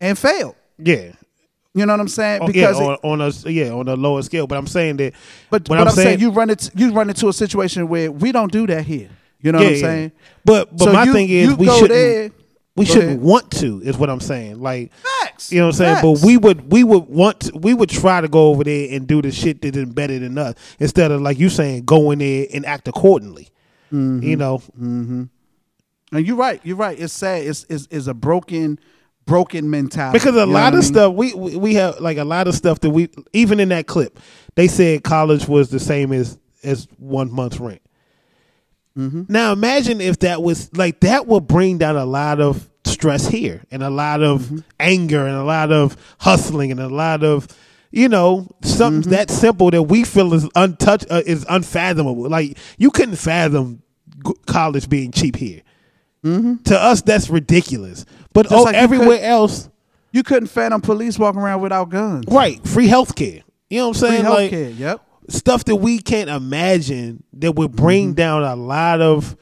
and, 0.00 0.08
and 0.08 0.18
failed. 0.18 0.56
Yeah. 0.78 1.12
You 1.74 1.84
know 1.84 1.92
what 1.92 2.00
I'm 2.00 2.08
saying? 2.08 2.40
Oh, 2.40 2.46
Because 2.46 2.80
yeah, 2.80 2.92
it- 2.94 3.00
on, 3.04 3.20
on 3.20 3.32
a 3.44 3.50
yeah 3.50 3.70
on 3.72 3.86
a 3.86 3.96
lower 3.96 4.22
scale, 4.22 4.46
but 4.46 4.56
I'm 4.56 4.66
saying 4.66 4.96
that. 4.96 5.12
but, 5.50 5.68
when 5.68 5.78
but 5.78 5.88
I'm, 5.88 5.94
saying, 5.94 6.18
you 6.20 6.30
run 6.30 6.48
it 6.48 6.70
you 6.74 6.92
run 6.92 7.10
into 7.10 7.28
a 7.28 7.34
situation 7.34 7.86
where 7.86 8.10
we 8.10 8.32
don't 8.32 8.50
do 8.50 8.66
that 8.68 8.86
here. 8.86 9.10
You 9.42 9.52
know 9.52 9.58
yeah, 9.58 9.64
what 9.64 9.68
I'm 9.68 9.74
yeah. 9.74 9.80
saying? 9.82 10.12
But 10.42 10.70
but 10.74 10.84
So 10.86 10.92
my 10.94 11.04
you- 11.04 11.12
thing 11.12 11.28
is 11.28 11.54
we 11.54 11.66
go 11.66 11.74
shouldn't 11.80 11.90
there- 11.90 12.30
we 12.76 12.84
shouldn't 12.84 13.20
want 13.22 13.50
to 13.52 13.80
is 13.82 13.96
what 13.96 14.10
I'm 14.10 14.20
saying. 14.20 14.60
Like 14.60 14.92
Facts. 15.22 15.50
you 15.52 15.58
know 15.60 15.66
what 15.66 15.74
I'm 15.74 15.78
saying. 15.78 15.94
Facts. 15.96 16.20
But 16.20 16.26
we 16.26 16.36
would 16.36 16.70
we 16.70 16.84
would 16.84 17.04
want 17.04 17.40
to, 17.40 17.56
we 17.58 17.74
would 17.74 17.88
try 17.90 18.20
to 18.20 18.28
go 18.28 18.48
over 18.48 18.64
there 18.64 18.88
and 18.94 19.06
do 19.06 19.22
the 19.22 19.30
shit 19.32 19.62
that's 19.62 19.76
embedded 19.76 20.22
in 20.22 20.36
us 20.38 20.54
instead 20.78 21.10
of 21.10 21.20
like 21.22 21.38
you 21.38 21.48
saying 21.48 21.84
go 21.84 22.10
in 22.10 22.18
there 22.20 22.46
and 22.52 22.64
act 22.66 22.86
accordingly. 22.88 23.48
Mm-hmm. 23.92 24.22
You 24.22 24.36
know, 24.36 24.62
And 24.76 25.30
you're 26.12 26.36
right. 26.36 26.60
You're 26.64 26.76
right. 26.76 26.98
It's 26.98 27.12
sad. 27.12 27.44
It's 27.46 27.64
it's, 27.68 27.88
it's 27.90 28.06
a 28.06 28.14
broken 28.14 28.78
broken 29.26 29.68
mentality. 29.70 30.18
because 30.18 30.36
a 30.36 30.46
lot 30.46 30.48
what 30.48 30.62
I 30.62 30.68
of 30.68 30.74
mean? 30.74 30.82
stuff 30.82 31.14
we 31.14 31.34
we 31.34 31.56
we 31.56 31.74
have 31.74 31.98
like 31.98 32.16
a 32.16 32.24
lot 32.24 32.46
of 32.46 32.54
stuff 32.54 32.78
that 32.80 32.90
we 32.90 33.08
even 33.32 33.58
in 33.58 33.70
that 33.70 33.88
clip 33.88 34.20
they 34.54 34.68
said 34.68 35.02
college 35.02 35.48
was 35.48 35.68
the 35.70 35.80
same 35.80 36.12
as 36.12 36.38
as 36.62 36.86
one 36.98 37.32
month's 37.32 37.58
rent 37.58 37.82
Mm-hmm. 38.96 39.24
Now 39.28 39.52
imagine 39.52 40.00
if 40.00 40.20
that 40.20 40.42
was 40.42 40.74
like 40.76 41.00
that 41.00 41.26
would 41.26 41.46
bring 41.46 41.78
down 41.78 41.96
a 41.96 42.04
lot 42.04 42.40
of 42.40 42.68
stress 42.84 43.26
here 43.26 43.62
and 43.70 43.82
a 43.82 43.90
lot 43.90 44.22
of 44.22 44.42
mm-hmm. 44.42 44.58
anger 44.80 45.26
and 45.26 45.36
a 45.36 45.44
lot 45.44 45.72
of 45.72 45.96
hustling 46.18 46.70
and 46.70 46.80
a 46.80 46.88
lot 46.88 47.22
of 47.22 47.46
you 47.90 48.08
know 48.08 48.48
something 48.62 49.02
mm-hmm. 49.02 49.10
that 49.10 49.30
simple 49.30 49.70
that 49.70 49.82
we 49.82 50.04
feel 50.04 50.32
is 50.32 50.48
untouched 50.54 51.06
uh, 51.10 51.22
is 51.26 51.44
unfathomable. 51.48 52.28
Like 52.28 52.56
you 52.78 52.90
couldn't 52.90 53.16
fathom 53.16 53.82
college 54.46 54.88
being 54.88 55.12
cheap 55.12 55.36
here. 55.36 55.62
To 56.64 56.76
us, 56.76 57.02
that's 57.02 57.30
ridiculous. 57.30 58.04
But 58.32 58.50
oh, 58.50 58.64
like 58.64 58.74
everywhere 58.74 59.22
else, 59.22 59.70
You 60.10 60.22
couldn't 60.22 60.48
fathom 60.48 60.80
police 60.80 61.18
walking 61.18 61.40
around 61.40 61.60
without 61.60 61.90
guns. 61.90 62.24
right? 62.28 62.66
Free 62.66 62.88
healthcare. 62.88 63.42
You 63.70 63.78
know 63.78 63.88
what 63.88 64.02
I'm 64.02 64.08
Free 64.08 64.08
saying? 64.08 64.24
like 64.24 64.50
healthcare. 64.50 64.78
Yep. 64.78 65.05
Stuff 65.28 65.64
that 65.64 65.76
we 65.76 65.98
can't 65.98 66.30
imagine 66.30 67.22
that 67.34 67.52
would 67.52 67.72
bring 67.72 68.08
mm-hmm. 68.08 68.14
down 68.14 68.42
a 68.42 68.56
lot 68.56 69.00
of 69.00 69.36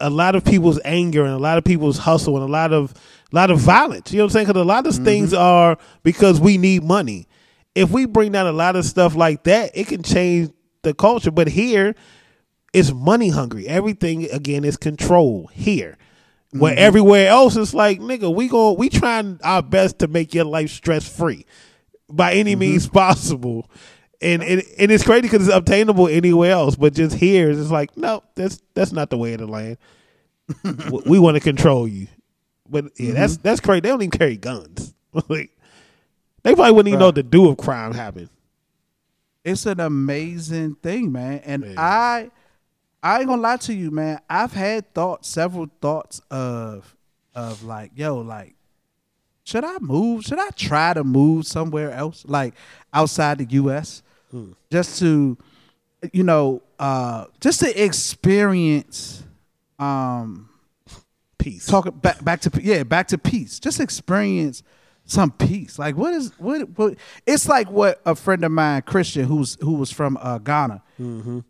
a 0.00 0.10
lot 0.10 0.36
of 0.36 0.44
people's 0.44 0.78
anger 0.84 1.24
and 1.24 1.34
a 1.34 1.38
lot 1.38 1.58
of 1.58 1.64
people's 1.64 1.98
hustle 1.98 2.36
and 2.36 2.44
a 2.44 2.52
lot 2.52 2.72
of 2.72 2.94
a 3.32 3.36
lot 3.36 3.50
of 3.50 3.58
violence. 3.58 4.12
You 4.12 4.18
know 4.18 4.24
what 4.24 4.30
I'm 4.30 4.32
saying? 4.32 4.46
Because 4.46 4.62
a 4.62 4.64
lot 4.64 4.86
of 4.86 4.94
mm-hmm. 4.94 5.04
things 5.04 5.34
are 5.34 5.78
because 6.02 6.40
we 6.40 6.58
need 6.58 6.84
money. 6.84 7.26
If 7.74 7.90
we 7.90 8.06
bring 8.06 8.32
down 8.32 8.46
a 8.46 8.52
lot 8.52 8.76
of 8.76 8.84
stuff 8.84 9.14
like 9.14 9.44
that, 9.44 9.70
it 9.74 9.86
can 9.88 10.02
change 10.02 10.50
the 10.82 10.94
culture. 10.94 11.30
But 11.30 11.48
here, 11.48 11.94
it's 12.72 12.92
money 12.92 13.28
hungry. 13.28 13.68
Everything 13.68 14.30
again 14.30 14.64
is 14.64 14.76
control 14.76 15.48
here. 15.52 15.96
Where 16.52 16.72
mm-hmm. 16.72 16.78
everywhere 16.78 17.28
else 17.28 17.56
it's 17.56 17.74
like, 17.74 18.00
nigga, 18.00 18.34
we 18.34 18.48
go 18.48 18.72
we 18.72 18.88
trying 18.88 19.38
our 19.44 19.62
best 19.62 19.98
to 19.98 20.08
make 20.08 20.32
your 20.32 20.46
life 20.46 20.70
stress 20.70 21.06
free 21.06 21.44
by 22.08 22.34
any 22.34 22.56
means 22.56 22.88
possible. 22.88 23.70
And, 24.20 24.42
and 24.42 24.62
and 24.78 24.90
it's 24.90 25.04
crazy 25.04 25.22
because 25.22 25.46
it's 25.46 25.56
obtainable 25.56 26.08
anywhere 26.08 26.50
else, 26.50 26.74
but 26.74 26.92
just 26.92 27.16
here 27.16 27.50
it's 27.50 27.70
like 27.70 27.96
no, 27.96 28.24
that's 28.34 28.60
that's 28.74 28.90
not 28.90 29.10
the 29.10 29.16
way 29.16 29.34
of 29.34 29.40
the 29.40 29.46
land. 29.46 29.78
We 31.06 31.18
want 31.18 31.36
to 31.36 31.40
control 31.40 31.86
you, 31.86 32.08
but 32.68 32.84
yeah, 32.96 33.08
mm-hmm. 33.08 33.14
that's 33.14 33.36
that's 33.36 33.60
crazy. 33.60 33.80
They 33.80 33.90
don't 33.90 34.02
even 34.02 34.10
carry 34.10 34.36
guns. 34.36 34.94
like 35.28 35.56
they 36.42 36.54
probably 36.54 36.72
wouldn't 36.72 36.88
even 36.88 37.00
know 37.00 37.06
what 37.06 37.16
to 37.16 37.22
do 37.22 37.50
if 37.50 37.58
crime 37.58 37.92
happened. 37.92 38.30
it's 39.44 39.66
an 39.66 39.80
amazing 39.80 40.76
thing, 40.76 41.12
man. 41.12 41.40
And 41.44 41.74
I, 41.78 42.30
I 43.02 43.18
ain't 43.18 43.28
gonna 43.28 43.42
lie 43.42 43.56
to 43.58 43.74
you, 43.74 43.90
man. 43.90 44.20
I've 44.28 44.52
had 44.52 44.92
thoughts, 44.94 45.28
several 45.28 45.68
thoughts 45.80 46.20
of, 46.30 46.96
of 47.34 47.64
like, 47.64 47.92
yo, 47.94 48.18
like, 48.18 48.54
should 49.44 49.64
I 49.64 49.78
move? 49.80 50.24
Should 50.24 50.38
I 50.38 50.50
try 50.50 50.94
to 50.94 51.04
move 51.04 51.46
somewhere 51.46 51.90
else, 51.90 52.24
like 52.26 52.54
outside 52.92 53.38
the 53.38 53.44
U.S., 53.44 54.02
just 54.70 54.98
to, 55.00 55.36
you 56.12 56.22
know, 56.22 56.62
uh, 56.78 57.26
just 57.40 57.60
to 57.60 57.84
experience, 57.84 59.22
um, 59.78 60.48
Peace. 61.38 61.66
talk 61.66 61.88
back 62.02 62.22
back 62.24 62.40
to 62.40 62.62
yeah 62.62 62.82
back 62.82 63.08
to 63.08 63.16
peace. 63.18 63.60
Just 63.60 63.78
experience 63.80 64.62
some 65.04 65.30
peace. 65.30 65.78
Like 65.78 65.96
what 65.96 66.12
is 66.12 66.32
what, 66.38 66.68
what 66.76 66.94
it's 67.26 67.48
like 67.48 67.70
what 67.70 68.00
a 68.04 68.14
friend 68.16 68.44
of 68.44 68.50
mine 68.50 68.82
christian 68.82 69.24
who's 69.24 69.56
who 69.60 69.74
was 69.74 69.90
from 69.92 70.18
uh, 70.20 70.38
ghana. 70.38 70.82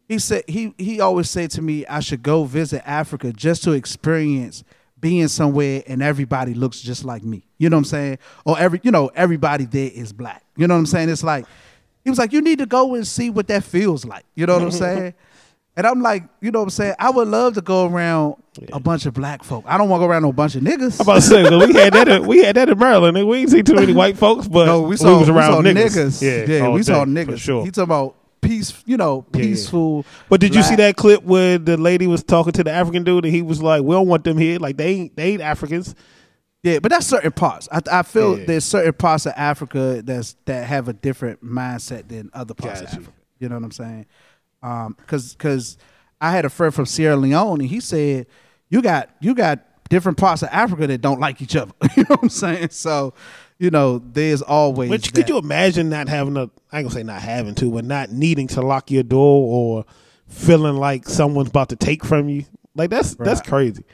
He 0.07 0.19
said 0.19 0.45
he 0.47 0.75
he 0.77 1.01
always 1.01 1.31
said 1.31 1.51
to 1.53 1.63
me 1.63 1.87
i 1.87 2.01
should 2.01 2.23
go 2.23 2.45
visit 2.45 2.83
africa 2.87 3.33
just 3.33 3.65
to 3.65 3.73
experience 3.73 4.63
being 5.01 5.27
somewhere 5.29 5.83
and 5.87 6.03
everybody 6.03 6.53
looks 6.53 6.81
just 6.81 7.05
like 7.07 7.23
me. 7.25 7.47
You 7.57 7.71
know 7.71 7.77
what 7.77 7.81
i'm 7.81 7.85
saying? 7.87 8.19
Or 8.45 8.59
every 8.59 8.81
you 8.83 8.91
know 8.91 9.11
everybody 9.15 9.65
there 9.65 9.91
is 9.93 10.13
black. 10.13 10.45
You 10.57 10.67
know 10.67 10.75
what 10.75 10.81
i'm 10.81 10.87
saying? 10.87 11.09
It's 11.09 11.25
like 11.25 11.47
he 12.09 12.11
was 12.11 12.19
like 12.19 12.33
you 12.33 12.41
need 12.41 12.59
to 12.59 12.67
go 12.67 12.95
and 12.95 13.07
see 13.07 13.29
what 13.29 13.47
that 13.49 13.63
feels 13.63 14.05
like 14.05 14.25
you 14.35 14.47
know 14.47 14.55
what 14.55 14.63
i'm 14.63 14.71
saying 14.87 15.15
and 15.79 15.87
I'm 15.87 16.03
like, 16.03 16.25
you 16.41 16.51
know 16.51 16.59
what 16.59 16.65
I'm 16.65 16.71
saying? 16.71 16.95
I 16.99 17.09
would 17.09 17.29
love 17.29 17.55
to 17.55 17.61
go 17.61 17.87
around 17.87 18.35
a 18.73 18.81
bunch 18.81 19.07
of 19.07 19.15
black 19.15 19.45
folk. 19.45 19.65
I 19.69 19.79
don't 19.79 19.89
want 19.89 20.01
to 20.01 20.07
go 20.07 20.11
around 20.11 20.23
no 20.23 20.33
bunch 20.33 20.57
of 20.57 20.65
niggas. 20.65 20.99
I'm 20.99 21.05
about 21.07 21.15
to 21.15 21.21
say 21.21 21.43
we 21.67 21.73
had 21.73 21.93
that. 21.93 22.09
In, 22.09 22.27
we 22.27 22.39
had 22.43 22.57
that 22.57 22.69
in 22.69 22.77
Maryland, 22.77 23.17
and 23.17 23.29
we 23.29 23.39
didn't 23.39 23.51
see 23.53 23.63
too 23.63 23.77
many 23.77 23.93
white 23.93 24.19
folks, 24.19 24.49
but 24.49 24.67
no, 24.67 24.83
we 24.83 24.97
saw, 24.97 25.21
was 25.21 25.31
we 25.31 25.37
around 25.37 25.53
saw 25.53 25.63
niggas. 25.63 26.21
niggas. 26.21 26.49
Yeah, 26.49 26.53
Yeah, 26.57 26.69
we 26.71 26.83
saw 26.83 27.05
day, 27.05 27.13
niggas. 27.13 27.31
for 27.31 27.37
sure. 27.37 27.65
He 27.65 27.71
talking 27.71 27.85
about 27.85 28.17
peace, 28.41 28.83
you 28.87 28.97
know, 28.97 29.25
Yeah, 29.33 29.39
yeah. 29.41 29.47
peaceful. 29.51 30.05
But 30.29 30.41
did 30.41 30.57
you 30.57 30.65
see 30.65 30.75
that 30.75 30.97
clip 30.97 31.23
where 31.23 31.59
the 31.59 31.77
lady 31.77 32.09
was 32.09 32.25
talking 32.25 32.55
to 32.55 32.65
the 32.65 32.73
African 32.73 33.05
dude 33.05 33.25
and 33.25 33.33
he 33.33 33.43
was 33.43 33.63
like, 33.63 33.85
"We 33.85 33.95
don't 33.95 34.09
want 34.09 34.25
them 34.25 34.37
here. 34.37 34.59
Like 34.59 34.79
they 34.79 34.89
ain't 34.89 35.17
they 35.17 35.35
ain't 35.35 35.43
Africans." 35.43 35.95
Yeah, 36.63 36.81
but 36.81 36.91
that's 36.91 37.07
certain 37.07 37.33
parts. 37.33 37.69
I, 37.71 37.81
I 37.91 38.03
feel 38.03 38.39
Yeah. 38.39 38.45
there's 38.47 38.65
certain 38.65 38.93
parts 38.93 39.27
of 39.27 39.33
Africa 39.37 40.03
that's 40.05 40.37
that 40.47 40.67
have 40.67 40.89
a 40.89 40.93
different 40.93 41.45
mindset 41.45 42.09
than 42.09 42.31
other 42.35 42.55
parts 42.55 42.81
Got 42.81 42.89
of 42.89 42.95
you. 42.95 43.01
Africa. 43.03 43.17
You 43.39 43.49
know 43.49 43.55
what 43.57 43.65
I'm 43.65 43.71
saying? 43.71 44.07
Um, 44.63 44.97
cause, 45.07 45.37
cause 45.39 45.79
I 46.21 46.33
had 46.33 46.45
a 46.45 46.51
friend 46.51 46.75
from 46.75 46.87
Sierra 46.87 47.17
Leone 47.17 47.61
and 47.61 47.69
he 47.69 47.79
said, 47.79 48.27
you 48.69 48.83
got, 48.83 49.09
you 49.21 49.35
got 49.35 49.61
different 49.89 50.19
parts 50.19 50.43
of 50.43 50.49
Africa 50.51 50.87
that 50.89 51.01
don't 51.01 51.21
like 51.21 51.41
each 51.41 51.55
other. 51.55 51.71
you 51.97 52.03
know 52.03 52.17
what 52.17 52.23
I'm 52.25 52.29
saying? 52.29 52.71
So, 52.71 53.15
you 53.61 53.71
know, 53.71 53.99
there's 53.99 54.43
always. 54.43 54.91
Which 54.91 55.15
could 55.15 55.29
you 55.29 55.39
imagine 55.39 55.89
not 55.89 56.09
having 56.09 56.37
a? 56.37 56.51
I 56.73 56.79
ain't 56.81 56.89
gonna 56.89 56.91
say 56.91 57.03
not 57.03 57.23
having 57.23 57.55
to, 57.57 57.71
but 57.73 57.85
not 57.85 58.11
needing 58.11 58.47
to 58.49 58.61
lock 58.63 58.91
your 58.91 59.03
door 59.05 59.49
or 59.49 59.85
feeling 60.29 60.77
like 60.77 61.09
someone's 61.09 61.49
about 61.49 61.71
to 61.71 61.77
take 61.77 62.05
from 62.05 62.29
you. 62.29 62.45
Like 62.77 62.91
that's 62.91 63.15
that's 63.17 63.41
crazy. 63.41 63.85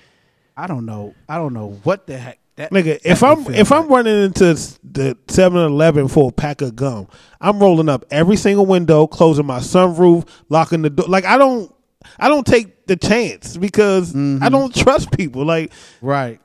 I 0.56 0.66
don't 0.66 0.84
know. 0.86 1.14
I 1.28 1.36
don't 1.38 1.52
know 1.54 1.78
what 1.84 2.06
the 2.06 2.18
heck 2.18 2.38
that. 2.56 2.70
Nigga, 2.70 3.00
if 3.04 3.22
I'm 3.22 3.52
if 3.54 3.72
I'm 3.72 3.88
running 3.88 4.24
into 4.24 4.54
the 4.84 5.16
7-Eleven 5.26 6.08
for 6.08 6.28
a 6.30 6.32
pack 6.32 6.60
of 6.62 6.76
gum, 6.76 7.08
I'm 7.40 7.58
rolling 7.58 7.88
up 7.88 8.04
every 8.10 8.36
single 8.36 8.66
window, 8.66 9.06
closing 9.06 9.46
my 9.46 9.58
sunroof, 9.58 10.28
locking 10.48 10.82
the 10.82 10.90
door. 10.90 11.06
Like 11.08 11.24
I 11.24 11.36
don't 11.36 11.74
I 12.18 12.28
don't 12.28 12.46
take 12.46 12.86
the 12.86 12.96
chance 12.96 13.56
because 13.56 14.12
Mm-hmm. 14.12 14.42
I 14.44 14.48
don't 14.48 14.74
trust 14.84 15.10
people. 15.12 15.44
Like 15.44 15.72
right, 16.00 16.40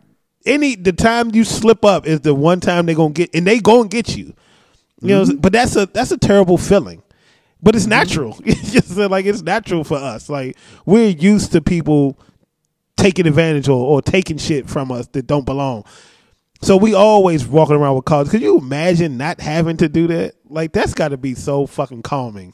any 0.46 0.76
the 0.76 0.94
time 0.94 1.34
you 1.34 1.44
slip 1.44 1.86
up 1.86 2.08
is 2.08 2.22
the 2.22 2.34
one 2.34 2.60
time 2.60 2.86
they 2.86 2.96
gonna 2.96 3.14
get 3.14 3.30
and 3.34 3.46
they 3.46 3.60
go 3.60 3.82
and 3.82 3.90
get 3.92 4.16
you. 4.16 4.34
You 5.02 5.10
know, 5.10 5.26
but 5.38 5.54
that's 5.54 5.76
a 5.78 5.86
that's 5.86 6.12
a 6.12 6.18
terrible 6.18 6.58
feeling. 6.58 7.02
But 7.62 7.76
it's 7.76 7.86
natural. 7.88 8.38
It's 8.46 8.72
just 8.74 8.98
like 8.98 9.26
it's 9.26 9.42
natural 9.42 9.84
for 9.84 9.98
us. 9.98 10.30
Like 10.30 10.58
we're 10.86 11.10
used 11.10 11.52
to 11.54 11.62
people 11.62 12.20
taking 13.00 13.26
advantage 13.28 13.68
or, 13.70 13.84
or 13.86 14.02
taking 14.02 14.38
shit 14.38 14.70
from 14.70 14.92
us 14.92 15.08
that 15.08 15.26
don't 15.28 15.46
belong. 15.46 15.86
So 16.62 16.76
we 16.78 16.94
always 16.94 17.48
walking 17.48 17.76
around 17.78 17.96
with 17.96 18.06
cars. 18.06 18.30
Could 18.30 18.42
you 18.42 18.58
imagine 18.58 19.18
not 19.18 19.40
having 19.40 19.78
to 19.78 19.88
do 19.90 20.08
that? 20.08 20.36
Like 20.50 20.74
that's 20.74 20.94
got 20.94 21.10
to 21.10 21.18
be 21.18 21.34
so 21.36 21.66
fucking 21.66 22.02
calming. 22.04 22.54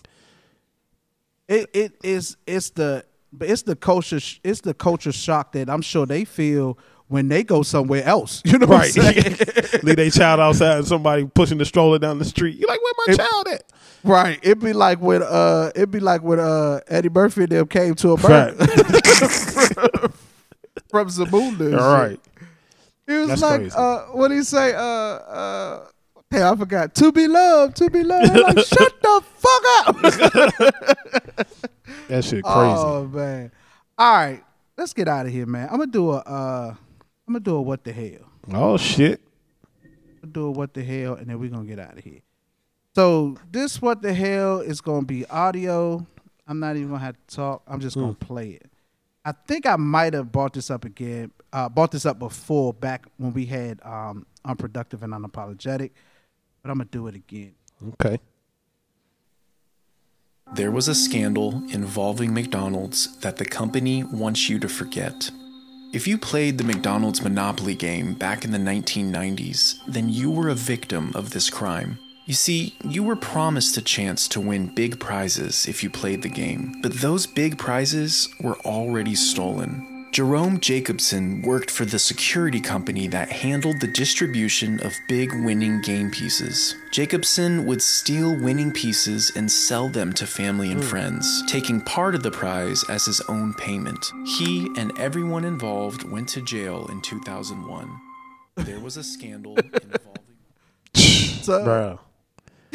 it 1.47 1.69
it 1.73 1.93
is 2.03 2.37
it's 2.47 2.69
the 2.71 3.03
but 3.33 3.49
it's 3.49 3.63
the 3.63 3.75
culture 3.75 4.19
it's 4.43 4.61
the 4.61 4.73
culture 4.73 5.11
shock 5.11 5.51
that 5.53 5.69
I'm 5.69 5.81
sure 5.81 6.05
they 6.05 6.23
feel 6.25 6.77
when 7.07 7.27
they 7.29 7.43
go 7.43 7.61
somewhere 7.63 8.03
else. 8.03 8.41
You 8.45 8.57
know 8.59 8.67
Right. 8.67 8.91
what 8.95 9.17
I'm? 9.17 9.79
Leave 9.83 9.95
their 9.95 10.09
child 10.09 10.39
outside 10.39 10.77
and 10.77 10.87
somebody 10.87 11.25
pushing 11.25 11.57
the 11.57 11.65
stroller 11.65 11.99
down 11.99 12.17
the 12.19 12.25
street. 12.25 12.57
You're 12.57 12.67
like, 12.69 12.81
where 12.81 12.93
my 13.07 13.13
It- 13.13 13.17
child 13.17 13.47
at? 13.47 13.63
right. 14.03 14.39
It'd 14.43 14.59
be 14.59 14.73
like 14.73 14.99
when 15.01 15.23
uh 15.23 15.71
it'd 15.75 15.89
be 15.91 15.99
like 15.99 16.21
when 16.21 16.39
uh 16.39 16.79
Eddie 16.87 17.09
Murphy 17.09 17.43
and 17.43 17.51
them 17.51 17.67
came 17.67 17.95
to 17.95 18.11
a 18.11 18.15
Right. 18.15 18.53
from 20.95 21.09
Zamunda. 21.09 21.79
All 21.79 21.93
right. 21.93 22.19
He 23.07 23.13
was 23.13 23.27
That's 23.27 23.41
like, 23.41 23.59
crazy. 23.61 23.75
uh, 23.77 23.99
what 24.13 24.29
did 24.29 24.37
he 24.37 24.43
say? 24.43 24.73
Uh, 24.73 24.79
uh, 24.79 25.87
hey, 26.31 26.41
I 26.41 26.55
forgot. 26.55 26.95
To 26.95 27.11
be 27.11 27.27
loved, 27.27 27.75
to 27.77 27.89
be 27.89 28.03
loved. 28.03 28.31
I'm 28.31 28.41
like, 28.55 28.65
shut 28.65 29.01
the 29.01 29.23
fuck 29.35 29.87
up. 29.87 31.47
That 32.07 32.23
shit 32.23 32.43
crazy. 32.43 32.45
Oh 32.77 33.09
man. 33.11 33.51
All 33.97 34.13
right, 34.13 34.43
let's 34.77 34.93
get 34.93 35.07
out 35.07 35.25
of 35.25 35.31
here, 35.31 35.45
man. 35.47 35.67
I'm 35.71 35.77
gonna 35.79 35.87
do 35.87 36.11
a. 36.11 36.17
Uh, 36.17 36.75
I'm 37.27 37.33
gonna 37.33 37.39
do 37.39 37.55
a 37.55 37.61
what 37.61 37.83
the 37.83 37.91
hell. 37.91 38.29
Oh 38.53 38.77
shit. 38.77 39.21
I'm 39.83 40.21
gonna 40.21 40.33
do 40.33 40.45
a 40.45 40.51
what 40.51 40.73
the 40.75 40.83
hell, 40.83 41.15
and 41.15 41.27
then 41.27 41.39
we're 41.39 41.49
gonna 41.49 41.65
get 41.65 41.79
out 41.79 41.97
of 41.97 42.03
here. 42.03 42.19
So 42.93 43.37
this 43.51 43.81
what 43.81 44.03
the 44.03 44.13
hell 44.13 44.59
is 44.59 44.81
gonna 44.81 45.05
be 45.05 45.25
audio. 45.27 46.05
I'm 46.47 46.59
not 46.59 46.75
even 46.75 46.89
gonna 46.89 46.99
have 47.03 47.17
to 47.27 47.35
talk. 47.35 47.63
I'm 47.67 47.79
just 47.79 47.95
gonna 47.95 48.13
play 48.13 48.49
it. 48.49 48.69
I 49.25 49.31
think 49.31 49.65
I 49.65 49.75
might 49.75 50.13
have 50.13 50.31
brought 50.31 50.53
this 50.53 50.69
up 50.69 50.85
again. 50.85 51.31
Uh, 51.51 51.67
brought 51.67 51.91
this 51.91 52.05
up 52.05 52.19
before 52.19 52.73
back 52.73 53.07
when 53.17 53.33
we 53.33 53.47
had 53.47 53.81
um, 53.83 54.27
unproductive 54.45 55.01
and 55.01 55.13
unapologetic, 55.13 55.91
but 56.61 56.69
I'm 56.69 56.77
gonna 56.77 56.85
do 56.91 57.07
it 57.07 57.15
again. 57.15 57.55
Okay. 57.93 58.19
There 60.53 60.69
was 60.69 60.87
a 60.87 60.93
scandal 60.93 61.63
involving 61.71 62.33
McDonald's 62.33 63.17
that 63.21 63.37
the 63.37 63.45
company 63.45 64.03
wants 64.03 64.47
you 64.47 64.59
to 64.59 64.69
forget. 64.69 65.31
If 65.91 66.07
you 66.07 66.19
played 66.19 66.59
the 66.59 66.63
McDonald's 66.63 67.23
Monopoly 67.23 67.73
game 67.73 68.13
back 68.13 68.45
in 68.45 68.51
the 68.51 68.59
1990s, 68.59 69.75
then 69.87 70.09
you 70.09 70.29
were 70.29 70.49
a 70.49 70.55
victim 70.55 71.11
of 71.15 71.31
this 71.31 71.49
crime. 71.49 71.97
You 72.25 72.33
see, 72.33 72.73
you 72.83 73.03
were 73.03 73.15
promised 73.15 73.77
a 73.77 73.83
chance 73.83 74.27
to 74.29 74.41
win 74.41 74.73
big 74.73 74.99
prizes 74.99 75.67
if 75.67 75.83
you 75.83 75.91
played 75.91 76.23
the 76.23 76.29
game, 76.29 76.79
but 76.81 76.93
those 76.93 77.27
big 77.27 77.59
prizes 77.59 78.29
were 78.41 78.57
already 78.61 79.13
stolen. 79.13 80.07
Jerome 80.11 80.59
Jacobson 80.59 81.43
worked 81.43 81.69
for 81.69 81.85
the 81.85 81.99
security 81.99 82.59
company 82.59 83.07
that 83.09 83.31
handled 83.31 83.79
the 83.79 83.87
distribution 83.87 84.79
of 84.79 84.93
big 85.07 85.29
winning 85.43 85.81
game 85.81 86.09
pieces. 86.09 86.73
Jacobson 86.89 87.67
would 87.67 87.83
steal 87.83 88.35
winning 88.41 88.71
pieces 88.71 89.31
and 89.35 89.51
sell 89.51 89.87
them 89.87 90.11
to 90.13 90.25
family 90.25 90.71
and 90.71 90.81
hmm. 90.81 90.89
friends, 90.89 91.43
taking 91.45 91.79
part 91.81 92.15
of 92.15 92.23
the 92.23 92.31
prize 92.31 92.83
as 92.89 93.05
his 93.05 93.21
own 93.27 93.53
payment. 93.53 94.03
He 94.39 94.67
and 94.77 94.97
everyone 94.97 95.45
involved 95.45 96.09
went 96.09 96.29
to 96.29 96.41
jail 96.41 96.87
in 96.87 97.01
2001. 97.01 98.01
There 98.55 98.79
was 98.79 98.97
a 98.97 99.03
scandal 99.03 99.57
involving. 99.57 100.23
So, 100.95 101.63
Bro. 101.63 101.99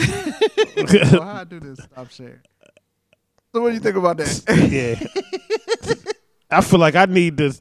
So 0.01 1.23
how 1.23 1.41
I 1.41 1.45
do 1.45 1.61
this? 1.61 1.79
Stop 1.81 2.11
sharing. 2.11 2.39
So 3.55 3.61
what 3.63 3.69
do 3.69 3.75
you 3.75 3.81
think 3.81 3.97
about 3.97 4.17
that? 4.19 4.45
Yeah. 4.71 5.95
I 6.51 6.61
feel 6.63 6.81
like 6.81 6.95
I 6.97 7.05
need 7.07 7.39
to 7.39 7.55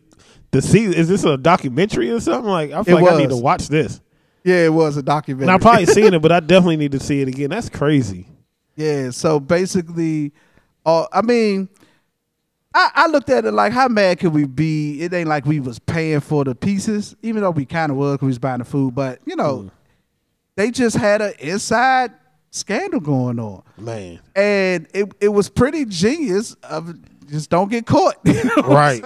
to 0.51 0.61
see. 0.61 0.85
Is 0.85 1.07
this 1.07 1.23
a 1.23 1.37
documentary 1.37 2.09
or 2.11 2.19
something? 2.19 2.49
Like 2.49 2.71
I 2.71 2.83
feel 2.83 2.97
It 2.97 3.01
like 3.03 3.13
I 3.13 3.17
need 3.17 3.29
to 3.29 3.37
watch 3.37 3.67
this. 3.67 4.01
yeah, 4.43 4.65
it 4.65 4.73
was 4.73 4.97
a 4.97 5.03
documentary. 5.03 5.51
And 5.51 5.51
I 5.51 5.57
probably 5.61 5.85
seen 5.93 6.13
it, 6.13 6.21
but 6.21 6.31
I 6.31 6.39
definitely 6.39 6.77
need 6.77 6.91
to 6.93 6.99
see 6.99 7.21
it 7.21 7.27
again. 7.27 7.49
That's 7.51 7.69
crazy. 7.69 8.27
Yeah, 8.75 9.09
so 9.11 9.39
basically, 9.39 10.31
uh, 10.85 11.05
I 11.11 11.21
mean, 11.21 11.67
I, 12.73 12.89
I 12.95 13.07
looked 13.07 13.29
at 13.29 13.43
it 13.45 13.51
like, 13.51 13.73
how 13.73 13.87
mad 13.89 14.19
could 14.19 14.33
we 14.33 14.45
be? 14.45 15.01
It 15.01 15.13
ain't 15.13 15.27
like 15.27 15.45
we 15.45 15.59
was 15.59 15.79
paying 15.79 16.21
for 16.21 16.45
the 16.45 16.55
pieces, 16.55 17.15
even 17.21 17.41
though 17.41 17.51
we 17.51 17.65
kind 17.65 17.91
of 17.91 17.97
was 17.97 18.13
because 18.13 18.21
we 18.23 18.27
was 18.29 18.39
buying 18.39 18.59
the 18.59 18.65
food. 18.65 18.95
But 18.95 19.19
you 19.25 19.35
know, 19.35 19.63
Mm. 19.63 19.71
they 20.55 20.71
just 20.71 20.95
had 20.95 21.21
an 21.21 21.33
inside 21.39 22.11
scandal 22.51 22.99
going 22.99 23.39
on, 23.39 23.63
Man. 23.77 24.19
and 24.35 24.87
it 24.93 25.11
it 25.19 25.29
was 25.29 25.49
pretty 25.49 25.85
genius. 25.85 26.53
Of 26.63 26.95
just 27.27 27.49
don't 27.49 27.69
get 27.69 27.85
caught, 27.85 28.15
you 28.25 28.43
know 28.43 28.63
Right. 28.63 29.03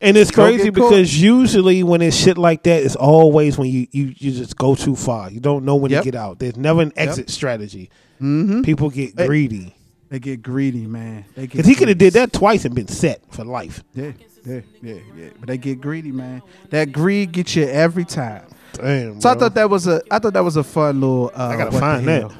And 0.00 0.16
it's 0.18 0.30
crazy 0.30 0.68
because 0.70 1.18
usually 1.20 1.82
when 1.82 2.02
it's 2.02 2.16
shit 2.16 2.36
like 2.36 2.64
that, 2.64 2.82
it's 2.82 2.96
always 2.96 3.56
when 3.56 3.70
you, 3.70 3.86
you, 3.92 4.12
you 4.18 4.32
just 4.32 4.56
go 4.56 4.74
too 4.74 4.96
far. 4.96 5.30
You 5.30 5.40
don't 5.40 5.64
know 5.64 5.76
when 5.76 5.92
Yep. 5.92 6.02
to 6.02 6.10
get 6.10 6.18
out. 6.18 6.38
There's 6.40 6.56
never 6.56 6.82
an 6.82 6.92
exit 6.96 7.30
strategy. 7.30 7.88
Mm-hmm. 8.20 8.62
People 8.62 8.90
get 8.90 9.16
Hey. 9.16 9.26
greedy. 9.26 9.74
They 10.10 10.18
get 10.18 10.42
greedy, 10.42 10.86
man. 10.86 11.24
They 11.34 11.46
Because 11.46 11.64
he 11.66 11.74
could 11.74 11.88
have 11.88 11.96
did 11.98 12.14
that 12.14 12.32
twice 12.32 12.64
and 12.66 12.74
been 12.74 12.88
set 12.88 13.22
for 13.32 13.44
life. 13.44 13.82
Yeah, 13.94 14.12
yeah, 14.44 14.60
yeah, 14.82 14.94
yeah. 15.16 15.28
But 15.38 15.48
they 15.48 15.56
get 15.56 15.80
greedy, 15.80 16.12
man. 16.12 16.42
That 16.70 16.92
greed 16.92 17.32
gets 17.32 17.56
you 17.56 17.64
every 17.66 18.04
time. 18.04 18.44
Damn. 18.74 19.20
So 19.20 19.28
I 19.28 19.34
bro. 19.34 19.40
thought 19.40 19.54
that 19.54 19.70
was 19.70 19.86
a 19.86 20.02
I 20.10 20.18
thought 20.18 20.32
that 20.34 20.44
was 20.44 20.56
a 20.56 20.64
fun 20.64 21.00
little. 21.00 21.30
Uh, 21.34 21.48
I 21.48 21.56
gotta 21.56 21.78
find 21.78 22.06
that. 22.08 22.32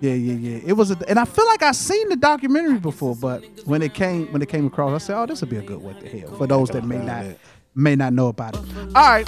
Yeah, 0.00 0.12
yeah, 0.12 0.34
yeah. 0.34 0.60
It 0.66 0.72
was, 0.74 0.90
a, 0.90 0.98
and 1.08 1.18
I 1.18 1.24
feel 1.24 1.46
like 1.46 1.62
I 1.62 1.72
seen 1.72 2.10
the 2.10 2.16
documentary 2.16 2.78
before, 2.78 3.16
but 3.16 3.42
when 3.64 3.80
it 3.80 3.94
came 3.94 4.30
when 4.32 4.42
it 4.42 4.50
came 4.50 4.66
across, 4.66 4.92
I 5.02 5.06
said, 5.06 5.16
"Oh, 5.16 5.24
this 5.26 5.40
would 5.40 5.48
be 5.48 5.56
a 5.56 5.62
good 5.62 5.80
what 5.80 5.98
the 6.00 6.08
hell." 6.08 6.34
For 6.36 6.46
those 6.46 6.68
that 6.70 6.84
may 6.84 6.98
not 6.98 7.24
that. 7.24 7.38
may 7.74 7.96
not 7.96 8.12
know 8.12 8.28
about 8.28 8.54
it. 8.54 8.60
All 8.94 9.08
right, 9.08 9.26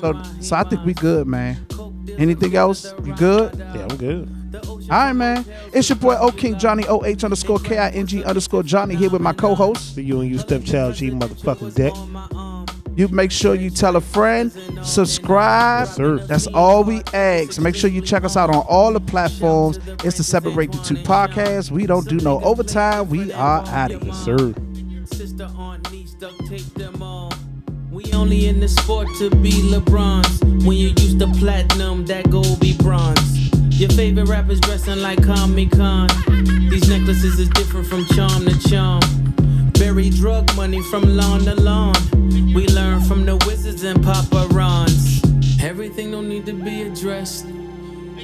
so 0.00 0.22
so 0.40 0.56
I 0.56 0.64
think 0.64 0.84
we 0.84 0.92
good, 0.92 1.26
man. 1.26 1.66
Anything 2.18 2.56
else? 2.56 2.92
You 3.04 3.14
good? 3.14 3.54
Yeah, 3.56 3.86
I'm 3.88 3.96
good. 3.96 4.28
All 4.54 4.88
right, 4.88 5.12
man. 5.12 5.44
It's 5.72 5.88
your 5.88 5.96
boy 5.96 6.16
O 6.18 6.30
King 6.30 6.58
Johnny 6.58 6.84
O 6.88 7.04
H 7.04 7.24
underscore 7.24 7.60
K 7.60 7.78
I 7.78 7.90
N 7.90 8.06
G 8.06 8.22
underscore 8.24 8.62
Johnny 8.62 8.96
here 8.96 9.10
with 9.10 9.22
my 9.22 9.32
co-host. 9.32 9.94
See 9.94 10.02
you 10.02 10.20
and 10.20 10.30
you 10.30 10.38
stepchild 10.38 10.94
G 10.96 11.10
motherfucking 11.10 11.74
deck. 11.74 11.94
You 12.98 13.06
make 13.06 13.30
sure 13.30 13.54
you 13.54 13.70
tell 13.70 13.94
a 13.94 14.00
friend, 14.00 14.50
subscribe. 14.82 15.86
Yes, 15.86 15.94
sir. 15.94 16.18
That's 16.18 16.48
all 16.48 16.82
we 16.82 17.00
ask. 17.14 17.60
Make 17.60 17.76
sure 17.76 17.88
you 17.88 18.00
check 18.00 18.24
us 18.24 18.36
out 18.36 18.50
on 18.50 18.66
all 18.68 18.92
the 18.92 18.98
platforms. 18.98 19.78
It's 20.02 20.16
the 20.16 20.24
Separate 20.24 20.72
the 20.72 20.78
Two 20.78 20.96
podcasts. 20.96 21.70
We 21.70 21.86
don't 21.86 22.08
do 22.08 22.16
no 22.16 22.42
overtime. 22.42 23.08
We 23.08 23.32
are 23.34 23.64
out 23.68 23.92
of 23.92 24.02
here. 24.02 24.12
Sir. 24.12 24.52
Sister, 25.04 25.48
aunt, 25.56 25.92
niece, 25.92 26.14
duct 26.14 26.44
tape 26.48 26.74
them 26.74 27.00
all. 27.00 27.32
We 27.92 28.12
only 28.14 28.48
in 28.48 28.58
the 28.58 28.68
sport 28.68 29.06
to 29.18 29.30
be 29.30 29.52
LeBron's. 29.52 30.40
When 30.66 30.76
you 30.76 30.88
use 30.88 31.14
the 31.14 31.28
platinum, 31.38 32.04
that 32.06 32.28
gold 32.30 32.58
be 32.58 32.76
bronze. 32.78 33.78
Your 33.78 33.90
favorite 33.90 34.28
rappers 34.28 34.58
dressing 34.58 35.00
like 35.00 35.22
Comic 35.22 35.70
Con. 35.70 36.08
These 36.68 36.88
necklaces 36.88 37.38
is 37.38 37.48
different 37.50 37.86
from 37.86 38.06
charm 38.06 38.44
to 38.44 38.68
charm. 38.68 39.02
Bury 39.78 40.10
drug 40.10 40.54
money 40.56 40.82
from 40.82 41.02
lawn 41.16 41.40
to 41.40 41.54
lawn. 41.54 41.94
We 42.52 42.66
learn 42.66 43.00
from 43.00 43.24
the 43.24 43.36
wizards 43.46 43.84
and 43.84 44.02
Papa 44.02 44.48
Rons. 44.50 45.22
Everything 45.62 46.10
don't 46.10 46.28
need 46.28 46.46
to 46.46 46.52
be 46.52 46.82
addressed. 46.82 47.46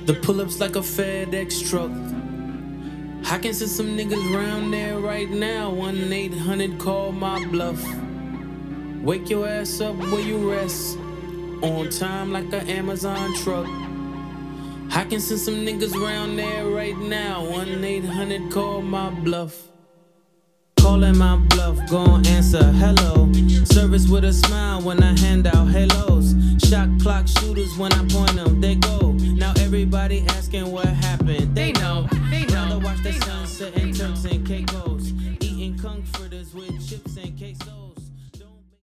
The 0.06 0.18
pull-ups 0.20 0.58
like 0.58 0.74
a 0.74 0.80
FedEx 0.80 1.70
truck. 1.70 1.92
I 3.32 3.38
can 3.38 3.54
send 3.54 3.70
some 3.70 3.96
niggas 3.96 4.34
round 4.34 4.72
there 4.72 4.98
right 4.98 5.30
now. 5.30 5.70
1 5.70 6.12
800 6.12 6.78
call 6.80 7.12
my 7.12 7.44
bluff. 7.46 7.80
Wake 9.02 9.30
your 9.30 9.46
ass 9.46 9.80
up 9.80 9.94
where 9.96 10.20
you 10.20 10.50
rest. 10.50 10.98
On 11.62 11.88
time 11.88 12.32
like 12.32 12.52
an 12.52 12.68
Amazon 12.68 13.32
truck. 13.36 13.68
I 14.90 15.04
can 15.08 15.20
send 15.20 15.40
some 15.40 15.54
niggas 15.54 15.94
round 15.94 16.36
there 16.36 16.66
right 16.66 16.98
now. 16.98 17.44
1 17.48 17.84
800 17.84 18.50
call 18.50 18.82
my 18.82 19.10
bluff. 19.10 19.73
Calling 20.84 21.16
my 21.16 21.36
bluff, 21.36 21.78
gon' 21.88 22.26
answer 22.26 22.62
hello. 22.62 23.32
Service 23.64 24.06
with 24.06 24.22
a 24.22 24.32
smile 24.34 24.82
when 24.82 25.02
I 25.02 25.18
hand 25.18 25.46
out 25.46 25.68
hellos. 25.68 26.34
Shot 26.68 26.90
clock 27.00 27.26
shooters 27.26 27.74
when 27.78 27.90
I 27.94 28.06
point 28.08 28.34
them, 28.34 28.60
they 28.60 28.74
go. 28.74 29.12
Now 29.12 29.54
everybody 29.60 30.26
asking 30.28 30.70
what 30.70 30.84
happened. 30.84 31.56
They 31.56 31.72
know, 31.72 32.06
they 32.30 32.44
know. 32.44 32.64
Rather 32.68 32.78
watch 32.80 33.02
the 33.02 33.12
sunset 33.12 33.74
in 33.78 33.94
Turks 33.94 34.26
and 34.26 34.46
Caicos. 34.46 34.93